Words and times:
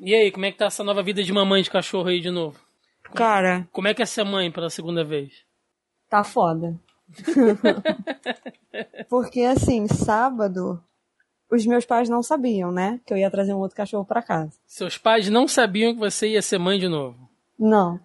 E 0.00 0.14
aí, 0.14 0.30
como 0.30 0.44
é 0.46 0.52
que 0.52 0.58
tá 0.58 0.66
essa 0.66 0.84
nova 0.84 1.02
vida 1.02 1.22
de 1.22 1.32
mamãe 1.32 1.62
de 1.62 1.70
cachorro 1.70 2.08
aí 2.08 2.20
de 2.20 2.30
novo? 2.30 2.58
Cara, 3.14 3.66
Como 3.72 3.88
é 3.88 3.94
que 3.94 4.02
é 4.02 4.06
ser 4.06 4.24
mãe 4.24 4.50
pela 4.50 4.70
segunda 4.70 5.04
vez? 5.04 5.44
tá 6.08 6.22
foda. 6.22 6.78
Porque 9.08 9.40
assim, 9.42 9.86
sábado, 9.88 10.80
os 11.50 11.64
meus 11.66 11.84
pais 11.84 12.08
não 12.08 12.22
sabiam, 12.22 12.70
né? 12.70 13.00
Que 13.06 13.12
eu 13.12 13.18
ia 13.18 13.30
trazer 13.30 13.54
um 13.54 13.58
outro 13.58 13.76
cachorro 13.76 14.04
pra 14.04 14.22
casa. 14.22 14.52
Seus 14.66 14.98
pais 14.98 15.28
não 15.28 15.48
sabiam 15.48 15.94
que 15.94 16.00
você 16.00 16.28
ia 16.28 16.42
ser 16.42 16.58
mãe 16.58 16.78
de 16.78 16.88
novo. 16.88 17.28
Não. 17.58 17.98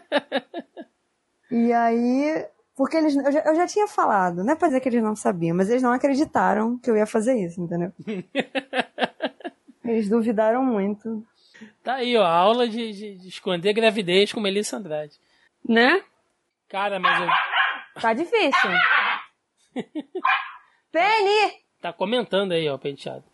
e 1.50 1.72
aí, 1.72 2.46
porque 2.76 2.96
eles, 2.96 3.16
eu 3.16 3.32
já, 3.32 3.40
eu 3.40 3.54
já 3.54 3.66
tinha 3.66 3.86
falado, 3.86 4.42
não 4.44 4.52
é 4.52 4.56
pra 4.56 4.68
dizer 4.68 4.80
que 4.80 4.88
eles 4.88 5.02
não 5.02 5.16
sabiam, 5.16 5.56
mas 5.56 5.68
eles 5.70 5.82
não 5.82 5.92
acreditaram 5.92 6.78
que 6.78 6.90
eu 6.90 6.96
ia 6.96 7.06
fazer 7.06 7.34
isso, 7.34 7.60
entendeu? 7.62 7.92
eles 9.90 10.08
duvidaram 10.08 10.64
muito. 10.64 11.24
Tá 11.82 11.94
aí, 11.96 12.16
ó, 12.16 12.22
a 12.24 12.32
aula 12.34 12.66
de, 12.68 12.92
de- 12.92 13.14
de 13.18 13.28
esconder 13.28 13.72
gravidez 13.72 14.32
com 14.32 14.40
Melissa 14.40 14.76
Andrade. 14.76 15.14
Né? 15.68 16.02
Cara, 16.68 16.98
mas 16.98 17.20
eu... 17.22 17.28
Tá 18.00 18.12
difícil. 18.14 18.70
Penny! 20.92 21.52
tá 21.80 21.92
comentando 21.92 22.52
aí, 22.52 22.68
ó, 22.68 22.76
penteado. 22.78 23.24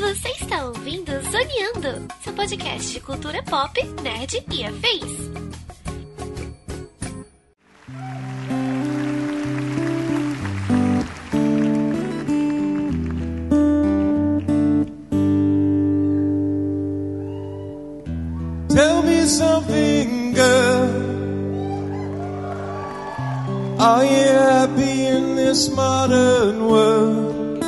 Você 0.00 0.28
está 0.30 0.64
ouvindo 0.64 1.12
Zoneando, 1.30 2.06
seu 2.22 2.32
podcast 2.32 2.92
de 2.92 3.00
cultura 3.00 3.42
pop, 3.42 3.80
nerd 4.02 4.44
e 4.52 4.64
afins. 4.64 5.57
Something, 19.28 20.32
girl. 20.32 21.08
Are 23.78 24.04
you 24.04 24.26
happy 24.26 25.06
in 25.06 25.36
this 25.36 25.68
modern 25.68 26.66
world? 26.66 27.64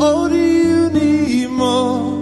Or 0.00 0.28
do 0.28 0.36
you 0.36 0.90
need 0.90 1.48
more? 1.48 2.16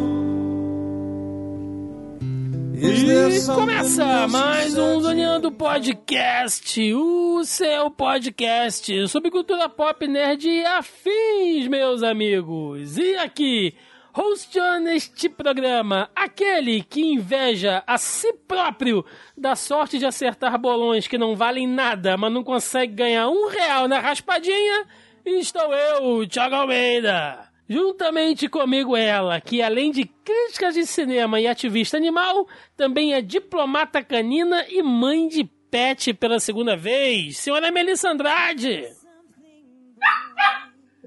Is 2.74 3.04
there 3.04 3.28
E 3.30 3.44
começa 3.44 4.26
mais 4.28 4.76
um 4.76 5.00
Zoneando 5.00 5.52
Podcast, 5.52 6.92
o 6.94 7.44
seu 7.44 7.90
podcast 7.90 9.08
sobre 9.08 9.30
cultura 9.30 9.68
pop, 9.68 10.06
nerd 10.06 10.48
e 10.48 10.64
afins, 10.64 11.68
meus 11.68 12.02
amigos. 12.02 12.96
E 12.96 13.16
aqui, 13.16 13.74
hosteando 14.16 14.88
este 14.88 15.28
programa, 15.28 16.08
aquele 16.16 16.82
que 16.82 17.02
inveja 17.02 17.84
a 17.86 17.98
si 17.98 18.32
próprio 18.48 19.04
da 19.36 19.54
sorte 19.54 19.98
de 19.98 20.06
acertar 20.06 20.58
bolões 20.58 21.06
que 21.06 21.18
não 21.18 21.36
valem 21.36 21.66
nada, 21.68 22.16
mas 22.16 22.32
não 22.32 22.42
consegue 22.42 22.94
ganhar 22.94 23.28
um 23.28 23.48
real 23.48 23.86
na 23.86 23.98
raspadinha, 23.98 24.86
estou 25.26 25.74
eu, 25.74 26.26
Thiago 26.26 26.54
Almeida. 26.54 27.46
Juntamente 27.68 28.48
comigo 28.48 28.96
ela, 28.96 29.40
que 29.40 29.60
além 29.60 29.90
de 29.90 30.04
críticas 30.04 30.74
de 30.74 30.86
cinema 30.86 31.40
e 31.40 31.46
ativista 31.46 31.96
animal, 31.96 32.46
também 32.76 33.12
é 33.12 33.20
diplomata 33.20 34.02
canina 34.02 34.64
e 34.68 34.82
mãe 34.82 35.28
de 35.28 35.44
pet 35.70 36.14
pela 36.14 36.38
segunda 36.38 36.76
vez, 36.76 37.38
senhora 37.38 37.70
Melissa 37.72 38.10
Andrade. 38.10 38.84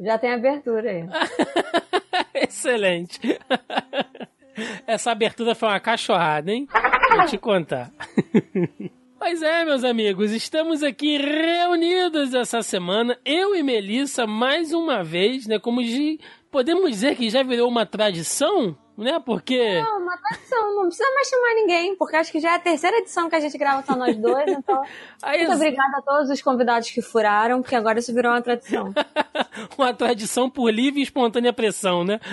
Já 0.02 0.18
tem 0.18 0.32
abertura 0.32 0.92
aí. 0.92 1.04
Excelente. 2.34 3.20
Essa 4.86 5.11
abertura 5.11 5.56
foi 5.56 5.70
uma 5.70 5.80
cachorrada, 5.80 6.52
hein? 6.52 6.67
Vou 7.16 7.26
te 7.26 7.38
contar. 7.38 7.92
Pois 9.20 9.42
é, 9.42 9.66
meus 9.66 9.83
amigos, 9.83 10.32
estamos 10.32 10.82
aqui 10.82 11.17
reunidos 11.17 12.33
essa 12.33 12.64
semana, 12.64 13.20
eu 13.26 13.54
e 13.54 13.61
Melissa, 13.61 14.26
mais 14.26 14.72
uma 14.72 15.04
vez, 15.04 15.45
né? 15.45 15.60
Como 15.60 15.83
de, 15.83 16.17
podemos 16.52 16.89
dizer 16.89 17.15
que 17.15 17.30
já 17.30 17.43
virou 17.43 17.67
uma 17.67 17.86
tradição, 17.86 18.76
né? 18.98 19.20
Porque. 19.26 19.82
Não, 19.82 20.02
uma 20.02 20.17
tradição, 20.17 20.76
não 20.76 20.87
precisa 20.87 21.10
mais 21.14 21.27
chamar 21.27 21.55
ninguém, 21.55 21.95
porque 21.95 22.15
acho 22.15 22.32
que 22.32 22.39
já 22.39 22.52
é 22.52 22.55
a 22.55 22.60
terceira 22.60 22.98
edição 22.98 23.30
que 23.30 23.36
a 23.36 23.39
gente 23.39 23.58
grava 23.58 23.83
só 23.86 23.95
nós 23.95 24.15
dois, 24.17 24.48
então. 24.52 24.82
Aí, 25.21 25.39
Muito 25.39 25.55
obrigada 25.55 25.98
a 25.98 26.02
todos 26.02 26.30
os 26.30 26.42
convidados 26.42 26.89
que 26.89 27.02
furaram, 27.02 27.61
porque 27.61 27.76
agora 27.76 27.99
isso 27.99 28.14
virou 28.14 28.32
uma 28.32 28.42
tradição. 28.42 28.93
uma 29.77 29.93
tradição 29.93 30.49
por 30.49 30.70
livre 30.71 30.99
e 30.99 31.04
espontânea 31.04 31.54
pressão, 31.54 32.04
né? 32.04 32.20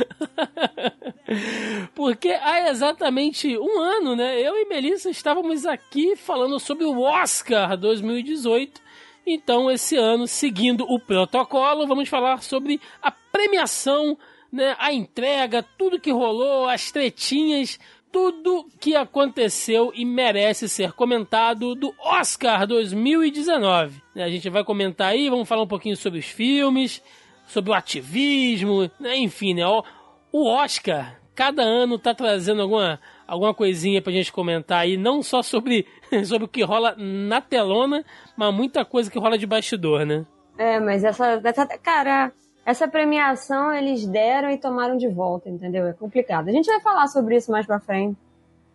Porque 1.95 2.29
há 2.29 2.71
exatamente 2.71 3.59
um 3.59 3.81
ano, 3.81 4.15
né? 4.15 4.41
Eu 4.41 4.55
e 4.55 4.69
Melissa 4.69 5.11
estávamos 5.11 5.67
aqui 5.67 6.15
falando 6.15 6.61
sobre 6.61 6.85
o 6.85 7.01
Oscar 7.01 7.77
2018. 7.77 8.81
Então, 9.27 9.69
esse 9.69 9.97
ano, 9.97 10.29
seguindo 10.29 10.85
o 10.89 11.01
protocolo, 11.01 11.87
vamos 11.87 12.09
falar 12.09 12.43
sobre 12.43 12.81
a 13.03 13.11
premiação, 13.37 14.17
né? 14.51 14.75
A 14.79 14.93
entrega, 14.93 15.63
tudo 15.77 16.01
que 16.01 16.11
rolou, 16.11 16.69
as 16.69 16.91
tretinhas, 16.91 17.79
tudo 18.11 18.67
que 18.81 18.97
aconteceu 18.97 19.93
e 19.95 20.05
merece 20.05 20.69
ser 20.69 20.93
comentado 20.93 21.75
do 21.75 21.95
Oscar 21.99 22.67
2019. 22.67 24.03
né? 24.15 24.25
A 24.25 24.31
gente 24.31 24.49
vai 24.49 24.65
comentar 24.65 25.09
aí, 25.09 25.29
vamos 25.29 25.47
falar 25.47 25.63
um 25.63 25.69
pouquinho 25.69 25.97
sobre 25.97 26.19
os 26.19 26.25
filmes, 26.25 27.03
sobre 27.47 27.71
o 27.71 27.75
ativismo, 27.75 28.91
né? 28.99 29.19
enfim, 29.19 29.53
né? 29.53 29.67
O, 29.67 30.47
Oscar, 30.49 31.21
cada 31.35 31.63
ano 31.63 31.99
tá 31.99 32.15
trazendo 32.15 32.63
alguma, 32.63 32.99
alguma 33.27 33.53
coisinha 33.53 34.01
pra 34.01 34.13
gente 34.13 34.33
comentar 34.33 34.81
aí, 34.81 34.97
não 34.97 35.23
só 35.23 35.43
sobre, 35.43 35.87
sobre 36.25 36.47
o 36.47 36.49
que 36.49 36.63
rola 36.63 36.95
na 36.97 37.43
telona, 37.43 38.03
mas 38.35 38.55
muita 38.55 38.83
coisa 38.83 39.11
que 39.11 39.19
rola 39.19 39.37
de 39.37 39.47
bastidor, 39.47 40.07
né? 40.07 40.25
É, 40.59 40.81
mas 40.81 41.05
essa, 41.05 41.41
essa. 41.45 41.67
Cara, 41.79 42.33
essa 42.67 42.89
premiação 42.89 43.73
eles 43.73 44.05
deram 44.05 44.51
e 44.51 44.59
tomaram 44.59 44.97
de 44.97 45.07
volta, 45.09 45.49
entendeu? 45.49 45.87
É 45.87 45.93
complicado. 45.93 46.49
A 46.49 46.53
gente 46.53 46.67
vai 46.67 46.81
falar 46.81 47.07
sobre 47.07 47.37
isso 47.37 47.51
mais 47.53 47.65
pra 47.65 47.79
frente. 47.79 48.19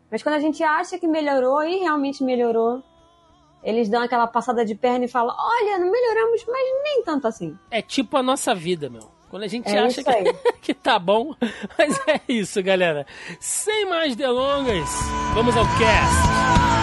Mas 0.09 0.24
quando 0.24 0.35
a 0.35 0.40
gente 0.40 0.63
acha 0.63 0.97
que 0.97 1.06
melhorou 1.07 1.62
e 1.62 1.75
realmente 1.79 2.24
melhorou, 2.24 2.81
eles 3.62 3.90
dão 3.90 4.01
aquela 4.01 4.28
passada 4.28 4.63
de 4.63 4.75
perna 4.75 5.03
e 5.06 5.09
falam: 5.09 5.35
olha, 5.38 5.78
não 5.78 5.91
melhoramos, 5.91 6.46
mas 6.47 6.84
nem 6.84 7.03
tanto 7.03 7.28
assim. 7.28 7.57
É 7.69 7.81
tipo 7.81 8.16
a 8.16 8.24
nossa 8.24 8.56
vida, 8.56 8.90
meu. 8.90 9.12
Quando 9.30 9.44
a 9.44 9.47
gente 9.47 9.69
É 9.69 9.80
acha 9.80 10.01
que, 10.03 10.34
que 10.62 10.74
tá 10.74 10.97
bom. 10.97 11.35
Mas 11.78 12.00
é 12.07 12.19
isso, 12.30 12.63
galera. 12.63 13.06
Sem 13.40 13.85
mais 13.90 14.16
delongas, 14.16 14.90
vamos 15.34 15.56
ao 15.56 15.66
cast. 15.66 16.81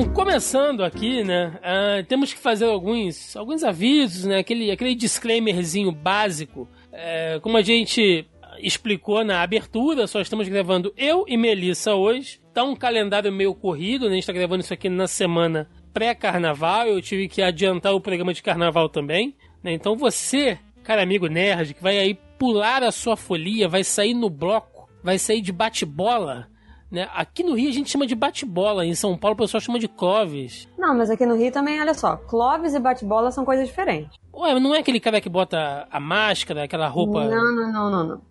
Bom, 0.00 0.08
começando 0.14 0.82
aqui, 0.82 1.22
né? 1.22 1.58
ah, 1.62 2.02
temos 2.08 2.32
que 2.32 2.38
fazer 2.38 2.64
alguns, 2.64 3.36
alguns 3.36 3.62
avisos, 3.62 4.24
né? 4.24 4.38
Aquele, 4.38 4.70
aquele 4.70 4.94
disclaimerzinho 4.94 5.92
básico. 5.92 6.66
É, 6.90 7.38
como 7.42 7.58
a 7.58 7.60
gente 7.60 8.26
explicou 8.60 9.22
na 9.22 9.42
abertura, 9.42 10.06
só 10.06 10.22
estamos 10.22 10.48
gravando 10.48 10.90
eu 10.96 11.26
e 11.28 11.36
Melissa 11.36 11.94
hoje. 11.94 12.40
Tá 12.54 12.64
um 12.64 12.74
calendário 12.74 13.30
meio 13.30 13.54
corrido, 13.54 14.06
né? 14.06 14.12
A 14.12 14.14
gente 14.14 14.26
tá 14.26 14.32
gravando 14.32 14.64
isso 14.64 14.72
aqui 14.72 14.88
na 14.88 15.06
semana 15.06 15.68
pré-carnaval. 15.92 16.86
Eu 16.86 17.02
tive 17.02 17.28
que 17.28 17.42
adiantar 17.42 17.92
o 17.94 18.00
programa 18.00 18.32
de 18.32 18.42
carnaval 18.42 18.88
também. 18.88 19.36
Né? 19.62 19.74
Então 19.74 19.96
você, 19.96 20.58
cara 20.82 21.02
amigo 21.02 21.26
nerd, 21.26 21.74
que 21.74 21.82
vai 21.82 21.98
aí 21.98 22.18
pular 22.38 22.82
a 22.82 22.90
sua 22.90 23.18
folia, 23.18 23.68
vai 23.68 23.84
sair 23.84 24.14
no 24.14 24.30
bloco, 24.30 24.88
vai 25.04 25.18
sair 25.18 25.42
de 25.42 25.52
bate-bola. 25.52 26.48
Né? 26.90 27.08
Aqui 27.14 27.42
no 27.44 27.54
Rio 27.54 27.68
a 27.70 27.72
gente 27.72 27.88
chama 27.90 28.06
de 28.06 28.14
bate-bola, 28.16 28.84
em 28.84 28.94
São 28.94 29.16
Paulo 29.16 29.34
o 29.34 29.38
pessoal 29.38 29.60
chama 29.60 29.78
de 29.78 29.86
Clóvis. 29.86 30.66
Não, 30.76 30.92
mas 30.96 31.08
aqui 31.08 31.24
no 31.24 31.36
Rio 31.36 31.52
também, 31.52 31.80
olha 31.80 31.94
só, 31.94 32.16
Clóvis 32.16 32.74
e 32.74 32.80
bate-bola 32.80 33.30
são 33.30 33.44
coisas 33.44 33.68
diferentes. 33.68 34.18
Ué, 34.34 34.58
não 34.58 34.74
é 34.74 34.78
aquele 34.80 34.98
cara 34.98 35.20
que 35.20 35.28
bota 35.28 35.86
a 35.90 36.00
máscara, 36.00 36.64
aquela 36.64 36.88
roupa. 36.88 37.24
Não, 37.26 37.54
não, 37.54 37.72
não, 37.72 37.90
não, 37.90 38.04
não. 38.04 38.30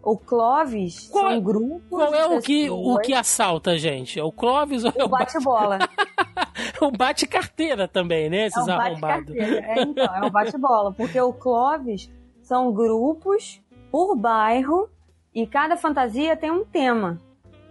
O 0.00 0.16
Clovis 0.16 1.08
Qual- 1.08 1.28
são 1.32 1.40
grupos. 1.40 1.82
Qual 1.90 2.14
é 2.14 2.24
o 2.26 2.40
que, 2.40 2.70
o 2.70 2.98
que 2.98 3.12
assalta 3.12 3.72
a 3.72 3.76
gente? 3.76 4.18
É 4.18 4.22
o 4.22 4.30
Clóvis 4.30 4.84
ou 4.84 4.92
é 4.96 5.02
O 5.02 5.06
o 5.06 5.08
bate- 5.08 5.34
bate-bola. 5.34 5.78
o 6.80 6.90
bate-carteira 6.92 7.88
também, 7.88 8.30
né? 8.30 8.42
É 8.42 8.46
Esses 8.46 8.66
um 8.66 8.70
arrombados. 8.72 9.34
É, 9.34 9.82
então, 9.82 10.04
é 10.14 10.24
um 10.24 10.30
bate-bola. 10.30 10.92
Porque 10.92 11.20
o 11.20 11.32
Clovis 11.32 12.08
são 12.42 12.72
grupos 12.72 13.60
por 13.90 14.14
bairro 14.16 14.88
e 15.34 15.46
cada 15.46 15.76
fantasia 15.76 16.36
tem 16.36 16.50
um 16.50 16.64
tema. 16.64 17.20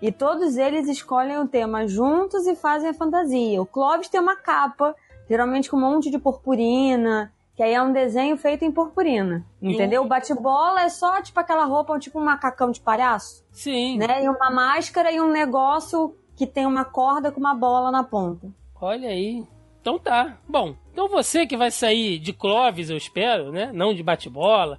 E 0.01 0.11
todos 0.11 0.57
eles 0.57 0.87
escolhem 0.87 1.39
o 1.39 1.47
tema 1.47 1.87
juntos 1.87 2.45
e 2.45 2.55
fazem 2.55 2.89
a 2.89 2.93
fantasia. 2.93 3.61
O 3.61 3.65
Clovis 3.65 4.09
tem 4.09 4.21
uma 4.21 4.35
capa, 4.35 4.95
geralmente 5.27 5.69
com 5.69 5.77
um 5.77 5.81
monte 5.81 6.11
de 6.11 6.19
purpurina, 6.19 7.33
que 7.55 7.63
aí 7.63 7.73
é 7.73 7.81
um 7.81 7.91
desenho 7.91 8.37
feito 8.37 8.63
em 8.63 8.71
purpurina. 8.71 9.43
Entendeu? 9.59 10.03
O 10.03 10.07
bate-bola 10.07 10.81
é 10.81 10.89
só 10.89 11.19
tipo 11.21 11.39
aquela 11.39 11.65
roupa, 11.65 11.97
tipo 11.97 12.19
um 12.19 12.23
macacão 12.23 12.69
de 12.69 12.79
palhaço, 12.79 13.43
Sim. 13.51 13.97
né? 13.97 14.23
E 14.23 14.29
uma 14.29 14.51
máscara 14.51 15.11
e 15.11 15.19
um 15.19 15.31
negócio 15.31 16.15
que 16.35 16.45
tem 16.45 16.67
uma 16.67 16.85
corda 16.85 17.31
com 17.31 17.39
uma 17.39 17.55
bola 17.55 17.89
na 17.89 18.03
ponta. 18.03 18.47
Olha 18.79 19.09
aí. 19.09 19.43
Então 19.81 19.97
tá. 19.97 20.37
Bom, 20.47 20.75
então 20.93 21.07
você 21.07 21.47
que 21.47 21.57
vai 21.57 21.71
sair 21.71 22.19
de 22.19 22.31
Clóvis, 22.31 22.91
eu 22.91 22.97
espero, 22.97 23.51
né? 23.51 23.71
Não 23.73 23.91
de 23.91 24.03
bate-bola. 24.03 24.77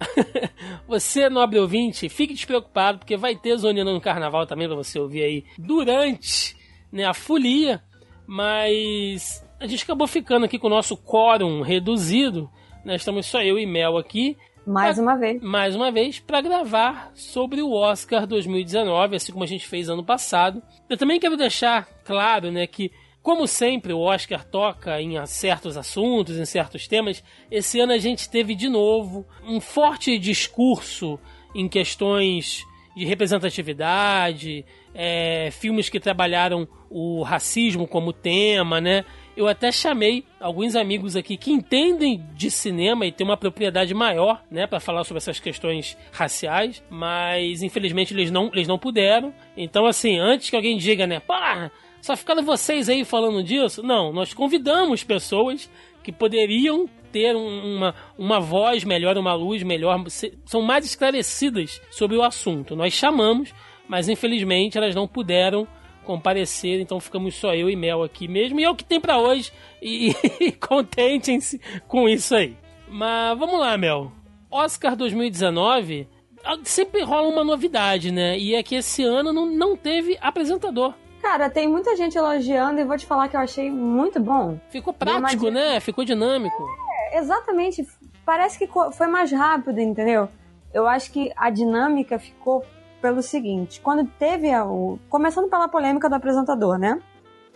você, 0.86 1.28
nobre 1.28 1.58
ouvinte, 1.58 2.08
fique 2.08 2.34
despreocupado, 2.34 2.98
porque 2.98 3.16
vai 3.16 3.36
ter 3.36 3.56
Zonina 3.56 3.92
no 3.92 4.00
carnaval 4.00 4.46
também 4.46 4.66
pra 4.66 4.76
você 4.76 4.98
ouvir 4.98 5.22
aí 5.22 5.44
durante 5.58 6.56
né, 6.92 7.04
a 7.04 7.14
folia. 7.14 7.82
Mas 8.26 9.44
a 9.58 9.66
gente 9.66 9.82
acabou 9.84 10.06
ficando 10.06 10.44
aqui 10.44 10.58
com 10.58 10.68
o 10.68 10.70
nosso 10.70 10.96
quórum 10.96 11.62
reduzido. 11.62 12.50
Nós 12.84 13.00
estamos 13.00 13.26
só 13.26 13.42
eu 13.42 13.58
e 13.58 13.66
Mel 13.66 13.98
aqui 13.98 14.36
Mais 14.66 14.98
uma 14.98 15.16
vez. 15.16 15.42
mais 15.42 15.74
uma 15.74 15.90
vez 15.90 16.18
para 16.18 16.40
gravar 16.40 17.10
sobre 17.14 17.60
o 17.60 17.72
Oscar 17.72 18.26
2019, 18.26 19.16
assim 19.16 19.32
como 19.32 19.44
a 19.44 19.48
gente 19.48 19.66
fez 19.66 19.88
ano 19.88 20.04
passado. 20.04 20.62
Eu 20.88 20.96
também 20.96 21.18
quero 21.18 21.36
deixar 21.36 21.86
claro, 22.04 22.50
né, 22.50 22.66
que 22.66 22.90
como 23.22 23.46
sempre 23.46 23.92
o 23.92 24.00
Oscar 24.00 24.44
toca 24.44 25.00
em 25.00 25.14
certos 25.26 25.76
assuntos, 25.76 26.38
em 26.38 26.44
certos 26.44 26.88
temas, 26.88 27.22
esse 27.50 27.78
ano 27.78 27.92
a 27.92 27.98
gente 27.98 28.28
teve 28.30 28.54
de 28.54 28.68
novo 28.68 29.26
um 29.44 29.60
forte 29.60 30.18
discurso 30.18 31.18
em 31.54 31.68
questões 31.68 32.64
de 32.96 33.04
representatividade, 33.04 34.64
é, 34.94 35.50
filmes 35.52 35.88
que 35.88 36.00
trabalharam 36.00 36.66
o 36.88 37.22
racismo 37.22 37.86
como 37.86 38.12
tema, 38.12 38.80
né? 38.80 39.04
Eu 39.36 39.46
até 39.46 39.70
chamei 39.70 40.24
alguns 40.40 40.74
amigos 40.74 41.14
aqui 41.14 41.36
que 41.36 41.52
entendem 41.52 42.22
de 42.34 42.50
cinema 42.50 43.06
e 43.06 43.12
têm 43.12 43.24
uma 43.26 43.36
propriedade 43.36 43.94
maior, 43.94 44.42
né, 44.50 44.66
para 44.66 44.80
falar 44.80 45.04
sobre 45.04 45.18
essas 45.18 45.38
questões 45.38 45.96
raciais, 46.12 46.82
mas 46.90 47.62
infelizmente 47.62 48.12
eles 48.12 48.30
não, 48.30 48.50
eles 48.52 48.66
não 48.66 48.78
puderam. 48.78 49.32
Então, 49.56 49.86
assim, 49.86 50.18
antes 50.18 50.50
que 50.50 50.56
alguém 50.56 50.76
diga, 50.76 51.06
né, 51.06 51.20
pá, 51.20 51.70
só 52.00 52.16
ficaram 52.16 52.42
vocês 52.42 52.88
aí 52.88 53.04
falando 53.04 53.42
disso? 53.42 53.82
Não, 53.82 54.12
nós 54.12 54.32
convidamos 54.34 55.04
pessoas 55.04 55.70
que 56.02 56.10
poderiam 56.12 56.88
ter 57.12 57.34
um- 57.36 57.76
uma, 57.76 57.94
uma 58.16 58.40
voz 58.40 58.84
melhor, 58.84 59.18
uma 59.18 59.34
luz 59.34 59.62
melhor, 59.62 60.02
são 60.46 60.62
mais 60.62 60.84
esclarecidas 60.84 61.80
sobre 61.90 62.16
o 62.16 62.22
assunto. 62.22 62.74
Nós 62.76 62.92
chamamos, 62.94 63.52
mas 63.88 64.08
infelizmente 64.08 64.78
elas 64.78 64.94
não 64.94 65.06
puderam 65.08 65.66
comparecer, 66.04 66.80
então 66.80 66.98
ficamos 66.98 67.34
só 67.34 67.54
eu 67.54 67.68
e 67.68 67.76
Mel 67.76 68.02
aqui 68.02 68.26
mesmo, 68.26 68.58
e 68.58 68.64
é 68.64 68.70
o 68.70 68.74
que 68.74 68.84
tem 68.84 69.00
pra 69.00 69.18
hoje, 69.18 69.52
e, 69.82 70.12
e 70.40 70.52
contentem-se 70.52 71.60
com 71.86 72.08
isso 72.08 72.34
aí. 72.34 72.56
Mas 72.88 73.38
vamos 73.38 73.60
lá, 73.60 73.76
Mel. 73.76 74.10
Oscar 74.50 74.96
2019 74.96 76.08
ah, 76.44 76.56
sempre 76.64 77.02
rola 77.02 77.28
uma 77.28 77.44
novidade, 77.44 78.10
né? 78.10 78.38
E 78.38 78.54
é 78.54 78.62
que 78.62 78.74
esse 78.74 79.02
ano 79.02 79.32
não, 79.32 79.46
não 79.46 79.76
teve 79.76 80.16
apresentador. 80.20 80.94
Cara, 81.20 81.50
tem 81.50 81.68
muita 81.68 81.94
gente 81.96 82.16
elogiando 82.16 82.80
e 82.80 82.84
vou 82.84 82.96
te 82.96 83.06
falar 83.06 83.28
que 83.28 83.36
eu 83.36 83.40
achei 83.40 83.70
muito 83.70 84.18
bom. 84.18 84.58
Ficou 84.70 84.92
prático, 84.92 85.44
uma 85.44 85.50
né? 85.50 85.80
Ficou 85.80 86.04
dinâmico. 86.04 86.66
É, 87.12 87.18
exatamente. 87.18 87.86
Parece 88.24 88.58
que 88.58 88.68
foi 88.92 89.06
mais 89.06 89.30
rápido, 89.30 89.80
entendeu? 89.80 90.28
Eu 90.72 90.86
acho 90.86 91.12
que 91.12 91.30
a 91.36 91.50
dinâmica 91.50 92.18
ficou 92.18 92.64
pelo 93.02 93.22
seguinte: 93.22 93.80
quando 93.80 94.06
teve 94.18 94.50
a, 94.50 94.64
o. 94.64 94.98
Começando 95.08 95.48
pela 95.50 95.68
polêmica 95.68 96.08
do 96.08 96.14
apresentador, 96.14 96.78
né? 96.78 97.00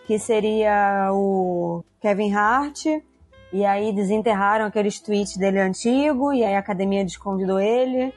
Que 0.06 0.18
seria 0.18 1.10
o 1.12 1.82
Kevin 2.00 2.32
Hart. 2.32 2.86
E 3.52 3.64
aí 3.64 3.92
desenterraram 3.92 4.66
aqueles 4.66 5.00
tweets 5.00 5.36
dele 5.36 5.60
antigo. 5.60 6.32
E 6.32 6.44
aí 6.44 6.54
a 6.54 6.58
academia 6.58 7.04
desconvidou 7.04 7.58
ele. 7.58 8.12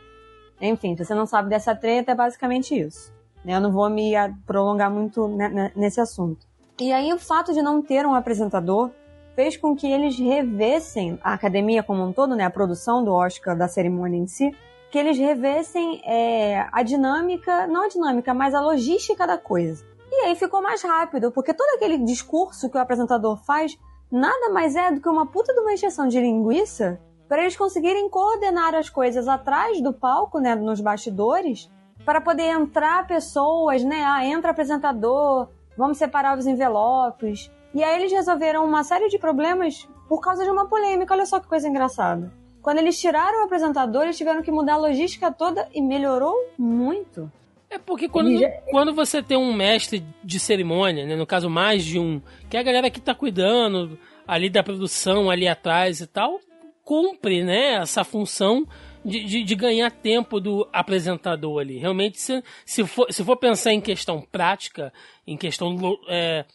Enfim, 0.59 0.97
se 0.97 1.05
você 1.05 1.13
não 1.13 1.25
sabe 1.25 1.49
dessa 1.49 1.75
treta, 1.75 2.11
é 2.11 2.15
basicamente 2.15 2.77
isso. 2.77 3.15
Né? 3.47 3.55
Eu 3.55 3.61
não 3.61 3.71
vou 3.71 3.89
me 3.89 4.11
prolongar 4.45 4.91
muito 4.91 5.25
ne- 5.29 5.47
ne- 5.47 5.71
nesse 5.73 6.01
assunto. 6.01 6.45
E 6.79 6.91
aí 6.91 7.11
o 7.13 7.17
fato 7.17 7.53
de 7.53 7.61
não 7.61 7.81
ter 7.81 8.05
um 8.05 8.13
apresentador 8.13 8.91
fez 9.35 9.55
com 9.55 9.73
que 9.75 9.89
eles 9.89 10.19
revessem 10.19 11.17
a 11.23 11.33
academia 11.33 11.81
como 11.81 12.03
um 12.03 12.11
todo, 12.11 12.35
né, 12.35 12.43
a 12.43 12.49
produção 12.49 13.03
do 13.03 13.13
Oscar, 13.13 13.55
da 13.57 13.67
cerimônia 13.67 14.17
em 14.17 14.27
si, 14.27 14.51
que 14.91 14.97
eles 14.97 15.17
revessem 15.17 16.01
é, 16.05 16.67
a 16.71 16.83
dinâmica, 16.83 17.65
não 17.67 17.85
a 17.85 17.87
dinâmica, 17.87 18.33
mas 18.33 18.53
a 18.53 18.59
logística 18.61 19.25
da 19.25 19.37
coisa. 19.37 19.85
E 20.11 20.25
aí 20.25 20.35
ficou 20.35 20.61
mais 20.61 20.81
rápido, 20.81 21.31
porque 21.31 21.53
todo 21.53 21.75
aquele 21.75 21.97
discurso 21.99 22.69
que 22.69 22.77
o 22.77 22.81
apresentador 22.81 23.37
faz 23.45 23.77
nada 24.11 24.49
mais 24.51 24.75
é 24.75 24.91
do 24.91 24.99
que 25.01 25.09
uma 25.09 25.25
puta 25.25 25.53
de 25.53 25.59
uma 25.59 25.73
injeção 25.73 26.07
de 26.07 26.19
linguiça 26.19 26.99
para 27.27 27.41
eles 27.41 27.57
conseguirem 27.57 28.09
coordenar 28.09 28.73
as 28.73 28.89
coisas 28.89 29.27
atrás 29.27 29.81
do 29.81 29.91
palco, 29.93 30.39
né, 30.39 30.55
nos 30.55 30.79
bastidores, 30.79 31.69
para 32.07 32.21
poder 32.21 32.43
entrar 32.43 33.05
pessoas, 33.05 33.83
né, 33.83 34.01
ah, 34.05 34.25
entra 34.25 34.51
apresentador, 34.51 35.49
vamos 35.77 35.97
separar 35.97 36.37
os 36.37 36.47
envelopes. 36.47 37.51
E 37.75 37.83
aí 37.83 37.99
eles 37.99 38.13
resolveram 38.13 38.63
uma 38.63 38.81
série 38.85 39.09
de 39.09 39.19
problemas 39.19 39.85
por 40.07 40.21
causa 40.21 40.45
de 40.45 40.49
uma 40.49 40.65
polêmica. 40.69 41.13
Olha 41.13 41.25
só 41.25 41.37
que 41.37 41.47
coisa 41.49 41.67
engraçada. 41.67 42.31
Quando 42.61 42.77
eles 42.77 42.97
tiraram 42.97 43.41
o 43.41 43.43
apresentador, 43.45 44.03
eles 44.03 44.17
tiveram 44.17 44.41
que 44.41 44.49
mudar 44.51 44.75
a 44.75 44.77
logística 44.77 45.29
toda 45.33 45.67
e 45.73 45.81
melhorou 45.81 46.33
muito. 46.57 47.29
É 47.69 47.77
porque 47.77 48.07
quando, 48.07 48.37
já- 48.37 48.49
quando 48.71 48.93
você 48.93 49.21
tem 49.21 49.37
um 49.37 49.51
mestre 49.53 50.01
de 50.23 50.39
cerimônia, 50.39 51.05
né, 51.05 51.13
no 51.17 51.27
caso 51.27 51.49
mais 51.49 51.83
de 51.83 51.99
um, 51.99 52.21
que 52.49 52.55
é 52.55 52.61
a 52.61 52.63
galera 52.63 52.89
que 52.89 53.01
tá 53.01 53.13
cuidando 53.13 53.99
ali 54.25 54.49
da 54.49 54.63
produção 54.63 55.29
ali 55.29 55.45
atrás 55.45 55.99
e 55.99 56.07
tal, 56.07 56.39
cumpre, 56.85 57.43
né, 57.43 57.73
essa 57.81 58.05
função 58.05 58.65
de, 59.03 59.23
de, 59.23 59.43
de 59.43 59.55
ganhar 59.55 59.91
tempo 59.91 60.39
do 60.39 60.67
apresentador 60.71 61.59
ali. 61.59 61.77
Realmente, 61.77 62.19
se, 62.19 62.43
se, 62.65 62.85
for, 62.85 63.11
se 63.11 63.23
for 63.23 63.37
pensar 63.37 63.73
em 63.73 63.81
questão 63.81 64.21
prática, 64.21 64.91
em 65.25 65.37
questão 65.37 65.75
é, 66.09 66.45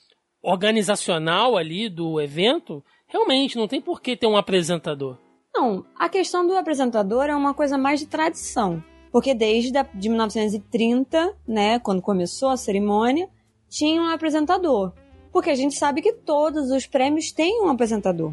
organizacional 0.43 1.57
ali 1.57 1.89
do 1.89 2.21
evento, 2.21 2.85
realmente 3.07 3.57
não 3.57 3.69
tem 3.69 3.81
por 3.81 4.01
que 4.01 4.17
ter 4.17 4.27
um 4.27 4.37
apresentador. 4.37 5.19
Não, 5.55 5.85
a 5.97 6.09
questão 6.09 6.47
do 6.47 6.57
apresentador 6.57 7.25
é 7.25 7.37
uma 7.37 7.53
coisa 7.53 7.77
mais 7.77 8.01
de 8.01 8.07
tradição. 8.07 8.83
Porque 9.13 9.35
desde 9.35 9.71
de 9.95 10.09
1930, 10.09 11.37
né, 11.47 11.79
quando 11.79 12.01
começou 12.01 12.49
a 12.49 12.57
cerimônia, 12.57 13.29
tinha 13.69 14.01
um 14.01 14.09
apresentador. 14.09 14.93
Porque 15.31 15.51
a 15.51 15.55
gente 15.55 15.75
sabe 15.75 16.01
que 16.01 16.15
todos 16.15 16.71
os 16.71 16.87
prêmios 16.87 17.31
têm 17.31 17.63
um 17.63 17.69
apresentador. 17.69 18.33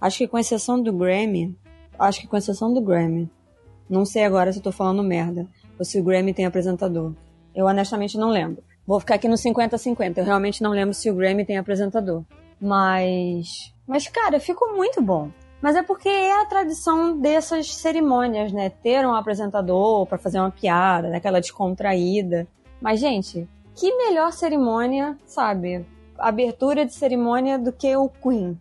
Acho 0.00 0.18
que 0.18 0.28
com 0.28 0.38
exceção 0.38 0.80
do 0.80 0.92
Grammy. 0.92 1.56
Acho 1.98 2.20
que 2.20 2.28
com 2.28 2.36
exceção 2.36 2.72
do 2.72 2.80
Grammy. 2.80 3.28
Não 3.90 4.04
sei 4.04 4.24
agora 4.24 4.52
se 4.52 4.60
eu 4.60 4.62
tô 4.62 4.70
falando 4.70 5.02
merda. 5.02 5.48
Ou 5.76 5.84
se 5.84 5.98
o 5.98 6.04
Grammy 6.04 6.32
tem 6.32 6.46
apresentador. 6.46 7.12
Eu 7.52 7.66
honestamente 7.66 8.16
não 8.16 8.30
lembro. 8.30 8.62
Vou 8.86 9.00
ficar 9.00 9.16
aqui 9.16 9.26
no 9.26 9.34
50-50. 9.34 10.18
Eu 10.18 10.24
realmente 10.24 10.62
não 10.62 10.70
lembro 10.70 10.94
se 10.94 11.10
o 11.10 11.14
Grammy 11.14 11.44
tem 11.44 11.58
apresentador. 11.58 12.22
Mas. 12.60 13.74
Mas, 13.86 14.06
cara, 14.06 14.38
ficou 14.38 14.76
muito 14.76 15.02
bom. 15.02 15.30
Mas 15.60 15.76
é 15.76 15.82
porque 15.82 16.08
é 16.08 16.40
a 16.40 16.46
tradição 16.46 17.18
dessas 17.18 17.74
cerimônias, 17.74 18.52
né? 18.52 18.70
Ter 18.70 19.04
um 19.04 19.14
apresentador 19.14 20.06
pra 20.06 20.18
fazer 20.18 20.38
uma 20.38 20.50
piada, 20.50 21.10
daquela 21.10 21.40
descontraída. 21.40 22.46
Mas, 22.80 23.00
gente, 23.00 23.48
que 23.74 23.94
melhor 23.96 24.32
cerimônia, 24.32 25.18
sabe? 25.26 25.84
Abertura 26.18 26.86
de 26.86 26.94
cerimônia 26.94 27.58
do 27.58 27.72
que 27.72 27.94
o 27.96 28.08
Queen. 28.08 28.58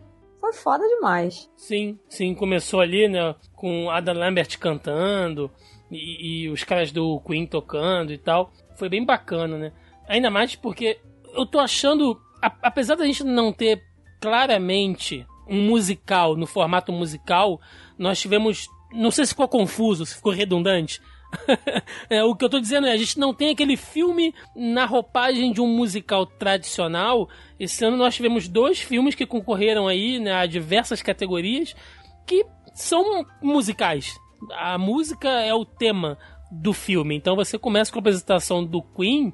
Foi 0.49 0.53
foda 0.53 0.87
demais. 0.87 1.47
Sim, 1.55 1.99
sim, 2.09 2.33
começou 2.33 2.79
ali, 2.79 3.07
né, 3.07 3.35
com 3.55 3.89
Adam 3.91 4.15
Lambert 4.15 4.57
cantando 4.57 5.51
e, 5.91 6.43
e 6.45 6.49
os 6.49 6.63
caras 6.63 6.91
do 6.91 7.19
Queen 7.21 7.45
tocando 7.45 8.11
e 8.11 8.17
tal. 8.17 8.51
Foi 8.75 8.89
bem 8.89 9.05
bacana, 9.05 9.57
né? 9.57 9.71
Ainda 10.07 10.29
mais 10.31 10.55
porque 10.55 10.99
eu 11.35 11.45
tô 11.45 11.59
achando, 11.59 12.19
a- 12.41 12.55
apesar 12.63 12.95
da 12.95 13.05
gente 13.05 13.23
não 13.23 13.53
ter 13.53 13.83
claramente 14.19 15.25
um 15.47 15.61
musical, 15.67 16.35
no 16.35 16.47
formato 16.47 16.91
musical, 16.91 17.59
nós 17.97 18.19
tivemos, 18.19 18.67
não 18.91 19.11
sei 19.11 19.25
se 19.25 19.31
ficou 19.31 19.47
confuso, 19.47 20.05
se 20.05 20.15
ficou 20.15 20.31
redundante. 20.31 20.99
É, 22.09 22.23
o 22.23 22.35
que 22.35 22.43
eu 22.43 22.49
tô 22.49 22.59
dizendo 22.59 22.87
é, 22.87 22.91
a 22.91 22.97
gente 22.97 23.19
não 23.19 23.33
tem 23.33 23.51
aquele 23.51 23.77
filme 23.77 24.33
na 24.55 24.85
roupagem 24.85 25.51
de 25.51 25.61
um 25.61 25.67
musical 25.67 26.25
tradicional. 26.25 27.29
Esse 27.59 27.85
ano 27.85 27.97
nós 27.97 28.15
tivemos 28.15 28.47
dois 28.47 28.79
filmes 28.79 29.13
que 29.13 29.25
concorreram 29.25 29.87
aí 29.87 30.19
né, 30.19 30.33
a 30.33 30.45
diversas 30.45 31.01
categorias 31.01 31.75
que 32.25 32.45
são 32.73 33.25
musicais. 33.41 34.17
A 34.53 34.77
música 34.77 35.29
é 35.29 35.53
o 35.53 35.65
tema 35.65 36.17
do 36.51 36.73
filme. 36.73 37.15
Então 37.15 37.35
você 37.35 37.57
começa 37.57 37.91
com 37.91 37.99
a 37.99 38.01
apresentação 38.01 38.65
do 38.65 38.81
Queen, 38.81 39.33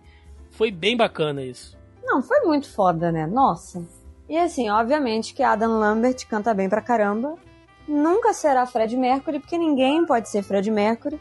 foi 0.52 0.72
bem 0.72 0.98
bacana 0.98 1.44
isso. 1.44 1.78
Não, 2.04 2.22
foi 2.22 2.42
muito 2.42 2.70
foda, 2.70 3.12
né? 3.12 3.26
Nossa. 3.26 3.86
E 4.28 4.38
assim, 4.38 4.70
obviamente 4.70 5.34
que 5.34 5.44
Adam 5.44 5.80
Lambert 5.80 6.26
canta 6.28 6.54
bem 6.54 6.68
pra 6.68 6.82
caramba. 6.82 7.36
Nunca 7.88 8.34
será 8.34 8.66
Fred 8.66 8.98
Mercury, 8.98 9.40
porque 9.40 9.58
ninguém 9.58 10.06
pode 10.06 10.30
ser 10.30 10.42
Fred 10.42 10.70
Mercury. 10.72 11.20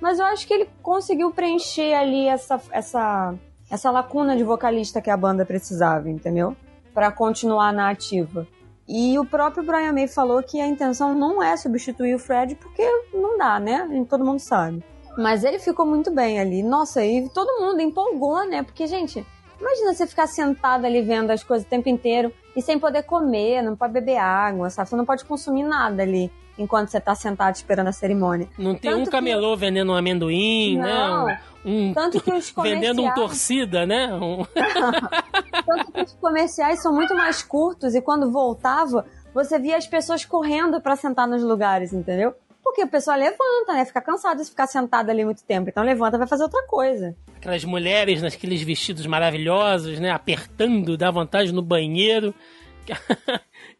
Mas 0.00 0.18
eu 0.18 0.26
acho 0.26 0.46
que 0.46 0.54
ele 0.54 0.68
conseguiu 0.82 1.30
preencher 1.30 1.94
ali 1.94 2.26
essa, 2.26 2.60
essa, 2.70 3.34
essa 3.70 3.90
lacuna 3.90 4.36
de 4.36 4.44
vocalista 4.44 5.00
que 5.00 5.10
a 5.10 5.16
banda 5.16 5.44
precisava, 5.44 6.08
entendeu? 6.08 6.56
Para 6.92 7.10
continuar 7.10 7.72
na 7.72 7.90
ativa. 7.90 8.46
E 8.88 9.18
o 9.18 9.24
próprio 9.24 9.64
Brian 9.64 9.92
May 9.92 10.06
falou 10.06 10.42
que 10.42 10.60
a 10.60 10.66
intenção 10.66 11.14
não 11.14 11.42
é 11.42 11.56
substituir 11.56 12.14
o 12.14 12.18
Fred, 12.18 12.54
porque 12.54 12.82
não 13.12 13.36
dá, 13.36 13.58
né? 13.58 14.06
Todo 14.08 14.24
mundo 14.24 14.38
sabe. 14.38 14.84
Mas 15.18 15.42
ele 15.42 15.58
ficou 15.58 15.84
muito 15.84 16.10
bem 16.10 16.38
ali. 16.38 16.62
Nossa, 16.62 17.04
e 17.04 17.28
todo 17.30 17.60
mundo 17.60 17.80
empolgou, 17.80 18.46
né? 18.46 18.62
Porque, 18.62 18.86
gente, 18.86 19.26
imagina 19.60 19.92
você 19.92 20.06
ficar 20.06 20.28
sentado 20.28 20.84
ali 20.84 21.02
vendo 21.02 21.30
as 21.30 21.42
coisas 21.42 21.66
o 21.66 21.70
tempo 21.70 21.88
inteiro 21.88 22.32
e 22.54 22.62
sem 22.62 22.78
poder 22.78 23.02
comer, 23.02 23.62
não 23.62 23.74
pode 23.74 23.92
beber 23.92 24.18
água, 24.18 24.70
sabe? 24.70 24.88
Você 24.88 24.96
não 24.96 25.06
pode 25.06 25.24
consumir 25.24 25.64
nada 25.64 26.02
ali 26.02 26.30
enquanto 26.58 26.88
você 26.88 27.00
tá 27.00 27.14
sentado 27.14 27.54
esperando 27.54 27.88
a 27.88 27.92
cerimônia. 27.92 28.48
Não 28.58 28.74
tem 28.74 28.90
Tanto 28.90 29.00
um 29.00 29.04
que- 29.04 29.10
camelô 29.10 29.56
vendendo 29.56 29.92
um 29.92 29.94
amendoim, 29.94 30.78
Não. 30.78 31.26
né? 31.26 31.40
Um, 31.64 31.92
Tanto 31.92 32.20
que 32.20 32.32
os 32.32 32.50
vendendo 32.56 33.02
um 33.02 33.04
comerciais- 33.08 33.14
torcida, 33.14 33.86
né? 33.86 34.14
Um- 34.14 34.44
Tanto 35.66 35.92
que 35.92 36.00
os 36.02 36.12
comerciais 36.14 36.80
são 36.82 36.92
muito 36.94 37.14
mais 37.14 37.42
curtos 37.42 37.94
e 37.94 38.00
quando 38.00 38.30
voltava, 38.30 39.04
você 39.34 39.58
via 39.58 39.76
as 39.76 39.86
pessoas 39.86 40.24
correndo 40.24 40.80
pra 40.80 40.96
sentar 40.96 41.26
nos 41.26 41.42
lugares, 41.42 41.92
entendeu? 41.92 42.34
Porque 42.62 42.82
o 42.82 42.88
pessoal 42.88 43.16
levanta, 43.16 43.72
né? 43.74 43.84
Fica 43.84 44.00
cansado 44.00 44.42
de 44.42 44.48
ficar 44.48 44.66
sentado 44.66 45.08
ali 45.10 45.24
muito 45.24 45.42
tempo. 45.44 45.68
Então 45.68 45.84
levanta 45.84 46.18
vai 46.18 46.26
fazer 46.26 46.42
outra 46.42 46.62
coisa. 46.66 47.14
aquelas 47.36 47.64
mulheres 47.64 48.20
naqueles 48.22 48.60
vestidos 48.62 49.06
maravilhosos, 49.06 50.00
né? 50.00 50.10
Apertando, 50.10 50.96
dá 50.96 51.10
vantagem 51.10 51.54
no 51.54 51.62
banheiro. 51.62 52.34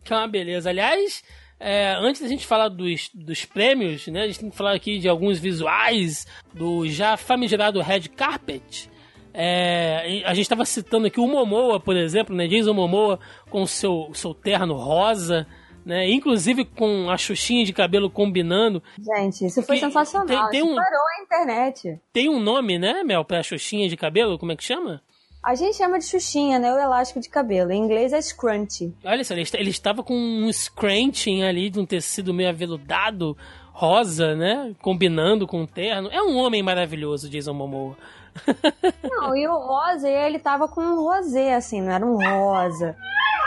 que 0.05 0.13
é 0.13 0.17
uma 0.17 0.29
beleza. 0.29 0.71
Aliás, 0.71 1.23
é, 1.59 1.95
antes 1.99 2.21
da 2.23 2.29
gente 2.29 2.47
falar 2.47 2.69
dos, 2.69 3.11
dos 3.15 3.45
prêmios, 3.45 4.07
né? 4.09 4.23
A 4.23 4.27
gente 4.27 4.41
tem 4.41 4.51
que 4.51 4.57
falar 4.57 4.73
aqui 4.75 4.99
de 4.99 5.09
alguns 5.09 5.39
visuais 5.39 6.27
do 6.53 6.87
já 6.89 7.17
famigerado 7.17 7.81
Red 7.81 8.09
Carpet. 8.17 8.91
É, 9.39 10.23
a 10.25 10.33
gente 10.33 10.45
estava 10.45 10.65
citando 10.65 11.07
aqui 11.07 11.21
o 11.21 11.27
Momoa, 11.27 11.79
por 11.79 11.97
exemplo, 11.97 12.35
né? 12.35 12.47
Jason 12.47 12.73
Momoa 12.73 13.19
com 13.51 13.63
o 13.63 13.67
seu, 13.67 14.11
seu 14.15 14.33
terno 14.33 14.75
rosa, 14.75 15.47
né? 15.85 16.09
Inclusive 16.11 16.65
com 16.65 17.11
a 17.11 17.19
xuxinha 17.19 17.65
de 17.65 17.73
cabelo 17.73 18.09
combinando. 18.09 18.83
Gente, 18.99 19.45
isso 19.45 19.63
foi 19.63 19.77
sensacional. 19.77 20.27
tem- 20.51 20.61
tem 20.61 20.63
um- 20.63 20.75
parou 20.75 21.01
a 21.19 21.23
internet. 21.23 22.01
Tem 22.13 22.29
um 22.31 22.41
nome, 22.41 22.79
né, 22.79 23.03
Mel, 23.05 23.25
pra 23.25 23.43
xuxinha 23.43 23.89
de 23.89 23.97
cabelo? 23.97 24.39
Como 24.39 24.53
é 24.53 24.57
que 24.57 24.65
chama? 24.65 25.03
A 25.47 25.55
gente 25.55 25.77
chama 25.77 25.97
de 26.01 26.05
xuxinha, 26.07 26.59
né? 26.59 26.73
O 26.73 26.77
elástico 26.77 27.21
de 27.21 27.29
cabelo. 27.29 27.71
Em 27.71 27.79
inglês 27.81 28.13
é 28.13 28.21
scrunchie. 28.21 28.93
Olha 29.05 29.23
só, 29.23 29.33
ele, 29.33 29.49
ele 29.55 29.71
estava 29.71 30.03
com 30.03 30.13
um 30.13 30.53
scrunching 30.53 31.45
ali 31.45 31.71
de 31.71 31.79
um 31.79 31.87
tecido 31.87 32.35
meio 32.35 32.49
aveludado, 32.49 33.37
rosa, 33.73 34.35
né? 34.35 34.75
Combinando 34.83 35.47
com 35.47 35.61
um 35.63 35.67
terno. 35.67 36.09
É 36.11 36.21
um 36.21 36.37
homem 36.37 36.65
maravilhoso, 36.65 37.31
Jason 37.31 37.53
Momoa. 37.55 37.97
Não, 39.09 39.37
e 39.37 39.47
o 39.47 39.57
rosa, 39.57 40.09
ele 40.11 40.41
tava 40.41 40.67
com 40.67 40.81
um 40.81 40.97
rosé, 40.97 41.55
assim, 41.55 41.81
não 41.81 41.93
era 41.93 42.05
um 42.05 42.17
rosa. 42.17 42.97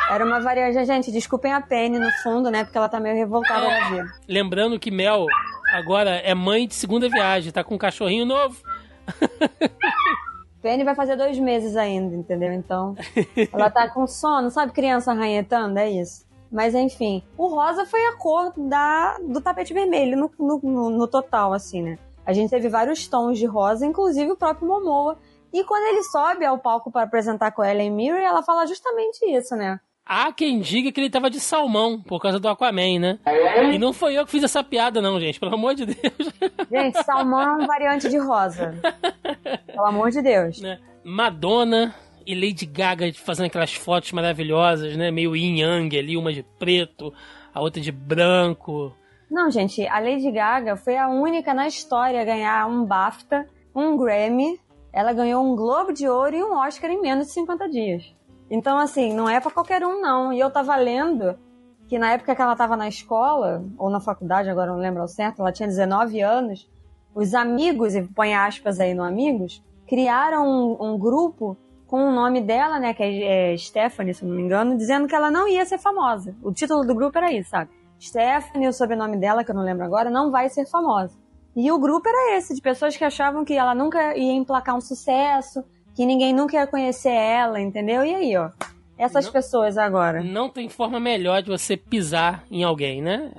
Era 0.10 0.26
uma 0.26 0.40
variante. 0.40 0.86
Gente, 0.86 1.12
desculpem 1.12 1.52
a 1.52 1.60
Penny 1.60 2.00
no 2.00 2.10
fundo, 2.24 2.50
né? 2.50 2.64
Porque 2.64 2.78
ela 2.78 2.88
tá 2.88 2.98
meio 3.00 3.14
revoltada 3.16 3.66
É. 3.66 3.80
da 3.82 3.90
vida. 3.90 4.12
Lembrando 4.26 4.80
que 4.80 4.90
Mel 4.90 5.26
agora 5.74 6.12
é 6.12 6.34
mãe 6.34 6.66
de 6.66 6.76
segunda 6.76 7.10
viagem, 7.10 7.52
tá 7.52 7.62
com 7.62 7.76
um 7.76 7.78
cachorrinho 7.78 8.26
novo. 8.26 8.56
Penny 10.62 10.84
vai 10.84 10.96
fazer 10.96 11.16
dois 11.16 11.38
meses 11.40 11.76
ainda, 11.76 12.16
entendeu? 12.16 12.52
Então, 12.54 12.96
ela 13.54 13.70
tá 13.70 13.90
com 13.90 14.06
sono, 14.08 14.50
sabe 14.52 14.72
criança 14.74 15.12
arranhetando? 15.12 15.80
É 15.80 15.90
isso. 15.90 16.28
Mas 16.52 16.74
enfim, 16.74 17.24
o 17.38 17.48
rosa 17.48 17.86
foi 17.86 18.04
a 18.08 18.16
cor 18.16 18.52
da, 18.58 19.18
do 19.20 19.40
tapete 19.40 19.74
vermelho 19.74 20.18
no, 20.18 20.60
no, 20.62 20.90
no- 20.90 21.08
total, 21.08 21.54
assim, 21.54 21.82
né? 21.84 22.00
A 22.26 22.34
gente 22.34 22.50
teve 22.50 22.68
vários 22.70 23.08
tons 23.08 23.38
de 23.38 23.46
rosa, 23.46 23.86
inclusive 23.86 24.32
o 24.32 24.36
próprio 24.38 24.68
Momoa. 24.68 25.18
E 25.54 25.64
quando 25.64 25.86
ele 25.88 26.04
sobe 26.04 26.46
ao 26.46 26.58
palco 26.58 26.92
para 26.92 27.04
apresentar 27.04 27.52
com 27.52 27.64
ela 27.64 27.82
em 27.82 27.90
Mirror, 27.92 28.20
ela 28.20 28.44
fala 28.44 28.66
justamente 28.68 29.24
isso, 29.26 29.56
né? 29.56 29.80
Há 30.12 30.34
quem 30.34 30.60
diga 30.60 30.92
que 30.92 31.00
ele 31.00 31.10
tava 31.10 31.30
de 31.30 31.40
salmão 31.40 32.02
por 32.02 32.20
causa 32.20 32.40
do 32.40 32.48
Aquaman, 32.50 32.98
né? 33.00 33.20
E 33.72 33.78
não 33.78 33.94
foi 33.94 34.18
eu 34.18 34.26
que 34.26 34.32
fiz 34.32 34.44
essa 34.44 34.64
piada, 34.64 35.00
não, 35.00 35.20
gente. 35.20 35.40
Pelo 35.40 35.54
amor 35.54 35.76
de 35.76 35.86
Deus. 35.86 36.34
Gente, 36.72 37.04
salmão 37.04 37.40
é 37.40 37.64
um 37.64 37.68
variante 37.68 38.10
de 38.10 38.18
rosa. 38.18 38.74
Pelo 39.68 39.86
amor 39.86 40.10
de 40.10 40.22
Deus. 40.24 40.60
né? 40.62 40.80
Madonna 41.04 41.94
e 42.26 42.34
Lady 42.34 42.66
Gaga 42.66 43.14
fazendo 43.14 43.46
aquelas 43.46 43.74
fotos 43.76 44.12
maravilhosas, 44.12 44.98
né? 44.98 45.12
Meio 45.12 45.36
yin 45.36 45.60
yang 45.60 45.96
ali, 46.00 46.18
uma 46.18 46.34
de 46.34 46.42
preto, 46.58 47.14
a 47.54 47.62
outra 47.62 47.80
de 47.80 47.92
branco. 47.92 48.92
Não, 49.30 49.52
gente, 49.52 49.86
a 49.88 50.00
Lady 50.00 50.32
Gaga 50.32 50.76
foi 50.76 50.98
a 50.98 51.08
única 51.08 51.54
na 51.54 51.68
história 51.68 52.20
a 52.20 52.26
ganhar 52.26 52.68
um 52.68 52.84
BAFTA, 52.84 53.48
um 53.76 53.96
Grammy. 53.96 54.60
Ela 54.92 55.14
ganhou 55.14 55.44
um 55.44 55.56
Globo 55.56 55.94
de 55.94 56.08
Ouro 56.10 56.36
e 56.36 56.44
um 56.44 56.56
Oscar 56.56 56.90
em 56.90 57.00
menos 57.00 57.28
de 57.28 57.34
50 57.34 57.70
dias. 57.70 58.19
Então, 58.50 58.78
assim, 58.78 59.14
não 59.14 59.30
é 59.30 59.40
pra 59.40 59.52
qualquer 59.52 59.86
um, 59.86 60.02
não. 60.02 60.34
E 60.34 60.40
eu 60.40 60.50
tava 60.50 60.76
lendo 60.76 61.38
que 61.88 61.98
na 61.98 62.12
época 62.12 62.36
que 62.36 62.42
ela 62.42 62.56
tava 62.56 62.78
na 62.78 62.88
escola, 62.88 63.64
ou 63.78 63.90
na 63.90 64.00
faculdade, 64.00 64.50
agora 64.50 64.72
não 64.72 64.80
lembro 64.80 65.02
ao 65.02 65.08
certo, 65.08 65.42
ela 65.42 65.52
tinha 65.52 65.68
19 65.68 66.22
anos, 66.22 66.70
os 67.16 67.34
amigos, 67.34 67.96
e 67.96 68.04
põe 68.04 68.34
aspas 68.36 68.80
aí 68.80 68.94
no 68.94 69.04
amigos, 69.04 69.64
criaram 69.88 70.48
um, 70.48 70.94
um 70.94 70.98
grupo 71.00 71.58
com 71.88 72.08
o 72.08 72.12
nome 72.12 72.42
dela, 72.42 72.80
né, 72.80 72.94
que 72.94 73.02
é, 73.02 73.54
é 73.54 73.58
Stephanie, 73.58 74.14
se 74.14 74.24
não 74.24 74.36
me 74.36 74.44
engano, 74.44 74.78
dizendo 74.78 75.08
que 75.08 75.16
ela 75.16 75.32
não 75.32 75.48
ia 75.48 75.66
ser 75.66 75.80
famosa. 75.80 76.36
O 76.44 76.52
título 76.52 76.86
do 76.86 76.94
grupo 76.94 77.18
era 77.18 77.34
isso, 77.34 77.50
sabe? 77.50 77.72
Stephanie, 78.00 78.68
o 78.68 78.74
sobrenome 78.74 79.18
dela, 79.18 79.44
que 79.44 79.50
eu 79.50 79.56
não 79.56 79.64
lembro 79.64 79.84
agora, 79.84 80.12
não 80.12 80.30
vai 80.30 80.48
ser 80.50 80.68
famosa. 80.68 81.18
E 81.56 81.72
o 81.72 81.80
grupo 81.80 82.08
era 82.08 82.38
esse, 82.38 82.54
de 82.54 82.62
pessoas 82.62 82.96
que 82.96 83.04
achavam 83.04 83.44
que 83.44 83.54
ela 83.54 83.74
nunca 83.74 84.16
ia 84.16 84.34
emplacar 84.34 84.76
um 84.76 84.82
sucesso, 84.82 85.64
que 86.00 86.06
ninguém 86.06 86.32
nunca 86.32 86.56
ia 86.56 86.66
conhecer 86.66 87.12
ela, 87.12 87.60
entendeu? 87.60 88.06
E 88.06 88.16
aí, 88.16 88.38
ó, 88.38 88.52
essas 88.98 89.26
Não. 89.26 89.34
pessoas 89.34 89.78
agora. 89.78 90.24
Não 90.24 90.48
tem 90.48 90.70
forma 90.70 90.98
melhor 90.98 91.42
de 91.42 91.50
você 91.50 91.76
pisar 91.76 92.46
em 92.50 92.64
alguém, 92.64 93.02
né? 93.02 93.30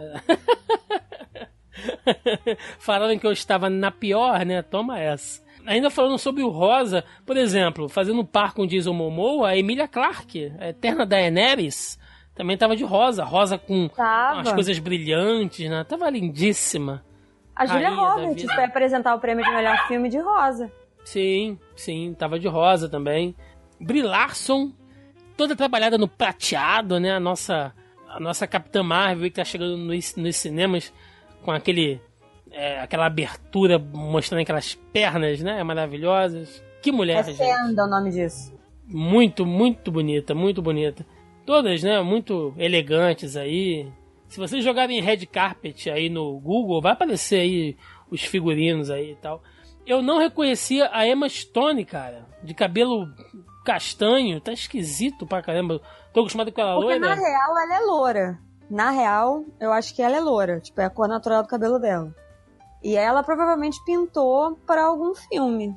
falando 2.79 3.19
que 3.19 3.27
eu 3.27 3.33
estava 3.33 3.71
na 3.71 3.91
pior, 3.91 4.45
né? 4.45 4.61
Toma 4.61 5.01
essa. 5.01 5.43
Ainda 5.65 5.89
falando 5.89 6.19
sobre 6.19 6.43
o 6.43 6.51
rosa, 6.51 7.03
por 7.25 7.39
exemplo, 7.39 7.89
fazendo 7.89 8.21
um 8.21 8.27
par 8.27 8.53
com 8.53 8.67
Jason 8.67 8.93
Momoa, 8.93 9.49
a 9.49 9.57
Emilia 9.57 9.89
Clarke, 9.89 10.53
a 10.61 10.69
eterna 10.69 11.07
Daenerys, 11.07 11.99
também 12.35 12.59
tava 12.59 12.77
de 12.77 12.85
rosa. 12.85 13.25
Rosa 13.25 13.57
com 13.57 13.89
Tava. 13.89 14.35
umas 14.35 14.53
coisas 14.53 14.79
brilhantes, 14.79 15.67
né? 15.71 15.83
Tava 15.85 16.11
lindíssima. 16.11 17.03
A 17.57 17.65
Julia 17.65 17.89
Roberts 17.89 18.53
foi 18.53 18.65
apresentar 18.65 19.15
o 19.15 19.19
prêmio 19.19 19.43
de 19.43 19.51
melhor 19.51 19.79
filme 19.89 20.11
de 20.11 20.19
rosa. 20.19 20.71
Sim, 21.05 21.59
sim, 21.75 22.15
tava 22.15 22.39
de 22.39 22.49
rosa 22.49 22.89
também. 22.89 23.35
Brie 23.81 24.03
Larson, 24.03 24.73
toda 25.37 25.57
trabalhada 25.57 25.97
no 25.97 26.07
prateado, 26.07 27.01
né? 27.01 27.13
A 27.13 27.21
nossa, 27.21 27.75
a 28.09 28.21
nossa 28.21 28.47
Capitã 28.47 28.83
Marvel 28.83 29.31
que 29.31 29.37
tá 29.37 29.45
chegando 29.45 29.77
nos, 29.77 30.15
nos 30.17 30.37
cinemas 30.37 30.93
com 31.43 31.51
aquele, 31.51 32.01
é, 32.51 32.81
aquela 32.81 33.07
abertura 33.07 33.79
mostrando 33.79 34.43
aquelas 34.43 34.75
pernas, 34.93 35.41
né? 35.41 35.63
Maravilhosas. 35.63 36.63
Que 36.83 36.93
mulher, 36.93 37.21
É 37.21 37.23
gente. 37.25 37.39
Fenda 37.39 37.85
o 37.85 37.89
nome 37.89 38.11
disso. 38.11 38.53
Muito, 38.87 39.47
muito 39.47 39.91
bonita, 39.91 40.35
muito 40.35 40.61
bonita. 40.61 41.07
Todas, 41.47 41.83
né? 41.83 42.01
Muito 42.03 42.55
elegantes 42.59 43.37
aí. 43.37 43.91
Se 44.29 44.39
vocês 44.39 44.63
jogarem 44.63 45.01
Red 45.01 45.27
Carpet 45.27 45.91
aí 45.91 46.09
no 46.09 46.39
Google, 46.39 46.81
vai 46.81 46.93
aparecer 46.93 47.41
aí 47.41 47.77
os 48.11 48.23
figurinos 48.23 48.91
aí 48.91 49.13
e 49.13 49.17
tal. 49.17 49.43
Eu 49.87 50.03
não 50.03 50.19
reconhecia 50.19 50.89
a 50.93 51.07
Emma 51.07 51.29
Stone, 51.29 51.85
cara. 51.85 52.27
De 52.43 52.55
cabelo 52.55 53.07
castanho. 53.65 54.41
Tá 54.41 54.53
esquisito 54.53 55.27
pra 55.27 55.43
caramba. 55.43 55.81
Tô 56.13 56.21
acostumado 56.21 56.53
com 56.53 56.61
ela 56.61 56.75
Porque 56.75 56.99
loira. 56.99 57.09
na 57.09 57.15
real 57.15 57.59
ela 57.59 57.77
é 57.77 57.81
loura. 57.81 58.39
Na 58.71 58.91
real, 58.91 59.45
eu 59.59 59.73
acho 59.73 59.95
que 59.95 60.03
ela 60.03 60.17
é 60.17 60.21
loura. 60.21 60.61
Tipo, 60.61 60.81
é 60.81 60.85
a 60.85 60.91
cor 60.91 61.09
natural 61.09 61.43
do 61.43 61.49
cabelo 61.49 61.79
dela. 61.79 62.15
E 62.83 62.97
ela 62.97 63.23
provavelmente 63.23 63.83
pintou 63.85 64.57
para 64.67 64.85
algum 64.85 65.15
filme. 65.15 65.77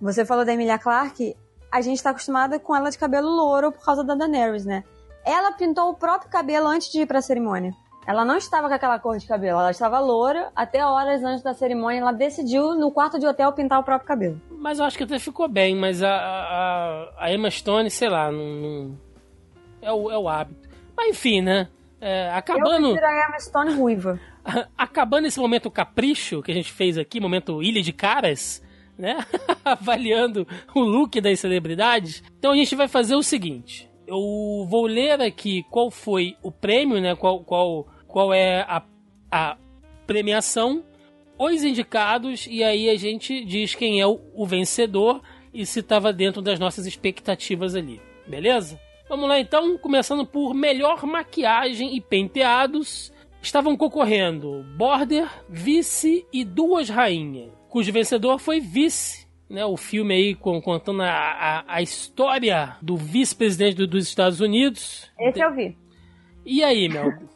Você 0.00 0.24
falou 0.24 0.44
da 0.44 0.52
Emilia 0.52 0.78
Clarke. 0.78 1.34
A 1.72 1.80
gente 1.80 2.02
tá 2.02 2.10
acostumada 2.10 2.58
com 2.60 2.76
ela 2.76 2.90
de 2.90 2.98
cabelo 2.98 3.28
louro 3.28 3.72
por 3.72 3.84
causa 3.84 4.04
da 4.04 4.14
Daenerys, 4.14 4.64
né? 4.64 4.84
Ela 5.24 5.52
pintou 5.52 5.88
o 5.90 5.94
próprio 5.94 6.30
cabelo 6.30 6.68
antes 6.68 6.92
de 6.92 7.00
ir 7.00 7.06
pra 7.06 7.20
cerimônia. 7.22 7.72
Ela 8.06 8.24
não 8.24 8.36
estava 8.36 8.68
com 8.68 8.74
aquela 8.74 8.98
cor 8.98 9.16
de 9.18 9.26
cabelo, 9.26 9.58
ela 9.60 9.70
estava 9.70 9.98
loura. 10.00 10.50
Até 10.54 10.84
horas 10.84 11.22
antes 11.24 11.42
da 11.42 11.54
cerimônia, 11.54 12.00
ela 12.00 12.12
decidiu, 12.12 12.74
no 12.74 12.90
quarto 12.90 13.18
de 13.18 13.26
hotel, 13.26 13.52
pintar 13.52 13.80
o 13.80 13.84
próprio 13.84 14.06
cabelo. 14.06 14.40
Mas 14.50 14.78
eu 14.78 14.84
acho 14.84 14.96
que 14.98 15.04
até 15.04 15.18
ficou 15.18 15.48
bem. 15.48 15.74
Mas 15.74 16.02
a, 16.02 16.10
a, 16.14 17.08
a 17.18 17.32
Emma 17.32 17.50
Stone, 17.50 17.90
sei 17.90 18.08
lá, 18.08 18.30
não, 18.30 18.44
não- 18.44 18.98
É, 19.80 19.90
o, 19.92 20.10
é 20.10 20.18
o 20.18 20.28
hábito. 20.28 20.68
Mas 20.96 21.08
enfim, 21.10 21.40
né? 21.40 21.68
É, 22.00 22.28
Eu 22.28 22.34
acabando. 22.34 22.90
prefiro 22.92 23.06
a 23.06 23.26
Emma 23.28 23.40
Stone 23.40 23.74
ruiva. 23.74 24.20
acabando 24.76 25.26
esse 25.26 25.40
momento 25.40 25.70
capricho 25.70 26.42
que 26.42 26.52
a 26.52 26.54
gente 26.54 26.70
fez 26.70 26.98
aqui, 26.98 27.18
momento 27.18 27.62
Ilha 27.62 27.80
de 27.82 27.92
Caras, 27.94 28.62
né? 28.98 29.24
Avaliando 29.64 30.46
o 30.74 30.80
look 30.80 31.18
das 31.20 31.40
celebridades. 31.40 32.22
Então 32.38 32.52
a 32.52 32.56
gente 32.56 32.76
vai 32.76 32.86
fazer 32.86 33.14
o 33.14 33.22
seguinte: 33.22 33.90
eu 34.06 34.66
vou 34.68 34.86
ler 34.86 35.20
aqui 35.22 35.64
qual 35.70 35.90
foi 35.90 36.36
o 36.42 36.52
prêmio, 36.52 37.00
né? 37.00 37.16
Qual, 37.16 37.42
qual, 37.42 37.86
qual 38.14 38.32
é 38.32 38.60
a, 38.60 38.80
a 39.28 39.56
premiação, 40.06 40.84
os 41.36 41.64
indicados, 41.64 42.46
e 42.48 42.62
aí 42.62 42.88
a 42.88 42.96
gente 42.96 43.44
diz 43.44 43.74
quem 43.74 44.00
é 44.00 44.06
o, 44.06 44.20
o 44.32 44.46
vencedor 44.46 45.20
e 45.52 45.66
se 45.66 45.80
estava 45.80 46.12
dentro 46.12 46.40
das 46.40 46.60
nossas 46.60 46.86
expectativas 46.86 47.74
ali. 47.74 48.00
Beleza? 48.24 48.80
Vamos 49.08 49.28
lá 49.28 49.40
então, 49.40 49.76
começando 49.78 50.24
por 50.24 50.54
melhor 50.54 51.04
maquiagem 51.04 51.96
e 51.96 52.00
penteados. 52.00 53.12
Estavam 53.42 53.76
concorrendo 53.76 54.64
Border, 54.76 55.28
Vice 55.48 56.24
e 56.32 56.44
Duas 56.44 56.88
Rainhas, 56.88 57.50
cujo 57.68 57.92
vencedor 57.92 58.38
foi 58.38 58.60
Vice, 58.60 59.26
né, 59.50 59.66
o 59.66 59.76
filme 59.76 60.14
aí 60.14 60.34
contando 60.36 61.02
a, 61.02 61.10
a, 61.10 61.64
a 61.66 61.82
história 61.82 62.76
do 62.80 62.96
vice-presidente 62.96 63.74
do, 63.74 63.88
dos 63.88 64.06
Estados 64.06 64.38
Unidos. 64.38 65.10
Esse 65.18 65.40
eu 65.40 65.52
vi. 65.52 65.76
E 66.46 66.62
aí, 66.62 66.88
Mel? 66.88 67.33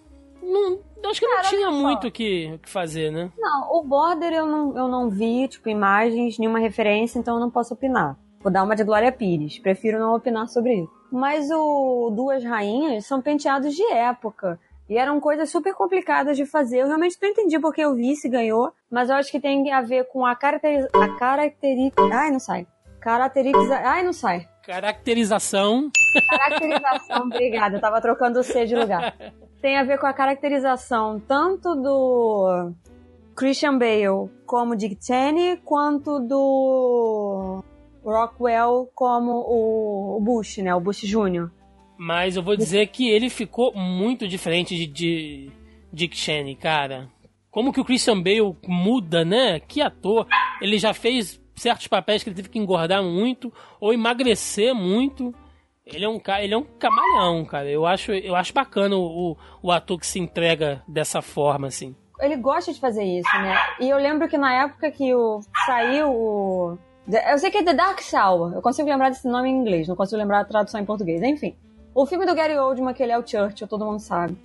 Não, 0.48 1.10
acho 1.10 1.20
que 1.20 1.26
não 1.26 1.36
Cara, 1.36 1.48
tinha 1.48 1.68
olha 1.68 1.76
só. 1.76 1.82
muito 1.82 2.06
o 2.08 2.10
que, 2.10 2.58
que 2.62 2.68
fazer, 2.68 3.10
né? 3.10 3.30
Não, 3.38 3.72
o 3.72 3.82
Border 3.82 4.32
eu 4.32 4.46
não, 4.46 4.76
eu 4.76 4.88
não 4.88 5.08
vi, 5.08 5.48
tipo, 5.48 5.68
imagens, 5.68 6.38
nenhuma 6.38 6.58
referência, 6.58 7.18
então 7.18 7.34
eu 7.34 7.40
não 7.40 7.50
posso 7.50 7.74
opinar. 7.74 8.16
Vou 8.40 8.52
dar 8.52 8.62
uma 8.62 8.76
de 8.76 8.84
Glória 8.84 9.10
Pires, 9.10 9.58
prefiro 9.58 9.98
não 9.98 10.14
opinar 10.14 10.48
sobre 10.48 10.74
isso. 10.74 10.98
Mas 11.10 11.50
o 11.50 12.10
Duas 12.14 12.44
Rainhas 12.44 13.06
são 13.06 13.20
penteados 13.20 13.74
de 13.74 13.82
época. 13.92 14.58
E 14.88 14.96
eram 14.96 15.20
coisas 15.20 15.50
super 15.50 15.74
complicadas 15.74 16.36
de 16.36 16.46
fazer. 16.46 16.78
Eu 16.78 16.86
realmente 16.86 17.18
não 17.20 17.28
entendi 17.28 17.58
porque 17.58 17.84
o 17.84 17.94
vice 17.94 18.28
ganhou, 18.28 18.72
mas 18.90 19.10
eu 19.10 19.16
acho 19.16 19.30
que 19.30 19.38
tem 19.38 19.70
a 19.70 19.82
ver 19.82 20.04
com 20.04 20.24
a 20.24 20.34
caracterização. 20.34 21.02
A 21.02 21.18
caracteri... 21.18 21.92
Ai, 22.10 22.30
não 22.30 22.38
sai. 22.40 22.66
Caracteriza... 23.00 23.76
Ai, 23.84 24.02
não 24.02 24.14
sai. 24.14 24.48
Caracterização. 24.64 25.90
Caracterização, 26.30 27.22
obrigada. 27.26 27.76
Eu 27.76 27.80
tava 27.80 28.00
trocando 28.00 28.40
o 28.40 28.42
C 28.42 28.64
de 28.64 28.74
lugar. 28.74 29.14
Tem 29.60 29.76
a 29.76 29.82
ver 29.82 29.98
com 29.98 30.06
a 30.06 30.12
caracterização 30.12 31.20
tanto 31.20 31.74
do 31.74 32.72
Christian 33.34 33.76
Bale 33.78 34.30
como 34.46 34.76
Dick 34.76 34.96
Cheney, 35.00 35.58
quanto 35.64 36.20
do 36.20 37.62
Rockwell 38.04 38.90
como 38.94 39.32
o, 39.32 40.20
Bush, 40.20 40.58
né? 40.58 40.74
O 40.74 40.80
Bush 40.80 41.02
Jr. 41.02 41.50
Mas 41.96 42.36
eu 42.36 42.42
vou 42.42 42.56
dizer 42.56 42.86
que 42.88 43.08
ele 43.08 43.28
ficou 43.28 43.74
muito 43.74 44.26
diferente 44.28 44.76
de, 44.76 44.86
de 44.86 45.52
Dick 45.92 46.16
Cheney, 46.16 46.54
cara. 46.54 47.08
Como 47.50 47.72
que 47.72 47.80
o 47.80 47.84
Christian 47.84 48.22
Bale 48.22 48.56
muda, 48.66 49.24
né? 49.24 49.58
Que 49.58 49.80
ator. 49.80 50.26
Ele 50.60 50.78
já 50.78 50.94
fez 50.94 51.40
certos 51.56 51.88
papéis 51.88 52.22
que 52.22 52.28
ele 52.28 52.36
teve 52.36 52.48
que 52.48 52.58
engordar 52.58 53.02
muito 53.02 53.52
ou 53.80 53.92
emagrecer 53.92 54.74
muito. 54.74 55.34
Ele 55.92 56.04
é 56.04 56.08
um 56.08 56.18
cara, 56.18 56.44
ele 56.44 56.54
é 56.54 56.56
um 56.56 56.66
camaleão, 56.78 57.44
cara. 57.44 57.68
Eu 57.68 57.86
acho, 57.86 58.12
eu 58.12 58.36
acho 58.36 58.52
bacana 58.52 58.96
o, 58.96 59.32
o, 59.32 59.36
o 59.62 59.72
ator 59.72 59.98
que 59.98 60.06
se 60.06 60.18
entrega 60.18 60.82
dessa 60.86 61.22
forma, 61.22 61.66
assim. 61.66 61.96
Ele 62.20 62.36
gosta 62.36 62.72
de 62.72 62.80
fazer 62.80 63.04
isso, 63.04 63.32
né? 63.38 63.56
E 63.80 63.88
eu 63.88 63.96
lembro 63.96 64.28
que 64.28 64.36
na 64.36 64.64
época 64.64 64.90
que 64.90 65.14
o, 65.14 65.40
saiu 65.66 66.10
o. 66.10 66.78
Eu 67.30 67.38
sei 67.38 67.50
que 67.50 67.58
é 67.58 67.62
The 67.62 67.74
Dark 67.74 68.00
Soul. 68.02 68.52
Eu 68.52 68.60
consigo 68.60 68.88
lembrar 68.88 69.08
desse 69.08 69.26
nome 69.26 69.48
em 69.48 69.56
inglês, 69.56 69.88
não 69.88 69.96
consigo 69.96 70.18
lembrar 70.18 70.40
a 70.40 70.44
tradução 70.44 70.80
em 70.80 70.84
português. 70.84 71.22
Enfim. 71.22 71.56
O 71.94 72.04
filme 72.04 72.26
do 72.26 72.34
Gary 72.34 72.56
Oldman, 72.56 72.92
que 72.92 73.02
ele 73.02 73.12
é 73.12 73.18
o 73.18 73.26
Churchill, 73.26 73.66
todo 73.66 73.84
mundo 73.84 73.98
sabe. 73.98 74.36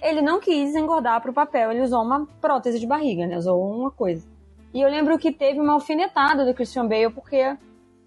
Ele 0.00 0.22
não 0.22 0.38
quis 0.38 0.76
engordar 0.76 1.20
pro 1.20 1.32
papel, 1.32 1.72
ele 1.72 1.82
usou 1.82 2.02
uma 2.02 2.26
prótese 2.40 2.78
de 2.78 2.86
barriga, 2.86 3.26
né? 3.26 3.36
Usou 3.36 3.60
uma 3.60 3.90
coisa. 3.90 4.24
E 4.72 4.80
eu 4.80 4.88
lembro 4.88 5.18
que 5.18 5.32
teve 5.32 5.58
uma 5.58 5.72
alfinetada 5.72 6.44
do 6.44 6.54
Christian 6.54 6.86
Bale, 6.86 7.10
porque 7.10 7.56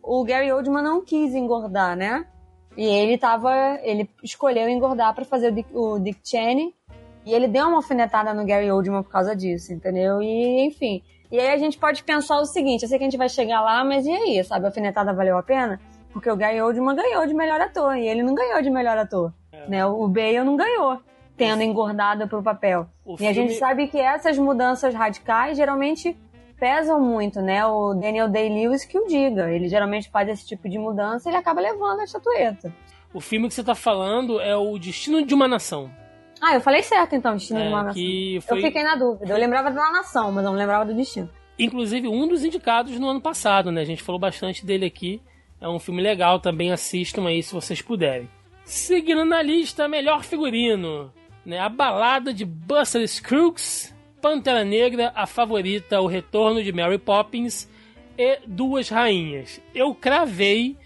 o 0.02 0.24
Gary 0.24 0.52
Oldman 0.52 0.84
não 0.84 1.04
quis 1.04 1.36
engordar, 1.36 1.98
né? 1.98 2.26
E 2.78 2.86
ele 2.86 3.18
tava. 3.18 3.52
Ele 3.84 4.10
escolheu 4.24 4.70
engordar 4.70 5.14
pra 5.14 5.26
fazer 5.26 5.50
o 5.50 5.52
Dick, 5.52 5.70
o 5.74 6.00
Dick 6.00 6.20
Cheney. 6.24 6.74
E 7.26 7.34
ele 7.34 7.48
deu 7.48 7.68
uma 7.68 7.76
alfinetada 7.78 8.34
no 8.34 8.46
Gary 8.46 8.72
Oldman 8.72 9.04
por 9.04 9.12
causa 9.12 9.36
disso, 9.36 9.72
entendeu? 9.74 10.22
E, 10.22 10.66
enfim. 10.68 11.04
E 11.32 11.40
aí 11.40 11.50
a 11.50 11.58
gente 11.58 11.78
pode 11.78 12.04
pensar 12.04 12.40
o 12.40 12.46
seguinte: 12.46 12.84
eu 12.84 12.90
sei 12.90 12.98
que 12.98 13.04
a 13.04 13.08
gente 13.08 13.18
vai 13.18 13.30
chegar 13.30 13.62
lá, 13.62 13.84
mas 13.84 14.06
e 14.06 14.12
aí, 14.12 14.44
sabe? 14.44 14.66
A 14.66 14.70
alfinetada 14.70 15.14
valeu 15.14 15.38
a 15.38 15.44
pena? 15.44 15.80
Porque 16.14 16.30
o 16.30 16.36
Gary 16.36 16.62
Oldman 16.62 16.96
ganhou 16.96 17.26
de 17.28 17.34
melhor 17.34 17.62
ator. 17.62 17.96
E 17.96 18.08
ele 18.08 18.24
não 18.24 18.34
ganhou 18.34 18.62
de 18.62 18.70
melhor 18.70 18.98
ator. 18.98 19.32
Né? 19.68 19.86
O 19.86 20.08
Bale 20.08 20.44
não 20.44 20.58
ganhou, 20.58 20.98
tendo 21.38 21.62
engordado 21.62 22.28
pro 22.28 22.42
papel. 22.42 22.88
O 23.06 23.16
E 23.20 23.28
a 23.28 23.34
gente 23.34 23.50
filme- 23.54 23.60
sabe 23.60 23.88
que 23.88 24.00
essas 24.00 24.38
mudanças 24.38 24.94
radicais 24.96 25.56
geralmente 25.56 26.18
pesam 26.62 27.02
muito, 27.02 27.42
né? 27.42 27.66
O 27.66 27.96
Daniel 27.96 28.30
Day-Lewis 28.30 28.86
que 28.86 28.96
o 29.00 29.08
diga. 29.08 29.50
Ele 29.52 29.68
geralmente 29.68 30.12
faz 30.12 30.30
esse 30.30 30.46
tipo 30.48 30.70
de 30.70 30.78
mudança 30.78 31.28
e 31.28 31.32
ele 31.32 31.38
acaba 31.38 31.60
levando 31.60 32.02
a 32.02 32.04
estatueta. 32.04 32.72
O 33.12 33.20
filme 33.20 33.48
que 33.48 33.54
você 33.56 33.64
tá 33.64 33.74
falando 33.74 34.40
é 34.40 34.56
o 34.56 34.78
Destino 34.78 35.26
de 35.26 35.34
uma 35.34 35.48
Nação. 35.48 35.90
Ah, 36.40 36.54
eu 36.54 36.62
falei 36.62 36.84
certo 36.84 37.16
então, 37.16 37.34
Destino 37.34 37.60
É, 37.60 37.64
de 37.64 37.68
uma 37.70 37.84
Nação. 37.84 37.94
que 37.96 38.36
Eu 38.36 38.42
foi, 38.44 38.62
fiquei 38.62 38.84
na 38.84 38.96
dúvida. 38.96 39.34
Eu 39.34 39.38
lembrava 39.38 39.72
da 39.72 39.92
nação, 39.92 40.32
mas 40.32 40.44
não 40.46 40.54
lembrava 40.54 40.86
do 40.86 40.94
destino. 40.94 41.30
inclusive, 41.58 42.08
um 42.08 42.28
dos 42.28 42.44
indicados 42.46 42.98
no 43.00 43.08
ano 43.10 43.20
passado, 43.22 43.72
né? 43.72 43.82
A 43.82 43.86
gente 43.86 44.04
falou 44.04 44.20
bastante 44.20 44.64
dele 44.66 44.86
aqui. 44.86 45.20
É 45.60 45.68
um 45.68 45.80
filme 45.80 46.02
legal, 46.02 46.40
também 46.40 46.72
assistam 46.72 47.28
aí 47.28 47.42
se 47.44 47.54
vocês 47.54 47.82
puderem. 47.82 48.30
Seguindo 48.64 49.26
na 49.26 49.42
lista, 49.42 49.88
melhor 49.88 50.24
figurino. 50.24 51.12
Né? 51.46 51.60
A 51.60 51.70
balada 51.70 52.32
de 52.34 52.46
Buster 52.46 53.08
Scruggs, 53.08 53.94
Pantera 54.22 54.64
Negra, 54.64 55.12
a 55.16 55.26
favorita, 55.26 56.00
o 56.00 56.06
retorno 56.06 56.64
de 56.64 56.72
Mary 56.72 57.00
Poppins 57.00 57.68
e 58.18 58.40
Duas 58.46 58.88
Rainhas. 58.88 59.60
Eu 59.74 59.96
cravei 59.96 60.78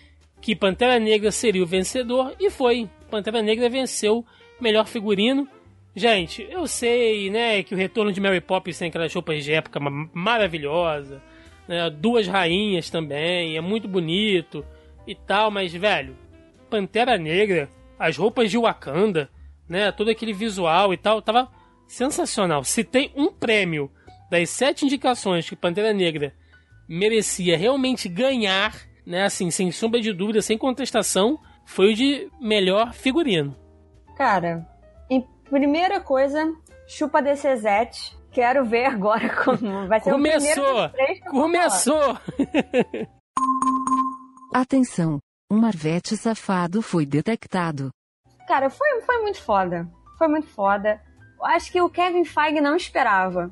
que 0.41 0.55
Pantera 0.55 0.99
Negra 0.99 1.31
seria 1.31 1.61
o 1.61 1.67
vencedor 1.67 2.33
e 2.39 2.49
foi. 2.49 2.89
Pantera 3.11 3.41
Negra 3.41 3.69
venceu 3.69 4.25
melhor 4.59 4.87
figurino. 4.87 5.47
Gente, 5.93 6.47
eu 6.49 6.65
sei, 6.65 7.29
né, 7.29 7.61
que 7.63 7.73
o 7.73 7.77
retorno 7.77 8.11
de 8.11 8.21
Mary 8.21 8.41
Poppins 8.41 8.77
tem 8.77 8.87
aquelas 8.87 9.13
roupas 9.13 9.43
de 9.43 9.51
época 9.51 9.79
ma- 9.79 10.09
maravilhosa, 10.13 11.21
né, 11.67 11.89
duas 11.89 12.27
rainhas 12.27 12.89
também, 12.89 13.55
é 13.55 13.61
muito 13.61 13.87
bonito 13.87 14.65
e 15.07 15.15
tal, 15.15 15.49
mas 15.49 15.73
velho, 15.73 16.17
Pantera 16.69 17.17
Negra, 17.17 17.69
as 17.97 18.17
roupas 18.17 18.51
de 18.51 18.57
Wakanda, 18.57 19.29
né, 19.69 19.89
todo 19.91 20.09
aquele 20.09 20.33
visual 20.33 20.93
e 20.93 20.97
tal, 20.97 21.21
tava 21.21 21.49
sensacional. 21.87 22.63
Se 22.63 22.83
tem 22.83 23.11
um 23.15 23.31
prêmio 23.31 23.91
das 24.29 24.49
sete 24.49 24.85
indicações 24.85 25.47
que 25.47 25.55
Pantera 25.55 25.93
Negra 25.93 26.33
merecia 26.87 27.57
realmente 27.57 28.07
ganhar, 28.07 28.75
né, 29.05 29.23
assim, 29.23 29.49
sem 29.51 29.71
sombra 29.71 30.01
de 30.01 30.13
dúvida, 30.13 30.41
sem 30.41 30.57
contestação, 30.57 31.39
foi 31.65 31.91
o 31.91 31.95
de 31.95 32.29
melhor 32.39 32.93
figurino. 32.93 33.55
Cara, 34.15 34.67
em 35.09 35.25
primeira 35.49 35.99
coisa, 35.99 36.53
chupa 36.87 37.21
DCZ. 37.21 38.15
Quero 38.31 38.65
ver 38.65 38.85
agora 38.85 39.29
como 39.43 39.87
vai 39.87 39.99
ser 39.99 40.11
o 40.13 40.21
primeiro 40.21 40.41
Começou! 40.41 40.91
Começou! 41.31 42.17
Atenção! 44.53 45.19
Um 45.49 45.59
Marvete 45.59 46.17
safado 46.17 46.81
foi 46.81 47.05
detectado. 47.05 47.89
Cara, 48.47 48.69
foi, 48.69 49.01
foi 49.01 49.21
muito 49.21 49.41
foda. 49.41 49.87
Foi 50.17 50.27
muito 50.27 50.47
foda. 50.47 50.99
Acho 51.41 51.71
que 51.71 51.81
o 51.81 51.89
Kevin 51.89 52.25
Feige 52.25 52.61
não 52.61 52.75
esperava. 52.75 53.51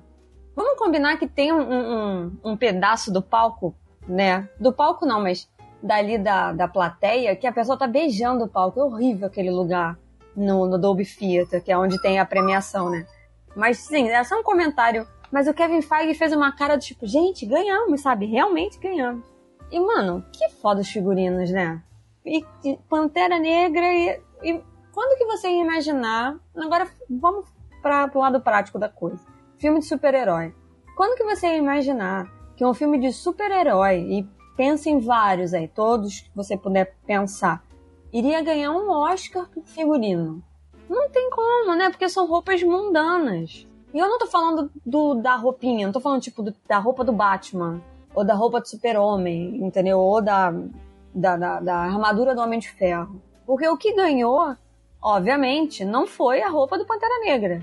Vamos 0.56 0.78
combinar 0.78 1.18
que 1.18 1.28
tem 1.28 1.52
um, 1.52 1.62
um, 1.62 2.38
um 2.44 2.58
pedaço 2.58 3.12
do 3.12 3.22
palco, 3.22 3.76
né? 4.08 4.48
Do 4.60 4.72
palco 4.72 5.06
não, 5.06 5.22
mas 5.22 5.50
dali 5.82 6.18
da, 6.18 6.54
da 6.54 6.68
plateia, 6.68 7.36
que 7.36 7.48
a 7.48 7.52
pessoa 7.52 7.78
tá 7.78 7.88
beijando 7.88 8.46
o 8.46 8.48
palco. 8.48 8.80
É 8.80 8.84
horrível 8.84 9.28
aquele 9.28 9.52
lugar 9.52 9.98
no, 10.36 10.68
no 10.68 10.78
Dolby 10.78 11.06
Theater, 11.06 11.64
que 11.64 11.72
é 11.72 11.78
onde 11.78 12.02
tem 12.02 12.20
a 12.20 12.26
premiação, 12.26 12.90
né? 12.90 13.06
Mas 13.56 13.80
sim, 13.80 14.10
é 14.10 14.24
só 14.24 14.40
um 14.40 14.44
comentário. 14.44 15.08
Mas 15.32 15.48
o 15.48 15.54
Kevin 15.54 15.82
Feige 15.82 16.14
fez 16.14 16.32
uma 16.32 16.52
cara 16.52 16.76
do 16.76 16.82
tipo, 16.82 17.08
gente, 17.08 17.46
ganhamos, 17.46 18.02
sabe? 18.02 18.26
Realmente 18.26 18.80
ganhamos. 18.80 19.26
E, 19.72 19.80
mano, 19.80 20.24
que 20.32 20.50
foda 20.50 20.82
os 20.82 20.90
figurinos, 20.90 21.50
né? 21.50 21.82
E, 22.24 22.46
e 22.64 22.78
Pantera 22.88 23.40
Negra 23.40 23.86
e, 23.92 24.22
e 24.44 24.62
quando 24.94 25.18
que 25.18 25.26
você 25.26 25.50
ia 25.50 25.64
imaginar? 25.64 26.38
Agora 26.56 26.88
vamos 27.10 27.50
para 27.84 28.10
o 28.16 28.20
lado 28.20 28.42
prático 28.42 28.80
da 28.80 28.88
coisa. 28.90 29.20
Filme 29.60 29.80
de 29.80 29.86
super-herói. 29.86 30.56
Quando 30.96 31.18
que 31.18 31.24
você 31.24 31.48
ia 31.48 31.58
imaginar 31.58 32.28
que 32.56 32.66
um 32.66 32.74
filme 32.74 32.98
de 32.98 33.12
super-herói, 33.12 34.00
e 34.00 34.28
pensa 34.56 34.90
em 34.90 35.00
vários 35.00 35.54
aí, 35.54 35.68
todos 35.68 36.22
que 36.22 36.32
você 36.36 36.56
puder 36.58 36.96
pensar, 37.06 37.62
iria 38.12 38.42
ganhar 38.42 38.72
um 38.72 38.90
Oscar 38.90 39.48
por 39.50 39.64
figurino? 39.66 40.42
Não 40.90 41.10
tem 41.10 41.30
como, 41.30 41.76
né? 41.76 41.90
Porque 41.90 42.08
são 42.08 42.28
roupas 42.28 42.62
mundanas. 42.64 43.68
E 43.94 44.00
eu 44.00 44.08
não 44.08 44.18
tô 44.18 44.28
falando 44.28 44.72
do, 44.86 45.16
da 45.16 45.36
roupinha, 45.36 45.86
não 45.86 45.94
tô 45.94 46.00
falando 46.00 46.22
tipo 46.22 46.42
do- 46.42 46.56
da 46.68 46.78
roupa 46.80 47.04
do 47.04 47.12
Batman, 47.12 47.82
ou 48.16 48.24
da 48.24 48.34
roupa 48.34 48.60
do 48.60 48.68
super-homem, 48.68 49.58
entendeu? 49.64 50.00
Ou 50.00 50.22
da, 50.22 50.52
da, 51.14 51.38
da, 51.38 51.60
da 51.60 51.76
armadura 51.78 52.34
do 52.36 52.42
Homem 52.42 52.60
de 52.60 52.70
Ferro. 52.70 53.22
Porque 53.46 53.68
o 53.68 53.78
que 53.78 53.94
ganhou, 53.96 54.56
obviamente, 55.02 55.84
não 55.84 56.06
foi 56.08 56.42
a 56.42 56.50
roupa 56.50 56.78
do 56.78 56.86
Pantera 56.86 57.20
Negra. 57.26 57.62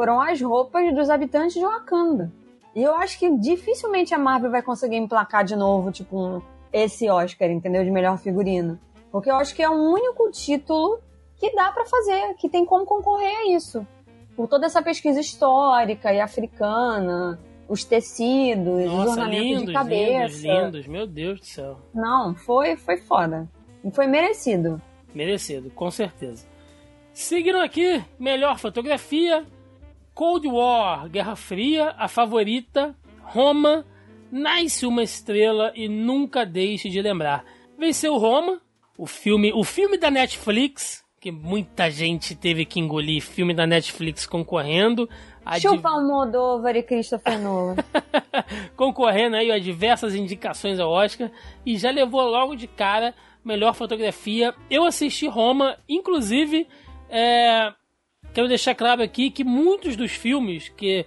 Foram 0.00 0.18
as 0.18 0.40
roupas 0.40 0.94
dos 0.94 1.10
habitantes 1.10 1.52
de 1.52 1.60
Wakanda. 1.60 2.32
E 2.74 2.82
eu 2.82 2.94
acho 2.94 3.18
que 3.18 3.36
dificilmente 3.36 4.14
a 4.14 4.18
Marvel 4.18 4.50
vai 4.50 4.62
conseguir 4.62 4.96
emplacar 4.96 5.44
de 5.44 5.54
novo, 5.54 5.92
tipo, 5.92 6.18
um, 6.18 6.42
esse 6.72 7.06
Oscar, 7.10 7.50
entendeu? 7.50 7.84
De 7.84 7.90
melhor 7.90 8.16
figurino. 8.16 8.80
Porque 9.12 9.30
eu 9.30 9.34
acho 9.34 9.54
que 9.54 9.62
é 9.62 9.68
o 9.68 9.74
único 9.74 10.30
título 10.30 11.00
que 11.36 11.54
dá 11.54 11.70
para 11.70 11.84
fazer, 11.84 12.32
que 12.38 12.48
tem 12.48 12.64
como 12.64 12.86
concorrer 12.86 13.40
a 13.40 13.48
isso. 13.50 13.86
Por 14.34 14.48
toda 14.48 14.64
essa 14.64 14.80
pesquisa 14.80 15.20
histórica 15.20 16.10
e 16.14 16.18
africana, 16.18 17.38
os 17.68 17.84
tecidos, 17.84 18.86
os 18.86 18.90
Nossa, 18.90 19.10
ornamentos 19.10 19.46
lindos, 19.46 19.66
de 19.66 19.72
cabeça. 19.74 20.12
lindos, 20.12 20.64
lindos. 20.64 20.86
Meu 20.86 21.06
Deus 21.06 21.40
do 21.40 21.44
céu. 21.46 21.76
Não, 21.92 22.34
foi, 22.34 22.74
foi 22.74 22.96
foda. 22.96 23.46
E 23.84 23.90
foi 23.90 24.06
merecido. 24.06 24.80
Merecido, 25.14 25.68
com 25.68 25.90
certeza. 25.90 26.46
Seguindo 27.12 27.58
aqui, 27.58 28.02
melhor 28.18 28.58
fotografia, 28.58 29.44
Cold 30.20 30.46
War, 30.48 31.08
Guerra 31.08 31.34
Fria, 31.34 31.94
a 31.96 32.06
favorita, 32.06 32.94
Roma, 33.22 33.86
Nasce 34.30 34.84
uma 34.84 35.02
estrela 35.02 35.72
e 35.74 35.88
nunca 35.88 36.44
deixe 36.44 36.90
de 36.90 37.00
lembrar. 37.00 37.42
Venceu 37.78 38.18
Roma, 38.18 38.60
o 38.98 39.06
filme, 39.06 39.50
o 39.50 39.64
filme 39.64 39.96
da 39.96 40.10
Netflix, 40.10 41.02
que 41.18 41.32
muita 41.32 41.90
gente 41.90 42.34
teve 42.34 42.66
que 42.66 42.78
engolir, 42.78 43.22
filme 43.22 43.54
da 43.54 43.66
Netflix 43.66 44.26
concorrendo. 44.26 45.08
a 45.42 45.58
Chupa 45.58 45.88
Almodóvar 45.88 46.76
e 46.76 46.82
Christopher 46.82 47.40
Nolan. 47.40 47.76
concorrendo 48.76 49.36
aí 49.36 49.50
a 49.50 49.58
diversas 49.58 50.14
indicações 50.14 50.78
ao 50.78 50.90
Oscar 50.90 51.30
e 51.64 51.78
já 51.78 51.90
levou 51.90 52.20
logo 52.28 52.54
de 52.54 52.66
cara 52.66 53.14
melhor 53.42 53.72
fotografia. 53.72 54.54
Eu 54.68 54.84
assisti 54.84 55.26
Roma, 55.26 55.78
inclusive, 55.88 56.68
é, 57.08 57.72
quero 58.34 58.48
deixar 58.48 58.74
claro 58.74 59.02
aqui 59.02 59.30
que 59.30 59.44
muitos 59.44 59.96
dos 59.96 60.12
filmes 60.12 60.68
que 60.70 61.04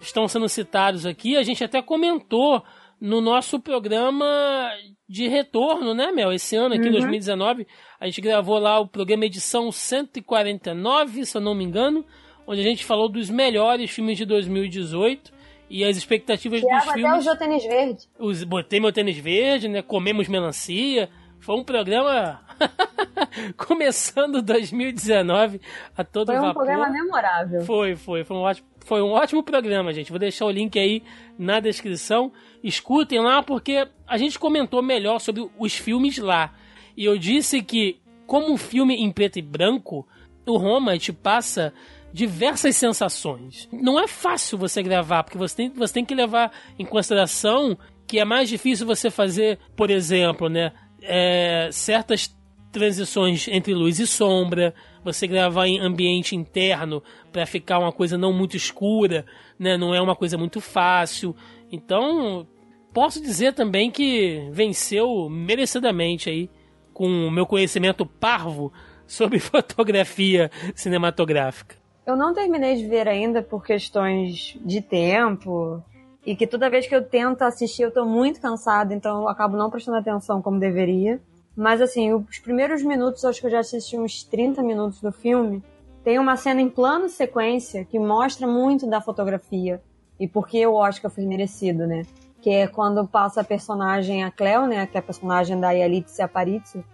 estão 0.00 0.26
sendo 0.28 0.48
citados 0.48 1.04
aqui, 1.06 1.36
a 1.36 1.42
gente 1.42 1.62
até 1.62 1.80
comentou 1.82 2.62
no 3.00 3.20
nosso 3.20 3.58
programa 3.58 4.70
de 5.08 5.26
retorno, 5.28 5.94
né, 5.94 6.12
Mel? 6.12 6.32
Esse 6.32 6.56
ano 6.56 6.74
aqui, 6.74 6.88
2019, 6.90 7.66
a 7.98 8.06
gente 8.06 8.20
gravou 8.20 8.58
lá 8.58 8.78
o 8.78 8.86
programa 8.86 9.24
edição 9.26 9.70
149, 9.72 11.24
se 11.26 11.36
eu 11.36 11.40
não 11.40 11.54
me 11.54 11.64
engano, 11.64 12.04
onde 12.46 12.60
a 12.60 12.64
gente 12.64 12.84
falou 12.84 13.08
dos 13.08 13.28
melhores 13.30 13.90
filmes 13.90 14.16
de 14.18 14.24
2018 14.24 15.32
e 15.68 15.84
as 15.84 15.96
expectativas 15.96 16.60
dos 16.60 16.68
Tiago 16.68 16.90
até 16.90 16.98
filmes. 17.00 17.18
usou 17.20 17.36
tênis 17.36 17.64
verde. 17.64 17.98
Os- 18.18 18.44
botei 18.44 18.80
meu 18.80 18.92
tênis 18.92 19.16
verde, 19.18 19.68
né? 19.68 19.82
Comemos 19.82 20.28
melancia. 20.28 21.08
Foi 21.40 21.56
um 21.56 21.64
programa 21.64 22.40
começando 23.56 24.42
2019 24.42 25.60
a 25.96 26.04
todo 26.04 26.26
Foi 26.26 26.38
um 26.38 26.42
vapor. 26.42 26.64
programa 26.64 26.90
memorável. 26.90 27.62
Foi, 27.62 27.96
foi, 27.96 28.24
foi 28.24 28.36
um 28.36 28.40
ótimo, 28.40 28.68
foi 28.84 29.02
um 29.02 29.10
ótimo 29.10 29.42
programa, 29.42 29.92
gente. 29.92 30.10
Vou 30.10 30.18
deixar 30.18 30.44
o 30.44 30.50
link 30.50 30.78
aí 30.78 31.02
na 31.38 31.58
descrição. 31.58 32.32
Escutem 32.62 33.20
lá 33.20 33.42
porque 33.42 33.88
a 34.06 34.18
gente 34.18 34.38
comentou 34.38 34.82
melhor 34.82 35.18
sobre 35.18 35.48
os 35.58 35.74
filmes 35.74 36.18
lá. 36.18 36.52
E 36.96 37.04
eu 37.04 37.16
disse 37.16 37.62
que 37.62 38.00
como 38.26 38.52
um 38.52 38.56
filme 38.56 38.94
em 38.94 39.10
preto 39.10 39.38
e 39.38 39.42
branco, 39.42 40.06
o 40.46 40.56
Roma 40.56 40.98
te 40.98 41.12
passa 41.12 41.72
diversas 42.12 42.76
sensações. 42.76 43.68
Não 43.72 43.98
é 43.98 44.06
fácil 44.06 44.58
você 44.58 44.82
gravar, 44.82 45.22
porque 45.22 45.38
você 45.38 45.56
tem, 45.56 45.70
você 45.70 45.94
tem 45.94 46.04
que 46.04 46.14
levar 46.14 46.52
em 46.78 46.84
consideração 46.84 47.78
que 48.06 48.18
é 48.18 48.24
mais 48.24 48.48
difícil 48.48 48.86
você 48.86 49.08
fazer, 49.08 49.58
por 49.76 49.88
exemplo, 49.88 50.48
né, 50.48 50.72
é, 51.02 51.68
certas 51.72 52.34
transições 52.72 53.48
entre 53.48 53.74
luz 53.74 53.98
e 53.98 54.06
sombra, 54.06 54.74
você 55.02 55.26
gravar 55.26 55.66
em 55.66 55.80
ambiente 55.80 56.36
interno 56.36 57.02
para 57.32 57.46
ficar 57.46 57.78
uma 57.78 57.92
coisa 57.92 58.16
não 58.16 58.32
muito 58.32 58.56
escura, 58.56 59.24
né, 59.58 59.76
não 59.76 59.94
é 59.94 60.00
uma 60.00 60.14
coisa 60.14 60.38
muito 60.38 60.60
fácil. 60.60 61.34
Então, 61.70 62.46
posso 62.92 63.20
dizer 63.20 63.54
também 63.54 63.90
que 63.90 64.48
venceu 64.52 65.28
merecidamente 65.28 66.30
aí 66.30 66.50
com 66.92 67.06
o 67.06 67.30
meu 67.30 67.46
conhecimento 67.46 68.04
parvo 68.04 68.72
sobre 69.06 69.38
fotografia 69.40 70.50
cinematográfica. 70.74 71.76
Eu 72.06 72.16
não 72.16 72.32
terminei 72.32 72.76
de 72.76 72.86
ver 72.86 73.06
ainda 73.06 73.42
por 73.42 73.64
questões 73.64 74.56
de 74.64 74.80
tempo. 74.80 75.82
E 76.24 76.36
que 76.36 76.46
toda 76.46 76.70
vez 76.70 76.86
que 76.86 76.94
eu 76.94 77.02
tento 77.02 77.42
assistir 77.42 77.82
eu 77.82 77.90
tô 77.90 78.04
muito 78.04 78.40
cansada, 78.40 78.94
então 78.94 79.22
eu 79.22 79.28
acabo 79.28 79.56
não 79.56 79.70
prestando 79.70 79.98
atenção 79.98 80.42
como 80.42 80.58
deveria. 80.58 81.20
Mas 81.56 81.80
assim, 81.80 82.12
os 82.12 82.38
primeiros 82.38 82.82
minutos, 82.82 83.24
acho 83.24 83.40
que 83.40 83.46
eu 83.46 83.50
já 83.50 83.60
assisti 83.60 83.98
uns 83.98 84.22
30 84.22 84.62
minutos 84.62 85.00
do 85.00 85.10
filme. 85.10 85.62
Tem 86.04 86.18
uma 86.18 86.36
cena 86.36 86.60
em 86.60 86.68
plano 86.68 87.08
sequência 87.08 87.84
que 87.84 87.98
mostra 87.98 88.46
muito 88.46 88.86
da 88.86 89.00
fotografia 89.00 89.82
e 90.18 90.28
por 90.28 90.46
que 90.46 90.66
o 90.66 90.74
Oscar 90.74 91.10
foi 91.10 91.24
merecido, 91.24 91.86
né? 91.86 92.02
Que 92.40 92.50
é 92.50 92.66
quando 92.66 93.06
passa 93.06 93.40
a 93.40 93.44
personagem, 93.44 94.24
a 94.24 94.30
Cleo, 94.30 94.66
né? 94.66 94.86
Que 94.86 94.96
é 94.96 95.00
a 95.00 95.02
personagem 95.02 95.58
da 95.58 95.70
Yalitza 95.72 96.24
Aparicio, 96.24 96.84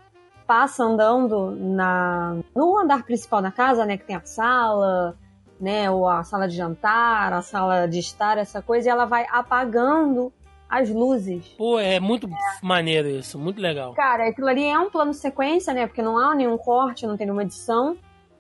passa 0.47 0.85
andando 0.85 1.51
na 1.51 2.37
no 2.55 2.79
andar 2.79 3.05
principal 3.05 3.43
da 3.43 3.51
casa, 3.51 3.85
né, 3.85 3.97
que 3.97 4.05
tem 4.05 4.17
a 4.17 4.25
sala, 4.25 5.17
né, 5.61 5.91
ou 5.91 6.09
a 6.09 6.23
sala 6.23 6.47
de 6.47 6.57
jantar, 6.57 7.33
a 7.33 7.43
sala 7.43 7.87
de 7.87 7.99
estar, 7.99 8.39
essa 8.39 8.61
coisa, 8.61 8.89
e 8.89 8.91
ela 8.91 9.05
vai 9.05 9.27
apagando 9.31 10.33
as 10.69 10.91
luzes. 10.91 11.47
Pô, 11.57 11.79
é 11.79 12.01
muito 12.01 12.29
maneiro 12.63 13.09
isso, 13.09 13.39
muito 13.39 13.61
legal. 13.61 13.95
Cara, 13.95 14.29
aquilo 14.29 14.49
ali 14.49 14.65
é 14.65 14.79
um 14.79 14.91
plano 14.91 15.15
sequência, 15.15 15.73
né, 15.73 15.87
porque 15.87 16.03
não 16.03 16.19
há 16.19 16.35
nenhum 16.35 16.59
corte, 16.59 17.07
não 17.07 17.17
tem 17.17 17.27
nenhuma 17.27 17.43
edição. 17.43 17.97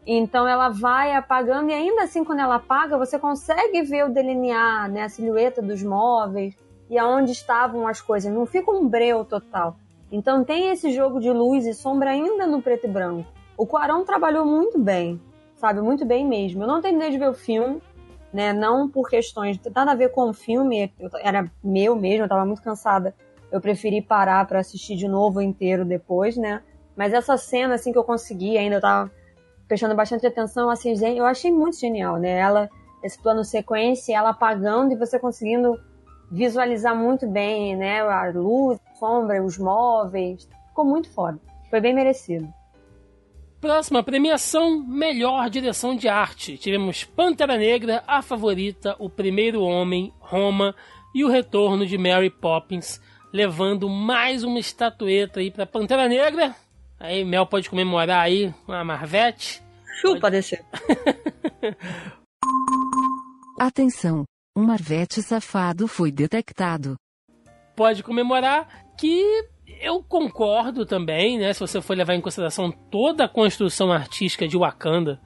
Então 0.07 0.47
ela 0.47 0.69
vai 0.69 1.13
apagando 1.13 1.71
e 1.71 1.75
ainda 1.75 2.05
assim 2.05 2.23
quando 2.23 2.39
ela 2.39 2.57
apaga, 2.57 2.97
você 2.97 3.19
consegue 3.19 3.83
ver 3.83 4.05
o 4.05 4.13
delinear, 4.13 4.89
né, 4.89 5.03
a 5.03 5.09
silhueta 5.09 5.61
dos 5.61 5.83
móveis 5.83 6.55
e 6.89 6.97
aonde 6.97 7.33
estavam 7.33 7.89
as 7.89 8.01
coisas. 8.01 8.33
Não 8.33 8.47
fica 8.47 8.71
um 8.71 8.89
breu 8.89 9.25
total. 9.25 9.77
Então 10.11 10.45
tem 10.45 10.71
esse 10.71 10.93
jogo 10.93 11.19
de 11.19 11.31
luz 11.31 11.67
e 11.67 11.75
sombra 11.75 12.11
ainda 12.11 12.47
no 12.47 12.63
preto 12.63 12.87
e 12.87 12.91
branco. 12.91 13.29
O 13.57 13.67
Quarão 13.67 14.05
trabalhou 14.05 14.45
muito 14.45 14.79
bem, 14.79 15.21
sabe? 15.57 15.81
Muito 15.81 16.05
bem 16.05 16.27
mesmo. 16.27 16.63
Eu 16.63 16.67
não 16.67 16.81
terminei 16.81 17.11
de 17.11 17.19
ver 17.19 17.29
o 17.29 17.35
filme, 17.35 17.83
né? 18.33 18.53
Não 18.53 18.89
por 18.89 19.09
questões, 19.09 19.59
nada 19.75 19.93
a 19.93 19.95
ver 19.95 20.11
com 20.11 20.31
o 20.31 20.35
filme, 20.35 20.93
eu- 20.99 21.11
era 21.21 21.51
meu 21.63 21.97
mesmo, 21.97 22.25
eu 22.25 22.29
tava 22.29 22.45
muito 22.45 22.63
cansada. 22.63 23.15
Eu 23.51 23.61
preferi 23.61 24.03
parar 24.03 24.47
pra 24.47 24.61
assistir 24.61 24.97
de 24.97 25.09
novo 25.09 25.41
inteiro 25.41 25.85
depois, 25.85 26.37
né? 26.37 26.63
Mas 26.97 27.13
essa 27.13 27.37
cena, 27.37 27.75
assim, 27.75 27.93
que 27.93 27.99
eu 27.99 28.05
consegui 28.05 28.57
ainda, 28.59 28.77
eu 28.77 28.81
tava 28.81 29.11
prestando 29.69 29.95
bastante 29.95 30.27
atenção, 30.27 30.71
assim, 30.71 30.95
eu 31.17 31.25
achei 31.27 31.51
muito 31.51 31.79
genial, 31.79 32.17
né? 32.17 32.39
Ela, 32.39 32.69
esse 33.03 33.21
plano 33.21 33.45
sequência, 33.45 34.17
ela 34.17 34.31
apagando 34.31 34.93
e 34.93 34.97
você 34.97 35.19
conseguindo 35.19 35.79
visualizar 36.31 36.95
muito 36.95 37.27
bem, 37.27 37.77
né? 37.77 38.01
A 38.01 38.31
luz, 38.31 38.79
a 38.91 38.95
sombra, 38.97 39.43
os 39.43 39.59
móveis. 39.59 40.49
Ficou 40.69 40.85
muito 40.85 41.11
foda. 41.11 41.39
Foi 41.71 41.81
bem 41.81 41.95
merecido. 41.95 42.53
Próxima 43.67 44.01
premiação, 44.01 44.81
melhor 44.87 45.51
direção 45.51 45.97
de 45.97 46.07
arte. 46.07 46.57
Tivemos 46.57 47.03
Pantera 47.03 47.57
Negra, 47.57 48.05
A 48.07 48.23
Favorita, 48.23 48.95
O 48.97 49.11
Primeiro 49.11 49.61
Homem, 49.61 50.13
Roma 50.21 50.73
e 51.13 51.25
o 51.25 51.29
retorno 51.29 51.85
de 51.85 51.99
Mary 51.99 52.31
Poppins, 52.31 53.01
levando 53.33 53.89
mais 53.89 54.45
uma 54.45 54.61
estatueta 54.61 55.41
aí 55.41 55.51
pra 55.51 55.67
Pantera 55.67 56.09
Negra. 56.09 56.55
Aí 56.97 57.25
Mel 57.25 57.45
pode 57.45 57.69
comemorar 57.69 58.21
aí 58.21 58.55
uma 58.69 58.85
Marvete. 58.85 59.61
Chupa 60.01 60.31
descer. 60.31 60.65
Atenção! 63.59 64.23
Um 64.57 64.63
marvete 64.63 65.21
safado 65.21 65.89
foi 65.89 66.13
detectado. 66.13 66.95
Pode 67.75 68.05
comemorar 68.05 68.87
que 68.97 69.56
eu 69.81 70.03
concordo 70.03 70.85
também, 70.87 71.39
né? 71.39 71.53
Se 71.53 71.61
você 71.61 71.81
for 71.81 71.97
levar 71.97 72.15
em 72.15 72.21
consideração 72.21 72.71
toda 72.91 73.25
a 73.25 73.29
construção 73.29 73.93
artística 73.93 74.47
de 74.47 74.57
Wakanda, 74.57 75.21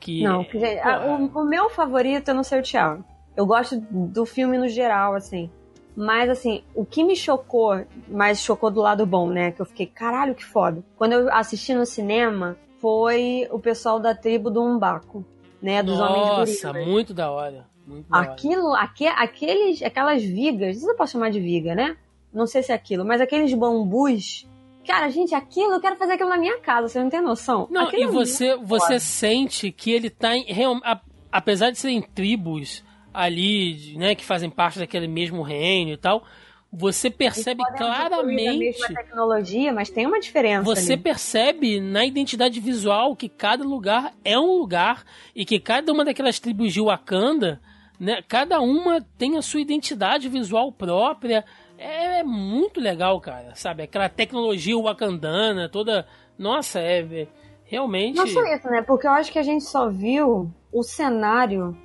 que 0.00 0.22
Não, 0.22 0.42
gente, 0.42 0.78
a- 0.80 1.06
o, 1.06 1.40
o 1.40 1.44
meu 1.44 1.70
favorito, 1.70 2.28
eu 2.28 2.34
não 2.34 2.44
sei 2.44 2.60
o 2.60 2.62
Thiago. 2.62 3.04
Eu 3.36 3.46
gosto 3.46 3.76
do 3.90 4.24
filme 4.24 4.56
no 4.58 4.68
geral, 4.68 5.14
assim. 5.14 5.50
Mas, 5.96 6.28
assim, 6.28 6.62
o 6.74 6.84
que 6.84 7.04
me 7.04 7.14
chocou, 7.16 7.84
mas 8.08 8.40
chocou 8.40 8.70
do 8.70 8.80
lado 8.80 9.06
bom, 9.06 9.28
né? 9.28 9.52
Que 9.52 9.60
eu 9.62 9.66
fiquei, 9.66 9.86
caralho, 9.86 10.34
que 10.34 10.44
foda. 10.44 10.82
Quando 10.96 11.12
eu 11.12 11.32
assisti 11.32 11.72
no 11.74 11.86
cinema, 11.86 12.56
foi 12.80 13.46
o 13.50 13.58
pessoal 13.58 13.98
da 14.00 14.14
tribo 14.14 14.50
do 14.50 14.62
Umbaco, 14.62 15.24
né? 15.62 15.82
Dos 15.82 15.98
homens 16.00 16.28
Nossa, 16.28 16.72
muito 16.72 17.14
da 17.14 17.30
hora. 17.30 17.66
Muito 17.86 18.08
da 18.10 18.18
hora. 18.18 18.30
Aquilo, 18.32 18.74
aque, 18.74 19.06
aqueles, 19.06 19.82
aquelas 19.82 20.22
vigas, 20.22 20.78
se 20.78 20.86
eu 20.88 20.96
posso 20.96 21.12
chamar 21.12 21.30
de 21.30 21.38
viga, 21.40 21.74
né? 21.74 21.96
Não 22.34 22.46
sei 22.46 22.62
se 22.62 22.72
é 22.72 22.74
aquilo, 22.74 23.04
mas 23.04 23.20
aqueles 23.20 23.54
bambus. 23.54 24.46
Cara, 24.86 25.08
gente, 25.08 25.34
aquilo, 25.34 25.72
eu 25.74 25.80
quero 25.80 25.96
fazer 25.96 26.12
aquilo 26.12 26.28
na 26.28 26.36
minha 26.36 26.58
casa, 26.58 26.88
você 26.88 27.02
não 27.02 27.08
tem 27.08 27.22
noção? 27.22 27.66
Não, 27.70 27.86
Aquilo 27.86 28.02
e 28.02 28.04
é 28.04 28.08
você, 28.08 28.48
muito 28.56 28.66
você 28.66 28.86
foda. 28.86 29.00
sente 29.00 29.70
que 29.72 29.90
ele 29.90 30.10
tá 30.10 30.36
em. 30.36 30.44
a- 30.84 31.00
apesar 31.32 31.70
de 31.70 31.78
serem 31.78 32.02
tribos 32.02 32.84
ali, 33.12 33.94
né, 33.96 34.14
que 34.14 34.24
fazem 34.24 34.50
parte 34.50 34.78
daquele 34.78 35.06
mesmo 35.08 35.40
reino 35.42 35.92
e 35.92 35.96
tal, 35.96 36.24
você 36.72 37.08
percebe 37.08 37.62
claramente. 37.78 38.58
mesma 38.58 38.88
tecnologia, 38.88 39.72
mas 39.72 39.88
tem 39.88 40.06
uma 40.06 40.18
diferença. 40.20 40.64
Você 40.64 40.94
ali. 40.94 41.02
percebe 41.02 41.80
na 41.80 42.04
identidade 42.04 42.58
visual 42.60 43.14
que 43.16 43.28
cada 43.28 43.64
lugar 43.64 44.12
é 44.24 44.38
um 44.38 44.58
lugar 44.58 45.04
e 45.34 45.44
que 45.44 45.58
cada 45.60 45.92
uma 45.92 46.04
daquelas 46.04 46.40
tribos 46.40 46.72
de 46.74 46.80
Wakanda, 46.80 47.60
né, 47.98 48.20
cada 48.26 48.60
uma 48.60 49.00
tem 49.16 49.36
a 49.38 49.42
sua 49.42 49.60
identidade 49.60 50.28
visual 50.28 50.72
própria. 50.72 51.44
É, 51.78 52.20
é 52.20 52.22
muito 52.22 52.80
legal, 52.80 53.20
cara, 53.20 53.54
sabe? 53.54 53.82
Aquela 53.82 54.08
tecnologia 54.08 54.76
wakandana, 54.78 55.68
toda. 55.68 56.06
Nossa, 56.38 56.80
é, 56.80 57.00
é 57.00 57.26
realmente. 57.64 58.16
Não 58.16 58.26
só 58.26 58.42
isso, 58.44 58.68
né? 58.68 58.82
Porque 58.82 59.06
eu 59.06 59.12
acho 59.12 59.32
que 59.32 59.38
a 59.38 59.42
gente 59.42 59.64
só 59.64 59.88
viu 59.88 60.50
o 60.72 60.82
cenário 60.82 61.76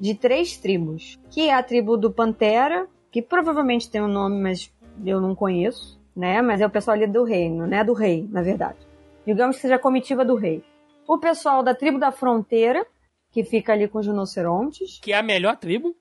de 0.00 0.14
três 0.14 0.56
tribos. 0.56 1.18
Que 1.30 1.48
é 1.48 1.54
a 1.54 1.62
tribo 1.62 1.96
do 1.96 2.12
Pantera, 2.12 2.86
que 3.10 3.22
provavelmente 3.22 3.90
tem 3.90 4.02
um 4.02 4.08
nome, 4.08 4.40
mas 4.40 4.72
eu 5.04 5.20
não 5.20 5.34
conheço, 5.34 6.00
né? 6.14 6.42
Mas 6.42 6.60
é 6.60 6.66
o 6.66 6.70
pessoal 6.70 6.96
ali 6.96 7.06
do 7.06 7.24
reino, 7.24 7.66
né? 7.66 7.84
Do 7.84 7.92
rei, 7.92 8.28
na 8.30 8.42
verdade. 8.42 8.78
Digamos 9.26 9.56
que 9.56 9.62
seja 9.62 9.76
a 9.76 9.80
comitiva 9.80 10.24
do 10.24 10.36
rei. 10.36 10.62
O 11.06 11.18
pessoal 11.18 11.62
da 11.62 11.74
tribo 11.74 11.98
da 11.98 12.12
fronteira, 12.12 12.86
que 13.30 13.44
fica 13.44 13.72
ali 13.72 13.88
com 13.88 13.98
os 13.98 14.06
rinocerontes. 14.06 14.98
Que 15.00 15.12
é 15.12 15.18
a 15.18 15.22
melhor 15.22 15.56
tribo. 15.56 15.94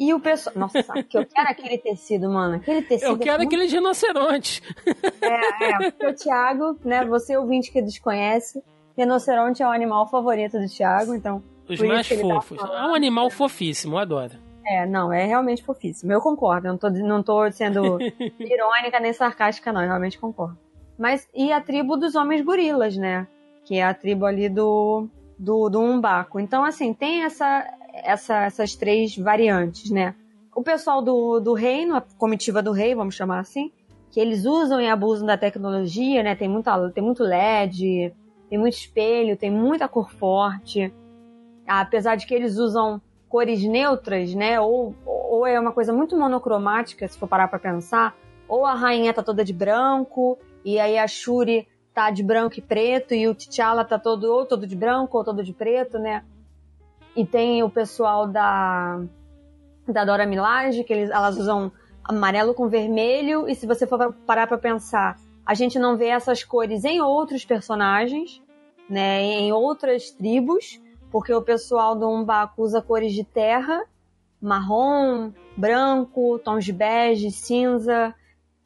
E 0.00 0.14
o 0.14 0.18
pessoal. 0.18 0.54
Nossa, 0.56 0.82
que 1.02 1.18
eu 1.18 1.26
quero 1.26 1.48
aquele 1.50 1.76
tecido, 1.76 2.30
mano. 2.30 2.56
Aquele 2.56 2.80
tecido. 2.80 3.08
Eu 3.10 3.18
quero 3.18 3.34
é 3.34 3.36
muito- 3.36 3.54
aquele 3.54 3.66
rinoceronte. 3.70 4.62
É, 5.20 6.06
é. 6.06 6.08
O 6.08 6.14
Thiago, 6.14 6.78
né? 6.82 7.04
Você 7.04 7.36
ouvinte 7.36 7.70
que 7.70 7.82
desconhece, 7.82 8.64
rinoceronte 8.96 9.62
é 9.62 9.66
o 9.66 9.70
animal 9.70 10.08
favorito 10.08 10.58
do 10.58 10.66
Thiago, 10.66 11.14
então. 11.14 11.42
Os 11.68 11.78
mais 11.80 12.08
tá 12.08 12.16
fofos. 12.16 12.58
É 12.58 12.86
um 12.86 12.94
animal 12.94 13.28
fofíssimo, 13.28 13.96
eu 13.96 13.98
adoro. 13.98 14.32
É, 14.66 14.86
não, 14.86 15.12
é 15.12 15.24
realmente 15.26 15.62
fofíssimo. 15.62 16.10
Eu 16.12 16.20
concordo, 16.20 16.66
eu 16.68 16.72
não 16.72 16.78
tô, 16.78 16.88
não 16.90 17.22
tô 17.22 17.50
sendo 17.52 17.98
irônica 18.40 18.98
nem 19.00 19.12
sarcástica, 19.12 19.72
não, 19.72 19.82
eu 19.82 19.88
realmente 19.88 20.18
concordo. 20.18 20.58
Mas, 20.98 21.28
e 21.34 21.52
a 21.52 21.60
tribo 21.60 21.96
dos 21.96 22.14
homens 22.14 22.42
gorilas, 22.42 22.96
né? 22.96 23.26
Que 23.64 23.76
é 23.76 23.84
a 23.84 23.92
tribo 23.94 24.24
ali 24.26 24.48
do, 24.48 25.08
do, 25.38 25.68
do 25.68 25.80
Umbaco. 25.80 26.38
Então, 26.40 26.64
assim, 26.64 26.92
tem 26.92 27.22
essa, 27.22 27.66
essa, 27.92 28.44
essas 28.44 28.74
três 28.74 29.16
variantes, 29.16 29.90
né? 29.90 30.14
O 30.54 30.62
pessoal 30.62 31.00
do, 31.00 31.40
do 31.40 31.52
reino, 31.52 31.96
a 31.96 32.00
comitiva 32.00 32.62
do 32.62 32.72
rei, 32.72 32.94
vamos 32.94 33.14
chamar 33.14 33.40
assim, 33.40 33.70
que 34.10 34.20
eles 34.20 34.44
usam 34.44 34.80
e 34.80 34.88
abusam 34.88 35.26
da 35.26 35.38
tecnologia, 35.38 36.22
né? 36.22 36.34
Tem, 36.34 36.48
muita, 36.48 36.90
tem 36.90 37.02
muito 37.02 37.22
LED, 37.22 38.12
tem 38.48 38.58
muito 38.58 38.74
espelho, 38.74 39.36
tem 39.36 39.50
muita 39.50 39.88
cor 39.88 40.10
forte. 40.10 40.92
Apesar 41.66 42.16
de 42.16 42.26
que 42.26 42.34
eles 42.34 42.56
usam 42.56 43.00
cores 43.28 43.62
neutras, 43.62 44.34
né? 44.34 44.58
Ou, 44.60 44.94
ou 45.06 45.46
é 45.46 45.58
uma 45.58 45.72
coisa 45.72 45.92
muito 45.92 46.18
monocromática, 46.18 47.06
se 47.06 47.16
for 47.16 47.28
parar 47.28 47.46
pra 47.46 47.58
pensar. 47.58 48.16
Ou 48.48 48.66
a 48.66 48.74
rainha 48.74 49.14
tá 49.14 49.22
toda 49.22 49.44
de 49.44 49.52
branco, 49.52 50.36
e 50.64 50.80
aí 50.80 50.98
a 50.98 51.06
Shuri 51.06 51.68
tá 51.94 52.10
de 52.10 52.22
branco 52.22 52.58
e 52.58 52.62
preto, 52.62 53.14
e 53.14 53.28
o 53.28 53.34
T'Challa 53.34 53.84
tá 53.84 53.98
todo 53.98 54.24
ou 54.24 54.44
todo 54.44 54.66
de 54.66 54.74
branco 54.74 55.16
ou 55.16 55.24
todo 55.24 55.44
de 55.44 55.52
preto, 55.52 55.98
né? 55.98 56.24
E 57.16 57.24
tem 57.24 57.62
o 57.62 57.70
pessoal 57.70 58.26
da 58.26 59.00
da 59.86 60.04
Dora 60.04 60.24
Milaje, 60.26 60.84
que 60.84 60.92
eles, 60.92 61.10
elas 61.10 61.36
usam 61.36 61.72
amarelo 62.04 62.54
com 62.54 62.68
vermelho, 62.68 63.48
e 63.48 63.54
se 63.54 63.66
você 63.66 63.86
for 63.86 64.12
parar 64.26 64.46
pra 64.46 64.56
pensar, 64.56 65.16
a 65.44 65.54
gente 65.54 65.78
não 65.78 65.96
vê 65.96 66.06
essas 66.06 66.44
cores 66.44 66.84
em 66.84 67.00
outros 67.00 67.44
personagens, 67.44 68.40
né? 68.88 69.20
Em 69.22 69.52
outras 69.52 70.10
tribos, 70.10 70.80
porque 71.10 71.32
o 71.32 71.42
pessoal 71.42 71.96
do 71.96 72.08
Umbaco 72.08 72.62
usa 72.62 72.80
cores 72.80 73.12
de 73.12 73.24
terra, 73.24 73.84
marrom, 74.40 75.32
branco, 75.56 76.38
tons 76.38 76.64
de 76.64 76.72
bege, 76.72 77.30
cinza, 77.30 78.14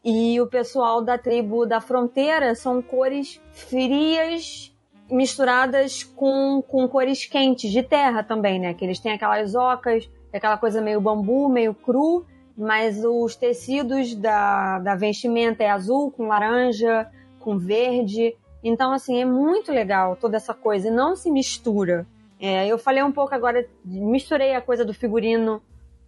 e 0.05 0.39
o 0.41 0.47
pessoal 0.47 1.03
da 1.03 1.17
tribo 1.17 1.65
da 1.65 1.81
fronteira 1.81 2.55
são 2.55 2.83
cores 2.83 3.41
frias 3.53 4.74
misturadas 5.11 6.03
com, 6.03 6.63
com 6.63 6.89
cores 6.89 7.27
quentes 7.27 7.71
de 7.71 7.83
terra 7.83 8.23
também, 8.23 8.59
né? 8.59 8.75
Que 8.75 8.85
eles 8.85 8.99
têm 8.99 9.13
aquelas 9.13 9.55
ocas, 9.55 10.09
aquela 10.33 10.57
coisa 10.57 10.81
meio 10.81 11.01
bambu, 11.01 11.49
meio 11.49 11.75
cru, 11.75 12.25
mas 12.57 13.05
os 13.05 13.37
tecidos 13.37 14.15
da, 14.15 14.79
da 14.79 14.95
vestimenta 14.95 15.63
é 15.63 15.71
azul 15.71 16.11
com 16.11 16.27
laranja, 16.27 17.11
com 17.39 17.59
verde. 17.59 18.35
Então, 18.63 18.93
assim, 18.93 19.21
é 19.21 19.25
muito 19.25 19.71
legal 19.71 20.17
toda 20.17 20.37
essa 20.37 20.55
coisa 20.55 20.89
e 20.89 20.91
não 20.91 21.15
se 21.15 21.31
mistura. 21.31 22.07
É, 22.41 22.67
eu 22.67 22.79
falei 22.79 23.03
um 23.03 23.13
pouco 23.13 23.35
agora, 23.35 23.67
misturei 23.85 24.55
a 24.55 24.61
coisa 24.61 24.85
do 24.85 24.95
figurino 24.95 25.63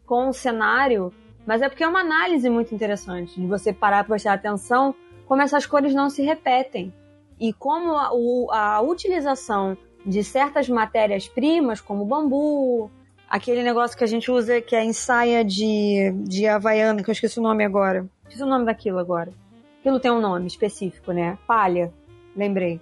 com 0.04 0.28
o 0.28 0.32
cenário, 0.32 1.12
mas 1.46 1.62
é 1.62 1.68
porque 1.68 1.84
é 1.84 1.88
uma 1.88 2.00
análise 2.00 2.48
muito 2.48 2.74
interessante 2.74 3.40
de 3.40 3.46
você 3.46 3.72
parar 3.72 4.04
para 4.04 4.14
prestar 4.14 4.32
atenção 4.34 4.94
como 5.26 5.42
essas 5.42 5.66
cores 5.66 5.94
não 5.94 6.08
se 6.08 6.22
repetem 6.22 6.92
e 7.40 7.52
como 7.52 7.92
a, 7.96 8.10
o- 8.12 8.50
a 8.50 8.80
utilização 8.80 9.76
de 10.04 10.22
certas 10.22 10.68
matérias-primas, 10.68 11.80
como 11.80 12.04
bambu, 12.04 12.90
aquele 13.28 13.62
negócio 13.62 13.96
que 13.96 14.04
a 14.04 14.06
gente 14.06 14.30
usa 14.30 14.60
que 14.60 14.74
é 14.76 14.84
ensaia 14.84 15.44
de, 15.44 16.12
de 16.24 16.46
havaiana, 16.46 17.02
que 17.02 17.10
eu 17.10 17.12
esqueci 17.12 17.38
o 17.38 17.42
nome 17.42 17.64
agora. 17.64 18.06
Esqueci 18.24 18.42
o 18.42 18.46
nome 18.46 18.64
daquilo 18.64 18.98
agora. 18.98 19.32
Aquilo 19.80 20.00
tem 20.00 20.10
um 20.10 20.20
nome 20.20 20.46
específico, 20.46 21.12
né? 21.12 21.38
Palha, 21.46 21.92
lembrei. 22.36 22.80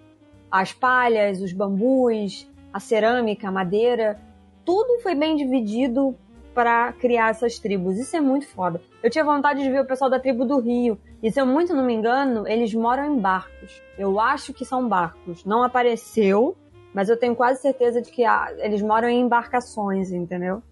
As 0.51 0.73
palhas, 0.73 1.41
os 1.41 1.53
bambus, 1.53 2.47
a 2.73 2.79
cerâmica, 2.81 3.49
a 3.49 3.53
madeira, 3.53 4.21
tudo 4.65 5.01
foi 5.03 5.15
bem 5.15 5.37
dividido 5.37 6.15
para 6.55 6.93
criar 6.93 7.31
essas 7.31 7.59
tribos. 7.59 7.99
Isso 7.99 8.17
é 8.17 8.21
muito 8.21 8.47
foda. 8.47 8.81
Eu 9.03 9.11
tinha 9.11 9.25
vontade 9.25 9.63
de 9.63 9.71
ver 9.71 9.81
o 9.81 9.87
pessoal 9.87 10.09
da 10.09 10.21
tribo 10.21 10.45
do 10.45 10.61
Rio. 10.61 10.99
E 11.23 11.31
se 11.31 11.41
eu 11.41 11.47
muito 11.47 11.75
não 11.75 11.85
me 11.85 11.93
engano, 11.93 12.47
eles 12.47 12.73
moram 12.73 13.13
em 13.13 13.19
barcos. 13.19 13.83
Eu 13.99 14.21
acho 14.21 14.55
que 14.55 14.65
são 14.65 14.89
barcos. 14.89 15.45
Não 15.45 15.63
apareceu, 15.65 16.57
mas 16.95 17.09
eu 17.09 17.17
tenho 17.19 17.35
quase 17.35 17.61
certeza 17.61 18.01
de 18.01 18.11
que 18.11 18.25
ah, 18.25 18.55
eles 18.59 18.81
moram 18.81 19.09
em 19.09 19.21
embarcações, 19.21 20.13
entendeu? 20.13 20.63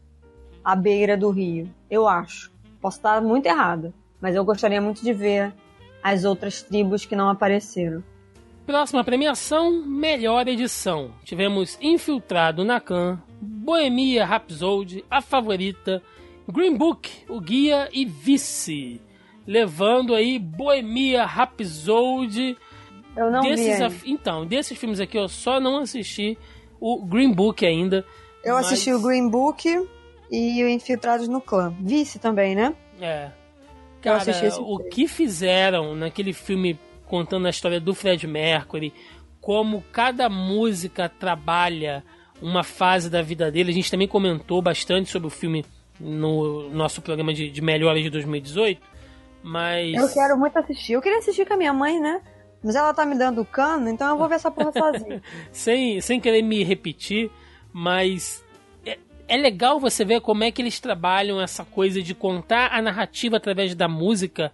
À 0.65 0.77
beira 0.77 1.17
do 1.17 1.31
rio. 1.31 1.69
Eu 1.91 2.07
acho. 2.07 2.53
Posso 2.81 2.99
estar 2.99 3.21
muito 3.21 3.47
errada, 3.47 3.93
mas 4.21 4.37
eu 4.37 4.45
gostaria 4.45 4.81
muito 4.81 5.03
de 5.03 5.13
ver 5.13 5.53
as 6.03 6.25
outras 6.25 6.63
tribos 6.63 7.05
que 7.05 7.17
não 7.17 7.29
apareceram. 7.29 8.03
Próxima 8.67 9.03
premiação, 9.03 9.85
melhor 9.85 10.47
edição. 10.47 11.11
Tivemos 11.25 11.77
Infiltrado 11.81 12.65
na 12.65 12.81
Khan, 12.81 13.21
Bohemia 13.41 14.25
Rhapsody, 14.25 15.05
A 15.11 15.21
Favorita, 15.21 16.01
Green 16.49 16.77
Book, 16.77 17.11
O 17.29 17.41
Guia 17.41 17.89
e 17.93 18.05
Vice. 18.05 19.01
Levando 19.47 20.15
aí 20.15 20.39
Bohemia 20.39 21.25
Rhapsody. 21.25 22.57
Eu 23.17 23.31
não 23.31 23.41
desses 23.41 23.93
vi. 23.95 24.13
Então, 24.13 24.47
desses 24.47 24.79
filmes 24.79 25.01
aqui 25.01 25.19
eu 25.19 25.29
só 25.29 25.59
não 25.59 25.79
assisti 25.79 26.39
o 26.81 27.05
Green 27.05 27.33
Book 27.33 27.67
ainda. 27.67 28.05
Eu 28.45 28.55
mas- 28.55 28.67
assisti 28.67 28.93
o 28.93 29.03
Green 29.03 29.29
Book 29.29 29.69
e 30.31 30.65
o 30.65 30.69
Infiltrados 30.69 31.27
no 31.27 31.41
Clã. 31.41 31.75
Vice 31.81 32.19
também, 32.21 32.55
né? 32.55 32.75
É. 33.01 33.31
Cara, 34.01 34.23
o 34.61 34.79
que 34.79 35.07
fizeram 35.07 35.95
naquele 35.95 36.33
filme 36.33 36.79
contando 37.13 37.47
a 37.47 37.51
história 37.51 37.79
do 37.79 37.95
Fred 37.95 38.27
Mercury, 38.27 38.91
como 39.39 39.85
cada 39.93 40.31
música 40.31 41.11
trabalha 41.11 42.03
uma 42.41 42.65
fase 42.65 43.11
da 43.11 43.21
vida 43.21 43.51
dele. 43.51 43.71
A 43.71 43.75
gente 43.75 43.91
também 43.91 44.09
comentou 44.09 44.63
bastante 44.63 45.11
sobre 45.11 45.29
o 45.29 45.31
filme 45.31 45.63
no 46.01 46.71
nosso 46.71 47.03
programa 47.03 47.35
de, 47.35 47.51
de 47.51 47.61
melhores 47.61 48.03
de 48.03 48.09
2018. 48.09 48.81
Mas. 49.43 49.95
Eu 49.95 50.09
quero 50.11 50.39
muito 50.39 50.59
assistir. 50.59 50.95
Eu 50.95 51.03
queria 51.03 51.19
assistir 51.19 51.47
com 51.47 51.53
a 51.53 51.57
minha 51.59 51.75
mãe, 51.75 52.01
né? 52.01 52.23
Mas 52.65 52.75
ela 52.77 52.95
tá 52.95 53.05
me 53.05 53.15
dando 53.15 53.45
cano, 53.45 53.91
então 53.91 54.09
eu 54.09 54.17
vou 54.17 54.27
ver 54.27 54.37
essa 54.37 54.51
porra 54.51 54.73
sozinha. 54.73 55.23
sem, 55.53 56.01
sem 56.01 56.19
querer 56.19 56.41
me 56.41 56.65
repetir, 56.65 57.31
mas 57.75 58.43
é, 58.87 58.99
é 59.29 59.37
legal 59.37 59.79
você 59.79 60.03
ver 60.03 60.23
como 60.23 60.45
é 60.45 60.51
que 60.51 60.63
eles 60.63 60.81
trabalham 60.81 61.39
essa 61.39 61.63
coisa 61.63 62.01
de 62.01 62.15
contar 62.15 62.73
a 62.73 62.81
narrativa 62.81 63.37
através 63.37 63.75
da 63.75 63.87
música. 63.87 64.51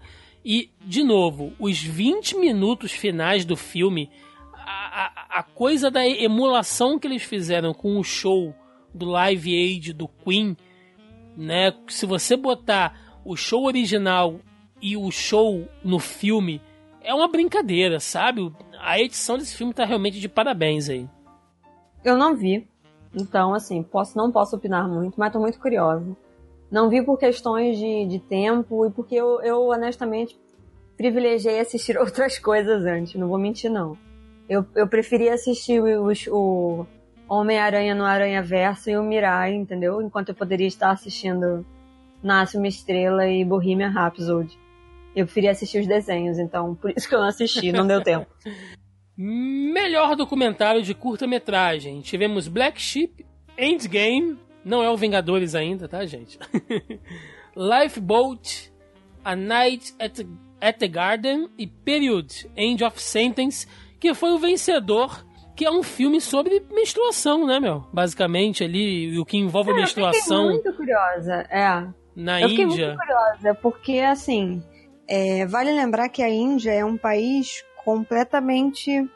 E, 0.50 0.70
de 0.80 1.04
novo, 1.04 1.52
os 1.60 1.78
20 1.78 2.38
minutos 2.38 2.90
finais 2.90 3.44
do 3.44 3.54
filme, 3.54 4.10
a, 4.54 5.04
a, 5.04 5.40
a 5.40 5.42
coisa 5.42 5.90
da 5.90 6.08
emulação 6.08 6.98
que 6.98 7.06
eles 7.06 7.22
fizeram 7.22 7.74
com 7.74 7.98
o 7.98 8.02
show 8.02 8.54
do 8.94 9.04
Live 9.04 9.54
Aid 9.54 9.92
do 9.92 10.08
Queen, 10.08 10.56
né? 11.36 11.74
Se 11.88 12.06
você 12.06 12.34
botar 12.34 12.98
o 13.26 13.36
show 13.36 13.64
original 13.64 14.40
e 14.80 14.96
o 14.96 15.10
show 15.10 15.68
no 15.84 15.98
filme, 15.98 16.62
é 17.02 17.12
uma 17.12 17.28
brincadeira, 17.28 18.00
sabe? 18.00 18.50
A 18.80 18.98
edição 18.98 19.36
desse 19.36 19.54
filme 19.54 19.74
tá 19.74 19.84
realmente 19.84 20.18
de 20.18 20.30
parabéns 20.30 20.88
aí. 20.88 21.06
Eu 22.02 22.16
não 22.16 22.34
vi. 22.34 22.66
Então, 23.14 23.52
assim, 23.52 23.82
posso, 23.82 24.16
não 24.16 24.32
posso 24.32 24.56
opinar 24.56 24.88
muito, 24.88 25.20
mas 25.20 25.30
tô 25.30 25.40
muito 25.40 25.60
curiosa. 25.60 26.16
Não 26.70 26.88
vi 26.88 27.02
por 27.02 27.18
questões 27.18 27.78
de, 27.78 28.06
de 28.06 28.18
tempo 28.18 28.86
e 28.86 28.90
porque 28.90 29.14
eu, 29.14 29.40
eu, 29.42 29.68
honestamente, 29.68 30.38
privilegiei 30.96 31.60
assistir 31.60 31.96
outras 31.98 32.38
coisas 32.38 32.84
antes. 32.84 33.14
Não 33.14 33.28
vou 33.28 33.38
mentir, 33.38 33.70
não. 33.70 33.96
Eu, 34.48 34.64
eu 34.74 34.88
preferi 34.88 35.28
assistir 35.28 35.80
o, 35.80 36.10
o 36.30 36.86
Homem-Aranha 37.28 37.94
no 37.94 38.04
Aranha 38.04 38.42
Verso 38.42 38.88
e 38.88 38.96
o 38.96 39.02
Mirai, 39.02 39.54
entendeu? 39.54 40.00
Enquanto 40.00 40.30
eu 40.30 40.34
poderia 40.34 40.66
estar 40.66 40.90
assistindo 40.90 41.64
Nasce 42.22 42.56
uma 42.56 42.66
Estrela 42.66 43.26
e 43.28 43.44
Bohemian 43.44 43.90
Rhapsody. 43.90 44.58
Eu 45.14 45.24
preferia 45.24 45.52
assistir 45.52 45.80
os 45.80 45.86
desenhos, 45.86 46.38
então 46.38 46.74
por 46.74 46.92
isso 46.96 47.08
que 47.08 47.14
eu 47.14 47.20
não 47.20 47.28
assisti, 47.28 47.72
não 47.72 47.86
deu 47.86 48.02
tempo. 48.02 48.26
Melhor 49.16 50.14
documentário 50.14 50.82
de 50.82 50.94
curta-metragem. 50.94 52.00
Tivemos 52.02 52.46
Black 52.46 52.80
Sheep, 52.80 53.26
Endgame, 53.56 54.38
não 54.68 54.82
é 54.82 54.90
o 54.90 54.96
Vingadores 54.96 55.54
ainda, 55.54 55.88
tá, 55.88 56.04
gente? 56.04 56.38
Lifeboat, 57.56 58.72
A 59.24 59.34
Night 59.34 59.94
at, 59.98 60.20
at 60.60 60.76
the 60.78 60.86
Garden 60.88 61.48
e 61.58 61.66
Period, 61.66 62.46
End 62.56 62.84
of 62.84 63.00
Sentence, 63.00 63.66
que 63.98 64.14
foi 64.14 64.30
o 64.30 64.38
vencedor, 64.38 65.24
que 65.56 65.64
é 65.64 65.70
um 65.70 65.82
filme 65.82 66.20
sobre 66.20 66.62
menstruação, 66.70 67.46
né, 67.46 67.58
meu? 67.58 67.84
Basicamente 67.92 68.62
ali, 68.62 69.18
o 69.18 69.24
que 69.24 69.36
envolve 69.36 69.70
Cara, 69.70 69.80
menstruação. 69.80 70.50
Eu 70.50 70.56
fiquei 70.56 70.62
muito 70.62 70.76
curiosa, 70.76 71.34
é. 71.50 71.88
Na 72.14 72.40
eu 72.40 72.48
fiquei 72.48 72.64
Índia. 72.64 72.88
muito 72.88 72.98
curiosa, 72.98 73.54
porque 73.54 73.98
assim, 74.00 74.62
é, 75.08 75.46
vale 75.46 75.72
lembrar 75.72 76.08
que 76.08 76.22
a 76.22 76.28
Índia 76.28 76.72
é 76.72 76.84
um 76.84 76.96
país 76.96 77.64
completamente. 77.84 79.08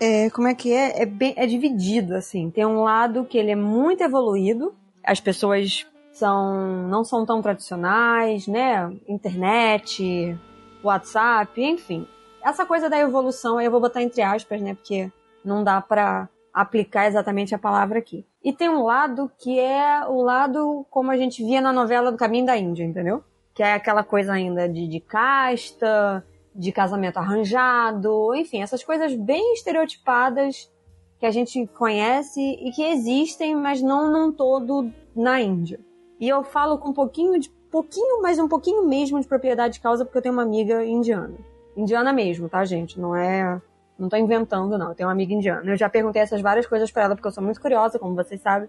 é, 0.00 0.30
como 0.30 0.48
é 0.48 0.54
que 0.54 0.72
é? 0.72 1.02
É, 1.02 1.06
bem, 1.06 1.34
é 1.36 1.46
dividido, 1.46 2.14
assim. 2.14 2.50
Tem 2.50 2.64
um 2.64 2.82
lado 2.82 3.24
que 3.24 3.36
ele 3.36 3.50
é 3.50 3.56
muito 3.56 4.02
evoluído, 4.02 4.74
as 5.04 5.20
pessoas 5.20 5.86
são 6.12 6.88
não 6.88 7.04
são 7.04 7.26
tão 7.26 7.42
tradicionais, 7.42 8.46
né? 8.46 8.90
Internet, 9.08 10.38
WhatsApp, 10.82 11.62
enfim. 11.62 12.06
Essa 12.42 12.64
coisa 12.66 12.88
da 12.88 12.98
evolução, 12.98 13.60
eu 13.60 13.70
vou 13.70 13.80
botar 13.80 14.02
entre 14.02 14.22
aspas, 14.22 14.60
né? 14.60 14.74
Porque 14.74 15.10
não 15.44 15.64
dá 15.64 15.80
pra 15.80 16.28
aplicar 16.52 17.06
exatamente 17.06 17.54
a 17.54 17.58
palavra 17.58 17.98
aqui. 17.98 18.24
E 18.42 18.52
tem 18.52 18.68
um 18.68 18.84
lado 18.84 19.30
que 19.38 19.58
é 19.58 20.06
o 20.06 20.22
lado 20.22 20.86
como 20.88 21.10
a 21.10 21.16
gente 21.16 21.44
via 21.44 21.60
na 21.60 21.72
novela 21.72 22.12
do 22.12 22.18
Caminho 22.18 22.46
da 22.46 22.56
Índia, 22.56 22.84
entendeu? 22.84 23.24
Que 23.52 23.62
é 23.62 23.74
aquela 23.74 24.04
coisa 24.04 24.32
ainda 24.32 24.68
de, 24.68 24.86
de 24.86 25.00
casta, 25.00 26.24
de 26.54 26.70
casamento 26.70 27.16
arranjado, 27.18 28.34
enfim, 28.34 28.62
essas 28.62 28.84
coisas 28.84 29.14
bem 29.14 29.54
estereotipadas 29.54 30.70
que 31.18 31.26
a 31.26 31.30
gente 31.30 31.66
conhece 31.68 32.40
e 32.40 32.70
que 32.72 32.82
existem, 32.82 33.54
mas 33.56 33.80
não 33.80 34.12
num 34.12 34.32
todo 34.32 34.90
na 35.14 35.40
Índia. 35.40 35.80
E 36.20 36.28
eu 36.28 36.42
falo 36.42 36.78
com 36.78 36.90
um 36.90 36.94
pouquinho 36.94 37.38
de 37.38 37.50
pouquinho, 37.74 38.22
mas 38.22 38.38
um 38.38 38.46
pouquinho 38.46 38.86
mesmo 38.86 39.20
de 39.20 39.26
propriedade 39.26 39.74
de 39.74 39.80
causa, 39.80 40.04
porque 40.04 40.18
eu 40.18 40.22
tenho 40.22 40.32
uma 40.32 40.42
amiga 40.42 40.84
indiana. 40.84 41.34
Indiana 41.76 42.12
mesmo, 42.12 42.48
tá, 42.48 42.64
gente? 42.64 43.00
Não 43.00 43.16
é. 43.16 43.60
Não 43.98 44.08
tô 44.08 44.16
inventando, 44.16 44.78
não. 44.78 44.90
Eu 44.90 44.94
tenho 44.94 45.08
uma 45.08 45.12
amiga 45.12 45.34
indiana. 45.34 45.68
Eu 45.68 45.76
já 45.76 45.88
perguntei 45.88 46.22
essas 46.22 46.40
várias 46.40 46.66
coisas 46.66 46.90
para 46.92 47.04
ela, 47.04 47.16
porque 47.16 47.26
eu 47.26 47.32
sou 47.32 47.42
muito 47.42 47.60
curiosa, 47.60 47.98
como 47.98 48.14
vocês 48.14 48.40
sabem. 48.40 48.68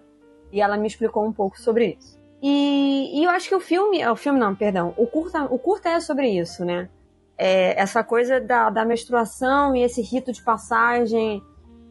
E 0.51 0.59
ela 0.59 0.75
me 0.75 0.87
explicou 0.87 1.23
um 1.23 1.31
pouco 1.31 1.59
sobre 1.59 1.97
isso. 1.99 2.19
E, 2.41 3.19
e 3.19 3.23
eu 3.23 3.29
acho 3.29 3.47
que 3.47 3.55
o 3.55 3.59
filme. 3.59 4.05
O 4.07 4.15
filme 4.15 4.39
não, 4.39 4.55
perdão. 4.55 4.93
O 4.97 5.05
curta, 5.05 5.45
o 5.45 5.59
curta 5.59 5.89
é 5.89 5.99
sobre 5.99 6.27
isso, 6.27 6.65
né? 6.65 6.89
É 7.37 7.79
essa 7.79 8.03
coisa 8.03 8.39
da, 8.39 8.71
da 8.71 8.85
menstruação 8.85 9.75
e 9.75 9.83
esse 9.83 10.01
rito 10.01 10.31
de 10.31 10.43
passagem. 10.43 11.43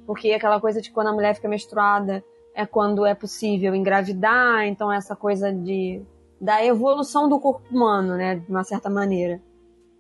Porque 0.07 0.33
aquela 0.33 0.61
coisa 0.61 0.81
de 0.81 0.90
quando 0.90 1.09
a 1.09 1.12
mulher 1.12 1.35
fica 1.35 1.49
menstruada 1.49 2.25
é 2.55 2.64
quando 2.64 3.05
é 3.05 3.14
possível 3.14 3.75
engravidar, 3.75 4.64
então 4.64 4.93
essa 4.93 5.17
coisa 5.17 5.53
de 5.53 6.03
da 6.40 6.64
evolução 6.64 7.29
do 7.29 7.40
corpo 7.40 7.64
humano, 7.71 8.17
né, 8.17 8.37
de 8.37 8.51
uma 8.51 8.64
certa 8.64 8.90
maneira. 8.90 9.40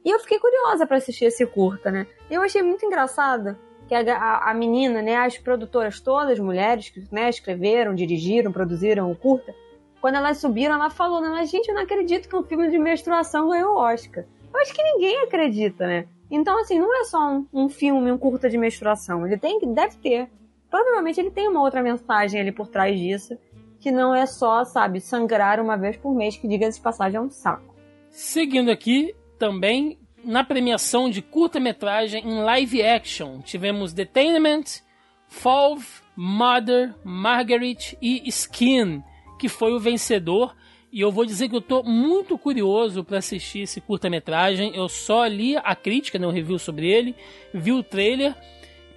E 0.04 0.10
eu 0.10 0.18
fiquei 0.18 0.38
curiosa 0.38 0.86
para 0.86 0.98
assistir 0.98 1.24
esse 1.24 1.46
curta, 1.46 1.90
né? 1.90 2.06
Eu 2.30 2.42
achei 2.42 2.62
muito 2.62 2.84
engraçado 2.84 3.56
que 3.88 3.94
a, 3.94 4.16
a, 4.16 4.50
a, 4.50 4.54
menina, 4.54 5.00
né, 5.00 5.16
as 5.16 5.38
produtoras 5.38 6.00
todas, 6.00 6.38
mulheres 6.38 6.90
que 6.90 7.06
né, 7.10 7.30
escreveram, 7.30 7.94
dirigiram, 7.94 8.52
produziram 8.52 9.10
o 9.10 9.16
curta, 9.16 9.54
quando 10.00 10.16
elas 10.16 10.36
subiram, 10.36 10.74
ela 10.74 10.90
falou, 10.90 11.22
né, 11.22 11.46
gente, 11.46 11.68
eu 11.68 11.74
não 11.74 11.82
acredito 11.82 12.28
que 12.28 12.36
um 12.36 12.42
filme 12.42 12.70
de 12.70 12.78
menstruação 12.78 13.48
ganhou 13.48 13.74
o 13.74 13.78
Oscar. 13.78 14.24
Eu 14.52 14.60
acho 14.60 14.74
que 14.74 14.82
ninguém 14.82 15.22
acredita, 15.22 15.86
né? 15.86 16.06
Então, 16.34 16.58
assim, 16.60 16.78
não 16.78 17.00
é 17.00 17.04
só 17.04 17.18
um, 17.30 17.46
um 17.52 17.68
filme, 17.68 18.10
um 18.10 18.18
curta 18.18 18.50
de 18.50 18.58
menstruação. 18.58 19.26
Ele 19.26 19.38
tem 19.38 19.60
que, 19.60 19.66
deve 19.66 19.96
ter. 19.98 20.28
Provavelmente 20.68 21.20
ele 21.20 21.30
tem 21.30 21.48
uma 21.48 21.60
outra 21.60 21.82
mensagem 21.82 22.40
ali 22.40 22.50
por 22.50 22.66
trás 22.66 22.98
disso, 22.98 23.38
que 23.80 23.92
não 23.92 24.14
é 24.14 24.26
só, 24.26 24.64
sabe, 24.64 25.00
sangrar 25.00 25.60
uma 25.60 25.76
vez 25.76 25.96
por 25.96 26.12
mês, 26.12 26.36
que 26.36 26.48
diga 26.48 26.68
de 26.68 26.80
passagem 26.80 27.18
é 27.18 27.20
um 27.20 27.30
saco. 27.30 27.74
Seguindo 28.10 28.70
aqui, 28.70 29.14
também 29.38 29.98
na 30.24 30.42
premiação 30.42 31.08
de 31.08 31.22
curta-metragem 31.22 32.26
em 32.26 32.42
live 32.42 32.82
action, 32.82 33.40
tivemos 33.40 33.92
Detainment, 33.92 34.64
Falve, 35.28 35.86
Mother, 36.16 36.94
Margaret 37.04 37.96
e 38.00 38.28
Skin, 38.28 39.02
que 39.38 39.48
foi 39.48 39.72
o 39.72 39.80
vencedor. 39.80 40.56
E 40.94 41.00
eu 41.00 41.10
vou 41.10 41.26
dizer 41.26 41.48
que 41.48 41.56
eu 41.56 41.60
tô 41.60 41.82
muito 41.82 42.38
curioso 42.38 43.02
para 43.02 43.18
assistir 43.18 43.62
esse 43.62 43.80
curta-metragem. 43.80 44.76
Eu 44.76 44.88
só 44.88 45.26
li 45.26 45.56
a 45.56 45.74
crítica, 45.74 46.20
né, 46.20 46.24
um 46.24 46.30
review 46.30 46.56
sobre 46.56 46.86
ele, 46.88 47.16
vi 47.52 47.72
o 47.72 47.82
trailer, 47.82 48.32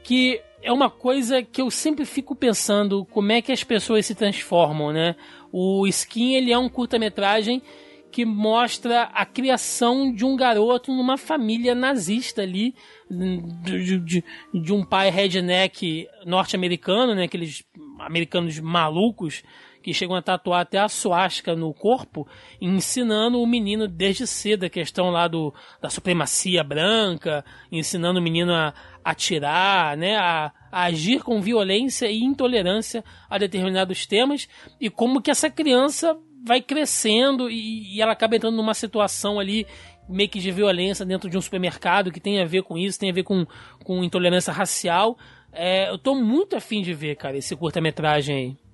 que 0.03 0.39
é 0.62 0.71
uma 0.71 0.91
coisa 0.91 1.41
que 1.41 1.60
eu 1.60 1.71
sempre 1.71 2.05
fico 2.05 2.36
pensando 2.36 3.03
como 3.05 3.31
é 3.31 3.41
que 3.41 3.51
as 3.51 3.63
pessoas 3.63 4.05
se 4.05 4.13
transformam, 4.13 4.93
né? 4.93 5.15
O 5.51 5.88
Skin, 5.88 6.36
ele 6.36 6.51
é 6.51 6.57
um 6.57 6.69
curta-metragem 6.69 7.63
que 8.12 8.23
mostra 8.23 9.05
a 9.05 9.25
criação 9.25 10.13
de 10.13 10.23
um 10.23 10.36
garoto 10.36 10.93
numa 10.93 11.17
família 11.17 11.73
nazista 11.73 12.43
ali, 12.43 12.75
de, 13.10 13.97
de, 13.97 14.23
de 14.53 14.71
um 14.71 14.86
pai 14.86 15.10
redneck 15.10 16.07
norte-americano, 16.27 17.15
né? 17.15 17.23
Aqueles 17.23 17.63
americanos 17.97 18.60
malucos 18.60 19.41
que 19.88 19.93
chegam 19.93 20.17
a 20.17 20.21
tatuar 20.21 20.60
até 20.60 20.80
a 20.80 20.89
suástica 20.89 21.56
no 21.56 21.73
corpo, 21.73 22.28
ensinando 22.60 23.41
o 23.41 23.47
menino 23.47 23.88
desde 23.88 24.28
cedo 24.28 24.65
a 24.65 24.69
questão 24.69 25.10
lá 25.10 25.30
do, 25.30 25.54
da 25.82 25.89
supremacia 25.89 26.62
branca, 26.62 27.45
ensinando 27.71 28.19
o 28.19 28.21
menino 28.21 28.52
a 28.52 28.73
atirar, 29.02 29.95
né, 29.95 30.17
a, 30.17 30.52
a 30.69 30.84
agir 30.84 31.23
com 31.23 31.39
violência 31.39 32.12
e 32.12 32.21
intolerância 32.21 33.02
a 33.30 33.38
determinados 33.38 34.06
temas, 34.06 34.50
e 34.78 34.89
como 34.89 35.21
que 35.21 35.32
essa 35.32 35.50
criança 35.50 36.19
vai 36.45 36.62
crescendo 36.62 37.50
e, 37.50 37.95
e 37.95 38.02
ela 38.02 38.12
acaba 38.12 38.36
entrando 38.36 38.58
numa 38.58 38.73
situação 38.73 39.39
ali 39.39 39.65
meio 40.10 40.28
que 40.28 40.39
de 40.39 40.52
violência 40.52 41.06
dentro 41.06 41.30
de 41.30 41.38
um 41.38 41.41
supermercado 41.41 42.12
que 42.12 42.19
tem 42.19 42.41
a 42.41 42.45
ver 42.45 42.63
com 42.63 42.78
isso, 42.78 43.00
tem 43.00 43.10
a 43.10 43.13
ver 43.13 43.23
com, 43.23 43.47
com 43.86 44.04
intolerância 44.04 44.52
racial. 44.52 45.17
É, 45.54 45.89
eu 45.89 45.97
tô 45.97 46.13
muito 46.13 46.58
afim 46.58 46.82
de 46.82 46.93
ver, 46.93 47.15
cara, 47.15 47.38
esse 47.38 47.56
curta-metragem 47.56 48.36
aí. 48.36 48.66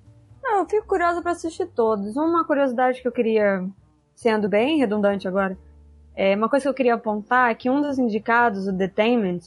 Não, 0.44 0.58
eu 0.58 0.68
fico 0.68 0.86
curiosa 0.86 1.22
para 1.22 1.32
assistir 1.32 1.66
todos. 1.68 2.16
Uma 2.16 2.44
curiosidade 2.44 3.00
que 3.00 3.08
eu 3.08 3.12
queria, 3.12 3.66
sendo 4.14 4.46
bem 4.46 4.76
redundante 4.76 5.26
agora, 5.26 5.56
é 6.14 6.36
uma 6.36 6.50
coisa 6.50 6.64
que 6.64 6.68
eu 6.68 6.74
queria 6.74 6.94
apontar 6.94 7.50
é 7.50 7.54
que 7.54 7.70
um 7.70 7.80
dos 7.80 7.98
indicados, 7.98 8.68
o 8.68 8.72
Detainment, 8.72 9.40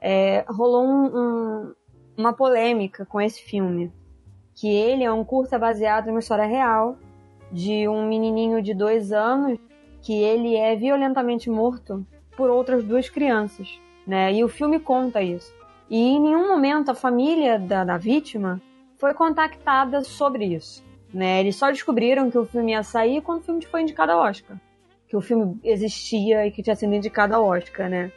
é, 0.00 0.46
rolou 0.48 0.86
um, 0.86 1.04
um, 1.18 1.74
uma 2.16 2.32
polêmica 2.32 3.04
com 3.04 3.20
esse 3.20 3.42
filme. 3.42 3.92
Que 4.54 4.74
ele 4.74 5.04
é 5.04 5.12
um 5.12 5.22
curta 5.22 5.58
baseado 5.58 6.08
em 6.08 6.10
uma 6.12 6.20
história 6.20 6.46
real 6.46 6.96
de 7.52 7.86
um 7.86 8.08
menininho 8.08 8.62
de 8.62 8.72
dois 8.72 9.12
anos 9.12 9.58
que 10.00 10.14
ele 10.14 10.56
é 10.56 10.74
violentamente 10.74 11.50
morto 11.50 12.06
por 12.36 12.48
outras 12.48 12.82
duas 12.82 13.10
crianças, 13.10 13.78
né? 14.06 14.32
E 14.32 14.42
o 14.42 14.48
filme 14.48 14.80
conta 14.80 15.20
isso. 15.20 15.52
E 15.90 15.96
em 15.96 16.20
nenhum 16.20 16.48
momento 16.48 16.90
a 16.90 16.94
família 16.94 17.58
da, 17.58 17.84
da 17.84 17.98
vítima 17.98 18.60
foi 18.98 19.14
contactada 19.14 20.02
sobre 20.02 20.44
isso. 20.44 20.84
Né? 21.12 21.40
Eles 21.40 21.56
só 21.56 21.70
descobriram 21.70 22.30
que 22.30 22.36
o 22.36 22.44
filme 22.44 22.72
ia 22.72 22.82
sair 22.82 23.22
quando 23.22 23.40
o 23.40 23.44
filme 23.44 23.64
foi 23.64 23.82
indicado 23.82 24.12
ao 24.12 24.20
Oscar. 24.20 24.56
Que 25.08 25.16
o 25.16 25.20
filme 25.20 25.58
existia 25.64 26.46
e 26.46 26.50
que 26.50 26.62
tinha 26.62 26.76
sido 26.76 26.94
indicado 26.94 27.34
ao 27.34 27.46
Oscar, 27.46 27.88
né? 27.88 28.12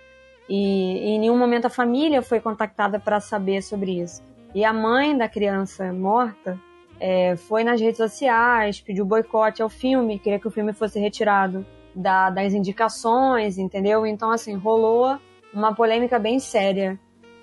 E, 0.50 0.98
e 0.98 1.10
em 1.12 1.20
nenhum 1.20 1.38
momento 1.38 1.65
a 1.65 1.70
família 1.70 2.22
foi 2.22 2.41
contactada 2.41 3.00
para 3.00 3.22
saber 3.22 3.62
sobre 3.62 4.02
isso. 4.02 4.22
E 4.54 4.65
a 4.65 4.74
mãe 4.74 5.17
da 5.17 5.30
criança 5.30 5.94
morta 5.94 6.60
é, 7.00 7.38
foi 7.38 7.63
nas 7.63 7.80
redes 7.80 7.98
sociais, 7.98 8.82
pediu 8.82 9.06
boicote 9.06 9.62
ao 9.62 9.70
filme, 9.70 10.20
queria 10.20 10.39
que 10.39 10.48
o 10.48 10.52
filme 10.52 10.74
fosse 10.74 11.00
retirado 11.00 11.65
da, 11.96 12.30
das 12.30 12.54
indicações, 12.54 13.58
entendeu? 13.58 14.06
Então, 14.06 14.30
assim, 14.30 14.56
rolou 14.56 15.17
uma 15.54 15.74
polêmica 15.74 16.20
bem 16.20 16.39
séria 16.39 17.00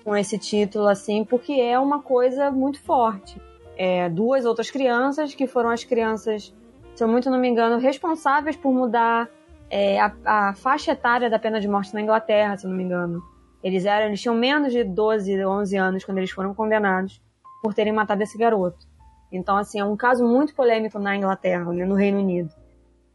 com 0.09 0.17
esse 0.17 0.39
título, 0.39 0.87
assim, 0.87 1.23
porque 1.23 1.53
é 1.53 1.77
uma 1.77 2.01
coisa 2.01 2.49
muito 2.49 2.81
forte. 2.81 3.39
É, 3.77 4.09
duas 4.09 4.43
outras 4.43 4.71
crianças, 4.71 5.35
que 5.35 5.45
foram 5.45 5.69
as 5.69 5.83
crianças, 5.83 6.51
se 6.95 7.03
eu 7.03 7.07
muito 7.07 7.29
não 7.29 7.37
me 7.37 7.47
engano, 7.47 7.77
responsáveis 7.77 8.55
por 8.55 8.73
mudar 8.73 9.29
é, 9.69 9.99
a, 10.01 10.11
a, 10.25 10.53
faixa 10.55 10.93
etária 10.93 11.29
da 11.29 11.37
pena 11.37 11.61
de 11.61 11.67
morte 11.67 11.93
na 11.93 12.01
Inglaterra, 12.01 12.57
se 12.57 12.65
eu 12.65 12.71
não 12.71 12.77
me 12.77 12.85
engano. 12.85 13.21
Eles 13.63 13.85
eram, 13.85 14.07
eles 14.07 14.19
tinham 14.19 14.33
menos 14.33 14.73
de 14.73 14.83
12, 14.83 15.45
11 15.45 15.77
anos 15.77 16.03
quando 16.03 16.17
eles 16.17 16.31
foram 16.31 16.55
condenados 16.55 17.21
por 17.61 17.75
terem 17.75 17.93
matado 17.93 18.23
esse 18.23 18.35
garoto. 18.35 18.87
Então, 19.31 19.57
assim, 19.57 19.79
é 19.79 19.85
um 19.85 19.95
caso 19.95 20.27
muito 20.27 20.55
polêmico 20.55 20.97
na 20.97 21.15
Inglaterra, 21.15 21.71
né, 21.71 21.85
no 21.85 21.93
Reino 21.93 22.17
Unido. 22.17 22.49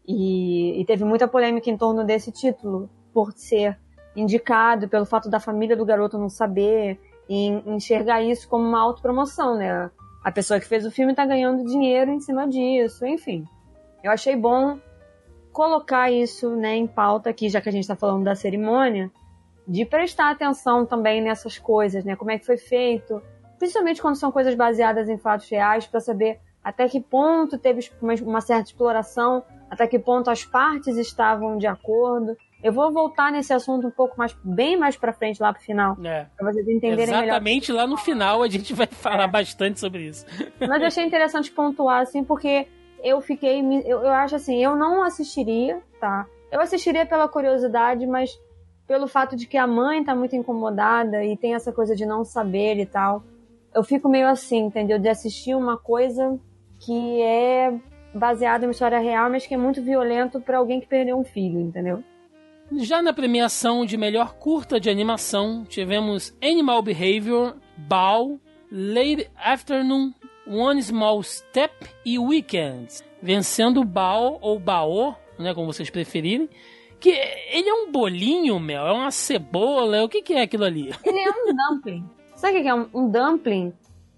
E, 0.07 0.80
e 0.80 0.84
teve 0.84 1.03
muita 1.03 1.26
polêmica 1.26 1.68
em 1.68 1.76
torno 1.76 2.05
desse 2.05 2.30
título, 2.30 2.88
por 3.12 3.32
ser 3.32 3.80
indicado 4.16 4.88
pelo 4.88 5.04
fato 5.04 5.28
da 5.28 5.40
família 5.40 5.76
do 5.76 5.84
garoto 5.84 6.18
não 6.18 6.28
saber 6.28 7.00
e 7.28 7.48
enxergar 7.66 8.22
isso 8.22 8.48
como 8.48 8.64
uma 8.64 8.80
autopromoção, 8.80 9.56
né? 9.56 9.90
A 10.22 10.32
pessoa 10.32 10.60
que 10.60 10.66
fez 10.66 10.86
o 10.86 10.90
filme 10.90 11.14
tá 11.14 11.26
ganhando 11.26 11.64
dinheiro 11.64 12.10
em 12.10 12.20
cima 12.20 12.48
disso, 12.48 13.04
enfim. 13.04 13.46
Eu 14.02 14.10
achei 14.10 14.36
bom 14.36 14.78
colocar 15.52 16.10
isso 16.10 16.54
né, 16.56 16.74
em 16.74 16.86
pauta 16.86 17.30
aqui, 17.30 17.48
já 17.48 17.60
que 17.60 17.68
a 17.68 17.72
gente 17.72 17.82
está 17.82 17.94
falando 17.94 18.24
da 18.24 18.34
cerimônia, 18.34 19.10
de 19.66 19.84
prestar 19.84 20.30
atenção 20.30 20.84
também 20.84 21.22
nessas 21.22 21.58
coisas, 21.58 22.04
né? 22.04 22.16
Como 22.16 22.30
é 22.30 22.38
que 22.38 22.44
foi 22.44 22.56
feito, 22.56 23.22
principalmente 23.58 24.02
quando 24.02 24.16
são 24.16 24.30
coisas 24.30 24.54
baseadas 24.54 25.08
em 25.08 25.16
fatos 25.16 25.48
reais, 25.48 25.86
para 25.86 26.00
saber 26.00 26.40
até 26.62 26.88
que 26.88 27.00
ponto 27.00 27.58
teve 27.58 27.90
uma, 28.00 28.40
certa 28.40 28.68
exploração, 28.70 29.44
até 29.70 29.86
que 29.86 29.98
ponto 29.98 30.30
as 30.30 30.44
partes 30.44 30.96
estavam 30.96 31.58
de 31.58 31.66
acordo. 31.66 32.36
Eu 32.64 32.72
vou 32.72 32.90
voltar 32.90 33.30
nesse 33.30 33.52
assunto 33.52 33.86
um 33.86 33.90
pouco 33.90 34.16
mais, 34.16 34.34
bem 34.42 34.74
mais 34.74 34.96
para 34.96 35.12
frente, 35.12 35.38
lá 35.38 35.52
pro 35.52 35.62
final, 35.62 35.98
É. 36.02 36.26
para 36.34 36.50
vocês 36.50 36.66
entenderem 36.66 37.06
melhor. 37.08 37.24
Exatamente 37.24 37.70
lá 37.70 37.86
no 37.86 37.98
final 37.98 38.42
a 38.42 38.48
gente 38.48 38.72
vai 38.72 38.86
falar 38.86 39.28
bastante 39.28 39.78
sobre 39.78 40.04
isso. 40.04 40.24
Mas 40.66 40.80
eu 40.80 40.86
achei 40.86 41.04
interessante 41.04 41.52
pontuar, 41.52 42.00
assim, 42.00 42.24
porque 42.24 42.66
eu 43.02 43.20
fiquei. 43.20 43.60
Eu, 43.84 44.00
eu 44.00 44.12
acho 44.12 44.36
assim, 44.36 44.64
eu 44.64 44.74
não 44.76 45.02
assistiria, 45.02 45.82
tá? 46.00 46.26
Eu 46.50 46.58
assistiria 46.58 47.04
pela 47.04 47.28
curiosidade, 47.28 48.06
mas 48.06 48.30
pelo 48.86 49.06
fato 49.08 49.36
de 49.36 49.46
que 49.46 49.58
a 49.58 49.66
mãe 49.66 50.02
tá 50.02 50.14
muito 50.14 50.34
incomodada 50.34 51.22
e 51.22 51.36
tem 51.36 51.54
essa 51.54 51.70
coisa 51.70 51.94
de 51.94 52.06
não 52.06 52.24
saber 52.24 52.78
e 52.78 52.86
tal. 52.86 53.22
Eu 53.74 53.84
fico 53.84 54.08
meio 54.08 54.26
assim, 54.26 54.60
entendeu? 54.66 54.98
De 54.98 55.08
assistir 55.08 55.54
uma 55.54 55.76
coisa 55.76 56.38
que 56.80 57.20
é 57.20 57.74
baseada 58.14 58.64
em 58.64 58.68
uma 58.68 58.72
história 58.72 59.00
real, 59.00 59.28
mas 59.28 59.46
que 59.46 59.52
é 59.52 59.56
muito 59.58 59.82
violento 59.82 60.40
pra 60.40 60.56
alguém 60.58 60.80
que 60.80 60.86
perdeu 60.86 61.18
um 61.18 61.24
filho, 61.24 61.60
entendeu? 61.60 62.02
Já 62.72 63.02
na 63.02 63.12
premiação 63.12 63.84
de 63.84 63.96
melhor 63.96 64.34
curta 64.34 64.80
de 64.80 64.88
animação, 64.88 65.64
tivemos 65.64 66.34
Animal 66.42 66.82
Behavior, 66.82 67.56
Bow, 67.76 68.40
Late 68.70 69.30
Afternoon, 69.36 70.12
One 70.46 70.82
Small 70.82 71.22
Step 71.22 71.74
e 72.04 72.18
Weekends, 72.18 73.04
vencendo 73.22 73.84
Bao 73.84 74.38
ou 74.40 74.58
Bao, 74.58 75.18
né, 75.38 75.54
como 75.54 75.72
vocês 75.72 75.90
preferirem. 75.90 76.48
Que 76.98 77.10
ele 77.10 77.68
é 77.68 77.74
um 77.74 77.92
bolinho, 77.92 78.58
Mel, 78.58 78.86
é 78.86 78.92
uma 78.92 79.10
cebola, 79.10 80.02
o 80.02 80.08
que, 80.08 80.22
que 80.22 80.32
é 80.32 80.42
aquilo 80.42 80.64
ali? 80.64 80.90
Ele 81.04 81.18
é 81.18 81.30
um 81.30 81.54
dumpling. 81.54 82.08
Sabe 82.34 82.58
o 82.58 82.62
que 82.62 82.68
é 82.68 82.74
um, 82.74 82.88
um 82.94 83.10
dumpling? 83.10 83.74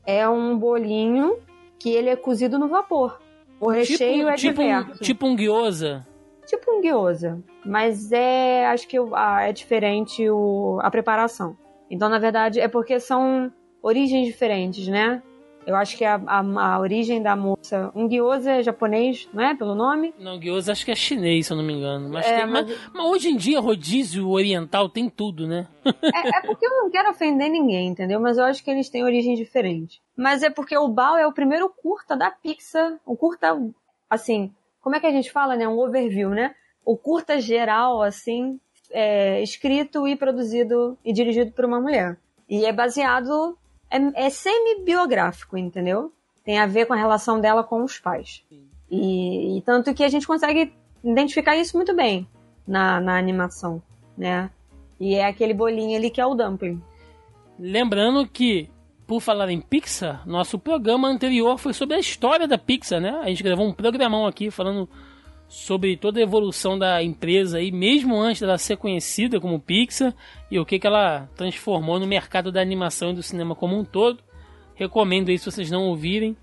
É 0.07 0.29
um 0.29 0.57
bolinho 0.57 1.37
que 1.81 1.91
ele 1.91 2.09
é 2.09 2.15
cozido 2.15 2.59
no 2.59 2.69
vapor. 2.69 3.21
O 3.59 3.69
recheio 3.71 4.29
é 4.29 4.37
tipo, 4.37 4.63
diverso. 4.63 5.03
tipo 5.03 5.27
um 5.27 5.35
gyoza. 5.35 6.07
Tipo 6.47 6.71
um 6.79 6.81
gyoza. 6.81 7.43
Mas 7.65 8.13
é. 8.13 8.67
Acho 8.67 8.87
que 8.89 8.99
o- 8.99 9.17
é 9.17 9.53
diferente 9.53 10.29
o, 10.31 10.79
a 10.83 10.91
preparação. 10.91 11.57
Então, 11.91 12.09
na 12.09 12.19
verdade, 12.19 12.61
é 12.61 12.69
porque 12.69 12.99
são 13.01 13.53
origens 13.83 14.27
diferentes, 14.27 14.87
né? 14.89 15.23
Eu 15.67 15.75
acho 15.75 15.97
que 15.97 16.05
a, 16.05 16.15
a, 16.27 16.39
a 16.75 16.79
origem 16.79 17.21
da 17.21 17.35
moça. 17.35 17.91
Um 17.93 18.07
gyoza 18.07 18.53
é 18.53 18.63
japonês, 18.63 19.29
não 19.35 19.43
é? 19.43 19.53
Pelo 19.53 19.75
nome? 19.75 20.15
Não, 20.17 20.39
gyoza 20.39 20.71
acho 20.71 20.85
que 20.85 20.93
é 20.93 20.95
chinês, 20.95 21.47
se 21.49 21.53
eu 21.53 21.57
não 21.57 21.65
me 21.65 21.73
engano. 21.73 22.09
Mas, 22.09 22.25
É, 22.25 22.37
tem- 22.37 22.47
mas- 22.47 22.67
mas- 22.69 22.91
mas 22.95 23.07
hoje 23.07 23.29
em 23.31 23.37
dia, 23.37 23.59
rodízio 23.59 24.29
oriental 24.31 24.89
tem 24.89 25.09
tudo, 25.09 25.45
né? 25.49 25.67
É, 25.85 26.39
é 26.39 26.41
porque 26.43 26.65
eu 26.65 26.71
não 26.71 26.89
quero 26.89 27.11
ofender 27.11 27.51
ninguém, 27.51 27.89
entendeu? 27.89 28.21
Mas 28.21 28.39
eu 28.39 28.45
acho 28.45 28.63
que 28.63 28.71
eles 28.71 28.89
têm 28.89 29.03
origens 29.03 29.37
diferentes. 29.37 30.01
Mas 30.17 30.45
é 30.45 30.51
porque 30.51 30.77
o 30.79 30.87
Bao 30.87 31.17
é 31.19 31.27
o 31.27 31.33
primeiro 31.33 31.69
curta 31.69 32.17
da 32.17 32.31
Pixar. 32.31 33.01
Um 33.05 33.17
curta, 33.17 33.61
assim, 34.09 34.53
como 34.87 34.95
é 34.95 35.01
que 35.01 35.07
a 35.09 35.11
gente 35.11 35.33
fala, 35.33 35.57
né? 35.57 35.67
Um 35.67 35.81
overview, 35.81 36.31
né? 36.31 36.55
O 36.85 36.97
curta 36.97 37.41
geral, 37.41 38.05
assim, 38.05 38.61
é, 38.93 39.43
escrito 39.43 40.07
e 40.07 40.15
produzido 40.15 40.97
e 41.05 41.13
dirigido 41.13 41.51
por 41.51 41.65
uma 41.65 41.81
mulher. 41.81 42.17
E 42.49 42.65
é 42.65 42.73
baseado. 42.73 43.59
É, 43.91 44.27
é 44.27 44.31
semi-biográfico, 44.31 45.59
entendeu? 45.59 46.13
Tem 46.45 46.61
a 46.61 46.67
ver 46.67 46.87
com 46.87 46.93
a 46.93 46.97
relação 46.97 47.41
dela 47.41 47.65
com 47.65 47.83
os 47.83 47.99
pais. 47.99 48.45
E, 48.89 49.59
e 49.59 49.63
tanto 49.63 49.93
que 49.93 50.05
a 50.05 50.09
gente 50.09 50.25
consegue 50.25 50.73
identificar 51.03 51.57
isso 51.57 51.77
muito 51.77 51.93
bem 51.93 52.25
na, 52.65 53.01
na 53.01 53.19
animação, 53.19 53.83
né? 54.17 54.49
E 55.01 55.17
é 55.17 55.27
aquele 55.27 55.53
bolinho 55.53 55.99
ali 55.99 56.11
que 56.11 56.21
é 56.21 56.27
o 56.27 56.37
dumpling. 56.37 56.81
Lembrando 57.59 58.25
que, 58.25 58.71
por 59.07 59.21
falar 59.21 59.51
em 59.51 59.61
Pixar, 59.61 60.27
nosso 60.27 60.59
programa 60.59 61.09
anterior 61.09 61.59
foi 61.59 61.73
sobre 61.73 61.95
a 61.95 61.99
história 61.99 62.49
da 62.49 62.59
Pixar, 62.59 63.01
né? 63.01 63.21
A 63.23 63.29
gente 63.29 63.43
gravou 63.43 63.67
um 63.67 63.73
programão 63.73 64.27
aqui 64.27 64.51
falando 64.51 64.89
sobre 65.49 65.97
toda 65.97 66.19
a 66.19 66.23
evolução 66.23 66.77
da 66.77 67.01
empresa 67.03 67.59
aí, 67.59 67.71
mesmo 67.71 68.19
antes 68.19 68.41
dela 68.41 68.59
ser 68.59 68.77
conhecida 68.77 69.41
como 69.41 69.61
Pixar, 69.61 70.13
e 70.51 70.59
o 70.59 70.67
que, 70.67 70.79
que 70.79 70.87
ela 70.87 71.29
transformou 71.37 72.01
no 72.01 72.07
mercado 72.07 72.51
da 72.51 72.61
animação 72.61 73.11
e 73.11 73.15
do 73.15 73.23
cinema 73.23 73.55
como 73.55 73.79
um 73.79 73.85
todo. 73.85 74.25
Recomendo 74.75 75.29
aí 75.29 75.39
se 75.39 75.51
vocês 75.51 75.71
não 75.71 75.85
ouvirem. 75.85 76.37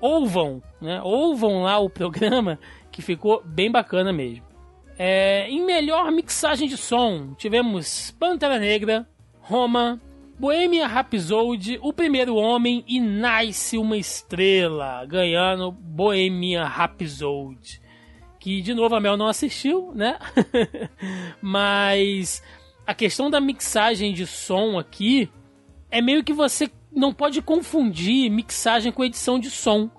Ouvam, 0.00 0.62
né? 0.80 1.02
Ouvam 1.02 1.62
lá 1.62 1.78
o 1.78 1.90
programa, 1.90 2.60
que 2.92 3.02
ficou 3.02 3.42
bem 3.44 3.70
bacana 3.70 4.12
mesmo. 4.12 4.46
É, 4.96 5.48
em 5.48 5.64
melhor 5.64 6.10
mixagem 6.12 6.68
de 6.68 6.76
som, 6.76 7.34
tivemos 7.34 8.12
Pantera 8.12 8.58
Negra, 8.58 9.06
Roma, 9.40 10.00
Bohemia 10.38 10.86
Rhapsody, 10.86 11.80
O 11.82 11.92
Primeiro 11.92 12.36
Homem 12.36 12.84
e 12.86 13.00
Nice 13.00 13.76
Uma 13.76 13.96
Estrela, 13.96 15.04
ganhando 15.04 15.72
Bohemia 15.72 16.64
Rhapsody. 16.64 17.80
Que, 18.38 18.62
de 18.62 18.72
novo, 18.72 18.94
a 18.94 19.00
Mel 19.00 19.16
não 19.16 19.26
assistiu, 19.26 19.92
né? 19.96 20.16
Mas 21.42 22.40
a 22.86 22.94
questão 22.94 23.28
da 23.28 23.40
mixagem 23.40 24.12
de 24.12 24.28
som 24.28 24.78
aqui 24.78 25.28
é 25.90 26.00
meio 26.00 26.22
que 26.22 26.32
você 26.32 26.70
não 26.92 27.12
pode 27.12 27.42
confundir 27.42 28.30
mixagem 28.30 28.92
com 28.92 29.04
edição 29.04 29.40
de 29.40 29.50
som. 29.50 29.90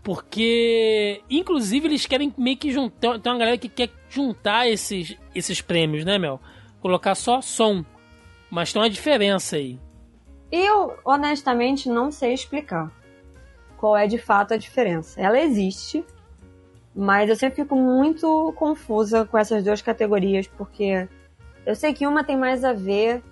Porque, 0.00 1.22
inclusive, 1.28 1.88
eles 1.88 2.06
querem 2.06 2.32
meio 2.38 2.56
que 2.56 2.70
juntar. 2.70 3.18
Tem 3.18 3.32
uma 3.32 3.38
galera 3.38 3.58
que 3.58 3.68
quer 3.68 3.90
juntar 4.08 4.68
esses, 4.68 5.16
esses 5.34 5.60
prêmios, 5.60 6.04
né, 6.04 6.18
Mel? 6.18 6.40
Colocar 6.80 7.16
só 7.16 7.40
som. 7.40 7.84
Mas 8.48 8.72
tem 8.72 8.80
uma 8.80 8.88
diferença 8.88 9.56
aí. 9.56 9.76
Eu, 10.50 10.96
honestamente, 11.04 11.88
não 11.88 12.10
sei 12.10 12.32
explicar 12.32 12.90
qual 13.76 13.96
é 13.96 14.06
de 14.06 14.18
fato 14.18 14.54
a 14.54 14.56
diferença. 14.56 15.20
Ela 15.20 15.38
existe, 15.40 16.04
mas 16.94 17.28
eu 17.28 17.36
sempre 17.36 17.62
fico 17.62 17.76
muito 17.76 18.52
confusa 18.56 19.24
com 19.24 19.38
essas 19.38 19.62
duas 19.62 19.82
categorias, 19.82 20.46
porque 20.46 21.08
eu 21.66 21.74
sei 21.74 21.92
que 21.92 22.06
uma 22.06 22.24
tem 22.24 22.36
mais 22.36 22.64
a 22.64 22.72
ver 22.72 23.22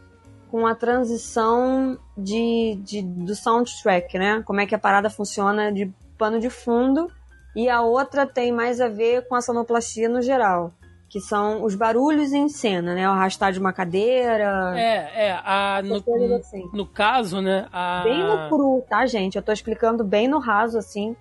com 0.51 0.67
a 0.67 0.75
transição 0.75 1.99
de, 2.17 2.79
de, 2.83 3.03
do 3.03 3.35
soundtrack, 3.35 4.19
né? 4.19 4.43
Como 4.47 4.61
é 4.61 4.67
que 4.67 4.75
a 4.75 4.79
parada 4.79 5.11
funciona 5.11 5.73
de 5.73 5.93
pano 6.17 6.39
de 6.39 6.49
fundo, 6.49 7.11
e 7.57 7.71
a 7.71 7.81
outra 7.81 8.27
tem 8.27 8.53
mais 8.53 8.83
a 8.83 8.89
ver 8.89 9.27
com 9.27 9.35
a 9.35 9.41
sonoplastia 9.41 10.11
no 10.11 10.21
geral. 10.21 10.75
Que 11.09 11.21
são 11.21 11.63
os 11.63 11.75
barulhos 11.75 12.33
em 12.33 12.49
cena, 12.49 12.95
né? 12.95 13.09
O 13.09 13.13
arrastar 13.13 13.53
de 13.53 13.61
uma 13.61 13.73
cadeira. 13.73 14.75
É, 14.77 15.29
é. 15.29 15.41
A, 15.45 15.81
no, 15.83 15.97
assim. 16.37 16.69
no 16.73 16.85
caso, 16.85 17.41
né? 17.41 17.69
A, 17.73 18.03
Bem 18.03 18.25
no 18.25 18.49
cru, 18.49 18.85
tá, 18.89 19.07
gente? 19.07 19.37
Eu 19.37 19.43
tô 19.43 19.53
explicando 19.53 20.03
bem 20.03 20.27
no 20.27 20.39
raso, 20.39 20.79
assim. 20.79 21.15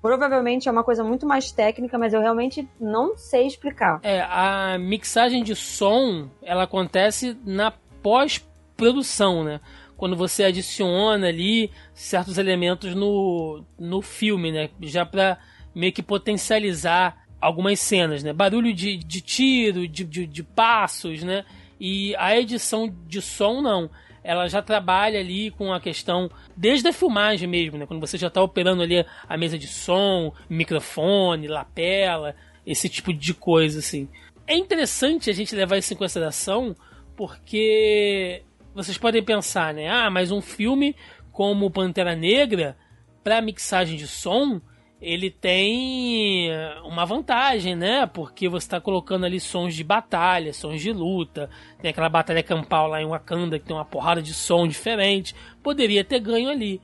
Provavelmente 0.00 0.68
é 0.68 0.72
uma 0.72 0.82
coisa 0.82 1.04
muito 1.04 1.26
mais 1.26 1.52
técnica, 1.52 1.96
mas 1.96 2.12
eu 2.12 2.20
realmente 2.20 2.68
não 2.80 3.16
sei 3.16 3.46
explicar. 3.46 4.00
É, 4.02 4.20
a 4.22 4.76
mixagem 4.78 5.44
de 5.44 5.54
som, 5.54 6.28
ela 6.42 6.64
acontece 6.64 7.36
na 7.44 7.72
pós-produção, 8.02 9.44
né? 9.44 9.60
Quando 9.96 10.16
você 10.16 10.42
adiciona 10.42 11.28
ali 11.28 11.70
certos 11.94 12.36
elementos 12.36 12.94
no, 12.96 13.64
no 13.78 14.02
filme, 14.02 14.50
né? 14.50 14.70
Já 14.80 15.06
pra 15.06 15.38
meio 15.72 15.92
que 15.92 16.02
potencializar 16.02 17.21
algumas 17.42 17.80
cenas, 17.80 18.22
né? 18.22 18.32
Barulho 18.32 18.72
de, 18.72 18.96
de 18.96 19.20
tiro, 19.20 19.88
de, 19.88 20.04
de, 20.04 20.26
de 20.28 20.42
passos, 20.44 21.24
né? 21.24 21.44
E 21.78 22.14
a 22.16 22.38
edição 22.38 22.94
de 23.08 23.20
som, 23.20 23.60
não. 23.60 23.90
Ela 24.22 24.46
já 24.46 24.62
trabalha 24.62 25.18
ali 25.18 25.50
com 25.50 25.72
a 25.72 25.80
questão, 25.80 26.30
desde 26.56 26.86
a 26.86 26.92
filmagem 26.92 27.48
mesmo, 27.48 27.76
né? 27.76 27.84
Quando 27.84 28.00
você 28.00 28.16
já 28.16 28.28
está 28.28 28.40
operando 28.40 28.80
ali 28.80 29.04
a 29.28 29.36
mesa 29.36 29.58
de 29.58 29.66
som, 29.66 30.32
microfone, 30.48 31.48
lapela, 31.48 32.36
esse 32.64 32.88
tipo 32.88 33.12
de 33.12 33.34
coisa, 33.34 33.80
assim. 33.80 34.08
É 34.46 34.56
interessante 34.56 35.28
a 35.28 35.32
gente 35.32 35.56
levar 35.56 35.78
isso 35.78 35.92
em 35.92 35.96
consideração, 35.96 36.76
porque 37.16 38.42
vocês 38.72 38.96
podem 38.96 39.22
pensar, 39.22 39.74
né? 39.74 39.88
Ah, 39.88 40.08
mas 40.08 40.30
um 40.30 40.40
filme 40.40 40.94
como 41.32 41.70
Pantera 41.70 42.14
Negra, 42.14 42.76
para 43.24 43.42
mixagem 43.42 43.96
de 43.96 44.06
som, 44.06 44.60
ele 45.02 45.30
tem 45.30 46.48
uma 46.84 47.04
vantagem, 47.04 47.74
né? 47.74 48.06
Porque 48.06 48.48
você 48.48 48.66
está 48.66 48.80
colocando 48.80 49.26
ali 49.26 49.40
sons 49.40 49.74
de 49.74 49.82
batalha, 49.82 50.52
sons 50.52 50.80
de 50.80 50.92
luta. 50.92 51.50
Tem 51.80 51.90
aquela 51.90 52.08
batalha 52.08 52.40
campal 52.40 52.86
lá 52.86 53.02
em 53.02 53.06
Wakanda 53.06 53.58
que 53.58 53.66
tem 53.66 53.74
uma 53.74 53.84
porrada 53.84 54.22
de 54.22 54.32
som 54.32 54.66
diferente. 54.66 55.34
Poderia 55.60 56.04
ter 56.04 56.20
ganho 56.20 56.48
ali. 56.48 56.80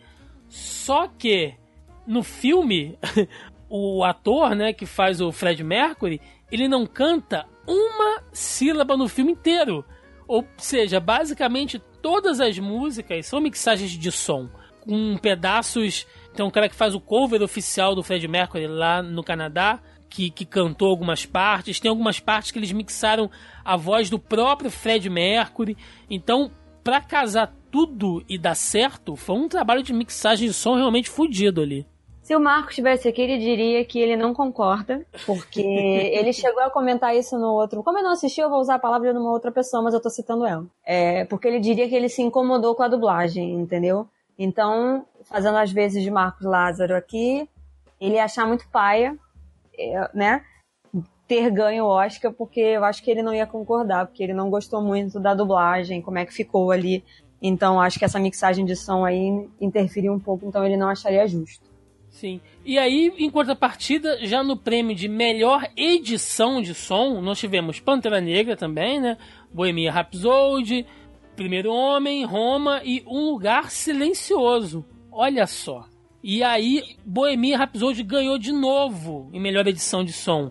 Só 0.48 1.06
que 1.06 1.54
no 2.04 2.24
filme, 2.24 2.98
o 3.70 4.02
ator, 4.02 4.56
né, 4.56 4.72
que 4.72 4.84
faz 4.84 5.20
o 5.20 5.30
Fred 5.30 5.62
Mercury, 5.62 6.20
ele 6.50 6.66
não 6.66 6.86
canta 6.86 7.46
uma 7.64 8.24
sílaba 8.32 8.96
no 8.96 9.06
filme 9.06 9.30
inteiro. 9.30 9.84
Ou 10.26 10.44
seja, 10.56 10.98
basicamente 10.98 11.78
todas 12.02 12.40
as 12.40 12.58
músicas 12.58 13.26
são 13.26 13.40
mixagens 13.40 13.92
de 13.92 14.10
som 14.10 14.48
com 14.80 15.16
pedaços. 15.18 16.04
Tem 16.34 16.44
um 16.44 16.50
cara 16.50 16.68
que 16.68 16.74
faz 16.74 16.94
o 16.94 17.00
cover 17.00 17.42
oficial 17.42 17.94
do 17.94 18.02
Fred 18.02 18.26
Mercury 18.28 18.66
lá 18.66 19.02
no 19.02 19.24
Canadá, 19.24 19.80
que, 20.08 20.30
que 20.30 20.44
cantou 20.44 20.88
algumas 20.88 21.26
partes, 21.26 21.80
tem 21.80 21.88
algumas 21.88 22.20
partes 22.20 22.50
que 22.50 22.58
eles 22.58 22.72
mixaram 22.72 23.30
a 23.64 23.76
voz 23.76 24.08
do 24.08 24.18
próprio 24.18 24.70
Fred 24.70 25.08
Mercury. 25.10 25.76
Então, 26.08 26.50
para 26.82 27.00
casar 27.00 27.54
tudo 27.70 28.24
e 28.28 28.38
dar 28.38 28.54
certo, 28.54 29.14
foi 29.16 29.36
um 29.36 29.48
trabalho 29.48 29.82
de 29.82 29.92
mixagem 29.92 30.48
de 30.48 30.54
som 30.54 30.74
realmente 30.76 31.10
fodido 31.10 31.60
ali. 31.60 31.86
Se 32.22 32.36
o 32.36 32.40
Marcos 32.40 32.72
estivesse 32.72 33.08
aqui, 33.08 33.22
ele 33.22 33.38
diria 33.38 33.82
que 33.86 33.98
ele 33.98 34.14
não 34.14 34.34
concorda, 34.34 35.02
porque 35.24 35.62
ele 36.12 36.30
chegou 36.30 36.62
a 36.62 36.68
comentar 36.68 37.16
isso 37.16 37.38
no 37.38 37.54
outro. 37.54 37.82
Como 37.82 37.98
eu 37.98 38.02
não 38.02 38.12
assisti, 38.12 38.38
eu 38.38 38.50
vou 38.50 38.60
usar 38.60 38.74
a 38.74 38.78
palavra 38.78 39.14
de 39.14 39.18
uma 39.18 39.30
outra 39.30 39.50
pessoa, 39.50 39.82
mas 39.82 39.94
eu 39.94 40.00
tô 40.00 40.10
citando 40.10 40.44
ela. 40.44 40.66
É, 40.84 41.24
porque 41.24 41.48
ele 41.48 41.58
diria 41.58 41.88
que 41.88 41.94
ele 41.94 42.10
se 42.10 42.20
incomodou 42.20 42.74
com 42.74 42.82
a 42.82 42.88
dublagem, 42.88 43.54
entendeu? 43.54 44.06
Então, 44.38 45.04
fazendo 45.24 45.58
as 45.58 45.72
vezes 45.72 46.02
de 46.02 46.10
Marcos 46.10 46.46
Lázaro 46.46 46.94
aqui, 46.94 47.48
ele 48.00 48.14
ia 48.14 48.24
achar 48.24 48.46
muito 48.46 48.68
paia, 48.68 49.18
é, 49.76 50.10
né? 50.14 50.44
Ter 51.26 51.50
ganho 51.50 51.84
o 51.84 51.88
Oscar, 51.88 52.32
porque 52.32 52.60
eu 52.60 52.84
acho 52.84 53.02
que 53.02 53.10
ele 53.10 53.22
não 53.22 53.34
ia 53.34 53.46
concordar, 53.46 54.06
porque 54.06 54.22
ele 54.22 54.32
não 54.32 54.48
gostou 54.48 54.80
muito 54.80 55.18
da 55.18 55.34
dublagem, 55.34 56.00
como 56.00 56.18
é 56.18 56.24
que 56.24 56.32
ficou 56.32 56.70
ali. 56.70 57.04
Então, 57.42 57.80
acho 57.80 57.98
que 57.98 58.04
essa 58.04 58.18
mixagem 58.18 58.64
de 58.64 58.74
som 58.74 59.04
aí 59.04 59.48
interferiu 59.60 60.12
um 60.12 60.20
pouco, 60.20 60.46
então 60.46 60.64
ele 60.64 60.76
não 60.76 60.88
acharia 60.88 61.26
justo. 61.26 61.68
Sim. 62.08 62.40
E 62.64 62.78
aí, 62.78 63.12
em 63.18 63.30
contrapartida, 63.30 64.24
já 64.26 64.42
no 64.42 64.56
prêmio 64.56 64.94
de 64.96 65.08
melhor 65.08 65.68
edição 65.76 66.62
de 66.62 66.74
som, 66.74 67.20
nós 67.20 67.38
tivemos 67.38 67.78
Pantera 67.80 68.20
Negra 68.20 68.56
também, 68.56 69.00
né? 69.00 69.18
Bohemia 69.52 69.92
Rhapsody, 69.92 70.86
Primeiro 71.38 71.72
Homem, 71.72 72.24
Roma 72.24 72.82
e 72.84 73.04
Um 73.06 73.30
Lugar 73.30 73.70
Silencioso. 73.70 74.84
Olha 75.08 75.46
só. 75.46 75.86
E 76.20 76.42
aí, 76.42 76.96
Bohemia 77.06 77.56
Rhapsody 77.56 78.02
ganhou 78.02 78.36
de 78.36 78.50
novo 78.50 79.30
em 79.32 79.38
melhor 79.38 79.64
edição 79.68 80.02
de 80.02 80.12
som. 80.12 80.50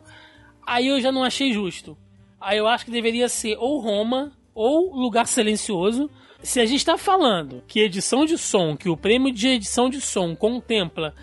Aí 0.65 0.87
eu 0.87 1.01
já 1.01 1.11
não 1.11 1.25
achei 1.25 1.51
justo. 1.51 1.97
Aí 2.39 2.57
eu 2.57 2.65
acho 2.65 2.85
que 2.85 2.91
deveria 2.91 3.27
ser 3.27 3.57
ou 3.57 3.81
Roma 3.81 4.31
ou 4.55 4.95
Lugar 4.95 5.27
Silencioso. 5.27 6.09
Se 6.41 6.61
a 6.61 6.65
gente 6.65 6.77
está 6.77 6.97
falando 6.97 7.61
que 7.67 7.81
edição 7.81 8.23
de 8.23 8.37
som, 8.37 8.77
que 8.77 8.87
o 8.87 8.95
prêmio 8.95 9.33
de 9.33 9.49
edição 9.49 9.89
de 9.89 9.99
som 9.99 10.33
contempla 10.37 11.13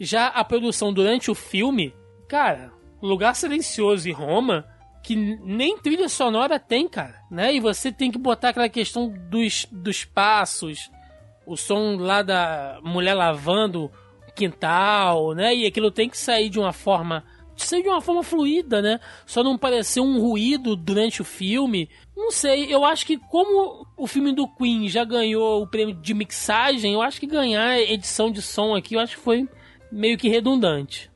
já 0.00 0.26
a 0.26 0.42
produção 0.42 0.92
durante 0.92 1.30
o 1.30 1.34
filme, 1.36 1.94
cara, 2.26 2.72
Lugar 3.00 3.36
Silencioso 3.36 4.08
e 4.08 4.12
Roma, 4.12 4.66
que 5.02 5.16
nem 5.16 5.76
trilha 5.78 6.08
sonora 6.08 6.58
tem, 6.58 6.88
cara, 6.88 7.20
né? 7.30 7.54
E 7.54 7.60
você 7.60 7.90
tem 7.90 8.10
que 8.10 8.18
botar 8.18 8.50
aquela 8.50 8.68
questão 8.68 9.08
dos, 9.08 9.66
dos 9.70 10.04
passos, 10.04 10.90
o 11.44 11.56
som 11.56 11.96
lá 11.96 12.22
da 12.22 12.78
mulher 12.82 13.14
lavando 13.14 13.90
o 14.28 14.32
quintal, 14.32 15.32
né? 15.34 15.54
E 15.54 15.66
aquilo 15.66 15.90
tem 15.90 16.08
que 16.08 16.16
sair 16.16 16.48
de 16.48 16.58
uma 16.58 16.72
forma 16.72 17.24
sair 17.56 17.82
de 17.82 17.88
uma 17.88 18.00
forma 18.00 18.22
fluida, 18.22 18.82
né? 18.82 18.98
Só 19.26 19.42
não 19.42 19.56
parecer 19.56 20.00
um 20.00 20.20
ruído 20.20 20.74
durante 20.74 21.20
o 21.22 21.24
filme. 21.24 21.88
Não 22.16 22.30
sei, 22.30 22.72
eu 22.72 22.84
acho 22.84 23.06
que 23.06 23.18
como 23.18 23.86
o 23.96 24.06
filme 24.06 24.32
do 24.32 24.48
Queen 24.48 24.88
já 24.88 25.04
ganhou 25.04 25.62
o 25.62 25.66
prêmio 25.66 25.94
de 25.94 26.14
mixagem, 26.14 26.94
eu 26.94 27.02
acho 27.02 27.20
que 27.20 27.26
ganhar 27.26 27.78
edição 27.78 28.30
de 28.30 28.42
som 28.42 28.74
aqui, 28.74 28.94
eu 28.94 29.00
acho 29.00 29.16
que 29.16 29.22
foi 29.22 29.48
meio 29.90 30.18
que 30.18 30.28
redundante. 30.28 31.10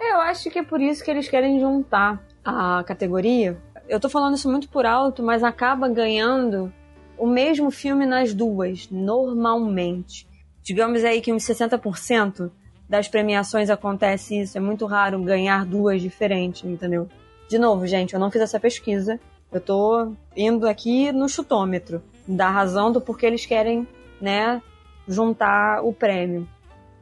Eu 0.00 0.20
acho 0.20 0.50
que 0.50 0.58
é 0.58 0.62
por 0.62 0.80
isso 0.80 1.04
que 1.04 1.10
eles 1.10 1.28
querem 1.28 1.60
juntar 1.60 2.20
a 2.44 2.82
categoria. 2.84 3.60
Eu 3.88 4.00
tô 4.00 4.08
falando 4.08 4.36
isso 4.36 4.50
muito 4.50 4.68
por 4.68 4.86
alto, 4.86 5.22
mas 5.22 5.42
acaba 5.42 5.88
ganhando 5.88 6.72
o 7.18 7.26
mesmo 7.26 7.70
filme 7.70 8.06
nas 8.06 8.34
duas, 8.34 8.88
normalmente. 8.90 10.26
Digamos 10.62 11.04
aí 11.04 11.20
que 11.20 11.32
uns 11.32 11.44
60% 11.44 12.50
das 12.88 13.08
premiações 13.08 13.70
acontece 13.70 14.40
isso. 14.40 14.56
É 14.56 14.60
muito 14.60 14.86
raro 14.86 15.22
ganhar 15.22 15.64
duas 15.64 16.00
diferentes, 16.00 16.64
entendeu? 16.64 17.08
De 17.48 17.58
novo, 17.58 17.86
gente, 17.86 18.14
eu 18.14 18.20
não 18.20 18.30
fiz 18.30 18.42
essa 18.42 18.60
pesquisa. 18.60 19.20
Eu 19.50 19.60
tô 19.60 20.12
indo 20.36 20.66
aqui 20.66 21.12
no 21.12 21.28
chutômetro 21.28 22.02
da 22.26 22.48
razão 22.48 22.90
do 22.90 23.00
porquê 23.00 23.26
eles 23.26 23.44
querem, 23.44 23.86
né, 24.20 24.62
juntar 25.06 25.82
o 25.84 25.92
prêmio. 25.92 26.48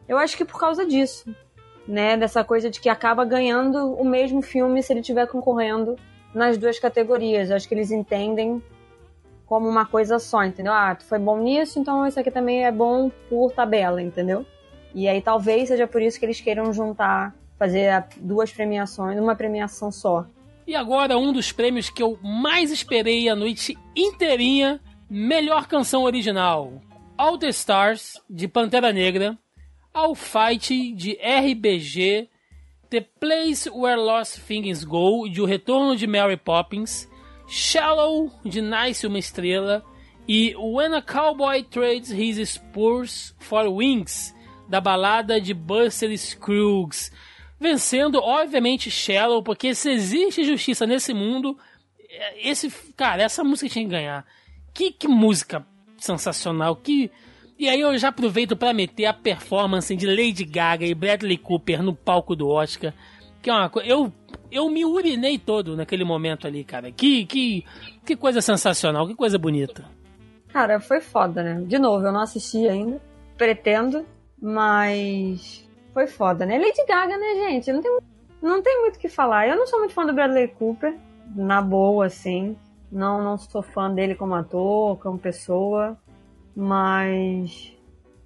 Eu 0.09 0.18
acho 0.18 0.36
que 0.36 0.45
por 0.45 0.59
causa 0.59 0.84
disso, 0.84 1.34
né? 1.91 2.16
Dessa 2.16 2.45
coisa 2.45 2.70
de 2.70 2.80
que 2.80 2.88
acaba 2.88 3.24
ganhando 3.24 3.95
o 3.95 4.05
mesmo 4.05 4.41
filme 4.41 4.82
se 4.82 4.93
ele 4.93 5.01
estiver 5.01 5.26
concorrendo 5.26 5.97
nas 6.32 6.57
duas 6.57 6.78
categorias. 6.78 7.51
Eu 7.51 7.57
acho 7.57 7.68
que 7.68 7.74
eles 7.74 7.91
entendem 7.91 8.62
como 9.45 9.68
uma 9.68 9.84
coisa 9.84 10.20
só, 10.20 10.45
entendeu? 10.45 10.72
Ah, 10.72 10.95
tu 10.95 11.05
foi 11.05 11.18
bom 11.18 11.38
nisso, 11.38 11.80
então 11.80 12.07
esse 12.07 12.18
aqui 12.20 12.30
também 12.30 12.64
é 12.64 12.70
bom 12.70 13.11
por 13.28 13.51
tabela, 13.51 14.01
entendeu? 14.01 14.47
E 14.95 15.09
aí 15.09 15.20
talvez 15.20 15.68
seja 15.68 15.88
por 15.88 16.01
isso 16.01 16.20
que 16.20 16.24
eles 16.24 16.41
queiram 16.41 16.72
juntar, 16.72 17.34
fazer 17.59 18.05
duas 18.18 18.53
premiações, 18.53 19.18
uma 19.18 19.34
premiação 19.34 19.91
só. 19.91 20.24
E 20.66 20.76
agora 20.76 21.18
um 21.18 21.32
dos 21.32 21.51
prêmios 21.51 21.91
que 21.91 22.01
eu 22.01 22.16
mais 22.22 22.70
esperei 22.70 23.28
a 23.28 23.34
noite 23.34 23.76
inteirinha, 23.97 24.80
melhor 25.09 25.66
canção 25.66 26.05
original. 26.05 26.80
All 27.18 27.36
the 27.36 27.49
Stars 27.49 28.22
de 28.30 28.47
Pantera 28.47 28.93
Negra, 28.93 29.36
ao 29.93 30.14
Fight 30.14 30.93
de 30.93 31.18
RBG, 31.20 32.28
The 32.88 33.01
Place 33.01 33.68
Where 33.70 34.01
Lost 34.01 34.41
Things 34.47 34.84
Go 34.84 35.28
de 35.28 35.41
O 35.41 35.45
Retorno 35.45 35.97
de 35.97 36.07
Mary 36.07 36.36
Poppins, 36.36 37.09
Shallow 37.49 38.30
de 38.45 38.61
Nice 38.61 39.07
Uma 39.07 39.18
Estrela 39.18 39.84
e 40.26 40.55
When 40.57 40.95
a 40.95 41.03
Cowboy 41.03 41.62
Trades 41.64 42.11
His 42.11 42.49
Spurs 42.51 43.34
for 43.38 43.66
Wings 43.66 44.34
da 44.68 44.80
balada 44.80 45.41
de 45.41 45.53
Buster 45.53 46.16
Scruggs, 46.16 47.11
vencendo 47.59 48.20
obviamente 48.20 48.88
Shallow, 48.91 49.43
porque 49.43 49.74
se 49.74 49.91
existe 49.91 50.45
justiça 50.45 50.86
nesse 50.86 51.12
mundo, 51.12 51.59
esse 52.36 52.70
cara, 52.97 53.22
essa 53.22 53.43
música 53.43 53.68
tinha 53.68 53.84
que 53.84 53.91
ganhar. 53.91 54.24
Que, 54.72 54.93
que 54.93 55.09
música 55.09 55.66
sensacional, 55.99 56.76
que 56.76 57.11
e 57.61 57.69
aí 57.69 57.83
eu 57.83 57.99
já 57.99 58.09
aproveito 58.09 58.57
para 58.57 58.73
meter 58.73 59.05
a 59.05 59.13
performance 59.13 59.95
de 59.95 60.07
Lady 60.07 60.47
Gaga 60.47 60.87
e 60.87 60.95
Bradley 60.95 61.37
Cooper 61.37 61.83
no 61.83 61.95
palco 61.95 62.35
do 62.35 62.49
Oscar. 62.49 62.95
Que 63.43 63.51
é 63.51 63.53
uma 63.53 63.69
coisa. 63.69 63.87
Eu, 63.87 64.11
eu 64.51 64.71
me 64.71 64.83
urinei 64.83 65.39
todo 65.39 65.77
naquele 65.77 66.03
momento 66.03 66.47
ali, 66.47 66.65
cara. 66.65 66.91
Que, 66.91 67.27
que, 67.27 67.67
que 68.03 68.17
coisa 68.17 68.41
sensacional, 68.41 69.07
que 69.07 69.15
coisa 69.15 69.39
bonita. 69.39 69.85
Cara, 70.49 70.81
foi 70.81 71.03
foda, 71.03 71.43
né? 71.43 71.63
De 71.67 71.79
novo, 71.79 72.07
eu 72.07 72.11
não 72.11 72.23
assisti 72.23 72.67
ainda. 72.67 72.99
Pretendo, 73.37 74.07
mas. 74.41 75.69
Foi 75.93 76.07
foda, 76.07 76.47
né? 76.47 76.59
Lady 76.59 76.83
Gaga, 76.89 77.19
né, 77.19 77.35
gente? 77.51 77.71
Não 77.75 77.83
tem, 77.83 77.99
não 78.41 78.63
tem 78.63 78.81
muito 78.81 78.97
o 78.97 78.99
que 78.99 79.09
falar. 79.11 79.47
Eu 79.47 79.57
não 79.57 79.67
sou 79.67 79.81
muito 79.81 79.93
fã 79.93 80.07
do 80.07 80.15
Bradley 80.15 80.49
Cooper, 80.49 80.97
na 81.37 81.61
boa, 81.61 82.07
assim. 82.07 82.57
Não, 82.91 83.23
não 83.23 83.37
sou 83.37 83.61
fã 83.61 83.93
dele 83.93 84.15
como 84.15 84.35
ator, 84.35 84.97
como 84.97 85.19
pessoa. 85.19 85.99
Mas 86.55 87.73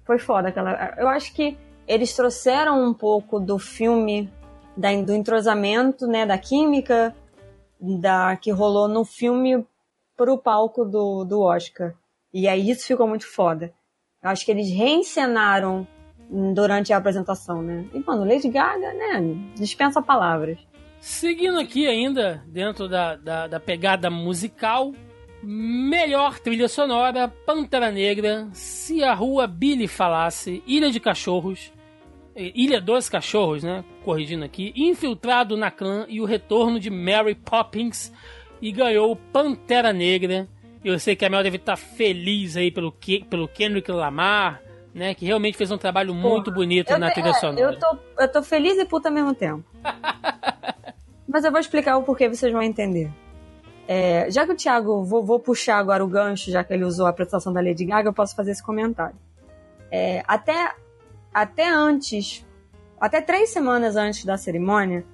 foi 0.05 0.19
foda 0.19 0.49
aquela. 0.49 0.95
Eu 0.97 1.07
acho 1.07 1.33
que 1.33 1.57
eles 1.87 2.15
trouxeram 2.15 2.83
um 2.83 2.93
pouco 2.93 3.39
do 3.39 3.59
filme, 3.59 4.31
da, 4.75 4.89
do 5.01 5.13
entrosamento, 5.13 6.07
né, 6.07 6.25
da 6.25 6.37
química 6.37 7.15
da 7.79 8.35
que 8.35 8.51
rolou 8.51 8.87
no 8.87 9.05
filme 9.05 9.65
pro 10.15 10.37
palco 10.37 10.85
do, 10.85 11.23
do 11.25 11.41
Oscar. 11.41 11.93
E 12.33 12.47
aí 12.47 12.69
isso 12.69 12.87
ficou 12.87 13.07
muito 13.07 13.27
foda. 13.27 13.73
Eu 14.23 14.29
acho 14.29 14.45
que 14.45 14.51
eles 14.51 14.71
reencenaram 14.71 15.87
durante 16.53 16.91
a 16.91 16.97
apresentação, 16.97 17.61
né? 17.61 17.85
E, 17.93 17.99
mano, 17.99 18.25
Lady 18.25 18.49
Gaga, 18.49 18.93
né? 18.93 19.21
Dispensa 19.55 20.01
palavras. 20.01 20.57
Seguindo 20.99 21.59
aqui 21.59 21.85
ainda, 21.85 22.43
dentro 22.47 22.89
da, 22.89 23.15
da, 23.15 23.47
da 23.47 23.59
pegada 23.59 24.09
musical, 24.09 24.91
Melhor 25.43 26.39
trilha 26.39 26.67
sonora: 26.67 27.27
Pantera 27.27 27.91
Negra, 27.91 28.47
Se 28.53 29.03
a 29.03 29.13
Rua 29.13 29.47
Billy 29.47 29.87
Falasse, 29.87 30.63
Ilha 30.65 30.91
de 30.91 30.99
Cachorros, 30.99 31.71
eh, 32.35 32.51
Ilha 32.55 32.81
dos 32.81 33.09
Cachorros, 33.09 33.63
né? 33.63 33.83
Corrigindo 34.03 34.43
aqui, 34.43 34.73
Infiltrado 34.75 35.55
na 35.55 35.71
Clã 35.71 36.05
e 36.07 36.19
o 36.19 36.25
Retorno 36.25 36.79
de 36.79 36.89
Mary 36.89 37.35
Poppins 37.35 38.11
e 38.61 38.71
ganhou 38.71 39.15
Pantera 39.15 39.93
Negra. 39.93 40.47
Eu 40.83 40.99
sei 40.99 41.15
que 41.15 41.25
a 41.25 41.29
Mel 41.29 41.43
deve 41.43 41.57
estar 41.57 41.75
feliz 41.75 42.55
aí 42.55 42.69
pelo, 42.71 42.95
pelo 43.29 43.47
Kendrick 43.47 43.91
Lamar, 43.91 44.61
né? 44.93 45.13
Que 45.13 45.25
realmente 45.25 45.57
fez 45.57 45.71
um 45.71 45.77
trabalho 45.77 46.13
muito 46.13 46.51
bonito 46.51 46.95
na 46.97 47.11
trilha 47.11 47.29
é, 47.29 47.33
sonora. 47.33 47.59
Eu 47.59 47.79
tô, 47.79 47.97
eu 48.19 48.31
tô 48.31 48.43
feliz 48.43 48.77
e 48.77 48.85
puta 48.85 49.09
ao 49.09 49.15
mesmo 49.15 49.33
tempo. 49.33 49.63
Mas 51.27 51.43
eu 51.43 51.51
vou 51.51 51.59
explicar 51.59 51.97
o 51.97 52.03
porquê 52.03 52.29
vocês 52.29 52.51
vão 52.51 52.61
entender. 52.61 53.11
É, 53.87 54.29
já 54.31 54.45
que 54.45 54.51
o 54.51 54.55
Thiago, 54.55 55.03
vou, 55.03 55.23
vou, 55.23 55.39
puxar 55.39 55.77
agora 55.77 56.03
o 56.03 56.07
gancho, 56.07 56.49
já 56.49 56.63
que 56.63 56.73
ele 56.73 56.83
usou 56.83 57.05
a 57.05 57.09
apresentação 57.09 57.53
da 57.53 57.61
Lady 57.61 57.85
Gaga, 57.85 58.09
eu 58.09 58.13
posso 58.13 58.35
fazer 58.35 58.51
esse 58.51 58.63
comentário. 58.63 59.15
É, 59.91 60.23
até, 60.27 60.73
até 61.33 61.69
antes, 61.69 62.45
até 62.99 63.21
três 63.21 63.51
semanas 63.51 63.95
antes 63.95 64.25
da 64.25 64.37
cerimônia, 64.37 65.05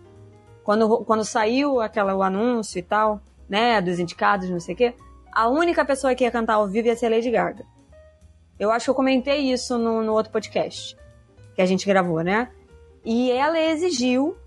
quando, 0.63 1.03
quando 1.03 1.26
saiu 1.26 1.82
aquela, 1.82 2.15
o 2.15 2.24
anúncio 2.24 2.80
e 2.80 2.82
tal, 2.82 3.22
né, 3.49 3.82
dos 3.82 3.99
indicados, 3.99 4.49
não 4.49 4.59
sei 4.59 4.74
o 4.74 4.78
quê, 4.78 4.93
a 5.34 5.49
única 5.49 5.84
pessoa 5.84 6.15
que 6.15 6.24
ia 6.24 6.32
cantar 6.32 6.53
ao 6.53 6.67
vivo 6.67 6.88
ia 6.88 6.95
ser 6.95 7.07
a 7.07 7.09
Lady 7.09 7.30
Gaga. 7.30 7.65
Eu 8.57 8.72
acho 8.72 8.86
que 8.86 8.89
eu 8.91 8.95
comentei 8.95 9.51
isso 9.51 9.78
no, 9.78 10.03
no 10.03 10.13
outro 10.13 10.32
podcast 10.32 10.95
que 11.55 11.61
a 11.61 11.65
gente 11.65 11.86
gravou, 11.86 12.22
né? 12.22 12.49
E 13.03 13.32
ela 13.32 13.59
exigiu 13.59 14.38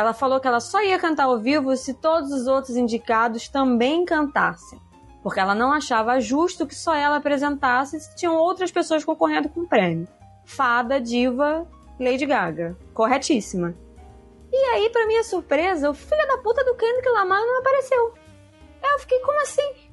ela 0.00 0.12
falou 0.12 0.40
que 0.40 0.48
ela 0.48 0.60
só 0.60 0.82
ia 0.82 0.98
cantar 0.98 1.24
ao 1.24 1.38
vivo 1.38 1.76
se 1.76 1.94
todos 1.94 2.32
os 2.32 2.46
outros 2.46 2.76
indicados 2.76 3.48
também 3.48 4.04
cantassem. 4.04 4.80
Porque 5.22 5.38
ela 5.38 5.54
não 5.54 5.72
achava 5.72 6.20
justo 6.20 6.66
que 6.66 6.74
só 6.74 6.94
ela 6.94 7.16
apresentasse 7.16 8.00
se 8.00 8.16
tinham 8.16 8.34
outras 8.34 8.70
pessoas 8.70 9.04
concorrendo 9.04 9.48
com 9.48 9.60
o 9.60 9.68
prêmio. 9.68 10.08
Fada, 10.44 11.00
diva, 11.00 11.66
Lady 11.98 12.24
Gaga. 12.24 12.76
Corretíssima. 12.94 13.74
E 14.50 14.56
aí, 14.56 14.88
pra 14.90 15.06
minha 15.06 15.22
surpresa, 15.22 15.90
o 15.90 15.94
filho 15.94 16.26
da 16.26 16.38
puta 16.38 16.64
do 16.64 16.74
Kendrick 16.74 17.08
Lamar 17.10 17.40
não 17.40 17.60
apareceu. 17.60 18.14
Eu 18.82 18.98
fiquei, 18.98 19.20
como 19.20 19.40
assim? 19.42 19.90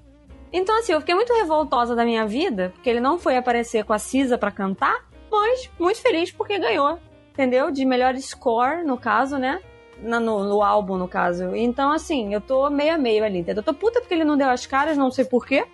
Então, 0.51 0.80
assim, 0.80 0.93
eu 0.93 1.01
fiquei 1.01 1.14
muito 1.14 1.34
revoltosa 1.34 1.95
da 1.95 2.05
minha 2.05 2.26
vida, 2.26 2.72
porque 2.74 2.89
ele 2.89 3.01
não 3.01 3.20
foi 3.20 3.36
aparecer 3.36 3.84
com 3.84 3.93
a 3.93 3.99
Cisa 3.99 4.38
para 4.38 4.49
cantar, 4.49 5.05
mas 5.30 5.70
muito 5.78 6.01
feliz 6.01 6.32
porque 6.32 6.58
ganhou, 6.58 6.97
entendeu? 7.32 7.70
De 7.70 7.86
melhor 7.86 8.16
score, 8.16 8.84
no 8.84 8.97
caso, 8.97 9.38
né? 9.38 9.62
No, 10.01 10.19
no, 10.19 10.63
álbum, 10.63 10.97
no 10.97 11.07
caso. 11.07 11.55
Então, 11.55 11.91
assim, 11.91 12.33
eu 12.33 12.39
tô 12.39 12.69
meio 12.69 12.93
a 12.93 12.97
meio 12.97 13.23
ali, 13.23 13.39
entendeu? 13.39 13.61
Eu 13.61 13.65
tô 13.65 13.73
puta 13.73 13.99
porque 13.99 14.13
ele 14.13 14.23
não 14.23 14.37
deu 14.37 14.49
as 14.49 14.65
caras, 14.65 14.97
não 14.97 15.09
sei 15.09 15.25
porquê. 15.25 15.65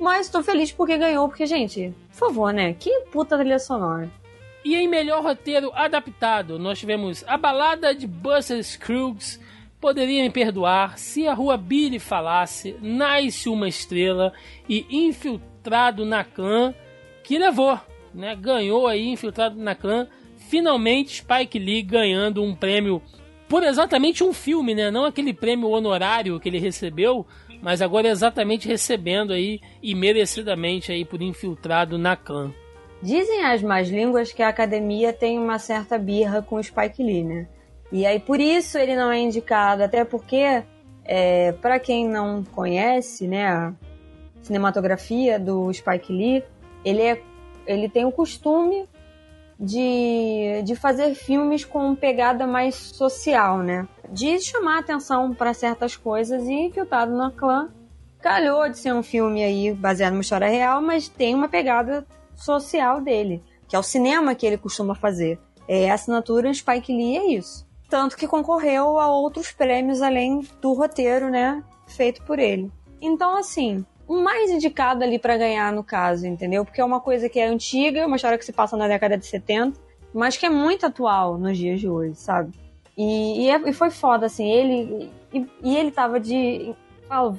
Mas 0.00 0.28
tô 0.28 0.42
feliz 0.42 0.72
porque 0.72 0.96
ganhou, 0.96 1.28
porque, 1.28 1.46
gente, 1.46 1.92
por 2.10 2.16
favor, 2.16 2.52
né? 2.52 2.74
Que 2.74 3.02
puta 3.12 3.36
trilha 3.36 3.58
sonora. 3.58 4.10
E 4.64 4.76
em 4.76 4.88
melhor 4.88 5.22
roteiro 5.22 5.72
adaptado, 5.74 6.58
nós 6.58 6.78
tivemos 6.78 7.24
A 7.26 7.36
Balada 7.36 7.92
de 7.94 8.06
Buster 8.06 8.62
Scruggs, 8.62 9.40
Poderia 9.80 10.22
Me 10.22 10.30
Perdoar, 10.30 10.96
Se 10.98 11.26
a 11.26 11.34
Rua 11.34 11.56
Billy 11.56 11.98
Falasse, 11.98 12.76
Nasce 12.80 13.48
Uma 13.48 13.68
Estrela 13.68 14.32
e 14.68 14.86
Infiltrado 14.88 16.04
na 16.04 16.22
Clã, 16.22 16.72
que 17.24 17.36
levou, 17.38 17.78
né? 18.14 18.36
Ganhou 18.36 18.86
aí 18.86 19.08
Infiltrado 19.08 19.56
na 19.60 19.74
Clã. 19.74 20.06
Finalmente 20.48 21.16
Spike 21.16 21.58
Lee 21.58 21.82
ganhando 21.82 22.42
um 22.42 22.54
prêmio 22.54 23.02
por 23.52 23.64
exatamente 23.64 24.24
um 24.24 24.32
filme, 24.32 24.74
né? 24.74 24.90
Não 24.90 25.04
aquele 25.04 25.34
prêmio 25.34 25.68
honorário 25.68 26.40
que 26.40 26.48
ele 26.48 26.58
recebeu, 26.58 27.26
mas 27.60 27.82
agora 27.82 28.08
exatamente 28.08 28.66
recebendo 28.66 29.30
aí 29.30 29.60
e 29.82 29.94
merecidamente 29.94 30.90
aí 30.90 31.04
por 31.04 31.20
Infiltrado 31.20 31.98
na 31.98 32.16
Clã. 32.16 32.50
Dizem 33.02 33.44
as 33.44 33.62
más 33.62 33.90
línguas 33.90 34.32
que 34.32 34.42
a 34.42 34.48
academia 34.48 35.12
tem 35.12 35.38
uma 35.38 35.58
certa 35.58 35.98
birra 35.98 36.40
com 36.40 36.56
o 36.56 36.64
Spike 36.64 37.02
Lee, 37.02 37.24
né? 37.24 37.46
E 37.92 38.06
aí 38.06 38.18
por 38.18 38.40
isso 38.40 38.78
ele 38.78 38.96
não 38.96 39.12
é 39.12 39.20
indicado, 39.20 39.82
até 39.82 40.02
porque, 40.02 40.62
é, 41.04 41.52
para 41.60 41.78
quem 41.78 42.08
não 42.08 42.42
conhece, 42.42 43.28
né, 43.28 43.48
a 43.48 43.74
cinematografia 44.40 45.38
do 45.38 45.70
Spike 45.74 46.10
Lee, 46.10 46.42
ele, 46.82 47.02
é, 47.02 47.22
ele 47.66 47.86
tem 47.90 48.06
o 48.06 48.12
costume 48.12 48.88
de, 49.62 50.60
de 50.64 50.74
fazer 50.74 51.14
filmes 51.14 51.64
com 51.64 51.94
pegada 51.94 52.48
mais 52.48 52.74
social, 52.74 53.58
né? 53.58 53.86
De 54.10 54.40
chamar 54.40 54.80
atenção 54.80 55.32
para 55.32 55.54
certas 55.54 55.96
coisas 55.96 56.42
e 56.48 56.52
Infiltrado 56.52 57.16
no 57.16 57.30
Clã 57.30 57.70
calhou 58.20 58.68
de 58.68 58.78
ser 58.78 58.92
um 58.92 59.02
filme 59.02 59.42
aí 59.42 59.72
baseado 59.72 60.12
numa 60.12 60.22
história 60.22 60.48
real, 60.48 60.82
mas 60.82 61.08
tem 61.08 61.34
uma 61.34 61.48
pegada 61.48 62.04
social 62.34 63.00
dele, 63.00 63.42
que 63.68 63.76
é 63.76 63.78
o 63.78 63.82
cinema 63.84 64.34
que 64.34 64.44
ele 64.44 64.58
costuma 64.58 64.96
fazer. 64.96 65.38
É 65.68 65.90
a 65.90 65.94
assinatura 65.94 66.52
Spike 66.52 66.92
Lee 66.92 67.16
é 67.16 67.26
isso. 67.34 67.64
Tanto 67.88 68.16
que 68.16 68.26
concorreu 68.26 68.98
a 68.98 69.08
outros 69.08 69.52
prêmios 69.52 70.02
além 70.02 70.40
do 70.60 70.72
roteiro, 70.72 71.30
né, 71.30 71.62
feito 71.86 72.22
por 72.22 72.38
ele. 72.38 72.70
Então, 73.00 73.36
assim, 73.36 73.84
mais 74.08 74.50
indicado 74.50 75.04
ali 75.04 75.18
para 75.18 75.36
ganhar 75.36 75.72
no 75.72 75.82
caso, 75.82 76.26
entendeu? 76.26 76.64
Porque 76.64 76.80
é 76.80 76.84
uma 76.84 77.00
coisa 77.00 77.28
que 77.28 77.38
é 77.38 77.46
antiga, 77.46 78.06
uma 78.06 78.16
história 78.16 78.38
que 78.38 78.44
se 78.44 78.52
passa 78.52 78.76
na 78.76 78.88
década 78.88 79.16
de 79.16 79.26
70, 79.26 79.78
mas 80.12 80.36
que 80.36 80.46
é 80.46 80.50
muito 80.50 80.86
atual 80.86 81.38
nos 81.38 81.56
dias 81.56 81.80
de 81.80 81.88
hoje, 81.88 82.14
sabe? 82.16 82.52
E, 82.96 83.44
e, 83.44 83.50
é, 83.50 83.68
e 83.68 83.72
foi 83.72 83.90
foda, 83.90 84.26
assim, 84.26 84.50
ele. 84.50 85.10
E, 85.32 85.46
e, 85.62 85.76
ele 85.76 85.90
tava 85.90 86.20
de. 86.20 86.74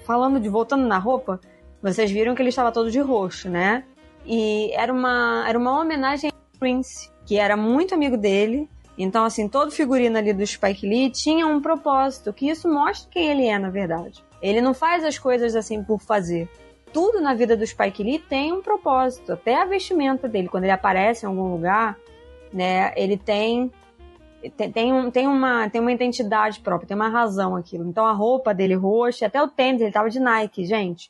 Falando 0.04 0.40
de. 0.40 0.50
Voltando 0.50 0.86
na 0.88 0.98
roupa, 0.98 1.40
vocês 1.82 2.10
viram 2.10 2.34
que 2.34 2.42
ele 2.42 2.50
estava 2.50 2.72
todo 2.72 2.90
de 2.90 3.00
roxo, 3.00 3.50
né? 3.50 3.84
E 4.26 4.72
era 4.74 4.92
uma, 4.92 5.46
era 5.48 5.58
uma 5.58 5.80
homenagem 5.80 6.30
a 6.30 6.58
Prince, 6.58 7.12
que 7.26 7.38
era 7.38 7.56
muito 7.56 7.94
amigo 7.94 8.18
dele. 8.18 8.70
Então, 8.98 9.26
assim, 9.26 9.48
todo 9.48 9.72
figurino 9.72 10.18
ali 10.18 10.34
do 10.34 10.46
Spike 10.46 10.88
Lee 10.88 11.10
tinha 11.10 11.48
um 11.48 11.60
propósito, 11.60 12.32
que 12.32 12.48
isso 12.48 12.72
mostra 12.72 13.10
quem 13.12 13.28
ele 13.28 13.48
é, 13.48 13.58
na 13.58 13.70
verdade. 13.70 14.24
Ele 14.44 14.60
não 14.60 14.74
faz 14.74 15.06
as 15.06 15.18
coisas 15.18 15.56
assim 15.56 15.82
por 15.82 16.02
fazer. 16.02 16.50
Tudo 16.92 17.22
na 17.22 17.34
vida 17.34 17.56
do 17.56 17.66
Spike 17.66 18.04
Lee 18.04 18.20
tem 18.20 18.52
um 18.52 18.62
propósito. 18.62 19.32
Até 19.32 19.56
a 19.56 19.66
vestimenta 19.66 20.28
dele, 20.28 20.50
quando 20.50 20.66
ele 20.66 20.74
aparece 20.74 21.26
em 21.26 21.30
algum 21.30 21.50
lugar, 21.50 21.98
né, 22.52 22.94
ele 22.96 23.18
tem 23.18 23.72
tem, 24.58 24.72
tem, 24.72 24.94
um, 24.94 25.10
tem, 25.10 25.26
uma, 25.26 25.70
tem 25.70 25.80
uma 25.80 25.94
identidade 25.94 26.60
própria, 26.60 26.86
tem 26.86 26.96
uma 26.96 27.08
razão 27.08 27.56
aquilo. 27.56 27.88
Então 27.88 28.06
a 28.06 28.12
roupa 28.12 28.54
dele 28.54 28.76
roxa, 28.76 29.26
até 29.26 29.42
o 29.42 29.48
tênis, 29.48 29.82
ele 29.82 29.92
tava 29.92 30.10
de 30.10 30.20
Nike, 30.20 30.66
gente. 30.66 31.10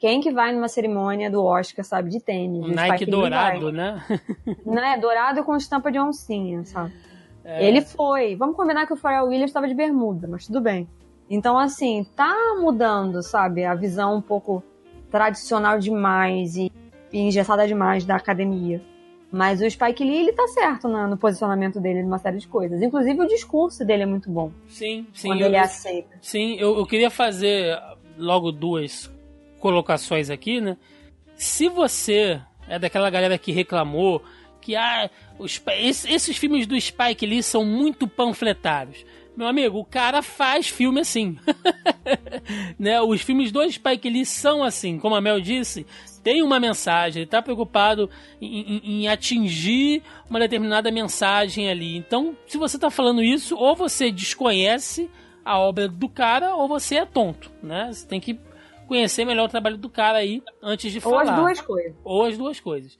Quem 0.00 0.20
que 0.20 0.32
vai 0.32 0.52
numa 0.52 0.66
cerimônia 0.66 1.30
do 1.30 1.44
Oscar, 1.44 1.84
sabe, 1.84 2.10
de 2.10 2.18
tênis? 2.18 2.64
Um 2.64 2.74
Nike 2.74 3.06
dourado, 3.06 3.70
né? 3.70 4.02
né? 4.66 4.98
Dourado 4.98 5.44
com 5.44 5.54
estampa 5.54 5.92
de 5.92 6.00
oncinha, 6.00 6.64
sabe? 6.64 6.92
É. 7.44 7.64
Ele 7.64 7.80
foi. 7.80 8.34
Vamos 8.34 8.56
combinar 8.56 8.84
que 8.84 8.92
o 8.92 8.96
Pharrell 8.96 9.26
Williams 9.26 9.50
estava 9.50 9.68
de 9.68 9.74
bermuda, 9.74 10.26
mas 10.26 10.44
tudo 10.48 10.60
bem. 10.60 10.88
Então, 11.34 11.58
assim, 11.58 12.04
tá 12.14 12.36
mudando, 12.60 13.22
sabe? 13.22 13.64
A 13.64 13.74
visão 13.74 14.16
um 14.16 14.20
pouco 14.20 14.62
tradicional 15.10 15.78
demais 15.78 16.56
e, 16.56 16.70
e 17.10 17.20
engessada 17.20 17.66
demais 17.66 18.04
da 18.04 18.16
academia. 18.16 18.82
Mas 19.32 19.62
o 19.62 19.70
Spike 19.70 20.04
Lee, 20.04 20.18
ele 20.18 20.32
tá 20.34 20.46
certo 20.48 20.88
no, 20.88 21.08
no, 21.08 21.16
posicionamento 21.16 21.80
dele 21.80 22.02
numa 22.02 22.18
série 22.18 22.36
de 22.36 22.46
coisas. 22.46 22.82
Inclusive, 22.82 23.18
o 23.18 23.26
discurso 23.26 23.82
dele 23.82 24.02
é 24.02 24.06
muito 24.06 24.30
bom. 24.30 24.52
Sim, 24.68 25.06
sim. 25.14 25.28
Quando 25.28 25.40
eu, 25.40 25.46
ele 25.46 25.56
aceita. 25.56 26.18
Sim, 26.20 26.56
eu, 26.58 26.76
eu 26.76 26.84
queria 26.84 27.08
fazer 27.08 27.80
logo 28.18 28.52
duas 28.52 29.10
colocações 29.58 30.28
aqui, 30.28 30.60
né? 30.60 30.76
Se 31.34 31.66
você 31.66 32.42
é 32.68 32.78
daquela 32.78 33.08
galera 33.08 33.38
que 33.38 33.52
reclamou 33.52 34.22
que 34.60 34.76
ah, 34.76 35.08
os, 35.38 35.62
esses 35.78 36.36
filmes 36.36 36.66
do 36.66 36.78
Spike 36.78 37.24
Lee 37.24 37.42
são 37.42 37.64
muito 37.64 38.06
panfletários. 38.06 39.02
Meu 39.36 39.46
amigo, 39.46 39.78
o 39.78 39.84
cara 39.84 40.20
faz 40.20 40.68
filme 40.68 41.00
assim. 41.00 41.38
né? 42.78 43.00
Os 43.00 43.22
filmes 43.22 43.50
do 43.50 43.68
Spike 43.70 44.10
Lee 44.10 44.26
são 44.26 44.62
assim. 44.62 44.98
Como 44.98 45.14
a 45.14 45.20
Mel 45.20 45.40
disse, 45.40 45.86
tem 46.22 46.42
uma 46.42 46.60
mensagem, 46.60 47.22
ele 47.22 47.30
tá 47.30 47.40
preocupado 47.40 48.10
em, 48.40 48.60
em, 48.60 48.80
em, 48.84 49.08
atingir 49.08 50.02
uma 50.28 50.38
determinada 50.38 50.90
mensagem 50.90 51.68
ali. 51.70 51.96
Então, 51.96 52.36
se 52.46 52.58
você 52.58 52.78
tá 52.78 52.90
falando 52.90 53.22
isso, 53.22 53.56
ou 53.56 53.74
você 53.74 54.10
desconhece 54.10 55.10
a 55.44 55.58
obra 55.58 55.88
do 55.88 56.08
cara, 56.08 56.54
ou 56.54 56.68
você 56.68 56.96
é 56.96 57.06
tonto, 57.06 57.50
né? 57.62 57.90
Você 57.92 58.06
tem 58.06 58.20
que 58.20 58.38
conhecer 58.86 59.24
melhor 59.24 59.46
o 59.46 59.50
trabalho 59.50 59.78
do 59.78 59.88
cara 59.88 60.18
aí 60.18 60.42
antes 60.62 60.92
de 60.92 61.00
falar. 61.00 61.24
Ou 61.24 61.30
as 61.30 61.36
duas 61.36 61.60
coisas. 61.60 61.94
Ou 62.04 62.24
as 62.24 62.38
duas 62.38 62.60
coisas. 62.60 62.98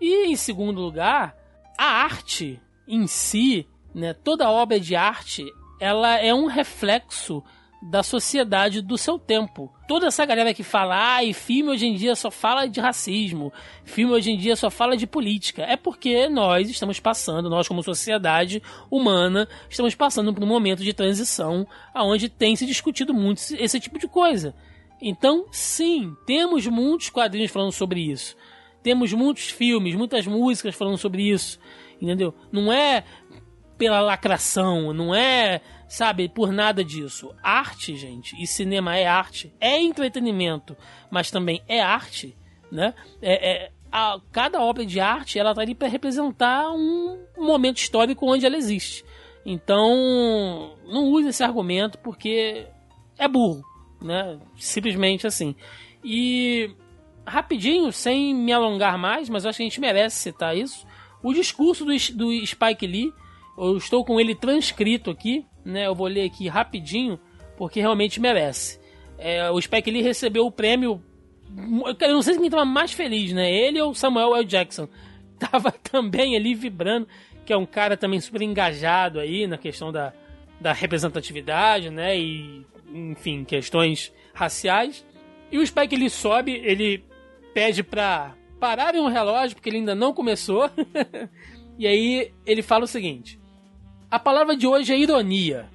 E 0.00 0.26
em 0.26 0.36
segundo 0.36 0.80
lugar, 0.80 1.36
a 1.76 1.84
arte 1.84 2.60
em 2.86 3.06
si, 3.06 3.66
né, 3.94 4.12
toda 4.12 4.50
obra 4.50 4.80
de 4.80 4.96
arte, 4.96 5.44
ela 5.82 6.16
é 6.16 6.32
um 6.32 6.46
reflexo 6.46 7.42
da 7.82 8.04
sociedade 8.04 8.80
do 8.80 8.96
seu 8.96 9.18
tempo. 9.18 9.68
Toda 9.88 10.06
essa 10.06 10.24
galera 10.24 10.54
que 10.54 10.62
fala, 10.62 11.16
ah, 11.16 11.24
e 11.24 11.34
filme 11.34 11.70
hoje 11.70 11.86
em 11.86 11.96
dia 11.96 12.14
só 12.14 12.30
fala 12.30 12.68
de 12.68 12.78
racismo, 12.80 13.52
filme 13.84 14.12
hoje 14.12 14.30
em 14.30 14.38
dia 14.38 14.54
só 14.54 14.70
fala 14.70 14.96
de 14.96 15.08
política, 15.08 15.62
é 15.64 15.76
porque 15.76 16.28
nós 16.28 16.70
estamos 16.70 17.00
passando, 17.00 17.50
nós 17.50 17.66
como 17.66 17.82
sociedade 17.82 18.62
humana, 18.88 19.48
estamos 19.68 19.96
passando 19.96 20.32
por 20.32 20.44
um 20.44 20.46
momento 20.46 20.84
de 20.84 20.92
transição 20.92 21.66
aonde 21.92 22.28
tem 22.28 22.54
se 22.54 22.64
discutido 22.64 23.12
muito 23.12 23.42
esse 23.58 23.80
tipo 23.80 23.98
de 23.98 24.06
coisa. 24.06 24.54
Então, 25.00 25.46
sim, 25.50 26.14
temos 26.24 26.64
muitos 26.68 27.10
quadrinhos 27.10 27.50
falando 27.50 27.72
sobre 27.72 28.00
isso. 28.00 28.36
Temos 28.84 29.12
muitos 29.12 29.50
filmes, 29.50 29.96
muitas 29.96 30.28
músicas 30.28 30.76
falando 30.76 30.96
sobre 30.96 31.28
isso. 31.28 31.58
Entendeu? 32.02 32.34
Não 32.50 32.72
é 32.72 33.04
pela 33.76 34.00
lacração, 34.00 34.92
não 34.92 35.14
é, 35.14 35.60
sabe, 35.88 36.28
por 36.28 36.52
nada 36.52 36.84
disso. 36.84 37.34
Arte, 37.42 37.96
gente, 37.96 38.40
e 38.40 38.46
cinema 38.46 38.96
é 38.96 39.06
arte, 39.06 39.52
é 39.60 39.80
entretenimento, 39.80 40.76
mas 41.10 41.30
também 41.30 41.62
é 41.66 41.80
arte, 41.80 42.36
né? 42.70 42.94
É, 43.20 43.50
é 43.50 43.70
a, 43.90 44.18
cada 44.30 44.60
obra 44.60 44.86
de 44.86 45.00
arte 45.00 45.38
ela 45.38 45.54
tá 45.54 45.60
ali 45.60 45.74
para 45.74 45.88
representar 45.88 46.70
um 46.70 47.26
momento 47.36 47.78
histórico 47.78 48.26
onde 48.26 48.46
ela 48.46 48.56
existe. 48.56 49.04
Então, 49.44 50.76
não 50.86 51.10
use 51.10 51.28
esse 51.28 51.42
argumento 51.42 51.98
porque 51.98 52.66
é 53.18 53.28
burro 53.28 53.62
né? 54.02 54.38
Simplesmente 54.56 55.26
assim. 55.26 55.54
E 56.04 56.70
rapidinho, 57.24 57.92
sem 57.92 58.34
me 58.34 58.52
alongar 58.52 58.98
mais, 58.98 59.28
mas 59.28 59.44
eu 59.44 59.50
acho 59.50 59.58
que 59.58 59.62
a 59.62 59.66
gente 59.66 59.80
merece 59.80 60.16
citar 60.16 60.56
isso. 60.56 60.86
O 61.22 61.32
discurso 61.32 61.84
do, 61.84 61.92
do 62.14 62.46
Spike 62.46 62.86
Lee, 62.86 63.12
eu 63.56 63.76
estou 63.76 64.04
com 64.04 64.20
ele 64.20 64.34
transcrito 64.34 65.10
aqui, 65.10 65.44
né? 65.64 65.86
Eu 65.86 65.94
vou 65.94 66.06
ler 66.06 66.24
aqui 66.24 66.48
rapidinho, 66.48 67.18
porque 67.56 67.80
realmente 67.80 68.20
merece. 68.20 68.80
É, 69.18 69.50
o 69.50 69.60
Spike 69.60 69.90
Lee 69.90 70.02
recebeu 70.02 70.46
o 70.46 70.50
prêmio. 70.50 71.02
Eu 72.00 72.14
não 72.14 72.22
sei 72.22 72.36
quem 72.36 72.46
estava 72.46 72.64
mais 72.64 72.92
feliz, 72.92 73.32
né? 73.32 73.50
Ele 73.52 73.80
ou 73.80 73.94
Samuel 73.94 74.34
L. 74.36 74.44
Jackson. 74.44 74.88
Tava 75.38 75.72
também 75.72 76.36
ali 76.36 76.54
vibrando, 76.54 77.06
que 77.44 77.52
é 77.52 77.56
um 77.56 77.66
cara 77.66 77.96
também 77.96 78.20
super 78.20 78.42
engajado 78.42 79.18
aí 79.20 79.46
na 79.46 79.58
questão 79.58 79.92
da, 79.92 80.12
da 80.60 80.72
representatividade, 80.72 81.90
né? 81.90 82.18
E, 82.18 82.64
enfim, 82.92 83.44
questões 83.44 84.12
raciais. 84.32 85.04
E 85.50 85.58
o 85.58 85.66
Spike 85.66 85.94
ele 85.94 86.08
sobe, 86.08 86.52
ele 86.64 87.04
pede 87.52 87.82
pra 87.82 88.34
pararem 88.58 89.00
o 89.00 89.08
relógio, 89.08 89.56
porque 89.56 89.68
ele 89.68 89.78
ainda 89.78 89.94
não 89.94 90.14
começou. 90.14 90.70
e 91.78 91.86
aí 91.86 92.32
ele 92.46 92.62
fala 92.62 92.84
o 92.84 92.88
seguinte: 92.88 93.38
A 94.12 94.18
palavra 94.18 94.54
de 94.54 94.66
hoje 94.66 94.92
é 94.92 94.98
ironia. 94.98 95.70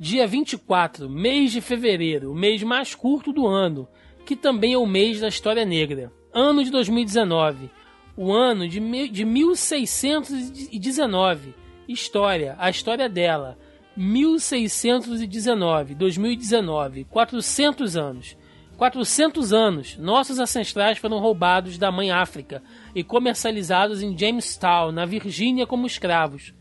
Dia 0.00 0.26
24, 0.26 1.06
mês 1.06 1.52
de 1.52 1.60
fevereiro, 1.60 2.32
o 2.32 2.34
mês 2.34 2.62
mais 2.62 2.94
curto 2.94 3.30
do 3.30 3.46
ano, 3.46 3.86
que 4.24 4.34
também 4.34 4.72
é 4.72 4.78
o 4.78 4.86
mês 4.86 5.20
da 5.20 5.28
história 5.28 5.66
negra. 5.66 6.10
Ano 6.32 6.64
de 6.64 6.70
2019, 6.70 7.68
o 8.16 8.32
ano 8.32 8.66
de, 8.66 8.80
de 9.10 9.26
1619. 9.26 11.54
História, 11.86 12.56
a 12.58 12.70
história 12.70 13.06
dela. 13.06 13.58
1619, 13.94 15.94
2019, 15.94 17.04
400 17.04 17.98
anos. 17.98 18.34
400 18.78 19.52
anos, 19.52 19.98
nossos 19.98 20.38
ancestrais 20.38 20.96
foram 20.96 21.18
roubados 21.18 21.76
da 21.76 21.92
mãe 21.92 22.10
África 22.10 22.62
e 22.94 23.04
comercializados 23.04 24.02
em 24.02 24.16
Jamestown, 24.16 24.90
na 24.90 25.04
Virgínia, 25.04 25.66
como 25.66 25.86
escravos. 25.86 26.54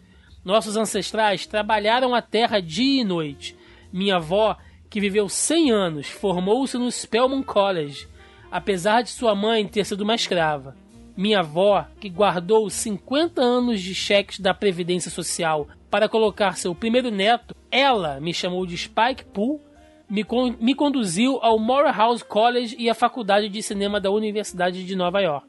Nossos 0.43 0.75
ancestrais 0.75 1.45
trabalharam 1.45 2.13
a 2.13 2.21
terra 2.21 2.61
dia 2.61 3.01
e 3.01 3.05
noite. 3.05 3.55
Minha 3.91 4.17
avó, 4.17 4.57
que 4.89 4.99
viveu 4.99 5.29
100 5.29 5.71
anos, 5.71 6.07
formou-se 6.09 6.77
no 6.77 6.91
Spelman 6.91 7.43
College, 7.43 8.07
apesar 8.51 9.01
de 9.01 9.09
sua 9.09 9.33
mãe 9.33 9.65
ter 9.67 9.85
sido 9.85 10.01
uma 10.01 10.15
escrava. 10.15 10.75
Minha 11.15 11.39
avó, 11.39 11.85
que 11.99 12.09
guardou 12.09 12.69
50 12.69 13.41
anos 13.41 13.81
de 13.81 13.93
cheques 13.93 14.39
da 14.39 14.53
Previdência 14.53 15.11
Social 15.11 15.67
para 15.89 16.09
colocar 16.09 16.57
seu 16.57 16.73
primeiro 16.73 17.11
neto, 17.11 17.55
ela 17.71 18.19
me 18.19 18.33
chamou 18.33 18.65
de 18.65 18.75
Spike 18.77 19.25
Pool, 19.25 19.61
me, 20.09 20.23
con- 20.23 20.55
me 20.59 20.73
conduziu 20.75 21.39
ao 21.41 21.59
Morehouse 21.59 22.23
College 22.25 22.75
e 22.79 22.89
à 22.89 22.95
Faculdade 22.95 23.47
de 23.47 23.61
Cinema 23.61 24.01
da 24.01 24.11
Universidade 24.11 24.83
de 24.83 24.95
Nova 24.95 25.21
York. 25.21 25.47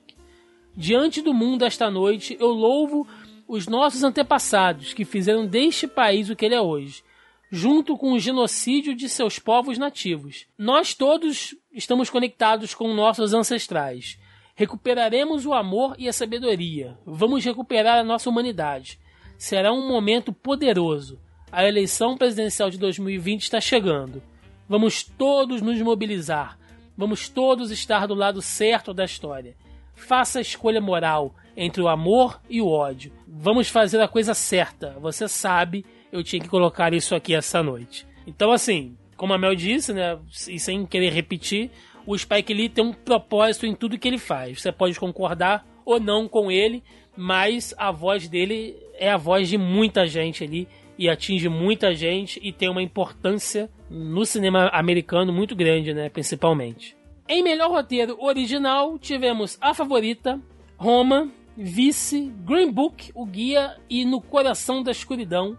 Diante 0.77 1.23
do 1.23 1.33
mundo 1.33 1.65
esta 1.65 1.91
noite, 1.91 2.37
eu 2.39 2.49
louvo 2.49 3.07
os 3.47 3.67
nossos 3.67 4.03
antepassados 4.03 4.93
que 4.93 5.05
fizeram 5.05 5.47
deste 5.47 5.87
país 5.87 6.31
o 6.31 6.37
que 6.37 6.45
ele 6.45 6.55
é 6.55 6.61
hoje, 6.61 7.03
junto 7.51 7.97
com 7.97 8.13
o 8.13 8.19
genocídio 8.19 8.95
de 8.95 9.09
seus 9.09 9.39
povos 9.39 9.79
nativos. 9.79 10.47
Nós 10.59 10.95
todos 10.95 11.55
estamos 11.73 12.11
conectados 12.11 12.75
com 12.75 12.93
nossos 12.93 13.33
ancestrais. 13.33 14.19
Recuperaremos 14.57 15.47
o 15.47 15.53
amor 15.53 15.95
e 15.99 16.09
a 16.09 16.13
sabedoria. 16.13 16.99
Vamos 17.05 17.45
recuperar 17.45 17.99
a 17.99 18.05
nossa 18.05 18.29
humanidade. 18.31 18.99
Será 19.37 19.73
um 19.73 19.89
momento 19.89 20.33
poderoso. 20.33 21.21
A 21.51 21.67
eleição 21.67 22.17
presidencial 22.17 22.71
de 22.71 22.79
2020 22.79 23.43
está 23.43 23.61
chegando. 23.61 24.23
Vamos 24.69 25.03
todos 25.03 25.61
nos 25.61 25.81
mobilizar. 25.81 26.59
Vamos 26.97 27.29
todos 27.29 27.71
estar 27.71 28.07
do 28.07 28.15
lado 28.15 28.41
certo 28.41 28.95
da 28.95 29.05
história. 29.05 29.57
Faça 29.95 30.39
a 30.39 30.43
escolha 30.43 30.81
moral 30.81 31.35
entre 31.57 31.83
o 31.83 31.89
amor 31.89 32.41
e 32.49 32.61
o 32.61 32.69
ódio. 32.69 33.13
Vamos 33.27 33.69
fazer 33.69 34.01
a 34.01 34.09
coisa 34.09 34.35
certa. 34.35 34.97
Você 35.01 35.29
sabe, 35.29 35.85
eu 36.13 36.23
tinha 36.23 36.43
que 36.43 36.49
colocar 36.49 36.93
isso 36.93 37.15
aqui 37.15 37.35
essa 37.35 37.63
noite. 37.63 38.07
Então, 38.27 38.53
assim, 38.53 38.97
como 39.17 39.33
a 39.33 39.39
Mel 39.39 39.55
disse, 39.55 39.93
né, 39.93 40.19
e 40.49 40.59
sem 40.59 40.85
querer 40.87 41.13
repetir, 41.13 41.71
o 42.07 42.17
Spike 42.17 42.53
Lee 42.53 42.69
tem 42.69 42.85
um 42.85 42.93
propósito 42.93 43.67
em 43.67 43.75
tudo 43.75 43.99
que 43.99 44.09
ele 44.09 44.19
faz. 44.19 44.61
Você 44.61 44.73
pode 44.73 44.99
concordar 44.99 45.67
ou 45.85 46.01
não 46.01 46.29
com 46.29 46.51
ele, 46.51 46.83
mas 47.17 47.75
a 47.77 47.91
voz 47.91 48.29
dele 48.29 48.77
é 48.95 49.11
a 49.11 49.17
voz 49.17 49.49
de 49.49 49.57
muita 49.59 50.07
gente 50.07 50.45
ali 50.45 50.69
e 50.99 51.09
atinge 51.09 51.49
muita 51.49 51.95
gente 51.95 52.41
e 52.43 52.53
tem 52.53 52.69
uma 52.69 52.83
importância 52.83 53.69
no 53.91 54.25
cinema 54.25 54.69
americano 54.69 55.33
muito 55.33 55.55
grande, 55.55 55.93
né, 55.93 56.09
principalmente. 56.09 56.97
Em 57.27 57.43
melhor 57.43 57.71
roteiro 57.71 58.17
original, 58.23 58.99
tivemos 58.99 59.57
A 59.59 59.73
Favorita, 59.73 60.39
Roma, 60.77 61.31
Vice, 61.57 62.31
Green 62.45 62.71
Book, 62.71 63.11
O 63.15 63.25
Guia 63.25 63.77
e 63.89 64.05
No 64.05 64.21
Coração 64.21 64.83
da 64.83 64.91
Escuridão, 64.91 65.57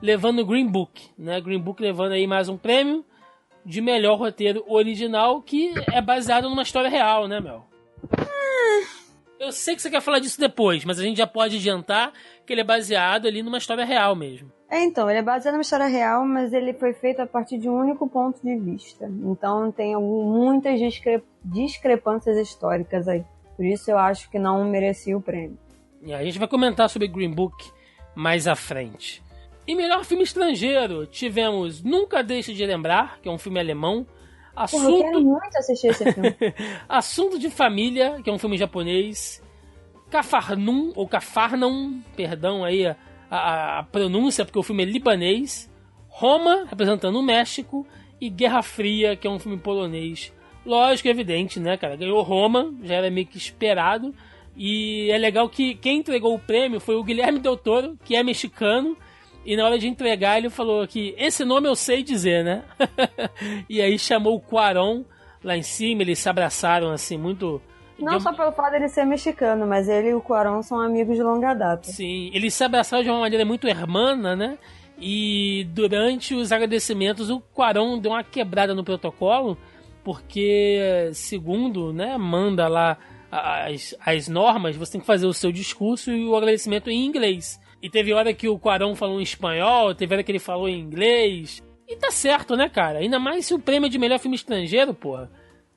levando 0.00 0.46
Green 0.46 0.66
Book, 0.66 1.10
né? 1.18 1.40
Green 1.42 1.60
Book 1.60 1.82
levando 1.82 2.12
aí 2.12 2.26
mais 2.26 2.48
um 2.48 2.56
prêmio 2.56 3.04
de 3.66 3.82
melhor 3.82 4.18
roteiro 4.18 4.64
original 4.66 5.42
que 5.42 5.74
é 5.92 6.00
baseado 6.00 6.48
numa 6.48 6.62
história 6.62 6.88
real, 6.88 7.28
né, 7.28 7.38
Mel? 7.38 7.66
Eu 9.38 9.52
sei 9.52 9.74
que 9.74 9.82
você 9.82 9.90
quer 9.90 10.00
falar 10.00 10.20
disso 10.20 10.40
depois, 10.40 10.86
mas 10.86 10.98
a 10.98 11.02
gente 11.02 11.18
já 11.18 11.26
pode 11.26 11.56
adiantar 11.56 12.14
que 12.46 12.52
ele 12.54 12.62
é 12.62 12.64
baseado 12.64 13.26
ali 13.26 13.42
numa 13.42 13.58
história 13.58 13.84
real 13.84 14.16
mesmo. 14.16 14.50
É, 14.74 14.82
então, 14.82 15.08
ele 15.08 15.20
é 15.20 15.22
baseado 15.22 15.54
numa 15.54 15.62
história 15.62 15.86
real, 15.86 16.24
mas 16.26 16.52
ele 16.52 16.72
foi 16.72 16.92
feito 16.92 17.20
a 17.22 17.26
partir 17.26 17.58
de 17.58 17.68
um 17.68 17.74
único 17.78 18.08
ponto 18.08 18.40
de 18.42 18.56
vista. 18.56 19.08
Então 19.24 19.70
tem 19.70 19.94
algum- 19.94 20.24
muitas 20.24 20.80
discre- 20.80 21.22
discrepâncias 21.44 22.36
históricas 22.36 23.06
aí. 23.06 23.24
Por 23.56 23.64
isso 23.64 23.88
eu 23.90 23.96
acho 23.98 24.28
que 24.30 24.38
não 24.38 24.64
merecia 24.64 25.16
o 25.16 25.20
prêmio. 25.20 25.56
E 26.02 26.12
a 26.12 26.24
gente 26.24 26.38
vai 26.40 26.48
comentar 26.48 26.90
sobre 26.90 27.06
Green 27.06 27.30
Book 27.30 27.70
mais 28.16 28.48
à 28.48 28.56
frente. 28.56 29.22
E 29.66 29.74
melhor 29.76 30.04
filme 30.04 30.24
estrangeiro, 30.24 31.06
tivemos 31.06 31.82
Nunca 31.82 32.22
Deixe 32.22 32.52
de 32.52 32.66
Lembrar, 32.66 33.18
que 33.20 33.28
é 33.28 33.32
um 33.32 33.38
filme 33.38 33.60
alemão. 33.60 34.04
Porra, 34.70 34.84
eu 34.88 34.96
quero 34.98 35.08
Assunto, 35.18 35.24
muito 35.24 35.56
assistir 35.56 35.86
esse 35.88 36.12
filme. 36.12 36.36
Assunto 36.88 37.38
de 37.38 37.48
Família, 37.48 38.20
que 38.22 38.28
é 38.28 38.32
um 38.32 38.38
filme 38.38 38.58
japonês. 38.58 39.40
Cafarnum, 40.10 40.92
ou 40.94 41.08
Cafarnum, 41.08 42.00
perdão 42.16 42.62
aí 42.64 42.94
a, 43.30 43.78
a- 43.78 43.82
pronúncia, 43.84 44.44
porque 44.44 44.58
o 44.58 44.62
filme 44.62 44.82
é 44.82 44.86
libanês. 44.86 45.70
Roma, 46.08 46.64
representando 46.68 47.16
o 47.18 47.22
México. 47.22 47.86
E 48.20 48.30
Guerra 48.30 48.62
Fria, 48.62 49.16
que 49.16 49.26
é 49.26 49.30
um 49.30 49.38
filme 49.38 49.58
polonês. 49.58 50.32
Lógico, 50.64 51.08
evidente, 51.08 51.60
né, 51.60 51.76
cara? 51.76 51.96
Ganhou 51.96 52.22
Roma, 52.22 52.72
já 52.82 52.94
era 52.94 53.10
meio 53.10 53.26
que 53.26 53.36
esperado. 53.36 54.14
E 54.56 55.10
é 55.10 55.18
legal 55.18 55.48
que 55.48 55.74
quem 55.74 55.98
entregou 55.98 56.34
o 56.34 56.38
prêmio 56.38 56.80
foi 56.80 56.94
o 56.94 57.02
Guilherme 57.04 57.38
Del 57.40 57.56
Toro, 57.56 57.98
que 58.04 58.14
é 58.16 58.22
mexicano. 58.22 58.96
E 59.44 59.56
na 59.56 59.66
hora 59.66 59.78
de 59.78 59.86
entregar, 59.88 60.38
ele 60.38 60.48
falou 60.48 60.86
que 60.86 61.14
esse 61.18 61.44
nome 61.44 61.68
eu 61.68 61.76
sei 61.76 62.02
dizer, 62.02 62.42
né? 62.44 62.62
e 63.68 63.82
aí 63.82 63.98
chamou 63.98 64.36
o 64.36 64.40
Quaron 64.40 65.04
lá 65.42 65.54
em 65.56 65.62
cima, 65.62 66.00
eles 66.00 66.18
se 66.18 66.28
abraçaram 66.28 66.90
assim, 66.90 67.18
muito. 67.18 67.60
Não 67.98 68.18
só 68.18 68.32
pelo 68.32 68.52
fato 68.52 68.72
dele 68.72 68.88
ser 68.88 69.04
mexicano, 69.04 69.66
mas 69.66 69.88
ele 69.88 70.08
e 70.08 70.14
o 70.14 70.20
Cuarón 70.20 70.62
são 70.62 70.80
amigos 70.80 71.16
de 71.16 71.22
longa 71.22 71.54
data. 71.54 71.84
Sim, 71.84 72.30
eles 72.34 72.54
se 72.54 72.64
abraçaram 72.64 73.02
de 73.02 73.10
uma 73.10 73.20
maneira 73.20 73.44
muito 73.44 73.68
hermana, 73.68 74.34
né? 74.34 74.58
E 74.98 75.66
durante 75.72 76.34
os 76.34 76.52
agradecimentos, 76.52 77.30
o 77.30 77.40
Quaron 77.40 77.98
deu 77.98 78.12
uma 78.12 78.22
quebrada 78.22 78.74
no 78.74 78.84
protocolo, 78.84 79.58
porque, 80.02 81.10
segundo, 81.12 81.92
né, 81.92 82.16
manda 82.16 82.68
lá 82.68 82.96
as, 83.30 83.94
as 84.04 84.28
normas, 84.28 84.76
você 84.76 84.92
tem 84.92 85.00
que 85.00 85.06
fazer 85.06 85.26
o 85.26 85.32
seu 85.32 85.50
discurso 85.50 86.12
e 86.12 86.24
o 86.26 86.36
agradecimento 86.36 86.90
em 86.90 87.04
inglês. 87.04 87.60
E 87.82 87.90
teve 87.90 88.12
hora 88.12 88.32
que 88.32 88.48
o 88.48 88.58
Quaron 88.58 88.94
falou 88.94 89.20
em 89.20 89.24
espanhol, 89.24 89.94
teve 89.94 90.14
hora 90.14 90.22
que 90.22 90.30
ele 90.30 90.38
falou 90.38 90.68
em 90.68 90.78
inglês. 90.78 91.62
E 91.88 91.96
tá 91.96 92.10
certo, 92.10 92.56
né, 92.56 92.68
cara? 92.68 93.00
Ainda 93.00 93.18
mais 93.18 93.46
se 93.46 93.54
o 93.54 93.58
prêmio 93.58 93.88
é 93.88 93.90
de 93.90 93.98
melhor 93.98 94.18
filme 94.18 94.36
estrangeiro, 94.36 94.94
porra. 94.94 95.30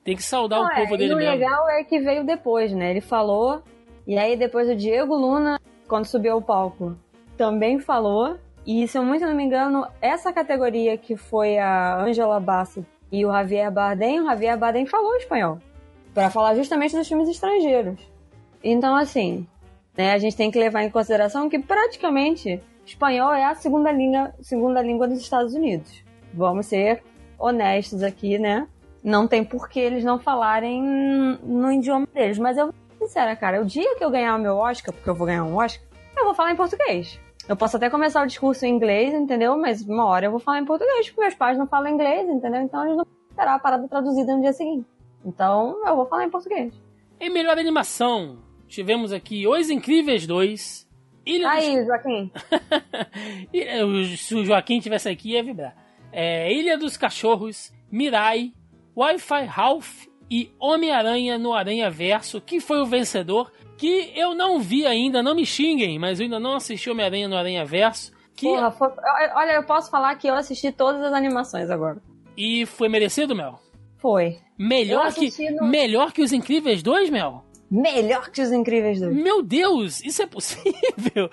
Tem 0.08 0.16
que 0.16 0.22
saudar 0.22 0.60
Não, 0.60 0.68
o 0.68 0.72
é, 0.72 0.74
povo 0.76 0.94
e 0.94 0.96
dele 0.96 1.12
o 1.12 1.16
mesmo. 1.18 1.32
legal 1.32 1.68
é 1.68 1.84
que 1.84 2.00
veio 2.00 2.24
depois, 2.24 2.72
né? 2.72 2.92
Ele 2.92 3.00
falou, 3.02 3.62
e 4.06 4.16
aí 4.16 4.38
depois 4.38 4.66
o 4.66 4.74
Diego 4.74 5.14
Luna, 5.14 5.60
quando 5.86 6.06
subiu 6.06 6.32
ao 6.32 6.40
palco, 6.40 6.96
também 7.36 7.78
falou. 7.78 8.38
E 8.66 8.88
se 8.88 8.96
eu 8.96 9.04
muito 9.04 9.26
não 9.26 9.34
me 9.34 9.44
engano, 9.44 9.86
essa 10.00 10.32
categoria 10.32 10.96
que 10.96 11.14
foi 11.14 11.58
a 11.58 12.00
Angela 12.02 12.40
Bassett 12.40 12.86
e 13.12 13.26
o 13.26 13.30
Javier 13.30 13.70
Bardem, 13.70 14.22
o 14.22 14.24
Javier 14.24 14.56
Bardem 14.56 14.86
falou 14.86 15.14
espanhol. 15.16 15.58
Pra 16.14 16.30
falar 16.30 16.54
justamente 16.54 16.96
dos 16.96 17.06
filmes 17.06 17.28
estrangeiros. 17.28 18.00
Então, 18.64 18.96
assim, 18.96 19.46
né, 19.94 20.12
a 20.12 20.18
gente 20.18 20.34
tem 20.34 20.50
que 20.50 20.58
levar 20.58 20.84
em 20.84 20.90
consideração 20.90 21.50
que 21.50 21.58
praticamente 21.58 22.62
espanhol 22.86 23.34
é 23.34 23.44
a 23.44 23.54
segunda 23.54 23.92
língua, 23.92 24.32
segunda 24.40 24.80
língua 24.80 25.06
dos 25.06 25.20
Estados 25.20 25.52
Unidos. 25.52 26.02
Vamos 26.32 26.64
ser 26.64 27.02
honestos 27.38 28.02
aqui, 28.02 28.38
né? 28.38 28.66
Não 29.02 29.26
tem 29.28 29.44
por 29.44 29.68
que 29.68 29.78
eles 29.80 30.02
não 30.04 30.18
falarem 30.18 30.82
no 30.82 31.70
idioma 31.72 32.06
deles. 32.12 32.38
Mas 32.38 32.56
eu 32.58 32.66
vou 32.66 32.74
ser 32.98 33.04
sincera, 33.06 33.36
cara, 33.36 33.60
o 33.62 33.64
dia 33.64 33.96
que 33.96 34.04
eu 34.04 34.10
ganhar 34.10 34.36
o 34.36 34.38
meu 34.40 34.56
Oscar, 34.56 34.92
porque 34.94 35.08
eu 35.08 35.14
vou 35.14 35.26
ganhar 35.26 35.44
um 35.44 35.56
Oscar, 35.56 35.86
eu 36.16 36.24
vou 36.24 36.34
falar 36.34 36.52
em 36.52 36.56
português. 36.56 37.18
Eu 37.48 37.56
posso 37.56 37.76
até 37.76 37.88
começar 37.88 38.22
o 38.22 38.26
discurso 38.26 38.66
em 38.66 38.70
inglês, 38.74 39.14
entendeu? 39.14 39.56
Mas 39.56 39.80
uma 39.82 40.04
hora 40.04 40.26
eu 40.26 40.30
vou 40.30 40.40
falar 40.40 40.58
em 40.58 40.64
português, 40.66 41.06
porque 41.08 41.20
meus 41.22 41.34
pais 41.34 41.56
não 41.56 41.66
falam 41.66 41.88
inglês, 41.90 42.28
entendeu? 42.28 42.60
Então 42.60 42.84
eles 42.84 42.96
não 42.96 43.04
vão 43.04 43.12
esperar 43.30 43.54
a 43.54 43.58
parada 43.58 43.88
traduzida 43.88 44.34
no 44.34 44.42
dia 44.42 44.52
seguinte. 44.52 44.86
Então 45.24 45.80
eu 45.86 45.96
vou 45.96 46.04
falar 46.06 46.24
em 46.24 46.30
português. 46.30 46.74
Em 47.20 47.30
melhor 47.30 47.56
animação, 47.58 48.38
tivemos 48.66 49.12
aqui 49.12 49.46
Os 49.46 49.70
Incríveis 49.70 50.26
2. 50.26 50.86
Ilha 51.24 51.48
dos 51.50 51.58
Aí, 51.58 51.84
Joaquim. 51.86 52.30
Eh, 53.52 53.84
o- 53.84 54.04
Se 54.16 54.34
o 54.34 54.44
Joaquim 54.44 54.80
tivesse 54.80 55.08
aqui, 55.08 55.32
ia 55.32 55.42
vibrar. 55.42 55.74
É, 56.12 56.52
Ilha 56.52 56.76
dos 56.78 56.96
Cachorros, 56.96 57.72
Mirai, 57.90 58.52
Wi-Fi 58.98 59.44
Ralph 59.44 60.06
e 60.30 60.50
Homem-Aranha 60.58 61.38
no 61.38 61.52
Aranha 61.54 61.88
Verso, 61.90 62.40
que 62.40 62.60
foi 62.60 62.80
o 62.80 62.86
vencedor, 62.86 63.50
que 63.76 64.12
eu 64.14 64.34
não 64.34 64.58
vi 64.60 64.84
ainda, 64.86 65.22
não 65.22 65.34
me 65.34 65.46
xinguem, 65.46 65.98
mas 65.98 66.18
eu 66.18 66.24
ainda 66.24 66.40
não 66.40 66.54
assisti 66.56 66.90
Homem-Aranha 66.90 67.28
no 67.28 67.36
Aranha 67.36 67.64
Verso. 67.64 68.12
Que... 68.34 68.46
Porra, 68.46 68.70
foi- 68.70 68.88
olha, 69.34 69.52
eu 69.52 69.62
posso 69.64 69.90
falar 69.90 70.14
que 70.16 70.26
eu 70.28 70.34
assisti 70.34 70.70
todas 70.72 71.02
as 71.02 71.12
animações 71.12 71.70
agora. 71.70 72.00
E 72.36 72.66
foi 72.66 72.88
merecido, 72.88 73.34
Mel? 73.34 73.58
Foi. 73.98 74.38
Melhor 74.58 75.12
que, 75.12 75.50
no- 75.50 75.66
melhor 75.68 76.12
que 76.12 76.22
os 76.22 76.32
Incríveis 76.32 76.82
2, 76.82 77.10
Mel? 77.10 77.44
Melhor 77.70 78.30
que 78.30 78.40
os 78.40 78.50
Incríveis 78.50 79.00
2. 79.00 79.14
Meu 79.14 79.42
Deus, 79.42 80.00
isso 80.02 80.22
é 80.22 80.26
possível? 80.26 81.28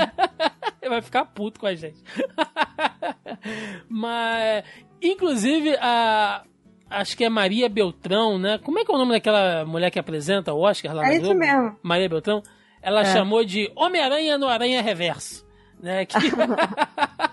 Vai 0.88 1.02
ficar 1.02 1.24
puto 1.26 1.60
com 1.60 1.66
a 1.66 1.74
gente. 1.74 2.02
Mas, 3.88 4.64
inclusive, 5.02 5.76
a. 5.80 6.42
Acho 6.90 7.16
que 7.16 7.24
é 7.24 7.28
Maria 7.28 7.68
Beltrão, 7.68 8.36
né? 8.36 8.58
Como 8.58 8.78
é 8.80 8.84
que 8.84 8.90
é 8.90 8.94
o 8.94 8.98
nome 8.98 9.12
daquela 9.12 9.64
mulher 9.64 9.90
que 9.92 9.98
apresenta 9.98 10.52
o 10.52 10.60
Oscar 10.60 10.92
lá 10.94 11.06
É 11.08 11.12
isso 11.12 11.20
Globo? 11.22 11.38
mesmo. 11.38 11.76
Maria 11.82 12.08
Beltrão. 12.08 12.42
Ela 12.82 13.02
É. 13.02 13.04
chamou 13.04 13.44
de 13.44 13.70
Homem-Aranha 13.76 14.36
no 14.36 14.48
Aranha 14.48 14.82
Reverso. 14.82 15.46
Né? 15.80 16.04
Que... 16.04 16.18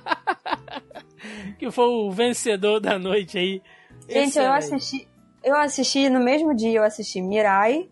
que 1.57 1.71
foi 1.71 1.85
o 1.85 2.11
vencedor 2.11 2.79
da 2.79 2.97
noite 2.99 3.37
aí. 3.37 3.61
Gente, 4.07 4.37
eu 4.37 4.51
assisti. 4.53 5.07
Eu 5.43 5.55
assisti 5.57 6.09
no 6.09 6.19
mesmo 6.19 6.53
dia, 6.55 6.79
eu 6.79 6.83
assisti 6.83 7.21
Mirai. 7.21 7.89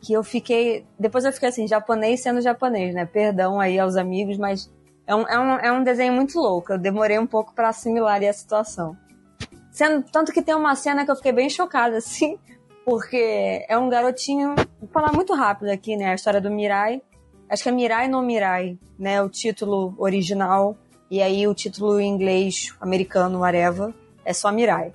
Que 0.00 0.12
eu 0.14 0.24
fiquei. 0.24 0.84
Depois 0.98 1.24
eu 1.24 1.32
fiquei 1.32 1.48
assim, 1.48 1.68
japonês 1.68 2.22
sendo 2.22 2.40
japonês, 2.40 2.94
né? 2.94 3.06
Perdão 3.06 3.60
aí 3.60 3.78
aos 3.78 3.96
amigos, 3.96 4.36
mas 4.36 4.70
é 5.06 5.14
um, 5.14 5.22
é 5.28 5.38
um, 5.38 5.52
é 5.58 5.72
um 5.72 5.84
desenho 5.84 6.12
muito 6.12 6.38
louco. 6.38 6.72
Eu 6.72 6.78
demorei 6.78 7.18
um 7.18 7.26
pouco 7.26 7.54
pra 7.54 7.68
assimilar 7.68 8.20
a 8.22 8.32
situação. 8.32 8.96
Sendo, 9.72 10.04
tanto 10.12 10.32
que 10.32 10.42
tem 10.42 10.54
uma 10.54 10.76
cena 10.76 11.02
que 11.04 11.10
eu 11.10 11.16
fiquei 11.16 11.32
bem 11.32 11.48
chocada, 11.48 11.96
assim, 11.98 12.38
porque 12.84 13.64
é 13.66 13.76
um 13.76 13.88
garotinho. 13.88 14.54
Vou 14.78 14.88
falar 14.92 15.12
muito 15.12 15.34
rápido 15.34 15.70
aqui, 15.70 15.96
né? 15.96 16.10
A 16.10 16.14
história 16.14 16.40
do 16.40 16.50
Mirai. 16.50 17.00
Acho 17.48 17.62
que 17.62 17.68
é 17.70 17.72
Mirai 17.72 18.06
no 18.06 18.22
Mirai, 18.22 18.78
né? 18.98 19.22
O 19.22 19.28
título 19.28 19.94
original. 19.98 20.76
E 21.10 21.20
aí 21.20 21.46
o 21.46 21.54
título 21.54 22.00
em 22.00 22.08
inglês, 22.08 22.74
americano, 22.80 23.40
whatever, 23.40 23.92
é 24.24 24.32
só 24.32 24.50
Mirai. 24.50 24.92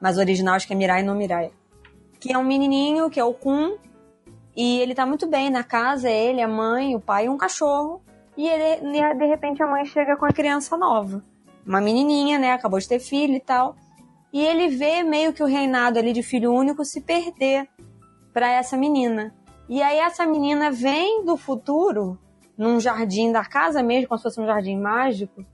Mas 0.00 0.16
o 0.16 0.20
original 0.20 0.54
acho 0.54 0.66
que 0.66 0.72
é 0.72 0.76
Mirai 0.76 1.02
no 1.02 1.14
Mirai. 1.14 1.50
Que 2.20 2.32
é 2.32 2.38
um 2.38 2.44
menininho, 2.44 3.10
que 3.10 3.18
é 3.18 3.24
o 3.24 3.34
Kun. 3.34 3.76
E 4.56 4.80
ele 4.80 4.94
tá 4.94 5.06
muito 5.06 5.28
bem 5.28 5.50
na 5.50 5.62
casa, 5.62 6.08
é 6.08 6.26
ele, 6.26 6.42
a 6.42 6.48
mãe, 6.48 6.94
o 6.94 7.00
pai 7.00 7.26
e 7.26 7.28
um 7.28 7.36
cachorro. 7.36 8.02
E 8.36 8.46
ele, 8.46 9.14
de 9.14 9.26
repente 9.26 9.62
a 9.62 9.66
mãe 9.66 9.84
chega 9.84 10.16
com 10.16 10.24
a 10.26 10.32
criança 10.32 10.76
nova. 10.76 11.22
Uma 11.66 11.80
menininha, 11.80 12.38
né? 12.38 12.52
Acabou 12.52 12.78
de 12.78 12.88
ter 12.88 13.00
filho 13.00 13.34
e 13.34 13.40
tal. 13.40 13.76
E 14.32 14.44
ele 14.44 14.68
vê 14.68 15.02
meio 15.02 15.32
que 15.32 15.42
o 15.42 15.46
reinado 15.46 15.98
ali 15.98 16.12
de 16.12 16.22
filho 16.22 16.52
único 16.52 16.84
se 16.84 17.00
perder 17.00 17.68
pra 18.32 18.50
essa 18.52 18.76
menina. 18.76 19.34
E 19.68 19.82
aí 19.82 19.98
essa 19.98 20.26
menina 20.26 20.70
vem 20.70 21.24
do 21.24 21.36
futuro, 21.36 22.18
num 22.56 22.80
jardim 22.80 23.32
da 23.32 23.44
casa 23.44 23.82
mesmo, 23.82 24.08
como 24.08 24.18
se 24.18 24.22
fosse 24.24 24.40
um 24.40 24.46
jardim 24.46 24.78
mágico, 24.78 25.44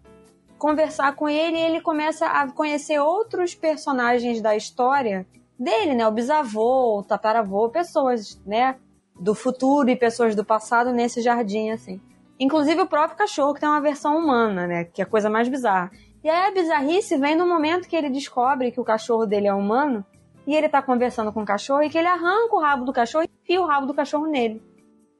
conversar 0.58 1.14
com 1.14 1.28
ele 1.28 1.56
e 1.56 1.60
ele 1.60 1.80
começa 1.80 2.26
a 2.26 2.50
conhecer 2.50 2.98
outros 2.98 3.54
personagens 3.54 4.40
da 4.40 4.56
história 4.56 5.26
dele, 5.58 5.94
né? 5.94 6.06
O 6.06 6.12
bisavô, 6.12 6.98
o 6.98 7.02
tataravô, 7.02 7.68
pessoas, 7.68 8.40
né? 8.46 8.76
Do 9.18 9.34
futuro 9.34 9.90
e 9.90 9.96
pessoas 9.96 10.34
do 10.34 10.44
passado 10.44 10.92
nesse 10.92 11.20
jardim, 11.20 11.70
assim. 11.70 12.00
Inclusive 12.38 12.80
o 12.80 12.86
próprio 12.86 13.16
cachorro, 13.16 13.54
que 13.54 13.60
tem 13.60 13.68
uma 13.68 13.80
versão 13.80 14.16
humana, 14.16 14.66
né? 14.66 14.84
Que 14.84 15.02
é 15.02 15.04
a 15.04 15.08
coisa 15.08 15.30
mais 15.30 15.48
bizarra. 15.48 15.90
E 16.24 16.28
aí 16.30 16.48
a 16.48 16.50
bizarrice 16.50 17.18
vem 17.18 17.36
no 17.36 17.46
momento 17.46 17.86
que 17.86 17.94
ele 17.94 18.08
descobre 18.08 18.72
que 18.72 18.80
o 18.80 18.84
cachorro 18.84 19.26
dele 19.26 19.46
é 19.46 19.52
humano 19.54 20.04
e 20.46 20.54
ele 20.56 20.70
tá 20.70 20.80
conversando 20.80 21.30
com 21.30 21.42
o 21.42 21.46
cachorro 21.46 21.82
e 21.82 21.90
que 21.90 21.98
ele 21.98 22.08
arranca 22.08 22.56
o 22.56 22.60
rabo 22.60 22.86
do 22.86 22.92
cachorro 22.94 23.24
e 23.24 23.30
enfia 23.42 23.60
o 23.60 23.66
rabo 23.66 23.86
do 23.86 23.92
cachorro 23.92 24.26
nele. 24.26 24.62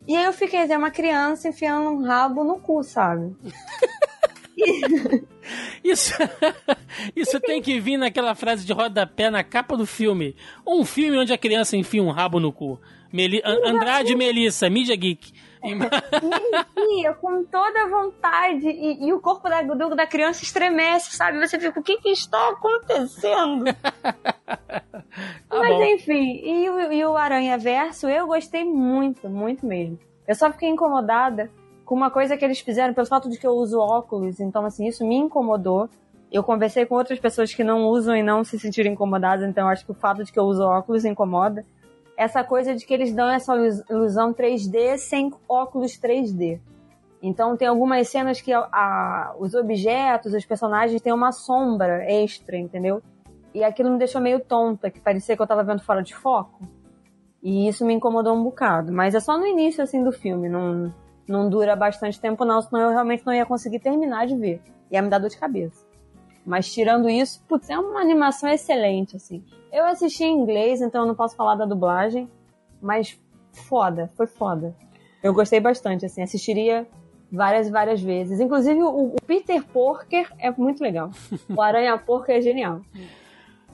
E 0.09 0.17
aí 0.17 0.25
eu 0.25 0.33
fiquei, 0.33 0.61
é 0.61 0.79
uma 0.79 0.91
criança 0.91 1.49
enfiando 1.49 1.91
um 1.91 2.03
rabo 2.03 2.43
no 2.43 2.59
cu, 2.59 2.83
sabe? 2.83 3.37
Isso, 5.83 6.15
isso 7.15 7.39
tem 7.41 7.61
que 7.61 7.79
vir 7.79 7.99
naquela 7.99 8.35
frase 8.35 8.65
de 8.65 8.73
rodapé 8.73 9.29
na 9.29 9.45
capa 9.45 9.77
do 9.77 9.85
filme. 9.87 10.35
Um 10.67 10.85
filme 10.85 11.19
onde 11.19 11.33
a 11.33 11.39
criança 11.39 11.77
enfia 11.77 12.03
um 12.03 12.11
rabo 12.11 12.41
no 12.41 12.51
cu. 12.51 12.81
Meli 13.13 13.43
An- 13.45 13.61
Andrade 13.65 14.13
e 14.13 14.17
Melissa, 14.17 14.71
Mídia 14.71 14.97
Geek. 14.97 15.33
E 15.65 16.83
enfia 16.83 17.13
com 17.15 17.45
toda 17.45 17.83
a 17.85 17.89
vontade 17.89 18.67
e, 18.69 19.07
e 19.07 19.13
o 19.13 19.21
corpo 19.21 19.49
da, 19.49 19.63
do- 19.63 19.95
da 19.97 20.07
criança 20.07 20.43
estremece, 20.45 21.17
sabe? 21.17 21.39
Você 21.39 21.59
fica, 21.59 21.81
o 21.81 21.83
que 21.83 21.97
que 21.99 22.11
está 22.11 22.51
acontecendo? 22.51 23.65
Tá 25.49 25.61
Mas 25.61 25.69
bom. 25.77 25.85
enfim, 25.85 26.41
e 26.45 26.69
o, 26.69 26.93
e 26.93 27.05
o 27.05 27.17
Aranha 27.17 27.57
Verso 27.57 28.09
eu 28.09 28.27
gostei 28.27 28.65
muito, 28.65 29.29
muito 29.29 29.65
mesmo. 29.65 29.97
Eu 30.27 30.35
só 30.35 30.51
fiquei 30.51 30.69
incomodada 30.69 31.49
com 31.85 31.95
uma 31.95 32.11
coisa 32.11 32.37
que 32.37 32.45
eles 32.45 32.59
fizeram 32.59 32.93
pelo 32.93 33.07
fato 33.07 33.31
de 33.31 33.39
que 33.39 33.47
eu 33.47 33.53
uso 33.53 33.79
óculos, 33.79 34.41
então 34.41 34.65
assim, 34.67 34.87
isso 34.89 35.07
me 35.07 35.15
incomodou. 35.15 35.89
Eu 36.33 36.43
conversei 36.43 36.85
com 36.85 36.97
outras 36.97 37.21
pessoas 37.21 37.55
que 37.55 37.63
não 37.63 37.85
usam 37.87 38.17
e 38.17 38.23
não 38.25 38.43
se 38.43 38.59
sentiram 38.59 38.91
incomodadas, 38.91 39.49
então 39.49 39.69
acho 39.69 39.85
que 39.85 39.93
o 39.93 39.95
fato 39.95 40.25
de 40.25 40.33
que 40.33 40.39
eu 40.39 40.45
uso 40.45 40.65
óculos 40.65 41.05
incomoda. 41.05 41.65
Essa 42.17 42.45
coisa 42.45 42.75
de 42.75 42.87
que 42.87 42.95
eles 42.95 43.13
dão 43.13 43.29
essa 43.29 43.55
ilus- 43.57 43.83
ilusão 43.91 44.33
3D 44.33 44.97
sem 44.99 45.33
óculos 45.49 45.97
3D. 45.99 46.61
Então 47.23 47.57
tem 47.57 47.67
algumas 47.67 48.09
cenas 48.09 48.41
que 48.41 48.53
a- 48.53 48.69
a- 48.71 49.35
os 49.39 49.55
objetos, 49.55 50.33
os 50.35 50.45
personagens 50.45 51.01
têm 51.01 51.13
uma 51.13 51.33
sombra 51.33 52.05
extra, 52.11 52.57
entendeu? 52.57 53.03
E 53.53 53.65
aquilo 53.65 53.91
me 53.91 53.99
deixou 53.99 54.21
meio 54.21 54.41
tonta, 54.41 54.91
que 54.91 55.01
parecia 55.01 55.35
que 55.37 55.43
eu 55.43 55.47
tava 55.47 55.63
vendo 55.65 55.83
fora 55.83 56.03
de 56.03 56.15
foco. 56.15 56.61
E 57.43 57.69
isso 57.69 57.85
me 57.85 57.95
incomodou 57.95 58.35
um 58.35 58.43
bocado. 58.43 58.93
Mas 58.93 59.15
é 59.15 59.21
só 59.21 59.37
no 59.39 59.47
início, 59.47 59.83
assim, 59.83 60.03
do 60.03 60.11
filme. 60.13 60.49
Não, 60.49 60.93
não 61.29 61.49
dura 61.49 61.77
bastante 61.77 62.21
tempo, 62.21 62.45
não. 62.45 62.61
Senão 62.63 62.83
eu 62.83 62.91
realmente 62.91 63.25
não 63.27 63.33
ia 63.35 63.45
conseguir 63.47 63.81
terminar 63.81 64.27
de 64.27 64.37
ver. 64.37 64.63
Ia 64.91 65.03
me 65.03 65.09
dar 65.09 65.19
dor 65.19 65.29
de 65.31 65.37
cabeça. 65.39 65.84
Mas 66.45 66.73
tirando 66.73 67.09
isso, 67.09 67.43
putz, 67.49 67.71
é 67.71 67.79
uma 67.79 68.01
animação 68.01 68.49
excelente, 68.49 69.17
assim. 69.17 69.43
Eu 69.73 69.85
assisti 69.87 70.25
em 70.25 70.39
inglês, 70.39 70.83
então 70.83 71.03
eu 71.03 71.07
não 71.07 71.15
posso 71.15 71.35
falar 71.35 71.55
da 71.55 71.65
dublagem. 71.65 72.29
Mas 72.81 73.19
foda, 73.53 74.11
foi 74.15 74.27
foda. 74.27 74.75
Eu 75.23 75.33
gostei 75.33 75.59
bastante, 75.59 76.05
assim. 76.05 76.23
Assistiria 76.23 76.87
várias 77.33 77.69
várias 77.69 78.01
vezes. 78.01 78.41
Inclusive, 78.41 78.83
o, 78.83 79.15
o 79.15 79.17
Peter 79.27 79.65
Porker 79.65 80.31
é 80.39 80.51
muito 80.51 80.83
legal. 80.83 81.11
O 81.49 81.61
Aranha 81.61 81.97
Porker 81.97 82.37
é 82.37 82.41
genial. 82.43 82.83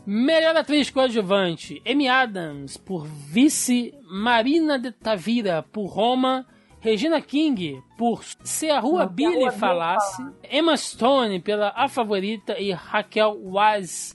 Melhor 0.06 0.56
atriz 0.56 0.90
coadjuvante: 0.90 1.82
Amy 1.86 2.08
Adams 2.08 2.76
por 2.76 3.06
Vice, 3.06 3.94
Marina 4.10 4.78
de 4.78 4.92
Tavira 4.92 5.62
por 5.70 5.86
Roma, 5.86 6.46
Regina 6.80 7.20
King 7.20 7.82
por 7.98 8.22
Se 8.24 8.70
a 8.70 8.80
Rua 8.80 9.00
Não, 9.00 9.06
Se 9.08 9.12
a 9.12 9.14
Billy 9.14 9.34
Rua 9.36 9.48
Billy 9.50 9.58
Falasse, 9.58 10.22
Emma 10.50 10.76
Stone 10.76 11.40
pela 11.40 11.72
A 11.76 11.88
Favorita 11.88 12.58
e 12.58 12.72
Raquel 12.72 13.38
Weisz 13.44 14.12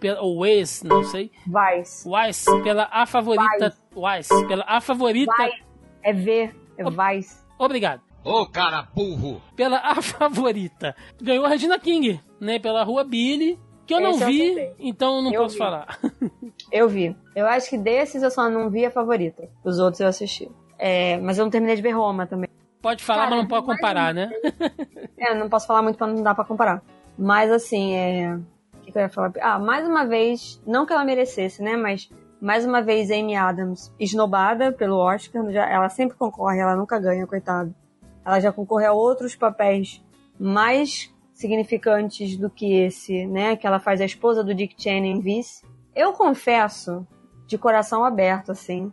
pela 0.00 0.20
ou 0.22 0.38
Weisz, 0.40 0.82
não 0.84 1.02
sei, 1.04 1.30
Vice. 1.46 2.08
Weisz 2.08 2.44
pela 2.62 2.88
A 2.90 3.04
Favorita, 3.06 3.76
Weisz 3.96 4.28
pela 4.46 4.64
A 4.66 4.80
Favorita. 4.80 5.32
É 6.02 6.12
V, 6.12 6.54
é 6.76 6.84
Vice. 7.16 7.36
Obrigado. 7.58 8.02
Ô 8.24 8.46
cara 8.46 8.82
burro! 8.94 9.40
Pela 9.56 9.78
A 9.78 10.00
Favorita. 10.02 10.94
Ganhou 11.20 11.44
a 11.46 11.48
Regina 11.48 11.78
King, 11.78 12.20
né, 12.40 12.58
pela 12.58 12.82
Rua 12.84 13.02
Billy, 13.04 13.58
que 13.86 13.94
eu 13.94 14.00
não 14.00 14.10
Esse 14.10 14.22
eu 14.22 14.26
vi, 14.28 14.42
acertei. 14.50 14.74
então 14.78 15.22
não 15.22 15.32
Eu 15.32 15.42
posso 15.42 15.54
vi. 15.54 15.58
falar. 15.58 15.98
Eu 16.70 16.88
vi. 16.88 17.16
Eu 17.34 17.46
acho 17.46 17.70
que 17.70 17.78
desses 17.78 18.22
eu 18.22 18.30
só 18.30 18.48
não 18.50 18.68
vi 18.68 18.84
a 18.84 18.90
favorita. 18.90 19.48
Os 19.64 19.78
outros 19.78 20.00
eu 20.00 20.08
assisti. 20.08 20.50
É, 20.78 21.18
mas 21.18 21.38
eu 21.38 21.44
não 21.44 21.50
terminei 21.50 21.76
de 21.76 21.82
ver 21.82 21.90
Roma 21.90 22.26
também. 22.26 22.48
Pode 22.80 23.02
falar, 23.02 23.24
Cara, 23.24 23.30
mas 23.30 23.40
não 23.40 23.48
pode 23.48 23.66
comparar, 23.66 24.14
né? 24.14 24.30
É, 25.20 25.34
não 25.34 25.48
posso 25.48 25.66
falar 25.66 25.82
muito 25.82 25.96
pra 25.96 26.06
não 26.06 26.22
dar 26.22 26.32
pra 26.32 26.44
comparar. 26.44 26.80
Mas 27.18 27.50
assim, 27.50 27.94
é. 27.96 28.36
O 28.36 28.80
que, 28.82 28.92
que 28.92 28.98
eu 28.98 29.02
ia 29.02 29.08
falar? 29.08 29.32
Ah, 29.40 29.58
mais 29.58 29.86
uma 29.86 30.04
vez, 30.04 30.62
não 30.64 30.86
que 30.86 30.92
ela 30.92 31.04
merecesse, 31.04 31.60
né? 31.60 31.76
Mas 31.76 32.08
mais 32.40 32.64
uma 32.64 32.80
vez 32.80 33.10
Amy 33.10 33.34
Adams 33.34 33.92
esnobada 33.98 34.70
pelo 34.70 34.96
Oscar. 34.96 35.50
Já, 35.50 35.68
ela 35.68 35.88
sempre 35.88 36.16
concorre, 36.16 36.60
ela 36.60 36.76
nunca 36.76 36.98
ganha, 37.00 37.26
coitada. 37.26 37.74
Ela 38.24 38.38
já 38.38 38.52
concorreu 38.52 38.92
a 38.92 38.94
outros 38.94 39.34
papéis 39.34 40.00
mais 40.38 41.12
significantes 41.34 42.36
do 42.36 42.48
que 42.48 42.72
esse, 42.72 43.26
né? 43.26 43.56
Que 43.56 43.66
ela 43.66 43.80
faz 43.80 44.00
a 44.00 44.04
esposa 44.04 44.44
do 44.44 44.54
Dick 44.54 44.80
Cheney 44.80 45.10
em 45.10 45.20
Vice. 45.20 45.66
Eu 45.94 46.12
confesso, 46.12 47.06
de 47.46 47.58
coração 47.58 48.04
aberto, 48.04 48.52
assim, 48.52 48.92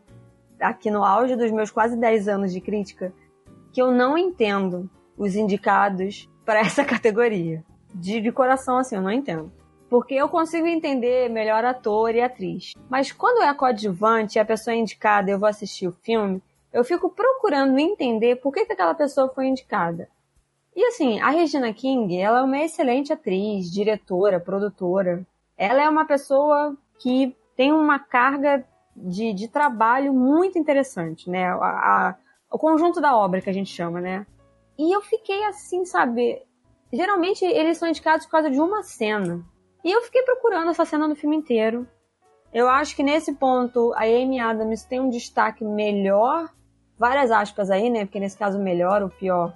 aqui 0.60 0.90
no 0.90 1.04
auge 1.04 1.36
dos 1.36 1.52
meus 1.52 1.72
quase 1.72 1.98
10 1.98 2.28
anos 2.28 2.54
de 2.54 2.62
crítica, 2.62 3.14
que 3.72 3.82
eu 3.82 3.92
não 3.92 4.18
entendo 4.18 4.90
os 5.18 5.36
indicados 5.36 6.30
para 6.46 6.60
essa 6.66 6.84
categoria. 6.84 7.64
De, 7.94 8.20
de 8.20 8.32
coração, 8.32 8.78
assim, 8.78 8.96
eu 8.96 9.02
não 9.02 9.12
entendo. 9.12 9.52
Porque 9.90 10.16
eu 10.16 10.28
consigo 10.28 10.68
entender 10.68 11.30
melhor 11.30 11.64
ator 11.64 12.14
e 12.14 12.22
atriz. 12.22 12.74
Mas 12.90 13.12
quando 13.12 13.44
é 13.44 13.54
coadjuvante 13.54 14.40
a 14.40 14.46
pessoa 14.46 14.74
é 14.74 14.78
indicada 14.78 15.32
eu 15.32 15.40
vou 15.40 15.48
assistir 15.48 15.88
o 15.88 15.96
filme, 16.02 16.42
eu 16.74 16.84
fico 16.84 17.10
procurando 17.10 17.80
entender 17.80 18.36
por 18.38 18.52
que, 18.52 18.66
que 18.66 18.74
aquela 18.74 18.94
pessoa 18.94 19.30
foi 19.30 19.48
indicada. 19.48 20.10
E 20.76 20.84
assim, 20.88 21.22
a 21.22 21.30
Regina 21.30 21.72
King, 21.72 22.18
ela 22.18 22.40
é 22.40 22.44
uma 22.44 22.60
excelente 22.60 23.14
atriz, 23.14 23.72
diretora, 23.72 24.42
produtora. 24.42 25.26
Ela 25.58 25.84
é 25.84 25.90
uma 25.90 26.04
pessoa 26.04 26.76
que 27.00 27.34
tem 27.56 27.72
uma 27.72 27.98
carga 27.98 28.66
de, 28.96 29.34
de 29.34 29.48
trabalho 29.48 30.14
muito 30.14 30.58
interessante, 30.58 31.30
né? 31.30 31.48
A- 31.48 31.56
a- 32.10 32.16
o 32.52 32.58
conjunto 32.58 33.02
da 33.02 33.16
obra 33.16 33.42
que 33.42 33.50
a 33.50 33.54
gente 33.54 33.70
chama, 33.72 34.00
né? 34.00 34.26
E 34.78 34.96
eu 34.96 35.02
fiquei 35.02 35.44
assim, 35.46 35.86
sabe? 35.86 36.42
geralmente 36.94 37.44
eles 37.44 37.78
são 37.78 37.90
indicados 37.90 38.26
por 38.26 38.32
causa 38.34 38.50
de 38.50 38.60
uma 38.60 38.82
cena. 38.84 39.44
E 39.84 39.92
eu 39.92 40.02
fiquei 40.04 40.22
procurando 40.24 40.70
essa 40.72 40.86
cena 40.86 41.08
no 41.08 41.16
filme 41.16 41.36
inteiro. 41.36 41.86
Eu 42.54 42.70
acho 42.70 42.96
que 42.96 43.04
nesse 43.04 43.34
ponto 43.34 43.92
a 43.96 44.04
Amy 44.04 44.40
Adams 44.40 44.86
tem 44.86 45.02
um 45.02 45.10
destaque 45.10 45.66
melhor, 45.66 46.50
várias 46.98 47.32
aspas 47.32 47.70
aí, 47.70 47.90
né? 47.90 48.06
Porque 48.06 48.20
nesse 48.20 48.38
caso 48.38 48.58
melhor 48.60 49.02
ou 49.02 49.10
pior 49.10 49.54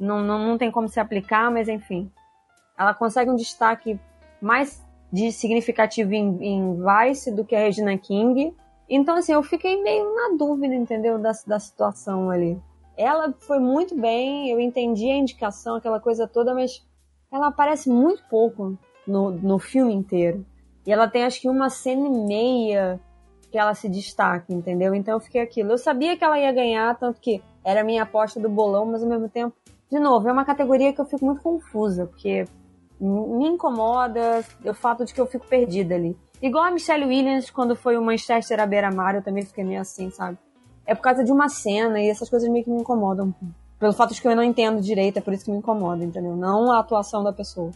não, 0.00 0.20
não, 0.22 0.38
não 0.38 0.58
tem 0.58 0.70
como 0.70 0.88
se 0.88 0.98
aplicar, 0.98 1.48
mas 1.50 1.68
enfim. 1.68 2.10
Ela 2.76 2.92
consegue 2.92 3.30
um 3.30 3.36
destaque 3.36 4.00
mais 4.40 4.84
de 5.12 5.30
significativo 5.30 6.12
em, 6.12 6.38
em 6.42 6.76
Vice 6.76 7.30
do 7.30 7.44
que 7.44 7.54
a 7.54 7.60
Regina 7.60 7.96
King. 7.96 8.52
Então, 8.88 9.16
assim, 9.16 9.32
eu 9.32 9.42
fiquei 9.42 9.82
meio 9.82 10.14
na 10.14 10.36
dúvida, 10.36 10.74
entendeu? 10.74 11.18
Da, 11.18 11.32
da 11.46 11.58
situação 11.58 12.30
ali. 12.30 12.60
Ela 12.96 13.34
foi 13.40 13.58
muito 13.58 13.98
bem, 13.98 14.50
eu 14.50 14.60
entendi 14.60 15.10
a 15.10 15.16
indicação, 15.16 15.76
aquela 15.76 15.98
coisa 15.98 16.28
toda, 16.28 16.54
mas 16.54 16.84
ela 17.32 17.48
aparece 17.48 17.88
muito 17.88 18.22
pouco 18.28 18.78
no, 19.06 19.30
no 19.32 19.58
filme 19.58 19.92
inteiro. 19.92 20.44
E 20.86 20.92
ela 20.92 21.08
tem 21.08 21.24
acho 21.24 21.40
que 21.40 21.48
uma 21.48 21.70
cena 21.70 22.06
e 22.06 22.10
meia 22.10 23.00
que 23.50 23.58
ela 23.58 23.74
se 23.74 23.88
destaca, 23.88 24.52
entendeu? 24.52 24.94
Então 24.94 25.14
eu 25.14 25.20
fiquei 25.20 25.40
aquilo. 25.40 25.72
Eu 25.72 25.78
sabia 25.78 26.16
que 26.16 26.24
ela 26.24 26.38
ia 26.38 26.52
ganhar, 26.52 26.96
tanto 26.98 27.20
que 27.20 27.42
era 27.64 27.80
a 27.80 27.84
minha 27.84 28.02
aposta 28.02 28.38
do 28.38 28.48
bolão, 28.48 28.84
mas 28.86 29.02
ao 29.02 29.08
mesmo 29.08 29.28
tempo, 29.28 29.54
de 29.90 29.98
novo, 29.98 30.28
é 30.28 30.32
uma 30.32 30.44
categoria 30.44 30.92
que 30.92 31.00
eu 31.00 31.04
fico 31.04 31.24
muito 31.24 31.40
confusa, 31.40 32.06
porque 32.06 32.44
me 33.00 33.46
incomoda 33.48 34.44
o 34.64 34.74
fato 34.74 35.04
de 35.04 35.14
que 35.14 35.20
eu 35.20 35.26
fico 35.26 35.46
perdida 35.46 35.94
ali. 35.94 36.16
Igual 36.44 36.64
a 36.64 36.70
Michelle 36.70 37.06
Williams, 37.06 37.48
quando 37.48 37.74
foi 37.74 37.96
o 37.96 38.04
Manchester 38.04 38.60
à 38.60 38.66
beira-mar, 38.66 39.14
eu 39.14 39.22
também 39.22 39.46
fiquei 39.46 39.64
meio 39.64 39.80
assim, 39.80 40.10
sabe? 40.10 40.36
É 40.84 40.94
por 40.94 41.00
causa 41.00 41.24
de 41.24 41.32
uma 41.32 41.48
cena 41.48 41.98
e 41.98 42.10
essas 42.10 42.28
coisas 42.28 42.46
meio 42.50 42.62
que 42.62 42.70
me 42.70 42.82
incomodam. 42.82 43.34
Pelo 43.80 43.94
fato 43.94 44.12
de 44.12 44.20
que 44.20 44.28
eu 44.28 44.36
não 44.36 44.42
entendo 44.42 44.78
direito, 44.82 45.16
é 45.16 45.22
por 45.22 45.32
isso 45.32 45.46
que 45.46 45.50
me 45.50 45.56
incomoda, 45.56 46.04
entendeu? 46.04 46.36
Não 46.36 46.70
a 46.70 46.80
atuação 46.80 47.24
da 47.24 47.32
pessoa. 47.32 47.70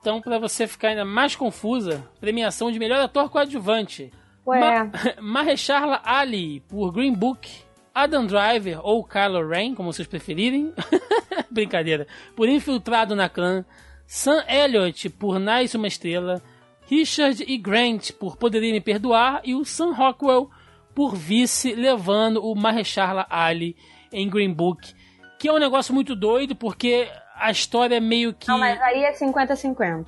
Então, 0.00 0.22
para 0.22 0.38
você 0.38 0.66
ficar 0.66 0.88
ainda 0.88 1.04
mais 1.04 1.36
confusa, 1.36 2.02
premiação 2.18 2.72
de 2.72 2.78
melhor 2.78 2.98
ator 2.98 3.28
coadjuvante. 3.28 4.10
Ué. 4.46 4.58
Ma 4.60 4.90
Mahershala 5.44 6.00
Ali, 6.02 6.60
por 6.60 6.90
Green 6.90 7.12
Book. 7.12 7.46
Adam 7.94 8.24
Driver, 8.24 8.80
ou 8.82 9.04
Kylo 9.04 9.46
Ren, 9.46 9.74
como 9.74 9.92
vocês 9.92 10.08
preferirem. 10.08 10.72
Brincadeira. 11.50 12.06
Por 12.34 12.48
Infiltrado 12.48 13.14
na 13.14 13.28
Clã. 13.28 13.66
Sam 14.06 14.42
Elliott, 14.48 15.10
por 15.10 15.38
Nice 15.38 15.76
Uma 15.76 15.88
Estrela. 15.88 16.42
Richard 16.88 17.44
E. 17.46 17.58
Grant, 17.58 18.12
por 18.12 18.36
Poderia 18.36 18.72
Me 18.72 18.80
Perdoar. 18.80 19.42
E 19.44 19.54
o 19.54 19.64
Sam 19.64 19.92
Rockwell, 19.92 20.50
por 20.94 21.14
Vice, 21.14 21.74
levando 21.74 22.44
o 22.44 22.54
Mahershala 22.54 23.26
Ali 23.28 23.76
em 24.12 24.28
Green 24.28 24.52
Book. 24.52 24.94
Que 25.38 25.48
é 25.48 25.52
um 25.52 25.58
negócio 25.58 25.94
muito 25.94 26.16
doido, 26.16 26.56
porque 26.56 27.08
a 27.36 27.50
história 27.50 27.96
é 27.96 28.00
meio 28.00 28.32
que. 28.32 28.48
Não, 28.48 28.58
mas 28.58 28.80
aí 28.80 29.04
é 29.04 29.12
50-50. 29.12 30.06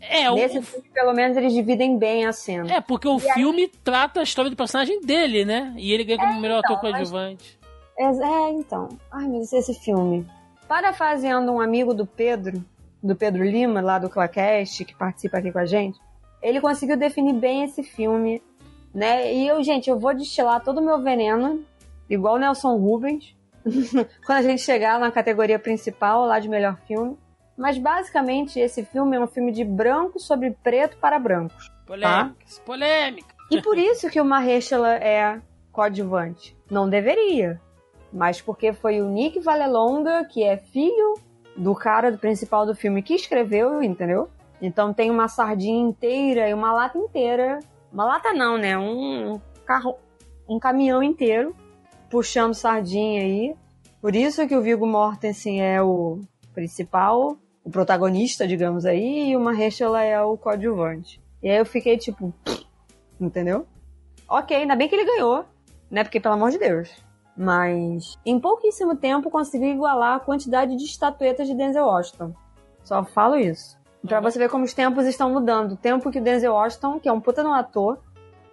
É, 0.00 0.30
Nesse 0.32 0.58
o... 0.58 0.62
filme, 0.62 0.88
pelo 0.92 1.12
menos, 1.12 1.36
eles 1.36 1.52
dividem 1.52 1.98
bem 1.98 2.24
a 2.24 2.32
cena. 2.32 2.72
É, 2.72 2.80
porque 2.80 3.08
o 3.08 3.16
E 3.16 3.32
filme 3.32 3.68
trata 3.82 4.20
a 4.20 4.22
história 4.22 4.50
do 4.50 4.56
personagem 4.56 5.00
dele, 5.00 5.44
né? 5.44 5.72
E 5.76 5.92
ele 5.92 6.04
ganha 6.04 6.18
como 6.18 6.40
melhor 6.40 6.60
então, 6.64 6.76
ator 6.76 6.90
coadjuvante. 6.90 7.58
É, 7.96 8.04
é, 8.04 8.50
então. 8.52 8.88
Ai, 9.10 9.26
mas 9.26 9.52
esse 9.52 9.74
filme. 9.74 10.26
Parafraseando 10.68 11.50
um 11.50 11.60
amigo 11.60 11.94
do 11.94 12.06
Pedro, 12.06 12.62
do 13.02 13.16
Pedro 13.16 13.42
Lima, 13.42 13.80
lá 13.80 13.98
do 13.98 14.10
Clacast, 14.10 14.84
que 14.84 14.94
participa 14.94 15.38
aqui 15.38 15.50
com 15.50 15.58
a 15.58 15.66
gente, 15.66 15.98
ele 16.42 16.60
conseguiu 16.60 16.96
definir 16.96 17.34
bem 17.34 17.64
esse 17.64 17.82
filme, 17.82 18.42
né? 18.94 19.32
E 19.32 19.46
eu, 19.46 19.62
gente, 19.62 19.90
eu 19.90 19.98
vou 19.98 20.14
destilar 20.14 20.62
todo 20.62 20.78
o 20.78 20.84
meu 20.84 21.00
veneno, 21.00 21.64
igual 22.08 22.34
o 22.34 22.38
Nelson 22.38 22.76
Rubens, 22.76 23.36
quando 24.26 24.38
a 24.38 24.42
gente 24.42 24.62
chegar 24.62 24.98
na 24.98 25.10
categoria 25.10 25.58
principal, 25.58 26.24
lá 26.26 26.38
de 26.38 26.48
melhor 26.48 26.76
filme. 26.86 27.16
Mas 27.56 27.76
basicamente 27.76 28.60
esse 28.60 28.84
filme 28.84 29.16
é 29.16 29.20
um 29.20 29.26
filme 29.26 29.50
de 29.50 29.64
branco 29.64 30.20
sobre 30.20 30.52
preto 30.62 30.96
para 30.98 31.18
brancos. 31.18 31.68
Polêmicas, 31.84 32.58
polêmica. 32.64 33.34
E 33.50 33.60
por 33.60 33.76
isso 33.76 34.08
que 34.10 34.20
o 34.20 34.24
Mahershala 34.24 34.94
é 34.94 35.40
coadjuvante. 35.72 36.56
Não 36.70 36.88
deveria. 36.88 37.60
Mas 38.12 38.40
porque 38.40 38.72
foi 38.72 39.00
o 39.00 39.08
Nick 39.08 39.40
Vallelonga, 39.40 40.24
que 40.24 40.44
é 40.44 40.56
filho 40.56 41.14
do 41.56 41.74
cara 41.74 42.12
do 42.12 42.18
principal 42.18 42.64
do 42.64 42.74
filme 42.74 43.02
que 43.02 43.14
escreveu, 43.14 43.82
entendeu? 43.82 44.28
Então 44.60 44.92
tem 44.92 45.10
uma 45.10 45.28
sardinha 45.28 45.80
inteira 45.80 46.48
e 46.48 46.54
uma 46.54 46.72
lata 46.72 46.98
inteira. 46.98 47.60
Uma 47.92 48.04
lata 48.04 48.32
não, 48.32 48.58
né? 48.58 48.76
Um 48.76 49.40
carro, 49.64 49.96
um 50.48 50.58
caminhão 50.58 51.02
inteiro 51.02 51.54
puxando 52.10 52.54
sardinha 52.54 53.22
aí. 53.22 53.56
Por 54.00 54.14
isso 54.14 54.46
que 54.46 54.56
o 54.56 54.62
Viggo 54.62 54.86
Mortensen 54.86 55.62
é 55.62 55.82
o 55.82 56.20
principal, 56.54 57.36
o 57.64 57.70
protagonista, 57.70 58.46
digamos 58.46 58.86
aí, 58.86 59.30
e 59.30 59.36
o 59.36 59.40
Mahershala 59.40 60.02
é 60.02 60.20
o 60.20 60.36
coadjuvante. 60.36 61.20
E 61.42 61.50
aí 61.50 61.58
eu 61.58 61.66
fiquei 61.66 61.96
tipo, 61.96 62.32
entendeu? 63.20 63.66
Ok, 64.28 64.56
ainda 64.56 64.76
bem 64.76 64.88
que 64.88 64.94
ele 64.94 65.04
ganhou, 65.04 65.44
né? 65.90 66.04
Porque 66.04 66.20
pelo 66.20 66.34
amor 66.34 66.50
de 66.50 66.58
Deus. 66.58 66.90
Mas 67.36 68.18
em 68.26 68.38
pouquíssimo 68.40 68.96
tempo 68.96 69.30
conseguiu 69.30 69.70
igualar 69.70 70.16
a 70.16 70.20
quantidade 70.20 70.76
de 70.76 70.84
estatuetas 70.84 71.46
de 71.46 71.54
Denzel 71.54 71.86
Washington. 71.86 72.34
Só 72.82 73.04
falo 73.04 73.36
isso. 73.36 73.77
Pra 74.06 74.20
você 74.20 74.38
ver 74.38 74.48
como 74.48 74.64
os 74.64 74.72
tempos 74.72 75.06
estão 75.06 75.30
mudando. 75.30 75.72
O 75.72 75.76
tempo 75.76 76.10
que 76.10 76.18
o 76.18 76.22
Denzel 76.22 76.52
Washington, 76.52 77.00
que 77.00 77.08
é 77.08 77.12
um 77.12 77.20
puta 77.20 77.42
no 77.42 77.52
ator, 77.52 77.98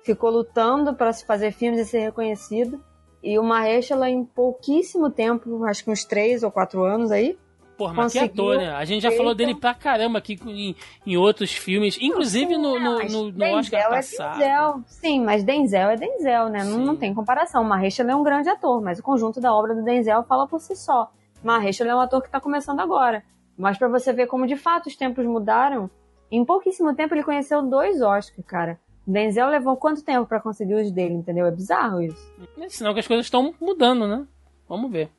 ficou 0.03 0.29
lutando 0.29 0.93
para 0.93 1.13
se 1.13 1.25
fazer 1.25 1.51
filmes 1.51 1.79
e 1.79 1.85
ser 1.85 1.99
reconhecido. 1.99 2.81
E 3.23 3.39
o 3.39 3.43
Mahershala 3.43 4.09
em 4.09 4.23
pouquíssimo 4.23 5.09
tempo, 5.09 5.63
acho 5.65 5.83
que 5.83 5.91
uns 5.91 6.03
três 6.03 6.43
ou 6.43 6.51
quatro 6.51 6.83
anos 6.83 7.11
aí, 7.11 7.37
Porra, 7.77 7.93
mas 7.93 8.13
que 8.13 8.19
ator, 8.19 8.57
né? 8.57 8.69
A 8.71 8.85
gente 8.85 9.03
já 9.03 9.11
falou 9.11 9.35
dele 9.35 9.53
pra 9.53 9.73
caramba 9.73 10.19
aqui 10.19 10.39
em, 10.45 10.75
em 11.05 11.17
outros 11.17 11.51
filmes, 11.51 11.97
inclusive 11.99 12.55
no, 12.55 12.79
no, 12.79 12.99
no, 12.99 13.23
no 13.25 13.31
Denzel 13.31 13.57
Oscar 13.57 13.81
é 13.81 13.89
passado. 13.89 14.39
Denzel. 14.39 14.83
Sim, 14.87 15.21
mas 15.21 15.43
Denzel 15.43 15.89
é 15.89 15.97
Denzel, 15.97 16.49
né? 16.49 16.63
Não, 16.63 16.79
não 16.79 16.95
tem 16.95 17.13
comparação. 17.13 17.63
O 17.63 17.65
Mahershala 17.65 18.11
é 18.11 18.15
um 18.15 18.23
grande 18.23 18.47
ator, 18.49 18.81
mas 18.81 18.99
o 18.99 19.03
conjunto 19.03 19.41
da 19.41 19.53
obra 19.53 19.75
do 19.75 19.83
Denzel 19.83 20.23
fala 20.23 20.47
por 20.47 20.61
si 20.61 20.75
só. 20.75 21.11
Mahershala 21.43 21.91
é 21.91 21.95
um 21.95 21.99
ator 21.99 22.21
que 22.21 22.29
tá 22.29 22.39
começando 22.39 22.79
agora. 22.79 23.23
Mas 23.57 23.77
pra 23.77 23.87
você 23.87 24.11
ver 24.11 24.27
como 24.27 24.47
de 24.47 24.55
fato 24.55 24.87
os 24.87 24.95
tempos 24.95 25.25
mudaram, 25.25 25.89
em 26.31 26.43
pouquíssimo 26.43 26.95
tempo 26.95 27.13
ele 27.13 27.23
conheceu 27.23 27.61
dois 27.61 28.01
Oscars, 28.01 28.45
cara. 28.45 28.79
Denzel 29.07 29.49
levou 29.49 29.77
quanto 29.77 30.03
tempo 30.03 30.25
pra 30.25 30.39
conseguir 30.41 30.73
os 30.73 30.91
dele, 30.91 31.13
entendeu? 31.13 31.45
É 31.45 31.51
bizarro 31.51 32.01
isso. 32.01 32.33
É 32.57 32.67
sinal 32.69 32.93
que 32.93 32.99
as 32.99 33.07
coisas 33.07 33.25
estão 33.25 33.53
mudando, 33.61 34.07
né? 34.07 34.25
Vamos 34.67 34.91
ver. 34.91 35.09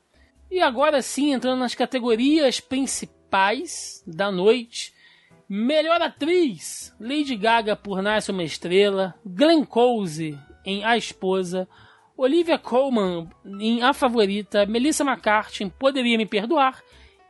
E 0.50 0.60
agora 0.60 1.00
sim, 1.02 1.32
entrando 1.32 1.60
nas 1.60 1.74
categorias 1.74 2.60
principais 2.60 4.02
da 4.06 4.30
noite. 4.30 4.92
Melhor 5.48 6.02
atriz: 6.02 6.94
Lady 6.98 7.36
Gaga 7.36 7.76
por 7.76 8.02
Nasce 8.02 8.32
uma 8.32 8.42
Estrela, 8.42 9.14
Glenn 9.24 9.64
Close 9.64 10.36
em 10.64 10.84
A 10.84 10.96
Esposa, 10.96 11.68
Olivia 12.16 12.58
Colman 12.58 13.28
em 13.44 13.82
A 13.82 13.92
Favorita, 13.92 14.66
Melissa 14.66 15.04
McCarthy 15.04 15.62
em 15.62 15.68
Poderia 15.68 16.18
Me 16.18 16.26
Perdoar 16.26 16.82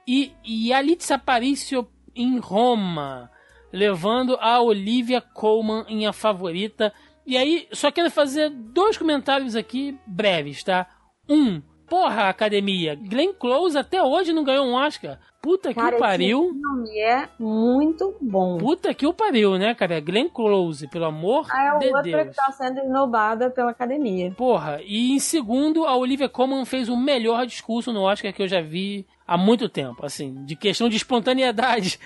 e 0.06 0.32
Yalitza 0.44 1.16
Aparicio 1.16 1.88
em 2.14 2.38
Roma, 2.38 3.30
levando 3.72 4.36
a 4.40 4.60
Olivia 4.60 5.20
Colman 5.20 5.84
em 5.88 6.06
A 6.06 6.12
Favorita. 6.12 6.92
E 7.26 7.36
aí, 7.36 7.66
só 7.72 7.90
quero 7.90 8.10
fazer 8.10 8.50
dois 8.50 8.96
comentários 8.96 9.56
aqui 9.56 9.98
breves, 10.06 10.62
tá? 10.62 10.88
Um, 11.28 11.60
porra, 11.88 12.28
academia, 12.28 12.94
Glenn 12.94 13.32
Close 13.32 13.76
até 13.78 14.02
hoje 14.02 14.32
não 14.32 14.44
ganhou 14.44 14.66
um 14.66 14.74
Oscar. 14.74 15.18
Puta 15.40 15.68
que 15.68 15.74
Cara, 15.80 15.94
o 15.94 15.98
pariu. 16.00 16.44
esse 16.50 16.52
filme 16.60 16.98
é 16.98 17.28
muito 17.38 18.16
bom. 18.20 18.58
Puta 18.58 18.92
que 18.92 19.06
o 19.06 19.12
pariu, 19.14 19.56
né, 19.56 19.74
cara? 19.76 20.00
Glenn 20.00 20.28
Close, 20.28 20.88
pelo 20.88 21.04
amor 21.04 21.46
Ah, 21.50 21.76
é 21.76 21.78
de 21.78 21.86
outra 21.86 22.02
Deus. 22.02 22.28
que 22.30 22.34
tá 22.34 22.50
sendo 22.50 22.80
esnobada 22.80 23.48
pela 23.50 23.70
academia. 23.70 24.32
Porra, 24.36 24.80
e 24.84 25.12
em 25.12 25.20
segundo, 25.20 25.84
a 25.84 25.96
Olivia 25.96 26.28
Colman 26.28 26.64
fez 26.64 26.88
o 26.88 26.96
melhor 26.96 27.46
discurso 27.46 27.92
no 27.92 28.02
Oscar 28.02 28.32
que 28.32 28.42
eu 28.42 28.48
já 28.48 28.60
vi 28.60 29.06
há 29.24 29.38
muito 29.38 29.68
tempo, 29.68 30.04
assim, 30.04 30.44
de 30.44 30.56
questão 30.56 30.88
de 30.88 30.96
espontaneidade. 30.96 32.00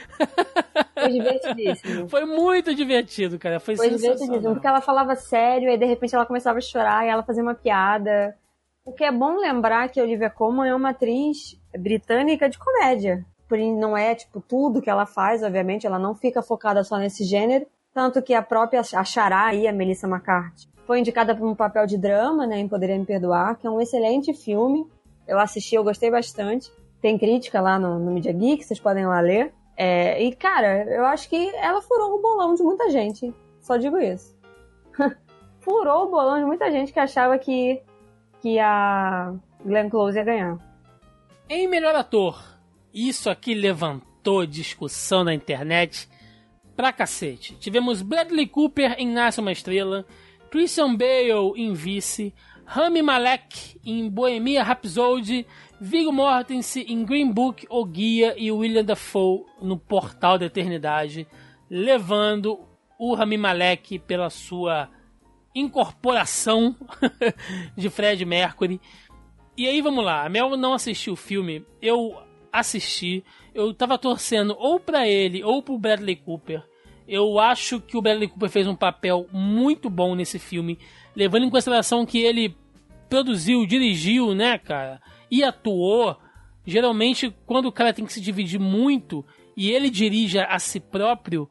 Foi 0.95 1.09
divertidíssimo. 1.11 2.09
Foi 2.11 2.27
muito 2.27 2.75
divertido, 2.75 3.39
cara. 3.39 3.59
Foi, 3.59 3.75
Foi 3.75 3.89
divertidíssimo, 3.89 4.53
porque 4.55 4.67
ela 4.67 4.83
falava 4.83 5.15
sério, 5.15 5.71
aí 5.71 5.79
de 5.79 5.87
repente 5.87 6.15
ela 6.15 6.27
começava 6.27 6.59
a 6.59 6.63
chorar 6.63 7.07
e 7.07 7.09
ela 7.09 7.23
fazia 7.23 7.43
uma 7.43 7.55
piada. 7.55 8.37
O 8.91 8.93
que 8.93 9.05
é 9.05 9.13
bom 9.13 9.37
lembrar 9.37 9.89
que 9.89 10.03
Olivia 10.03 10.29
Colman 10.29 10.69
é 10.69 10.75
uma 10.75 10.91
atriz 10.91 11.57
britânica 11.79 12.51
de 12.51 12.59
comédia. 12.59 13.25
Não 13.79 13.97
é, 13.97 14.17
tipo, 14.17 14.41
tudo 14.41 14.83
que 14.83 14.91
ela 14.91 15.07
faz, 15.07 15.45
obviamente, 15.45 15.87
ela 15.87 15.97
não 15.97 16.13
fica 16.13 16.43
focada 16.43 16.83
só 16.83 16.99
nesse 16.99 17.23
gênero. 17.23 17.65
Tanto 17.95 18.21
que 18.21 18.35
a 18.35 18.43
própria 18.43 18.81
a 18.81 19.05
Xará 19.05 19.45
aí, 19.45 19.69
a 19.69 19.73
Melissa 19.73 20.09
McCarthy, 20.09 20.69
foi 20.89 20.99
indicada 20.99 21.37
por 21.37 21.47
um 21.47 21.55
papel 21.55 21.87
de 21.87 21.97
drama, 21.97 22.49
né, 22.49 22.59
em 22.59 22.67
Poderia 22.67 22.99
Me 22.99 23.07
Perdoar, 23.07 23.57
que 23.57 23.65
é 23.65 23.71
um 23.71 23.81
excelente 23.81 24.35
filme. 24.35 24.85
Eu 25.25 25.39
assisti, 25.39 25.77
eu 25.77 25.85
gostei 25.85 26.11
bastante. 26.11 26.69
Tem 27.01 27.17
crítica 27.17 27.61
lá 27.61 27.79
no, 27.79 27.97
no 27.97 28.11
Media 28.11 28.33
Geek, 28.33 28.65
vocês 28.65 28.81
podem 28.81 29.07
lá 29.07 29.21
ler. 29.21 29.55
É, 29.77 30.21
e, 30.21 30.35
cara, 30.35 30.83
eu 30.93 31.07
acho 31.07 31.29
que 31.29 31.49
ela 31.55 31.81
furou 31.81 32.17
o 32.17 32.21
bolão 32.21 32.57
de 32.57 32.63
muita 32.65 32.91
gente. 32.91 33.33
Só 33.61 33.77
digo 33.77 33.99
isso. 33.99 34.37
furou 35.61 36.07
o 36.07 36.11
bolão 36.11 36.41
de 36.41 36.45
muita 36.45 36.73
gente 36.73 36.93
que 36.93 36.99
achava 36.99 37.39
que, 37.39 37.81
que 38.41 38.59
a 38.59 39.35
Glenn 39.65 39.89
Close 39.89 40.17
ia 40.17 40.25
ganhar. 40.25 40.59
Em 41.49 41.69
melhor 41.69 41.95
ator, 41.95 42.43
isso 42.93 43.29
aqui 43.29 43.55
levantou 43.55 44.47
discussão 44.47 45.25
na 45.25 45.35
internet 45.35 46.09
pra 46.77 46.93
cacete. 46.93 47.57
Tivemos 47.57 48.03
Bradley 48.03 48.47
Cooper 48.47 48.95
em 48.99 49.09
Nasce 49.09 49.41
uma 49.41 49.53
Estrela, 49.53 50.07
Christian 50.51 50.95
Bale 50.95 51.53
em 51.57 51.73
Vice, 51.73 52.35
Rami 52.65 53.03
Malek 53.03 53.81
em 53.85 54.09
Bohemia 54.09 54.63
Rhapsody, 54.63 55.47
Viggo 55.81 56.13
Mortensen 56.13 56.85
em 56.89 57.05
Green 57.05 57.31
Book, 57.31 57.67
O 57.69 57.85
Guia 57.85 58.35
e 58.37 58.51
William 58.53 58.85
Dafoe 58.85 59.45
no 59.61 59.77
Portal 59.77 60.39
da 60.39 60.47
Eternidade, 60.47 61.27
levando 61.69 62.61
o 62.99 63.15
Rami 63.15 63.37
Malek 63.37 63.99
pela 63.99 64.31
sua 64.31 64.89
incorporação 65.55 66.77
de 67.77 67.91
Fred 67.91 68.25
Mercury. 68.25 68.81
E 69.57 69.67
aí 69.67 69.81
vamos 69.81 70.05
lá, 70.05 70.25
a 70.25 70.29
Mel 70.29 70.57
não 70.57 70.73
assistiu 70.73 71.13
o 71.13 71.17
filme, 71.17 71.65
eu 71.83 72.17
assisti, 72.53 73.25
eu 73.55 73.73
tava 73.75 73.99
torcendo 73.99 74.57
ou 74.59 74.81
para 74.81 75.07
ele 75.07 75.43
ou 75.45 75.63
pro 75.63 75.79
Bradley 75.79 76.17
Cooper. 76.17 76.63
Eu 77.07 77.39
acho 77.39 77.81
que 77.81 77.97
o 77.97 78.03
Bradley 78.03 78.29
Cooper 78.29 78.49
fez 78.49 78.67
um 78.67 78.77
papel 78.77 79.27
muito 79.33 79.91
bom 79.91 80.15
nesse 80.15 80.39
filme, 80.39 80.79
levando 81.15 81.45
em 81.45 81.51
consideração 81.51 82.07
que 82.07 82.21
ele 82.21 82.57
produziu, 83.09 83.67
dirigiu, 83.67 84.35
né, 84.35 84.57
cara, 84.57 85.01
e 85.31 85.43
atuou. 85.43 86.17
Geralmente, 86.65 87.35
quando 87.47 87.67
o 87.67 87.73
cara 87.73 87.93
tem 87.93 88.05
que 88.05 88.13
se 88.13 88.21
dividir 88.21 88.61
muito 88.61 89.25
e 89.57 89.71
ele 89.71 89.91
dirige 89.91 90.39
a 90.39 90.59
si 90.59 90.79
próprio, 90.79 91.51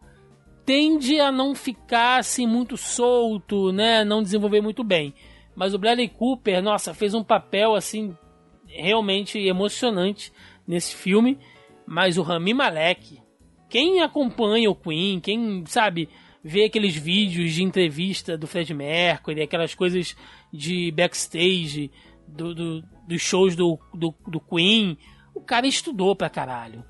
tende 0.70 1.20
a 1.20 1.32
não 1.32 1.55
ficar 1.55 2.20
assim 2.20 2.45
muito 2.45 2.78
solto, 2.78 3.72
né, 3.72 4.03
não 4.03 4.22
desenvolver 4.22 4.61
muito 4.61 4.84
bem. 4.84 5.15
Mas 5.55 5.74
o 5.74 5.80
Bradley 5.80 6.07
Cooper, 6.07 6.61
nossa, 6.61 6.93
fez 6.93 7.15
um 7.15 7.24
papel 7.24 7.74
assim 7.74 8.15
realmente 8.67 9.39
emocionante 9.39 10.32
nesse 10.67 10.93
filme. 10.93 11.39
Mas 11.88 12.20
o 12.20 12.22
Rami 12.22 12.53
Malek, 12.53 13.20
quem 13.67 14.03
acompanha 14.03 14.70
o 14.70 14.76
Queen, 14.76 15.20
quem 15.20 15.63
sabe 15.65 16.07
vê 16.43 16.65
aqueles 16.65 16.95
vídeos 16.95 17.51
de 17.51 17.63
entrevista 17.63 18.38
do 18.38 18.45
Fred 18.45 18.72
Mercury, 18.72 19.41
aquelas 19.41 19.74
coisas 19.74 20.15
de 20.53 20.91
backstage 20.91 21.89
do, 22.28 22.53
do, 22.53 22.84
dos 23.07 23.22
shows 23.24 23.55
do, 23.55 23.80
do, 23.91 24.13
do 24.28 24.39
Queen, 24.39 24.99
o 25.34 25.41
cara 25.41 25.65
estudou 25.65 26.15
pra 26.15 26.30
caralho 26.30 26.86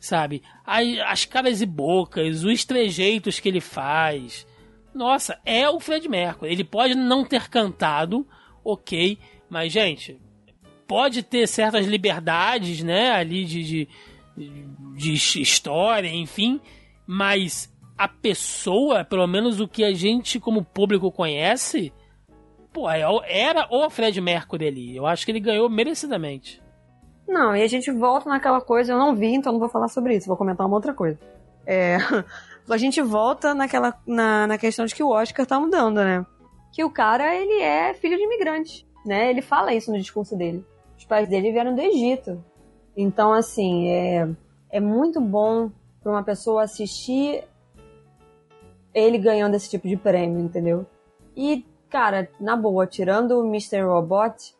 sabe? 0.00 0.42
As, 0.64 0.86
as, 1.06 1.24
caras 1.26 1.60
e 1.60 1.66
bocas, 1.66 2.42
os 2.42 2.64
trejeitos 2.64 3.38
que 3.38 3.48
ele 3.48 3.60
faz. 3.60 4.46
Nossa, 4.94 5.38
é 5.44 5.68
o 5.68 5.78
Fred 5.78 6.08
Mercury. 6.08 6.50
Ele 6.50 6.64
pode 6.64 6.94
não 6.94 7.24
ter 7.24 7.48
cantado, 7.48 8.26
ok, 8.64 9.18
mas, 9.48 9.72
gente, 9.72 10.18
pode 10.88 11.22
ter 11.22 11.46
certas 11.46 11.86
liberdades, 11.86 12.82
né, 12.82 13.12
ali 13.12 13.44
de, 13.44 13.62
de, 13.62 13.88
de 14.96 15.12
história, 15.12 16.08
enfim, 16.08 16.60
mas 17.06 17.72
a 17.96 18.08
pessoa, 18.08 19.04
pelo 19.04 19.26
menos 19.26 19.60
o 19.60 19.68
que 19.68 19.84
a 19.84 19.92
gente 19.92 20.40
como 20.40 20.64
público 20.64 21.12
conhece, 21.12 21.92
pô, 22.72 22.90
é 22.90 23.02
era 23.28 23.68
o 23.70 23.88
Fred 23.90 24.20
Mercury 24.20 24.66
ali. 24.66 24.96
Eu 24.96 25.06
acho 25.06 25.24
que 25.24 25.32
ele 25.32 25.40
ganhou 25.40 25.68
merecidamente. 25.68 26.59
Não, 27.30 27.54
e 27.54 27.62
a 27.62 27.66
gente 27.66 27.90
volta 27.90 28.28
naquela 28.28 28.60
coisa, 28.60 28.92
eu 28.92 28.98
não 28.98 29.14
vi, 29.14 29.34
então 29.34 29.52
não 29.52 29.60
vou 29.60 29.68
falar 29.68 29.88
sobre 29.88 30.16
isso, 30.16 30.26
vou 30.26 30.36
comentar 30.36 30.66
uma 30.66 30.76
outra 30.76 30.92
coisa. 30.92 31.18
É, 31.64 31.96
a 32.68 32.76
gente 32.76 33.00
volta 33.00 33.54
naquela 33.54 33.94
na, 34.06 34.46
na 34.46 34.58
questão 34.58 34.84
de 34.84 34.94
que 34.94 35.02
o 35.02 35.10
Oscar 35.10 35.46
tá 35.46 35.58
mudando, 35.60 35.98
né? 35.98 36.26
Que 36.72 36.84
o 36.84 36.90
cara, 36.90 37.34
ele 37.34 37.60
é 37.62 37.94
filho 37.94 38.16
de 38.16 38.24
imigrante, 38.24 38.86
né? 39.06 39.30
Ele 39.30 39.42
fala 39.42 39.72
isso 39.72 39.90
no 39.90 39.98
discurso 39.98 40.36
dele 40.36 40.64
os 41.00 41.04
pais 41.06 41.26
dele 41.26 41.50
vieram 41.50 41.74
do 41.74 41.80
Egito. 41.80 42.44
Então, 42.94 43.32
assim, 43.32 43.88
é, 43.88 44.28
é 44.70 44.80
muito 44.80 45.18
bom 45.18 45.70
para 46.02 46.12
uma 46.12 46.22
pessoa 46.22 46.64
assistir 46.64 47.42
ele 48.92 49.16
ganhando 49.16 49.54
esse 49.54 49.70
tipo 49.70 49.88
de 49.88 49.96
prêmio, 49.96 50.38
entendeu? 50.40 50.84
E, 51.34 51.64
cara, 51.88 52.28
na 52.38 52.54
boa, 52.54 52.86
tirando 52.86 53.40
o 53.40 53.46
Mr. 53.46 53.80
Robot, 53.82 54.54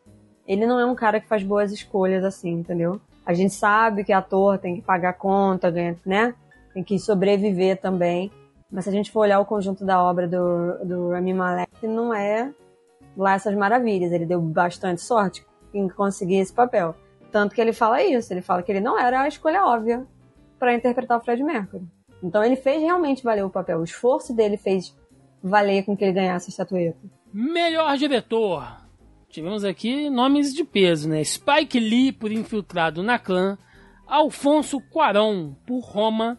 ele 0.47 0.65
não 0.65 0.79
é 0.79 0.85
um 0.85 0.95
cara 0.95 1.19
que 1.19 1.27
faz 1.27 1.43
boas 1.43 1.71
escolhas 1.71 2.23
assim, 2.23 2.51
entendeu? 2.51 2.99
A 3.25 3.33
gente 3.33 3.53
sabe 3.53 4.03
que 4.03 4.11
ator 4.11 4.57
tem 4.57 4.75
que 4.75 4.81
pagar 4.81 5.13
conta, 5.13 5.71
né? 6.05 6.33
Tem 6.73 6.83
que 6.83 6.97
sobreviver 6.99 7.79
também. 7.79 8.31
Mas 8.71 8.85
se 8.85 8.89
a 8.89 8.93
gente 8.93 9.11
for 9.11 9.21
olhar 9.21 9.39
o 9.39 9.45
conjunto 9.45 9.85
da 9.85 10.01
obra 10.01 10.27
do, 10.27 10.85
do 10.85 11.09
Rami 11.11 11.33
Malek, 11.33 11.87
não 11.87 12.13
é 12.13 12.51
lá 13.15 13.33
essas 13.33 13.53
maravilhas. 13.55 14.11
Ele 14.11 14.25
deu 14.25 14.41
bastante 14.41 15.01
sorte 15.01 15.45
em 15.73 15.87
conseguir 15.87 16.37
esse 16.37 16.53
papel. 16.53 16.95
Tanto 17.31 17.53
que 17.53 17.61
ele 17.61 17.73
fala 17.73 18.01
isso, 18.01 18.33
ele 18.33 18.41
fala 18.41 18.63
que 18.63 18.71
ele 18.71 18.81
não 18.81 18.97
era 18.99 19.21
a 19.21 19.27
escolha 19.27 19.65
óbvia 19.65 20.05
para 20.57 20.73
interpretar 20.73 21.17
o 21.17 21.21
Fred 21.21 21.43
Mercury. 21.43 21.85
Então 22.23 22.43
ele 22.43 22.55
fez 22.55 22.81
realmente 22.81 23.23
valer 23.23 23.43
o 23.43 23.49
papel. 23.49 23.79
O 23.79 23.83
esforço 23.83 24.33
dele 24.33 24.57
fez 24.57 24.95
valer 25.41 25.83
com 25.83 25.95
que 25.95 26.03
ele 26.03 26.13
ganhasse 26.13 26.49
a 26.49 26.51
estatueta. 26.51 26.99
Melhor 27.33 27.97
diretor. 27.97 28.81
Tivemos 29.31 29.63
aqui 29.63 30.09
nomes 30.09 30.53
de 30.53 30.65
peso, 30.65 31.07
né? 31.07 31.23
Spike 31.23 31.79
Lee 31.79 32.11
por 32.11 32.33
Infiltrado 32.33 33.01
na 33.01 33.17
Clã, 33.17 33.57
Alfonso 34.05 34.81
Cuarón 34.91 35.53
por 35.65 35.79
Roma, 35.79 36.37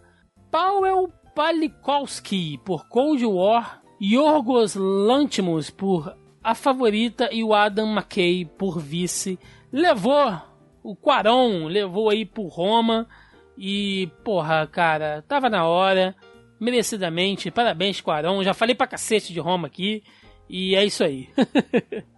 Powell 0.51 1.09
Palikowski 1.35 2.59
por 2.59 2.87
Cold 2.89 3.25
War, 3.25 3.83
Yorgos 3.99 4.75
Lantimos 4.75 5.71
por 5.71 6.15
a 6.45 6.55
favorita 6.55 7.31
e 7.33 7.43
o 7.43 7.55
Adam 7.55 7.95
McKay 7.95 8.45
por 8.45 8.79
vice. 8.79 9.39
Levou 9.73 10.35
o 10.83 10.95
Quaron, 10.95 11.69
levou 11.69 12.11
aí 12.11 12.27
por 12.27 12.49
Roma. 12.49 13.09
E, 13.57 14.11
porra, 14.23 14.67
cara, 14.67 15.25
tava 15.27 15.49
na 15.49 15.67
hora. 15.67 16.15
Merecidamente. 16.61 17.51
Parabéns, 17.51 18.03
Quaron. 18.03 18.43
Já 18.43 18.53
falei 18.53 18.75
pra 18.75 18.87
cacete 18.87 19.33
de 19.33 19.41
Roma 19.41 19.67
aqui. 19.67 20.03
E 20.47 20.75
é 20.75 20.85
isso 20.85 21.03
aí. 21.03 21.31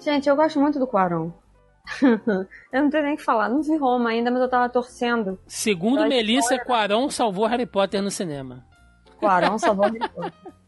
Gente, 0.00 0.28
eu 0.28 0.34
gosto 0.34 0.58
muito 0.58 0.78
do 0.78 0.86
Quaron. 0.86 1.30
eu 2.72 2.82
não 2.82 2.90
tenho 2.90 3.04
nem 3.04 3.14
o 3.14 3.16
que 3.16 3.22
falar. 3.22 3.48
Não 3.48 3.62
vi 3.62 3.76
Roma 3.76 4.10
ainda, 4.10 4.30
mas 4.30 4.40
eu 4.40 4.48
tava 4.48 4.68
torcendo. 4.68 5.38
Segundo 5.46 6.06
Melissa, 6.06 6.58
Quaron 6.58 7.10
salvou 7.10 7.46
Harry 7.46 7.66
Potter 7.66 8.02
no 8.02 8.10
cinema. 8.10 8.64
Quaron 9.18 9.58
salvou 9.58 9.84
Harry 9.86 10.08
Potter. 10.08 10.32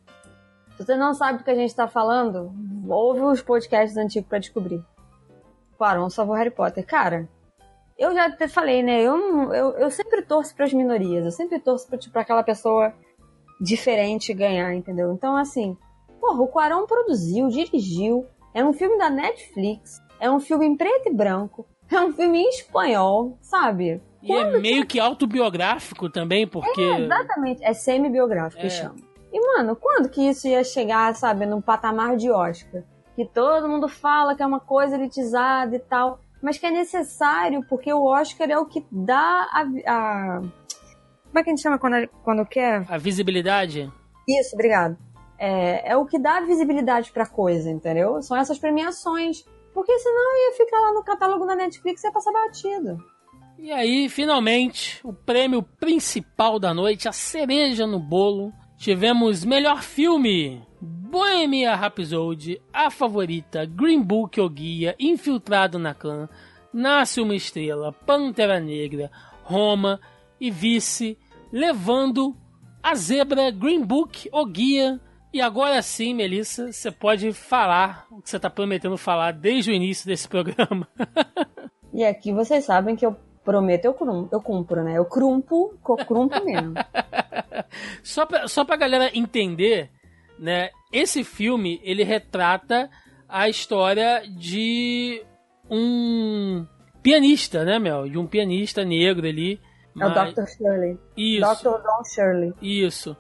Se 0.77 0.85
você 0.85 0.97
não 0.97 1.15
sabe 1.15 1.39
do 1.39 1.45
que 1.45 1.51
a 1.51 1.55
gente 1.55 1.69
está 1.69 1.87
falando, 1.87 2.53
ouve 2.89 3.21
os 3.21 3.43
podcasts 3.43 3.97
antigos 3.97 4.29
para 4.29 4.39
descobrir. 4.39 4.83
Quaron 5.79 6.11
salvou 6.11 6.35
Harry 6.35 6.51
Potter. 6.51 6.85
Cara, 6.85 7.29
eu 7.99 8.13
já 8.15 8.31
te 8.31 8.49
falei, 8.49 8.83
né? 8.83 9.01
Eu, 9.01 9.53
eu, 9.53 9.71
eu 9.73 9.91
sempre 9.91 10.23
torço 10.23 10.55
para 10.55 10.65
as 10.65 10.73
minorias. 10.73 11.25
Eu 11.25 11.31
sempre 11.31 11.59
torço 11.61 11.87
para 11.87 11.99
tipo, 11.99 12.19
aquela 12.19 12.43
pessoa 12.43 12.93
diferente 13.61 14.35
ganhar, 14.35 14.75
entendeu? 14.75 15.13
Então, 15.13 15.37
assim, 15.37 15.77
porra, 16.21 16.43
o 16.43 16.49
Quaron 16.49 16.87
produziu, 16.87 17.49
dirigiu. 17.49 18.27
É 18.55 18.65
um 18.65 18.73
filme 18.73 18.99
da 18.99 19.09
Netflix. 19.09 20.01
É 20.21 20.31
um 20.31 20.39
filme 20.39 20.67
em 20.67 20.77
preto 20.77 21.09
e 21.09 21.15
branco. 21.15 21.67
É 21.91 22.01
um 22.01 22.13
filme 22.13 22.39
em 22.39 22.49
espanhol, 22.49 23.37
sabe? 23.41 24.01
E 24.23 24.27
Quando 24.29 24.57
é 24.57 24.61
meio 24.61 24.83
que... 24.83 24.95
que 24.95 25.01
autobiográfico 25.01 26.09
também, 26.09 26.47
porque. 26.47 26.81
É, 26.81 27.01
exatamente. 27.01 27.65
É 27.65 27.73
semi-biográfico 27.73 28.61
é. 28.61 28.65
que 28.65 28.71
chama. 28.71 28.97
E, 29.33 29.41
mano, 29.41 29.75
quando 29.75 30.09
que 30.09 30.29
isso 30.29 30.47
ia 30.47 30.63
chegar, 30.63 31.15
sabe, 31.15 31.47
num 31.47 31.61
patamar 31.61 32.17
de 32.17 32.31
Oscar? 32.31 32.83
Que 33.17 33.25
todo 33.27 33.69
mundo 33.69 33.89
fala 33.89 34.35
que 34.35 34.43
é 34.43 34.47
uma 34.47 34.61
coisa 34.61 34.95
elitizada 34.95 35.75
e 35.75 35.79
tal, 35.79 36.21
mas 36.43 36.59
que 36.59 36.67
é 36.67 36.71
necessário, 36.71 37.65
porque 37.69 37.93
o 37.93 38.05
Oscar 38.05 38.51
é 38.51 38.59
o 38.59 38.67
que 38.67 38.85
dá 38.91 39.49
a. 39.51 39.63
a... 39.87 40.41
Como 40.41 41.39
é 41.39 41.43
que 41.43 41.51
a 41.51 41.53
gente 41.53 41.63
chama 41.63 41.79
quando, 41.79 42.09
quando 42.23 42.47
quer? 42.47 42.85
A 42.89 42.99
visibilidade? 42.99 43.91
Isso, 44.29 44.55
obrigado. 44.55 44.97
É, 45.45 45.91
é 45.93 45.97
o 45.97 46.07
que 46.07 46.19
dá 46.19 46.41
visibilidade 46.41 47.11
pra 47.11 47.27
coisa, 47.27 47.71
entendeu? 47.71 48.23
São 48.23 48.37
essas 48.37 48.59
premiações. 48.59 49.45
Porque 49.75 49.99
senão 49.99 50.37
ia 50.37 50.57
ficar 50.57 50.79
lá 50.79 50.93
no 50.93 51.03
catálogo 51.03 51.47
da 51.47 51.57
Netflix 51.57 52.05
e 52.05 52.07
ia 52.07 52.13
passar 52.13 52.31
batido. 52.31 52.99
E 53.59 53.73
aí, 53.73 54.09
finalmente, 54.09 55.01
o 55.03 55.13
prêmio 55.13 55.63
principal 55.63 56.59
da 56.59 56.75
noite, 56.75 57.09
a 57.09 57.13
cereja 57.13 57.87
no 57.87 57.99
bolo, 57.99 58.53
Tivemos 58.83 59.45
melhor 59.45 59.81
filme: 59.81 60.61
Bohemia 60.81 61.77
Rhapsody, 61.77 62.61
A 62.73 62.91
Favorita, 62.91 63.65
Green 63.65 64.03
Book 64.03 64.41
O 64.41 64.49
Guia, 64.49 64.97
Infiltrado 64.99 65.79
na 65.79 65.95
Clã, 65.95 66.29
Nasce 66.73 67.21
uma 67.21 67.37
Estrela, 67.37 67.93
Pantera 67.93 68.59
Negra, 68.59 69.09
Roma 69.45 70.01
e 70.41 70.51
Vice, 70.51 71.17
levando 71.53 72.37
a 72.83 72.97
zebra 72.97 73.53
Green 73.53 73.85
Book 73.85 74.29
O 74.33 74.45
Guia. 74.45 75.01
E 75.33 75.41
agora 75.41 75.81
sim, 75.81 76.15
Melissa, 76.15 76.71
você 76.73 76.91
pode 76.91 77.33
falar 77.33 78.07
o 78.11 78.21
que 78.21 78.29
você 78.29 78.37
está 78.37 78.51
prometendo 78.51 78.97
falar 78.99 79.33
desde 79.33 79.71
o 79.71 79.75
início 79.75 80.07
desse 80.07 80.29
programa. 80.29 80.87
e 81.93 82.05
aqui 82.05 82.33
vocês 82.33 82.65
sabem 82.65 82.95
que 82.95 83.05
eu 83.07 83.17
prometo, 83.43 83.87
eu, 83.87 83.95
crum, 83.95 84.29
eu 84.31 84.41
cumpro, 84.43 84.85
né? 84.85 84.99
Eu 84.99 85.05
crumpo, 85.07 85.75
eu 85.89 85.97
crumpo 85.97 86.45
mesmo. 86.45 86.75
só, 88.03 88.27
pra, 88.27 88.47
só 88.47 88.65
pra 88.65 88.77
galera 88.77 89.11
entender, 89.17 89.91
né? 90.39 90.71
Esse 90.93 91.25
filme, 91.25 91.81
ele 91.83 92.05
retrata 92.05 92.91
a 93.27 93.49
história 93.49 94.23
de 94.29 95.23
um 95.71 96.67
pianista, 97.03 97.65
né, 97.65 97.79
Mel? 97.79 98.07
De 98.09 98.19
um 98.19 98.27
pianista 98.27 98.85
negro 98.85 99.27
ali, 99.27 99.59
É 99.99 100.07
o 100.07 100.11
Mas- 100.11 100.35
Dr. 100.35 100.47
Shirley. 100.47 100.99
Isso. 101.17 101.55
Dr. 101.65 101.83
Don 101.83 102.05
Shirley. 102.05 102.53
Isso. 102.61 103.17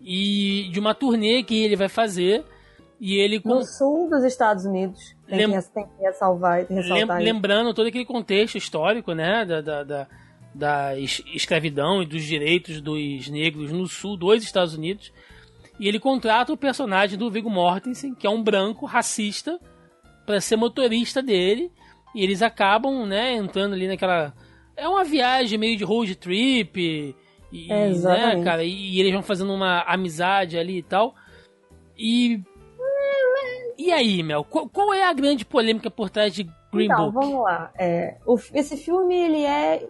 E 0.00 0.68
de 0.72 0.78
uma 0.78 0.94
turnê 0.94 1.42
que 1.42 1.56
ele 1.64 1.76
vai 1.76 1.88
fazer. 1.88 2.44
E 3.00 3.16
ele 3.16 3.40
com- 3.40 3.56
No 3.56 3.64
sul 3.64 4.08
dos 4.08 4.24
Estados 4.24 4.64
Unidos. 4.64 5.14
Tem, 5.26 5.46
Lem- 5.46 5.60
que, 5.60 5.70
tem 5.70 5.84
que 5.84 6.02
ressalvar, 6.02 6.58
tem 6.58 6.66
que 6.68 6.72
lem- 6.74 6.82
ressaltar 6.82 7.16
isso. 7.22 7.32
lembrando 7.32 7.74
todo 7.74 7.86
aquele 7.88 8.04
contexto 8.06 8.56
histórico, 8.56 9.12
né? 9.12 9.44
Da, 9.44 9.60
da, 9.60 9.82
da, 9.84 10.06
da 10.54 10.98
es- 10.98 11.22
escravidão 11.34 12.02
e 12.02 12.06
dos 12.06 12.22
direitos 12.24 12.80
dos 12.80 13.28
negros 13.28 13.70
no 13.72 13.86
sul 13.86 14.16
dos 14.16 14.42
Estados 14.42 14.74
Unidos. 14.74 15.12
E 15.78 15.86
ele 15.88 15.98
contrata 16.00 16.52
o 16.52 16.56
personagem 16.56 17.18
do 17.18 17.30
Viggo 17.30 17.50
Mortensen, 17.50 18.14
que 18.14 18.26
é 18.26 18.30
um 18.30 18.42
branco 18.42 18.86
racista, 18.86 19.60
para 20.24 20.40
ser 20.40 20.56
motorista 20.56 21.22
dele. 21.22 21.70
E 22.14 22.22
eles 22.24 22.40
acabam, 22.40 23.04
né, 23.04 23.34
entrando 23.34 23.74
ali 23.74 23.86
naquela. 23.86 24.32
É 24.74 24.88
uma 24.88 25.04
viagem 25.04 25.58
meio 25.58 25.76
de 25.76 25.84
road 25.84 26.14
trip. 26.14 27.14
E, 27.52 27.72
É, 27.72 27.88
né, 27.90 28.42
cara, 28.44 28.64
e, 28.64 28.94
e 28.96 29.00
eles 29.00 29.12
vão 29.12 29.22
fazendo 29.22 29.52
uma 29.52 29.82
amizade 29.82 30.58
ali 30.58 30.78
e 30.78 30.82
tal. 30.82 31.14
E. 31.96 32.40
E 33.78 33.92
aí, 33.92 34.22
Mel, 34.22 34.42
qual, 34.42 34.68
qual 34.68 34.92
é 34.94 35.04
a 35.04 35.12
grande 35.12 35.44
polêmica 35.44 35.90
por 35.90 36.08
trás 36.10 36.34
de 36.34 36.44
Green 36.72 36.86
então, 36.86 37.10
Book? 37.10 37.14
vamos 37.14 37.42
lá. 37.44 37.70
É, 37.78 38.16
o- 38.26 38.38
esse 38.54 38.76
filme 38.76 39.14
ele 39.14 39.44
é 39.44 39.86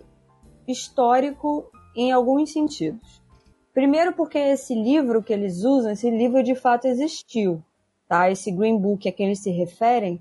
histórico 0.66 1.70
em 1.95 2.12
alguns 2.12 2.53
sentidos. 2.53 3.23
Primeiro 3.73 4.12
porque 4.15 4.39
esse 4.39 4.74
livro 4.74 5.23
que 5.23 5.33
eles 5.33 5.62
usam, 5.65 5.93
esse 5.93 6.11
livro 6.11 6.43
de 6.43 6.55
fato 6.55 6.87
existiu. 6.87 7.62
Tá? 8.09 8.31
Esse 8.31 8.51
Green 8.51 8.78
Book 8.78 9.09
a 9.09 9.12
quem 9.12 9.27
eles 9.27 9.41
se 9.43 9.51
referem 9.51 10.20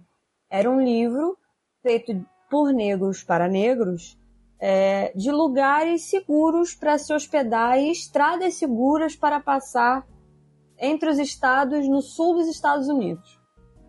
era 0.49 0.70
um 0.70 0.82
livro 0.82 1.38
feito 1.82 2.24
por 2.49 2.72
negros 2.72 3.24
para 3.24 3.48
negros 3.48 4.18
é, 4.60 5.11
de 5.15 5.32
lugares 5.32 6.03
seguros 6.03 6.73
para 6.73 6.98
se 6.98 7.14
hospedar 7.14 7.77
e 7.80 7.91
estradas 7.91 8.56
seguras 8.56 9.15
para 9.15 9.40
passar 9.40 10.06
entre 10.80 11.10
os 11.10 11.19
estados 11.19 11.88
no 11.88 12.02
sul 12.02 12.36
dos 12.36 12.48
Estados 12.48 12.88
Unidos. 12.88 13.40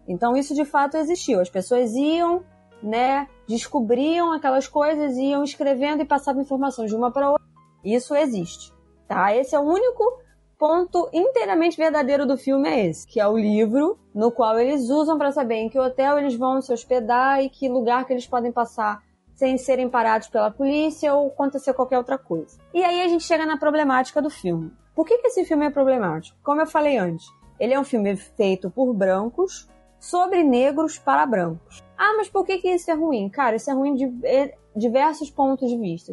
Então 0.06 0.36
isso 0.36 0.55
de 0.55 0.64
fato 0.64 0.97
existiu. 0.97 1.40
As 1.40 1.51
pessoas 1.51 1.94
iam, 1.94 2.44
né, 2.82 3.28
descobriam 3.48 4.32
aquelas 4.32 4.68
coisas, 4.68 5.16
iam 5.16 5.43
escrevendo 5.43 6.02
e 6.02 6.06
passavam 6.06 6.43
informações 6.43 6.90
de 6.90 6.97
uma 6.97 7.10
para 7.10 7.30
outra. 7.30 7.47
Isso 7.84 8.14
existe, 8.14 8.72
tá? 9.09 9.34
Esse 9.34 9.55
é 9.55 9.59
o 9.59 9.62
único 9.62 10.20
ponto 10.59 11.09
inteiramente 11.12 11.76
verdadeiro 11.76 12.26
do 12.26 12.36
filme 12.36 12.68
é 12.68 12.86
esse, 12.86 13.06
que 13.06 13.20
é 13.20 13.28
o 13.28 13.36
livro 13.36 13.98
no 14.14 14.30
qual 14.30 14.59
eles 14.59 14.88
usam 14.88 15.18
para 15.18 15.30
saber 15.30 15.56
em 15.56 15.68
que 15.68 15.78
hotel 15.78 16.18
eles 16.18 16.34
vão 16.34 16.62
se 16.62 16.72
hospedar 16.72 17.43
e 17.43 17.51
que 17.51 17.68
lugar 17.68 18.06
que 18.06 18.12
eles 18.12 18.26
podem 18.26 18.51
passar 18.51 19.02
sem 19.36 19.58
serem 19.58 19.88
parados 19.88 20.28
pela 20.28 20.50
polícia 20.50 21.14
ou 21.14 21.28
acontecer 21.28 21.74
qualquer 21.74 21.98
outra 21.98 22.18
coisa. 22.18 22.58
E 22.74 22.82
aí 22.82 23.02
a 23.02 23.08
gente 23.08 23.22
chega 23.22 23.46
na 23.46 23.58
problemática 23.58 24.20
do 24.20 24.30
filme. 24.30 24.72
Por 24.94 25.06
que, 25.06 25.18
que 25.18 25.28
esse 25.28 25.44
filme 25.44 25.66
é 25.66 25.70
problemático? 25.70 26.38
Como 26.42 26.60
eu 26.60 26.66
falei 26.66 26.96
antes, 26.96 27.26
ele 27.60 27.74
é 27.74 27.78
um 27.78 27.84
filme 27.84 28.16
feito 28.16 28.70
por 28.70 28.92
brancos 28.94 29.68
sobre 30.00 30.42
negros 30.42 30.98
para 30.98 31.26
brancos. 31.26 31.84
Ah, 31.98 32.14
mas 32.16 32.28
por 32.28 32.46
que, 32.46 32.58
que 32.58 32.68
isso 32.68 32.90
é 32.90 32.94
ruim? 32.94 33.28
Cara, 33.28 33.56
isso 33.56 33.70
é 33.70 33.74
ruim 33.74 33.94
de 33.94 34.10
eh, 34.24 34.54
diversos 34.74 35.30
pontos 35.30 35.68
de 35.68 35.76
vista. 35.76 36.12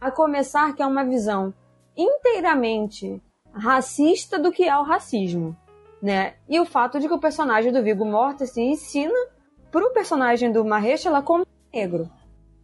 A 0.00 0.10
começar 0.10 0.74
que 0.74 0.82
é 0.82 0.86
uma 0.86 1.04
visão 1.04 1.52
inteiramente 1.96 3.22
racista 3.52 4.38
do 4.38 4.50
que 4.50 4.64
é 4.64 4.76
o 4.78 4.82
racismo, 4.82 5.54
né? 6.00 6.34
E 6.48 6.58
o 6.58 6.64
fato 6.64 6.98
de 6.98 7.06
que 7.06 7.14
o 7.14 7.20
personagem 7.20 7.70
do 7.70 7.82
Viggo 7.82 8.04
Mortensen 8.04 8.72
ensina 8.72 9.14
pro 9.70 9.92
personagem 9.92 10.50
do 10.50 10.64
Mahershala 10.64 11.22
como 11.22 11.46
negro, 11.72 12.10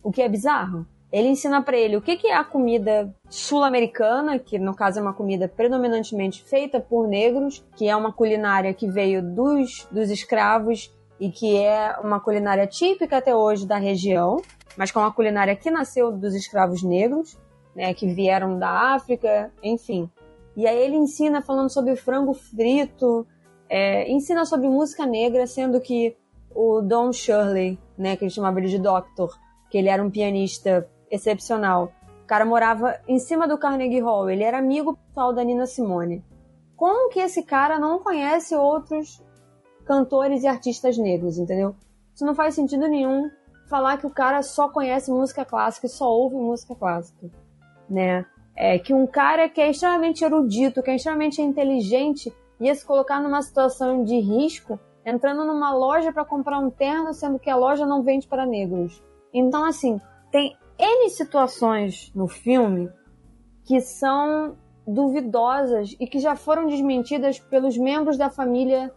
o 0.08 0.10
que 0.10 0.22
é 0.22 0.28
bizarro. 0.28 0.86
Ele 1.12 1.28
ensina 1.28 1.62
para 1.62 1.76
ele 1.76 1.94
o 1.94 2.00
que, 2.00 2.16
que 2.16 2.28
é 2.28 2.34
a 2.34 2.42
comida 2.42 3.14
sul-americana, 3.28 4.38
que 4.38 4.58
no 4.58 4.74
caso 4.74 4.98
é 4.98 5.02
uma 5.02 5.12
comida 5.12 5.46
predominantemente 5.46 6.42
feita 6.42 6.80
por 6.80 7.06
negros, 7.06 7.62
que 7.76 7.86
é 7.86 7.94
uma 7.94 8.10
culinária 8.10 8.72
que 8.72 8.88
veio 8.88 9.22
dos, 9.22 9.86
dos 9.90 10.10
escravos 10.10 10.90
e 11.20 11.30
que 11.30 11.58
é 11.58 11.94
uma 12.02 12.20
culinária 12.20 12.66
típica 12.66 13.18
até 13.18 13.36
hoje 13.36 13.66
da 13.66 13.76
região, 13.76 14.40
mas 14.78 14.90
que 14.90 14.96
é 14.96 15.00
uma 15.02 15.12
culinária 15.12 15.54
que 15.54 15.70
nasceu 15.70 16.10
dos 16.10 16.34
escravos 16.34 16.82
negros, 16.82 17.38
né, 17.76 17.92
que 17.92 18.06
vieram 18.06 18.58
da 18.58 18.94
África, 18.94 19.52
enfim. 19.62 20.08
E 20.56 20.66
aí 20.66 20.78
ele 20.78 20.96
ensina 20.96 21.42
falando 21.42 21.68
sobre 21.68 21.94
frango 21.96 22.32
frito, 22.32 23.26
é, 23.68 24.10
ensina 24.10 24.46
sobre 24.46 24.68
música 24.68 25.04
negra, 25.04 25.46
sendo 25.46 25.78
que 25.82 26.16
o 26.54 26.80
Don 26.80 27.12
Shirley, 27.12 27.78
né, 27.96 28.16
que 28.16 28.24
ele 28.24 28.30
chamava 28.30 28.58
ele 28.58 28.68
de 28.68 28.78
Doctor, 28.78 29.36
que 29.70 29.78
ele 29.78 29.88
era 29.88 30.02
um 30.02 30.10
pianista 30.10 30.88
excepcional. 31.10 31.92
O 32.24 32.26
cara 32.26 32.44
morava 32.44 32.98
em 33.06 33.18
cima 33.18 33.48
do 33.48 33.58
Carnegie 33.58 34.00
Hall, 34.00 34.28
ele 34.28 34.44
era 34.44 34.58
amigo 34.58 34.96
pessoal 34.96 35.32
da 35.32 35.42
Nina 35.42 35.66
Simone. 35.66 36.24
Como 36.76 37.10
que 37.10 37.20
esse 37.20 37.42
cara 37.42 37.78
não 37.78 37.98
conhece 37.98 38.54
outros 38.54 39.22
cantores 39.84 40.42
e 40.42 40.46
artistas 40.46 40.98
negros, 40.98 41.38
entendeu? 41.38 41.74
Isso 42.14 42.24
não 42.24 42.34
faz 42.34 42.54
sentido 42.54 42.86
nenhum 42.86 43.30
falar 43.68 43.98
que 43.98 44.06
o 44.06 44.10
cara 44.10 44.42
só 44.42 44.68
conhece 44.68 45.10
música 45.10 45.44
clássica 45.44 45.86
e 45.86 45.90
só 45.90 46.10
ouve 46.10 46.36
música 46.36 46.74
clássica, 46.74 47.30
né? 47.88 48.26
É 48.54 48.78
que 48.78 48.92
um 48.92 49.06
cara 49.06 49.48
que 49.48 49.60
é 49.60 49.70
extremamente 49.70 50.24
erudito, 50.24 50.82
que 50.82 50.90
é 50.90 50.96
extremamente 50.96 51.40
inteligente, 51.40 52.32
ia 52.60 52.74
se 52.74 52.84
colocar 52.84 53.20
numa 53.20 53.40
situação 53.40 54.02
de 54.02 54.18
risco, 54.18 54.78
entrando 55.04 55.44
numa 55.44 55.72
loja 55.72 56.12
para 56.12 56.24
comprar 56.24 56.58
um 56.58 56.70
terno, 56.70 57.14
sendo 57.14 57.38
que 57.38 57.48
a 57.48 57.56
loja 57.56 57.86
não 57.86 58.02
vende 58.02 58.26
para 58.26 58.44
negros. 58.44 59.02
Então, 59.32 59.64
assim, 59.64 60.00
tem 60.30 60.56
N 60.78 61.10
situações 61.10 62.12
no 62.14 62.28
filme 62.28 62.90
que 63.64 63.80
são 63.80 64.56
duvidosas 64.86 65.94
e 66.00 66.06
que 66.06 66.18
já 66.18 66.34
foram 66.34 66.66
desmentidas 66.66 67.38
pelos 67.38 67.76
membros 67.76 68.16
da 68.16 68.30
família 68.30 68.92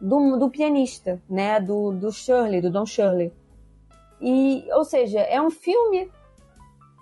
do, 0.00 0.36
do 0.36 0.50
pianista, 0.50 1.20
né? 1.28 1.58
Do, 1.60 1.92
do 1.92 2.12
Shirley, 2.12 2.60
do 2.60 2.70
Don 2.70 2.86
Shirley. 2.86 3.32
E, 4.20 4.64
ou 4.72 4.84
seja, 4.84 5.20
é 5.20 5.40
um 5.40 5.50
filme 5.50 6.10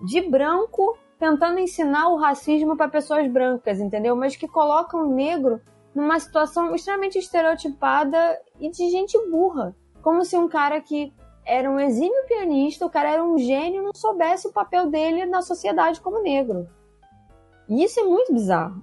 de 0.04 0.20
branco 0.22 0.96
tentando 1.18 1.58
ensinar 1.58 2.08
o 2.08 2.16
racismo 2.16 2.76
para 2.76 2.88
pessoas 2.88 3.30
brancas, 3.30 3.78
entendeu? 3.78 4.16
Mas 4.16 4.34
que 4.34 4.48
coloca 4.48 4.96
o 4.96 5.14
negro 5.14 5.60
numa 5.94 6.18
situação 6.18 6.74
extremamente 6.74 7.18
estereotipada 7.18 8.40
e 8.58 8.70
de 8.70 8.90
gente 8.90 9.18
burra. 9.30 9.76
Como 10.02 10.24
se 10.24 10.36
um 10.36 10.48
cara 10.48 10.80
que 10.80 11.12
era 11.44 11.70
um 11.70 11.78
exímio 11.80 12.26
pianista, 12.26 12.86
o 12.86 12.90
cara 12.90 13.10
era 13.10 13.24
um 13.24 13.38
gênio, 13.38 13.82
não 13.82 13.94
soubesse 13.94 14.46
o 14.46 14.52
papel 14.52 14.90
dele 14.90 15.26
na 15.26 15.42
sociedade 15.42 16.00
como 16.00 16.22
negro. 16.22 16.68
E 17.68 17.82
isso 17.82 18.00
é 18.00 18.04
muito 18.04 18.32
bizarro. 18.32 18.82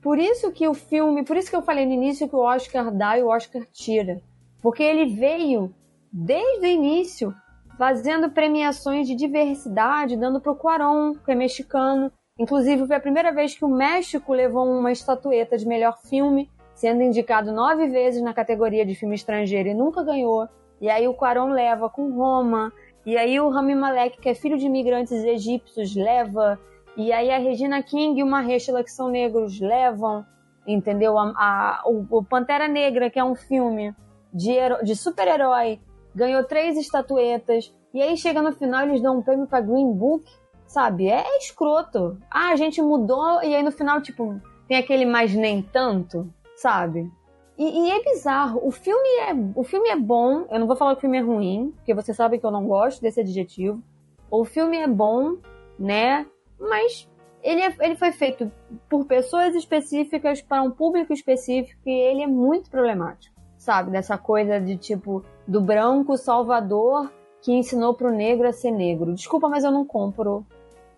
Por 0.00 0.18
isso 0.18 0.52
que 0.52 0.68
o 0.68 0.74
filme, 0.74 1.24
por 1.24 1.36
isso 1.36 1.50
que 1.50 1.56
eu 1.56 1.62
falei 1.62 1.84
no 1.84 1.92
início 1.92 2.28
que 2.28 2.36
o 2.36 2.40
Oscar 2.40 2.90
dá 2.90 3.18
e 3.18 3.22
o 3.22 3.28
Oscar 3.28 3.66
tira. 3.72 4.20
Porque 4.62 4.82
ele 4.82 5.14
veio, 5.14 5.74
desde 6.12 6.66
o 6.66 6.70
início, 6.70 7.34
fazendo 7.76 8.30
premiações 8.30 9.06
de 9.06 9.14
diversidade, 9.14 10.16
dando 10.16 10.40
pro 10.40 10.56
Cuarón, 10.56 11.14
que 11.14 11.32
é 11.32 11.34
mexicano. 11.34 12.12
Inclusive, 12.38 12.86
foi 12.86 12.96
a 12.96 13.00
primeira 13.00 13.32
vez 13.32 13.56
que 13.56 13.64
o 13.64 13.68
México 13.68 14.32
levou 14.32 14.66
uma 14.66 14.92
estatueta 14.92 15.56
de 15.56 15.66
melhor 15.66 15.98
filme, 15.98 16.50
sendo 16.74 17.02
indicado 17.02 17.52
nove 17.52 17.88
vezes 17.88 18.22
na 18.22 18.32
categoria 18.32 18.86
de 18.86 18.94
filme 18.94 19.16
estrangeiro 19.16 19.68
e 19.68 19.74
nunca 19.74 20.04
ganhou. 20.04 20.48
E 20.80 20.88
aí 20.88 21.06
o 21.08 21.14
Cuarón 21.14 21.50
leva 21.52 21.88
com 21.88 22.10
Roma. 22.12 22.72
E 23.04 23.16
aí 23.16 23.40
o 23.40 23.48
Rami 23.48 23.74
Malek, 23.74 24.20
que 24.20 24.28
é 24.28 24.34
filho 24.34 24.58
de 24.58 24.66
imigrantes 24.66 25.12
egípcios, 25.24 25.94
leva. 25.96 26.58
E 26.96 27.12
aí 27.12 27.30
a 27.30 27.38
Regina 27.38 27.82
King 27.82 28.20
e 28.20 28.22
o 28.22 28.26
Mahershala, 28.26 28.82
que 28.84 28.90
são 28.92 29.08
negros, 29.08 29.60
levam. 29.60 30.24
Entendeu? 30.66 31.18
A, 31.18 31.30
a- 31.36 31.82
o, 31.86 32.04
o 32.10 32.24
Pantera 32.24 32.68
Negra, 32.68 33.08
que 33.08 33.18
é 33.18 33.24
um 33.24 33.34
filme 33.34 33.94
de, 34.32 34.54
de 34.84 34.94
super-herói, 34.94 35.80
ganhou 36.14 36.44
três 36.44 36.76
estatuetas. 36.76 37.72
E 37.94 38.02
aí 38.02 38.16
chega 38.16 38.42
no 38.42 38.52
final 38.52 38.82
eles 38.84 39.00
dão 39.00 39.18
um 39.18 39.22
prêmio 39.22 39.46
pra 39.46 39.60
Green 39.60 39.92
Book. 39.92 40.24
Sabe? 40.66 41.08
É, 41.08 41.20
é 41.22 41.38
escroto. 41.38 42.18
Ah, 42.30 42.50
a 42.50 42.56
gente 42.56 42.82
mudou. 42.82 43.42
E 43.42 43.54
aí 43.54 43.62
no 43.62 43.72
final, 43.72 44.02
tipo, 44.02 44.38
tem 44.68 44.76
aquele 44.76 45.06
mais 45.06 45.34
nem 45.34 45.62
tanto. 45.62 46.30
Sabe? 46.56 47.10
E, 47.58 47.86
e 47.86 47.90
é 47.90 48.02
bizarro. 48.04 48.60
O 48.62 48.70
filme 48.70 49.08
é, 49.20 49.34
o 49.54 49.64
filme 49.64 49.88
é 49.88 49.96
bom. 49.96 50.46
Eu 50.50 50.60
não 50.60 50.66
vou 50.66 50.76
falar 50.76 50.92
que 50.92 50.98
o 50.98 51.00
filme 51.00 51.18
é 51.18 51.22
ruim, 51.22 51.72
porque 51.76 51.92
você 51.92 52.14
sabe 52.14 52.38
que 52.38 52.46
eu 52.46 52.50
não 52.52 52.66
gosto 52.66 53.02
desse 53.02 53.20
adjetivo. 53.20 53.82
O 54.30 54.44
filme 54.44 54.76
é 54.76 54.86
bom, 54.86 55.36
né? 55.78 56.24
Mas 56.58 57.08
ele, 57.42 57.60
é- 57.62 57.76
ele 57.80 57.96
foi 57.96 58.12
feito 58.12 58.50
por 58.88 59.04
pessoas 59.06 59.54
específicas 59.54 60.40
para 60.40 60.62
um 60.62 60.70
público 60.70 61.12
específico 61.12 61.80
e 61.86 61.90
ele 61.90 62.22
é 62.22 62.26
muito 62.26 62.70
problemático, 62.70 63.34
sabe? 63.56 63.90
Dessa 63.90 64.16
coisa 64.16 64.60
de 64.60 64.76
tipo 64.76 65.24
do 65.46 65.60
branco 65.60 66.16
salvador 66.16 67.10
que 67.42 67.52
ensinou 67.52 67.94
pro 67.94 68.10
negro 68.10 68.46
a 68.46 68.52
ser 68.52 68.70
negro. 68.70 69.14
Desculpa, 69.14 69.48
mas 69.48 69.64
eu 69.64 69.70
não 69.70 69.84
compro 69.84 70.46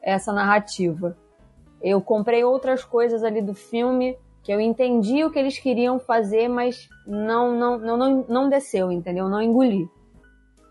essa 0.02 0.32
narrativa. 0.32 1.16
Eu 1.80 2.00
comprei 2.00 2.44
outras 2.44 2.84
coisas 2.84 3.22
ali 3.22 3.40
do 3.40 3.54
filme 3.54 4.18
que 4.50 4.54
eu 4.54 4.60
entendi 4.60 5.22
o 5.22 5.30
que 5.30 5.38
eles 5.38 5.60
queriam 5.60 6.00
fazer, 6.00 6.48
mas 6.48 6.88
não 7.06 7.56
não 7.56 7.78
não 7.78 7.96
não, 7.96 8.26
não 8.28 8.48
desceu, 8.48 8.90
entendeu? 8.90 9.28
Não 9.28 9.40
engoli. 9.40 9.88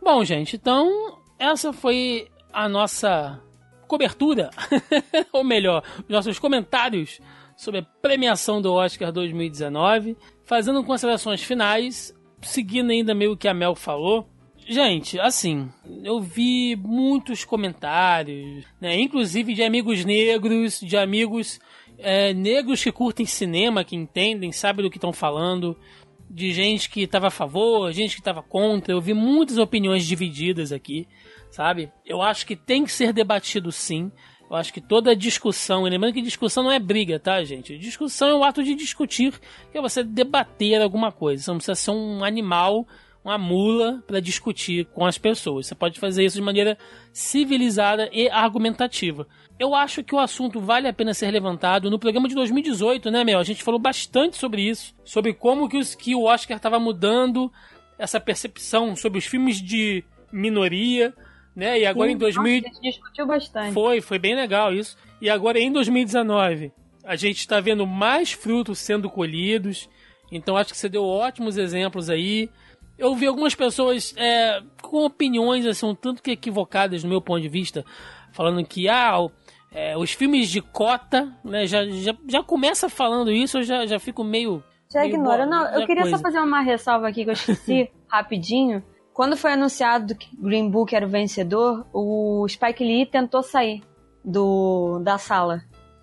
Bom, 0.03 0.21
gente, 0.25 0.57
então 0.57 1.17
essa 1.39 1.71
foi 1.71 2.27
a 2.51 2.67
nossa 2.67 3.41
cobertura, 3.87 4.49
ou 5.31 5.45
melhor, 5.45 5.81
os 5.99 6.09
nossos 6.09 6.37
comentários 6.37 7.21
sobre 7.55 7.79
a 7.79 7.85
premiação 8.01 8.61
do 8.61 8.73
Oscar 8.73 9.13
2019, 9.13 10.17
fazendo 10.43 10.83
considerações 10.83 11.41
finais, 11.41 12.13
seguindo 12.41 12.91
ainda 12.91 13.15
meio 13.15 13.37
que 13.37 13.47
a 13.47 13.53
Mel 13.53 13.75
falou. 13.75 14.27
Gente, 14.67 15.17
assim, 15.21 15.69
eu 16.03 16.19
vi 16.19 16.75
muitos 16.75 17.45
comentários, 17.45 18.65
né, 18.81 18.99
inclusive 18.99 19.53
de 19.53 19.63
amigos 19.63 20.03
negros, 20.03 20.81
de 20.81 20.97
amigos 20.97 21.61
é, 21.99 22.33
negros 22.33 22.83
que 22.83 22.91
curtem 22.91 23.25
cinema, 23.25 23.83
que 23.83 23.95
entendem, 23.95 24.51
sabem 24.51 24.83
do 24.83 24.89
que 24.89 24.97
estão 24.97 25.13
falando, 25.13 25.77
de 26.29 26.51
gente 26.53 26.89
que 26.89 27.01
estava 27.01 27.27
a 27.27 27.31
favor, 27.31 27.91
gente 27.91 28.15
que 28.15 28.21
estava 28.21 28.41
contra. 28.41 28.93
Eu 28.93 29.01
vi 29.01 29.13
muitas 29.13 29.57
opiniões 29.57 30.05
divididas 30.05 30.71
aqui, 30.71 31.07
sabe? 31.49 31.91
Eu 32.05 32.21
acho 32.21 32.45
que 32.45 32.55
tem 32.55 32.83
que 32.83 32.91
ser 32.91 33.11
debatido 33.11 33.71
sim. 33.71 34.11
Eu 34.49 34.55
acho 34.55 34.73
que 34.73 34.81
toda 34.81 35.15
discussão, 35.15 35.83
lembrando 35.83 36.13
que 36.13 36.21
discussão 36.21 36.63
não 36.63 36.71
é 36.71 36.79
briga, 36.79 37.19
tá, 37.19 37.43
gente? 37.43 37.77
Discussão 37.77 38.29
é 38.29 38.35
o 38.35 38.43
ato 38.43 38.63
de 38.63 38.73
discutir, 38.73 39.39
que 39.71 39.77
é 39.77 39.81
você 39.81 40.03
debater 40.03 40.81
alguma 40.81 41.11
coisa. 41.11 41.43
Você 41.43 41.51
não 41.51 41.57
precisa 41.57 41.75
ser 41.75 41.91
um 41.91 42.23
animal, 42.23 42.87
uma 43.23 43.37
mula 43.37 44.03
para 44.07 44.19
discutir 44.19 44.85
com 44.85 45.05
as 45.05 45.19
pessoas. 45.19 45.67
Você 45.67 45.75
pode 45.75 45.99
fazer 45.99 46.25
isso 46.25 46.37
de 46.37 46.41
maneira 46.41 46.77
civilizada 47.13 48.09
e 48.11 48.27
argumentativa 48.29 49.27
eu 49.59 49.75
acho 49.75 50.03
que 50.03 50.15
o 50.15 50.19
assunto 50.19 50.61
vale 50.61 50.87
a 50.87 50.93
pena 50.93 51.13
ser 51.13 51.29
levantado. 51.29 51.91
No 51.91 51.99
programa 51.99 52.29
de 52.29 52.35
2018, 52.35 53.11
né, 53.11 53.25
Mel? 53.25 53.39
A 53.39 53.43
gente 53.43 53.61
falou 53.61 53.79
bastante 53.79 54.37
sobre 54.37 54.61
isso, 54.61 54.95
sobre 55.03 55.33
como 55.33 55.67
que, 55.67 55.77
os, 55.77 55.93
que 55.93 56.15
o 56.15 56.23
Oscar 56.23 56.55
estava 56.55 56.79
mudando 56.79 57.51
essa 57.97 58.19
percepção 58.21 58.95
sobre 58.95 59.19
os 59.19 59.25
filmes 59.25 59.61
de 59.61 60.03
minoria, 60.31 61.13
né? 61.53 61.77
E 61.77 61.85
agora 61.85 62.09
Sim, 62.09 62.15
em 62.15 62.17
2000 62.17 62.43
nossa, 62.43 62.67
a 62.67 62.73
gente 62.73 62.81
discutiu 62.81 63.27
bastante. 63.27 63.73
foi, 63.73 63.99
foi 63.99 64.17
bem 64.17 64.33
legal 64.33 64.73
isso. 64.73 64.97
E 65.21 65.29
agora 65.29 65.59
em 65.59 65.69
2019, 65.69 66.71
a 67.03 67.17
gente 67.17 67.39
está 67.39 67.59
vendo 67.59 67.85
mais 67.85 68.31
frutos 68.31 68.79
sendo 68.79 69.09
colhidos. 69.09 69.89
Então 70.31 70.55
acho 70.55 70.71
que 70.71 70.77
você 70.77 70.87
deu 70.87 71.03
ótimos 71.03 71.57
exemplos 71.57 72.09
aí. 72.09 72.49
Eu 72.97 73.13
vi 73.15 73.27
algumas 73.27 73.55
pessoas 73.55 74.13
é, 74.15 74.61
com 74.81 75.05
opiniões 75.05 75.65
assim, 75.65 75.85
um 75.85 75.95
tanto 75.95 76.23
que 76.23 76.31
equivocadas 76.31 77.03
no 77.03 77.09
meu 77.09 77.21
ponto 77.21 77.41
de 77.41 77.49
vista, 77.49 77.83
falando 78.31 78.65
que 78.65 78.87
ah, 78.87 79.15
é, 79.71 79.97
os 79.97 80.11
filmes 80.11 80.49
de 80.49 80.61
cota, 80.61 81.31
né, 81.43 81.65
já, 81.67 81.85
já, 81.87 82.15
já 82.27 82.43
começa 82.43 82.89
falando 82.89 83.31
isso, 83.31 83.59
eu 83.59 83.63
já, 83.63 83.85
já 83.85 83.99
fico 83.99 84.23
meio. 84.23 84.63
Já 84.91 85.01
meio 85.01 85.13
ignora. 85.15 85.45
bo- 85.45 85.49
Não, 85.51 85.65
eu 85.79 85.85
queria 85.85 86.03
coisa. 86.03 86.17
só 86.17 86.23
fazer 86.23 86.39
uma 86.39 86.61
ressalva 86.61 87.07
aqui 87.07 87.23
que 87.23 87.29
eu 87.29 87.33
esqueci, 87.33 87.91
rapidinho. 88.07 88.83
Quando 89.13 89.35
foi 89.37 89.51
anunciado 89.53 90.15
que 90.15 90.29
Green 90.37 90.69
Book 90.69 90.95
era 90.95 91.05
o 91.05 91.09
vencedor, 91.09 91.85
o 91.93 92.47
Spike 92.47 92.83
Lee 92.83 93.05
tentou 93.05 93.43
sair 93.43 93.83
do, 94.23 94.99
da 95.03 95.17
sala. 95.17 95.61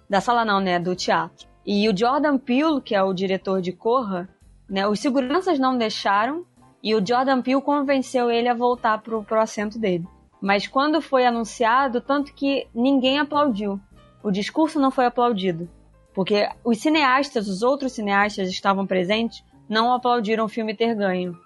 Da 0.08 0.20
sala 0.20 0.44
não, 0.44 0.60
né? 0.60 0.78
Do 0.78 0.94
teatro. 0.94 1.48
E 1.64 1.88
o 1.88 1.96
Jordan 1.96 2.38
Peele, 2.38 2.80
que 2.80 2.94
é 2.94 3.02
o 3.02 3.12
diretor 3.12 3.60
de 3.60 3.72
Corra, 3.72 4.28
né? 4.68 4.86
Os 4.86 5.00
seguranças 5.00 5.58
não 5.58 5.76
deixaram 5.76 6.44
e 6.82 6.94
o 6.94 7.04
Jordan 7.04 7.42
Peele 7.42 7.60
convenceu 7.62 8.30
ele 8.30 8.48
a 8.48 8.54
voltar 8.54 8.98
pro, 8.98 9.24
pro 9.24 9.40
assento 9.40 9.78
dele. 9.78 10.06
Mas 10.46 10.68
quando 10.68 11.02
foi 11.02 11.26
anunciado, 11.26 12.00
tanto 12.00 12.32
que 12.32 12.68
ninguém 12.72 13.18
aplaudiu. 13.18 13.80
O 14.22 14.30
discurso 14.30 14.78
não 14.78 14.92
foi 14.92 15.04
aplaudido. 15.06 15.68
Porque 16.14 16.48
os 16.64 16.78
cineastas, 16.78 17.48
os 17.48 17.62
outros 17.64 17.90
cineastas 17.94 18.48
estavam 18.48 18.86
presentes, 18.86 19.42
não 19.68 19.92
aplaudiram 19.92 20.44
o 20.44 20.48
filme 20.48 20.72
ter 20.72 20.94
ganho. 20.94 21.36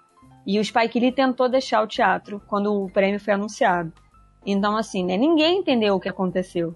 E 0.45 0.59
o 0.59 0.63
Spike 0.63 0.99
Lee 0.99 1.11
tentou 1.11 1.49
deixar 1.49 1.81
o 1.81 1.87
teatro 1.87 2.39
quando 2.47 2.71
o 2.71 2.91
prêmio 2.91 3.19
foi 3.19 3.33
anunciado. 3.33 3.91
Então, 4.45 4.77
assim, 4.77 5.03
né, 5.03 5.17
ninguém 5.17 5.57
entendeu 5.57 5.95
o 5.95 5.99
que 5.99 6.07
aconteceu. 6.07 6.75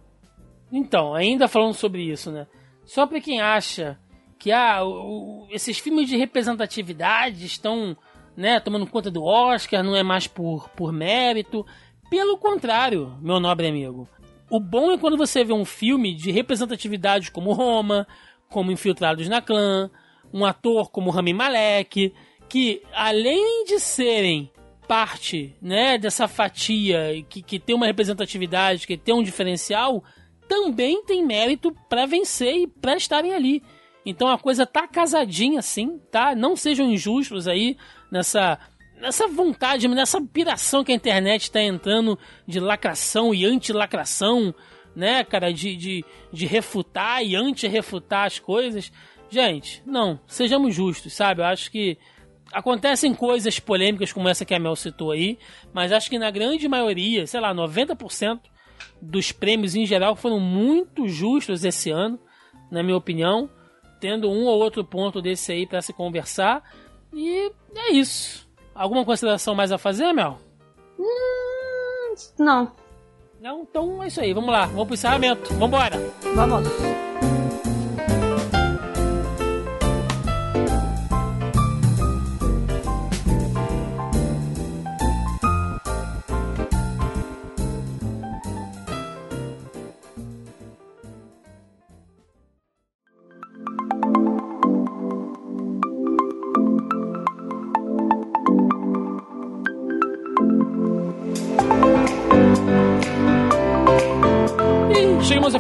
Então, 0.72 1.14
ainda 1.14 1.48
falando 1.48 1.76
sobre 1.76 2.02
isso, 2.12 2.32
né? 2.32 2.48
Só 2.86 3.06
pra 3.06 3.22
quem 3.22 3.40
acha 3.40 4.00
que 4.40 4.52
ah, 4.52 4.84
o- 4.84 5.44
o- 5.44 5.48
esses 5.52 5.78
filmes 5.78 6.10
de 6.10 6.18
representatividade 6.18 7.46
estão 7.46 7.96
né, 8.38 8.60
tomando 8.60 8.86
conta 8.86 9.10
do 9.10 9.24
Oscar, 9.24 9.82
não 9.82 9.96
é 9.96 10.04
mais 10.04 10.28
por, 10.28 10.68
por 10.72 10.92
mérito. 10.92 11.66
Pelo 12.10 12.38
contrário, 12.38 13.18
meu 13.22 13.40
nobre 13.40 13.68
amigo. 13.68 14.08
O 14.50 14.60
bom 14.60 14.92
é 14.92 14.98
quando 14.98 15.18
você 15.18 15.44
vê 15.44 15.54
um 15.54 15.66
filme 15.66 16.14
de 16.14 16.32
representatividade 16.32 17.32
como 17.32 17.52
Roma, 17.52 18.08
como 18.50 18.72
Infiltrados 18.72 19.28
na 19.28 19.42
Clã, 19.42 19.90
um 20.32 20.46
ator 20.46 20.92
como 20.92 21.10
Rami 21.10 21.34
Malek, 21.34 22.14
que 22.48 22.82
além 22.94 23.66
de 23.66 23.80
serem 23.80 24.52
parte 24.88 25.56
né, 25.60 25.98
dessa 25.98 26.28
fatia 26.28 27.26
que, 27.28 27.42
que 27.42 27.60
tem 27.60 27.76
uma 27.76 27.88
representatividade, 27.88 28.86
que 28.86 28.98
tem 28.98 29.16
um 29.16 29.24
diferencial, 29.24 30.04
também 30.48 31.04
tem 31.04 31.26
mérito 31.26 31.76
para 31.90 32.06
vencer 32.06 32.56
e 32.56 32.68
para 32.68 32.96
estarem 32.96 33.34
ali. 33.34 33.64
Então 34.06 34.28
a 34.28 34.38
coisa 34.38 34.66
tá 34.68 34.88
casadinha 34.88 35.60
assim, 35.60 36.00
tá? 36.12 36.36
Não 36.36 36.56
sejam 36.56 36.88
injustos 36.88 37.48
aí 37.48 37.76
nessa 38.12 38.60
nessa 39.00 39.28
vontade, 39.28 39.88
nessa 39.88 40.22
piração 40.22 40.84
que 40.84 40.92
a 40.92 40.96
internet 40.96 41.52
tá 41.52 41.62
entrando 41.62 42.18
de 42.48 42.60
lacração 42.60 43.34
e 43.34 43.46
anti-lacração, 43.46 44.54
né, 44.96 45.24
cara, 45.24 45.52
de, 45.52 45.76
de, 45.76 46.06
de 46.32 46.46
refutar 46.46 47.24
e 47.24 47.36
anti-refutar 47.36 48.26
as 48.26 48.40
coisas. 48.40 48.92
Gente, 49.30 49.84
não, 49.86 50.20
sejamos 50.26 50.74
justos, 50.74 51.14
sabe? 51.14 51.42
Eu 51.42 51.46
acho 51.46 51.70
que 51.70 51.98
acontecem 52.52 53.14
coisas 53.14 53.60
polêmicas 53.60 54.14
como 54.14 54.30
essa 54.30 54.46
que 54.46 54.54
a 54.54 54.60
Mel 54.60 54.76
citou 54.76 55.12
aí, 55.12 55.38
mas 55.74 55.92
acho 55.92 56.10
que 56.10 56.18
na 56.18 56.32
grande 56.32 56.68
maioria, 56.68 57.28
sei 57.28 57.40
lá, 57.40 57.54
90% 57.54 58.40
dos 59.02 59.32
prêmios 59.32 59.76
em 59.76 59.86
geral 59.86 60.16
foram 60.16 60.40
muito 60.40 61.08
justos 61.08 61.64
esse 61.66 61.92
ano, 61.92 62.20
na 62.72 62.82
minha 62.82 62.98
opinião, 62.98 63.50
tendo 64.00 64.30
um 64.30 64.46
ou 64.46 64.60
outro 64.60 64.84
ponto 64.84 65.22
desse 65.22 65.52
aí 65.52 65.68
para 65.68 65.82
se 65.82 65.92
conversar. 65.92 66.64
E 67.14 67.52
é 67.76 67.94
isso. 67.94 68.45
Alguma 68.76 69.06
consideração 69.06 69.56
mais 69.56 69.72
a 69.72 69.78
fazer, 69.78 70.12
Mel? 70.12 70.38
Não, 71.00 72.14
Não? 73.40 73.62
Então 73.62 74.04
é 74.04 74.08
isso 74.08 74.20
aí. 74.20 74.34
Vamos 74.34 74.52
lá. 74.52 74.66
Vamos 74.66 74.86
pro 74.86 74.94
encerramento. 74.96 75.54
Vambora. 75.54 75.98
vamos. 76.36 76.68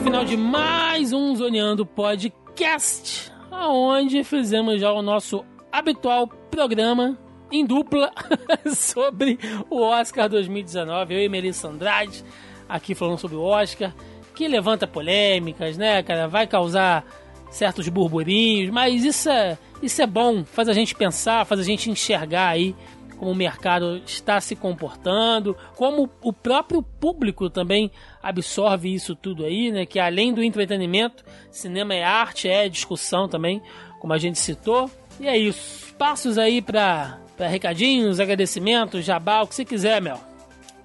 Final 0.06 0.24
de 0.24 0.38
mais 0.38 1.12
um 1.12 1.36
Zoneando 1.36 1.84
Podcast, 1.84 3.32
onde 3.52 4.24
fizemos 4.24 4.80
já 4.80 4.94
o 4.94 5.02
nosso 5.02 5.44
habitual 5.72 6.28
programa 6.28 7.18
em 7.52 7.66
dupla 7.66 8.12
sobre 8.76 9.40
o 9.68 9.82
Oscar 9.82 10.30
2019. 10.30 11.16
Eu 11.16 11.22
e 11.22 11.28
Melissa 11.28 11.70
Andrade 11.70 12.24
aqui 12.70 12.94
falando 12.94 13.18
sobre 13.18 13.36
o 13.36 13.42
Oscar, 13.42 13.96
que 14.36 14.48
levanta 14.48 14.86
polêmicas, 14.86 15.76
né, 15.76 16.04
cara? 16.04 16.28
Vai 16.28 16.46
causar 16.46 17.04
certos 17.50 17.90
burburinhos, 17.90 18.70
mas 18.70 19.04
isso 19.04 19.28
é, 19.28 19.58
isso 19.82 20.04
é 20.04 20.06
bom, 20.06 20.46
faz 20.46 20.70
a 20.70 20.74
gente 20.74 20.94
pensar, 20.94 21.48
faz 21.48 21.60
a 21.60 21.64
gente 21.64 21.90
enxergar 21.90 22.50
aí 22.50 22.76
como 23.18 23.32
o 23.32 23.36
mercado 23.36 24.02
está 24.06 24.40
se 24.42 24.56
comportando, 24.56 25.56
como 25.76 26.10
o 26.22 26.34
próprio 26.34 26.82
público 26.82 27.50
também 27.50 27.92
absorve 28.22 28.94
isso 28.94 29.16
tudo 29.16 29.46
aí, 29.46 29.72
né? 29.72 29.86
Que 29.86 30.00
além 30.00 30.34
do 30.34 30.44
entretenimento, 30.44 31.24
cinema 31.52 31.94
é 31.94 32.04
arte, 32.04 32.48
é 32.48 32.68
discussão 32.68 33.28
também, 33.28 33.62
como 34.00 34.14
a 34.14 34.18
gente 34.18 34.38
citou. 34.40 34.90
E 35.20 35.28
é 35.28 35.38
isso. 35.38 35.94
Passos 35.96 36.38
aí 36.38 36.62
para 36.62 37.18
recadinhos, 37.40 38.20
agradecimentos, 38.20 39.06
jabá, 39.06 39.42
o 39.42 39.48
que 39.48 39.56
você 39.56 39.64
quiser, 39.66 40.02
Mel. 40.02 40.20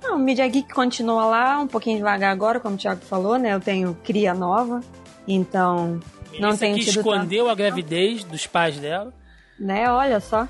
Não, 0.03 0.17
o 0.17 0.19
Media 0.19 0.49
Geek 0.49 0.73
continua 0.73 1.27
lá, 1.27 1.59
um 1.59 1.67
pouquinho 1.67 1.99
devagar 1.99 2.33
agora, 2.33 2.59
como 2.59 2.75
o 2.75 2.79
Thiago 2.79 3.03
falou, 3.03 3.37
né? 3.39 3.53
Eu 3.53 3.61
tenho 3.61 3.95
cria 4.03 4.33
nova, 4.33 4.81
então 5.29 6.01
não 6.39 6.49
Melissa 6.49 6.59
tenho 6.59 6.75
que 6.77 6.89
escondeu 6.89 7.51
a 7.51 7.55
gravidez 7.55 8.25
dos 8.25 8.47
pais 8.47 8.79
dela. 8.79 9.13
né? 9.59 9.91
Olha 9.91 10.21
só. 10.21 10.49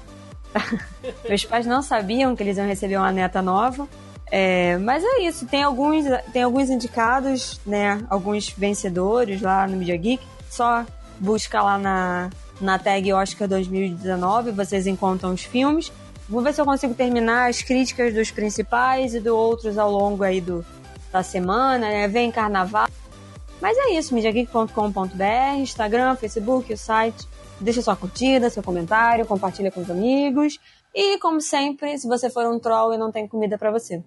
Meus 1.29 1.45
pais 1.45 1.67
não 1.67 1.83
sabiam 1.83 2.35
que 2.35 2.43
eles 2.43 2.57
iam 2.57 2.67
receber 2.67 2.97
uma 2.97 3.13
neta 3.13 3.41
nova. 3.41 3.89
É, 4.33 4.79
mas 4.79 5.03
é 5.03 5.23
isso, 5.23 5.45
tem 5.47 5.63
alguns, 5.63 6.05
tem 6.33 6.45
alguns 6.45 6.71
indicados, 6.71 7.61
né? 7.67 8.01
Alguns 8.09 8.49
vencedores 8.51 9.41
lá 9.43 9.67
no 9.67 9.77
Media 9.77 9.97
Geek. 9.97 10.25
Só 10.49 10.85
busca 11.19 11.61
lá 11.61 11.77
na, 11.77 12.31
na 12.61 12.79
tag 12.79 13.13
Oscar 13.13 13.49
2019, 13.49 14.53
vocês 14.53 14.87
encontram 14.87 15.33
os 15.33 15.43
filmes. 15.43 15.93
Vou 16.29 16.43
ver 16.43 16.55
se 16.55 16.61
eu 16.61 16.65
consigo 16.65 16.95
terminar 16.95 17.51
as 17.51 17.61
críticas 17.61 18.15
dos 18.15 18.31
principais 18.31 19.15
e 19.15 19.21
do 19.21 19.37
outros 19.37 19.77
ao 19.77 19.91
longo 19.91 20.23
aí 20.23 20.41
do, 20.41 20.65
da 21.13 21.25
semana, 21.25 21.89
né? 21.89 22.07
Vem 22.07 22.31
carnaval. 22.31 22.89
Mas 23.61 23.77
é 23.77 23.91
isso, 23.95 24.15
mediageek.com.br, 24.15 25.59
Instagram, 25.59 26.15
Facebook, 26.17 26.73
o 26.73 26.79
site. 26.79 27.29
Deixa 27.61 27.83
sua 27.83 27.95
curtida, 27.95 28.49
seu 28.49 28.63
comentário, 28.63 29.27
compartilha 29.27 29.71
com 29.71 29.81
os 29.81 29.91
amigos. 29.91 30.59
E, 30.95 31.19
como 31.19 31.41
sempre, 31.41 31.99
se 31.99 32.09
você 32.09 32.31
for 32.31 32.47
um 32.47 32.59
troll 32.59 32.95
e 32.95 32.99
não 32.99 33.13
tem 33.13 33.29
comida 33.29 33.59
para 33.59 33.71
você. 33.71 34.03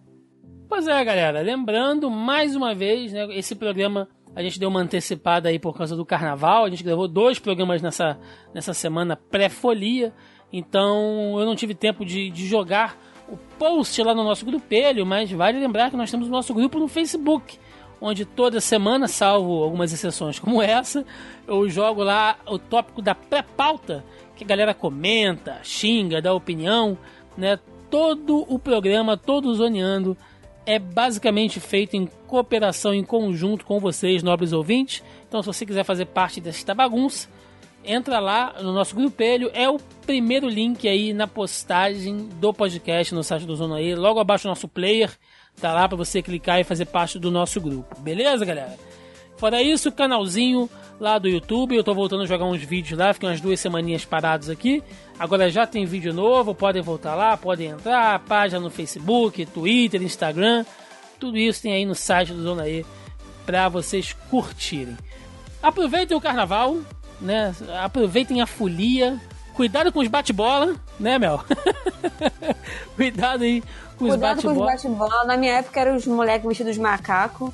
Pois 0.68 0.88
é, 0.88 1.04
galera. 1.06 1.42
Lembrando, 1.42 2.10
mais 2.10 2.56
uma 2.56 2.74
vez, 2.74 3.14
né, 3.14 3.28
esse 3.38 3.56
programa 3.56 4.08
a 4.36 4.42
gente 4.42 4.60
deu 4.60 4.70
uma 4.70 4.80
antecipada 4.80 5.50
aí 5.50 5.60
por 5.60 5.78
causa 5.78 5.96
do 5.96 6.06
carnaval. 6.06 6.66
A 6.66 6.70
gente 6.70 6.84
gravou 6.84 7.08
dois 7.08 7.38
programas 7.38 7.82
nessa, 7.82 8.18
nessa 8.54 8.74
semana 8.74 9.16
pré-folia. 9.16 10.14
Então 10.52 11.40
eu 11.40 11.46
não 11.46 11.56
tive 11.56 11.76
tempo 11.76 12.04
de, 12.04 12.30
de 12.30 12.48
jogar 12.48 12.98
o 13.30 13.38
post 13.58 14.02
lá 14.04 14.14
no 14.14 14.24
nosso 14.24 14.46
grupelho, 14.46 15.06
mas 15.06 15.32
vale 15.32 15.60
lembrar 15.60 15.90
que 15.90 15.98
nós 15.98 16.12
temos 16.12 16.28
o 16.28 16.32
nosso 16.32 16.54
grupo 16.54 16.78
no 16.80 16.88
Facebook, 16.88 17.58
onde 18.04 18.26
toda 18.26 18.60
semana, 18.60 19.08
salvo 19.08 19.64
algumas 19.64 19.94
exceções 19.94 20.38
como 20.38 20.62
essa, 20.62 21.06
eu 21.48 21.70
jogo 21.70 22.04
lá 22.04 22.38
o 22.46 22.60
tópico 22.60 23.02
da 23.02 23.16
pré-pauta, 23.16 24.04
que 24.36 24.44
a 24.44 24.48
galera 24.48 24.74
comenta, 24.74 25.62
xinga, 25.64 26.22
dá 26.22 26.34
opinião, 26.34 26.98
né? 27.38 27.58
Todo 27.90 28.46
o 28.54 28.60
programa, 28.60 29.16
todo 29.16 29.48
o 29.48 29.56
Zoneando, 29.56 30.18
é 30.66 30.78
basicamente 30.78 31.62
feito 31.62 31.96
em 31.96 32.10
cooperação, 32.28 32.94
em 32.94 33.06
conjunto 33.06 33.64
com 33.64 33.80
vocês, 33.80 34.22
nobres 34.22 34.52
ouvintes. 34.52 35.02
Então, 35.26 35.42
se 35.42 35.48
você 35.48 35.66
quiser 35.66 35.86
fazer 35.86 36.06
parte 36.08 36.42
desta 36.42 36.74
bagunça, 36.74 37.30
entra 37.86 38.20
lá 38.20 38.56
no 38.62 38.74
nosso 38.74 38.96
grupelho, 38.96 39.50
é 39.54 39.70
o 39.70 39.78
primeiro 40.06 40.50
link 40.50 40.88
aí 40.90 41.14
na 41.14 41.28
postagem 41.28 42.28
do 42.36 42.54
podcast 42.54 43.16
no 43.16 43.24
site 43.24 43.46
do 43.46 43.56
Zona 43.56 43.82
E, 43.82 43.96
logo 43.96 44.20
abaixo 44.20 44.44
do 44.44 44.50
nosso 44.50 44.68
player, 44.68 45.10
tá 45.60 45.74
lá 45.74 45.88
para 45.88 45.98
você 45.98 46.22
clicar 46.22 46.60
e 46.60 46.64
fazer 46.64 46.86
parte 46.86 47.18
do 47.18 47.32
nosso 47.32 47.60
grupo. 47.60 48.00
Beleza, 48.02 48.46
galera? 48.46 48.78
Fora 49.38 49.62
isso, 49.62 49.92
canalzinho 49.92 50.70
lá 51.00 51.18
do 51.18 51.28
YouTube, 51.28 51.76
eu 51.76 51.84
tô 51.84 51.94
voltando 51.94 52.24
a 52.24 52.26
jogar 52.26 52.46
uns 52.46 52.62
vídeos 52.62 52.98
lá, 52.98 53.14
fiquei 53.14 53.28
umas 53.28 53.42
duas 53.42 53.60
semaninhas 53.60 54.06
parados 54.06 54.50
aqui. 54.50 54.82
Agora 55.20 55.50
já 55.50 55.68
tem 55.68 55.86
vídeo 55.86 56.14
novo, 56.14 56.56
podem 56.56 56.82
voltar 56.82 57.16
lá, 57.16 57.36
podem 57.36 57.70
entrar, 57.70 58.20
página 58.20 58.60
no 58.60 58.70
Facebook, 58.70 59.46
Twitter, 59.48 60.02
Instagram, 60.02 60.66
tudo 61.20 61.38
isso 61.38 61.62
tem 61.62 61.74
aí 61.74 61.86
no 61.86 61.96
site 61.96 62.34
do 62.34 62.44
Zona 62.44 62.68
E 62.70 62.86
para 63.46 63.68
vocês 63.70 64.14
curtirem. 64.30 64.98
Aproveitem 65.62 66.16
o 66.16 66.22
carnaval, 66.22 66.78
né? 67.20 67.56
Aproveitem 67.82 68.42
a 68.42 68.48
folia. 68.48 69.20
Cuidado 69.54 69.92
com 69.92 70.00
os 70.00 70.08
bate-bola, 70.08 70.76
né, 71.00 71.20
Mel? 71.20 71.44
Cuidado 72.96 73.44
aí 73.44 73.62
com 73.98 74.06
os 74.06 74.12
Cuidado 74.12 74.42
com 74.42 74.48
os 74.50 74.58
bate-bola. 74.58 74.72
bate-bola. 74.72 75.24
Na 75.26 75.38
minha 75.38 75.54
época 75.54 75.80
eram 75.80 75.96
os 75.96 76.06
moleques 76.06 76.48
vestidos 76.48 76.76
de 76.76 76.82
macaco. 76.82 77.54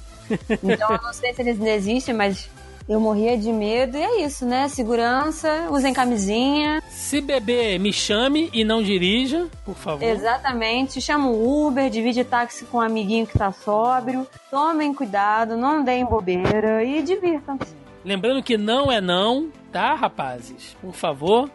Então 0.63 0.91
eu 0.91 1.01
não 1.01 1.13
sei 1.13 1.33
se 1.33 1.41
eles 1.41 1.57
ainda 1.57 1.71
existem, 1.71 2.13
mas 2.13 2.49
eu 2.87 2.99
morria 2.99 3.37
de 3.37 3.51
medo. 3.51 3.97
E 3.97 4.01
é 4.01 4.21
isso, 4.25 4.45
né? 4.45 4.67
Segurança, 4.67 5.67
usem 5.69 5.93
camisinha. 5.93 6.81
Se 6.89 7.21
beber, 7.21 7.79
me 7.79 7.93
chame 7.93 8.49
e 8.51 8.63
não 8.63 8.81
dirija, 8.81 9.47
por 9.63 9.75
favor. 9.75 10.03
Exatamente. 10.03 10.99
Chama 10.99 11.27
um 11.29 11.67
Uber, 11.67 11.89
divide 11.89 12.23
táxi 12.23 12.65
com 12.65 12.77
um 12.77 12.81
amiguinho 12.81 13.27
que 13.27 13.37
tá 13.37 13.51
sóbrio. 13.51 14.27
Tomem 14.49 14.93
cuidado, 14.93 15.55
não 15.55 15.83
deem 15.83 16.05
bobeira 16.05 16.83
e 16.83 17.01
divirtam-se. 17.01 17.77
Lembrando 18.03 18.41
que 18.41 18.57
não 18.57 18.91
é 18.91 18.99
não, 19.01 19.49
tá, 19.71 19.93
rapazes? 19.93 20.75
Por 20.81 20.93
favor. 20.93 21.49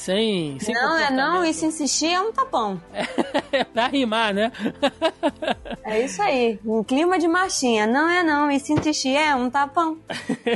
Sem. 0.00 0.58
sem 0.58 0.74
Não 0.74 0.96
é 0.96 1.10
não, 1.10 1.44
e 1.44 1.52
se 1.52 1.66
insistir 1.66 2.06
é 2.06 2.18
um 2.18 2.32
tapão. 2.32 2.80
É 3.52 3.62
pra 3.68 3.86
rimar, 3.86 4.32
né? 4.32 4.50
É 5.84 6.04
isso 6.04 6.22
aí. 6.22 6.58
Um 6.64 6.84
clima 6.84 7.18
de 7.18 7.26
marchinha. 7.26 7.84
Não 7.84 8.08
é 8.08 8.22
não, 8.22 8.48
e 8.48 8.60
se 8.60 8.72
insistir 8.72 9.16
é 9.16 9.34
um 9.34 9.50
tapão. 9.50 9.98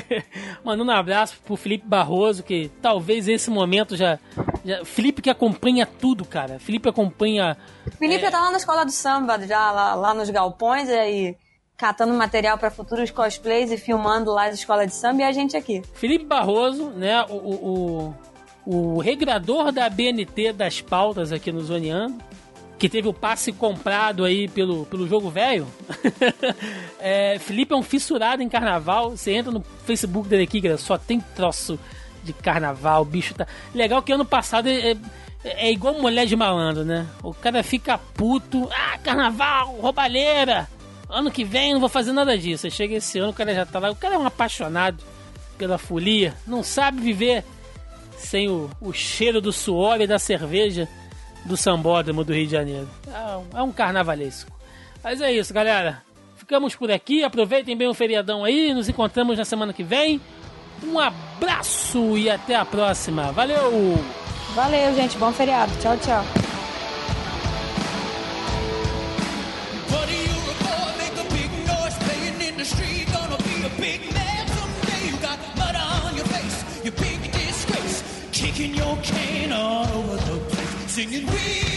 Mandando 0.62 0.90
um 0.90 0.94
abraço 0.94 1.36
pro 1.44 1.56
Felipe 1.56 1.86
Barroso, 1.86 2.44
que 2.44 2.70
talvez 2.80 3.26
esse 3.26 3.50
momento 3.50 3.96
já. 3.96 4.18
já 4.64 4.84
Felipe 4.84 5.20
que 5.20 5.28
acompanha 5.28 5.84
tudo, 5.86 6.24
cara. 6.24 6.60
Felipe 6.60 6.88
acompanha. 6.88 7.56
Felipe 7.98 8.24
É. 8.24 8.30
tá 8.30 8.40
lá 8.40 8.50
na 8.50 8.58
escola 8.58 8.84
do 8.84 8.92
samba, 8.92 9.44
já 9.44 9.72
lá, 9.72 9.94
lá 9.94 10.14
nos 10.14 10.30
galpões, 10.30 10.88
aí 10.88 11.36
catando 11.76 12.14
material 12.14 12.56
pra 12.56 12.70
futuros 12.70 13.10
cosplays 13.10 13.72
e 13.72 13.76
filmando 13.76 14.32
lá 14.32 14.46
as 14.46 14.54
escolas 14.54 14.86
de 14.86 14.94
samba 14.94 15.22
e 15.22 15.24
a 15.24 15.32
gente 15.32 15.56
aqui. 15.56 15.82
Felipe 15.94 16.24
Barroso, 16.26 16.90
né? 16.90 17.24
O, 17.28 17.34
o, 17.34 18.14
o, 18.66 18.98
regrador 18.98 19.70
da 19.72 19.88
BNT 19.88 20.52
das 20.52 20.80
pautas 20.80 21.32
aqui 21.32 21.50
no 21.52 21.60
Zoneando. 21.60 22.22
Que 22.76 22.88
teve 22.88 23.06
o 23.06 23.14
passe 23.14 23.52
comprado 23.52 24.24
aí 24.24 24.48
pelo, 24.48 24.84
pelo 24.86 25.06
jogo 25.08 25.30
velho. 25.30 25.66
É, 27.06 27.38
Felipe 27.38 27.74
é 27.74 27.76
um 27.76 27.82
fissurado 27.82 28.42
em 28.42 28.48
carnaval. 28.48 29.10
Você 29.10 29.32
entra 29.32 29.52
no 29.52 29.62
Facebook 29.84 30.26
dele 30.26 30.44
aqui, 30.44 30.58
galera, 30.60 30.80
só 30.80 30.96
tem 30.96 31.20
troço 31.20 31.78
de 32.22 32.32
carnaval. 32.32 33.04
Bicho 33.04 33.34
tá. 33.34 33.46
Legal 33.74 34.02
que 34.02 34.10
ano 34.12 34.24
passado 34.24 34.68
é, 34.68 34.92
é- 34.92 34.96
é 35.44 35.70
igual 35.70 36.00
mulher 36.00 36.24
de 36.26 36.34
malandro, 36.34 36.82
né? 36.84 37.06
O 37.22 37.34
cara 37.34 37.62
fica 37.62 37.98
puto. 37.98 38.68
Ah, 38.72 38.96
carnaval, 38.98 39.76
roubalheira. 39.76 40.66
Ano 41.10 41.30
que 41.30 41.44
vem 41.44 41.74
não 41.74 41.80
vou 41.80 41.90
fazer 41.90 42.12
nada 42.12 42.36
disso. 42.38 42.70
Chega 42.70 42.94
esse 42.96 43.18
ano, 43.18 43.30
o 43.30 43.34
cara 43.34 43.54
já 43.54 43.66
tá 43.66 43.78
lá. 43.78 43.90
O 43.90 43.96
cara 43.96 44.14
é 44.14 44.18
um 44.18 44.26
apaixonado 44.26 45.04
pela 45.58 45.76
folia. 45.76 46.34
Não 46.46 46.62
sabe 46.62 47.00
viver 47.02 47.44
sem 48.26 48.48
o, 48.48 48.70
o 48.80 48.92
cheiro 48.92 49.40
do 49.40 49.52
suor 49.52 50.00
e 50.00 50.06
da 50.06 50.18
cerveja 50.18 50.88
do 51.44 51.56
sambódromo 51.56 52.24
do 52.24 52.32
Rio 52.32 52.46
de 52.46 52.52
Janeiro. 52.52 52.88
É 53.06 53.36
um, 53.36 53.58
é 53.58 53.62
um 53.62 53.72
carnavalesco. 53.72 54.50
Mas 55.02 55.20
é 55.20 55.32
isso, 55.32 55.52
galera. 55.52 56.02
Ficamos 56.36 56.74
por 56.74 56.90
aqui. 56.90 57.22
Aproveitem 57.22 57.76
bem 57.76 57.88
o 57.88 57.94
feriadão 57.94 58.44
aí. 58.44 58.72
Nos 58.72 58.88
encontramos 58.88 59.38
na 59.38 59.44
semana 59.44 59.72
que 59.72 59.82
vem. 59.82 60.20
Um 60.82 60.98
abraço 60.98 62.16
e 62.16 62.28
até 62.28 62.54
a 62.54 62.64
próxima. 62.64 63.32
Valeu! 63.32 63.98
Valeu, 64.54 64.94
gente. 64.94 65.16
Bom 65.18 65.32
feriado. 65.32 65.72
Tchau, 65.80 65.96
tchau. 65.98 66.53
Kicking 78.54 78.74
your 78.76 78.96
cane 79.02 79.50
all 79.50 79.84
over 79.88 80.14
the 80.14 80.38
place. 80.46 80.92
Singing, 80.92 81.26
We 81.26 81.73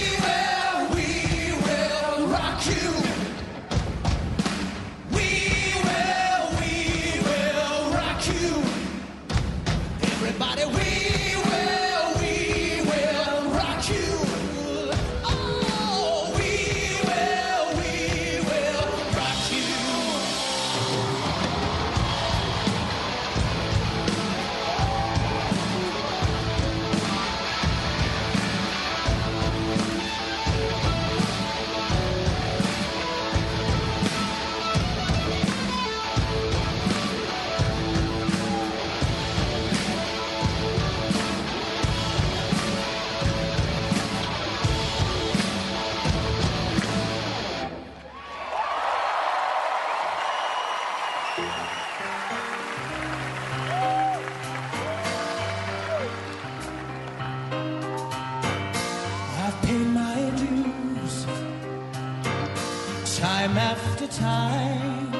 time. 64.20 65.14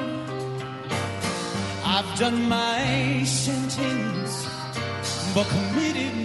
I've 1.84 2.18
done 2.18 2.48
my 2.48 3.22
sentence, 3.24 4.46
but 5.34 5.46
committed 5.46 6.17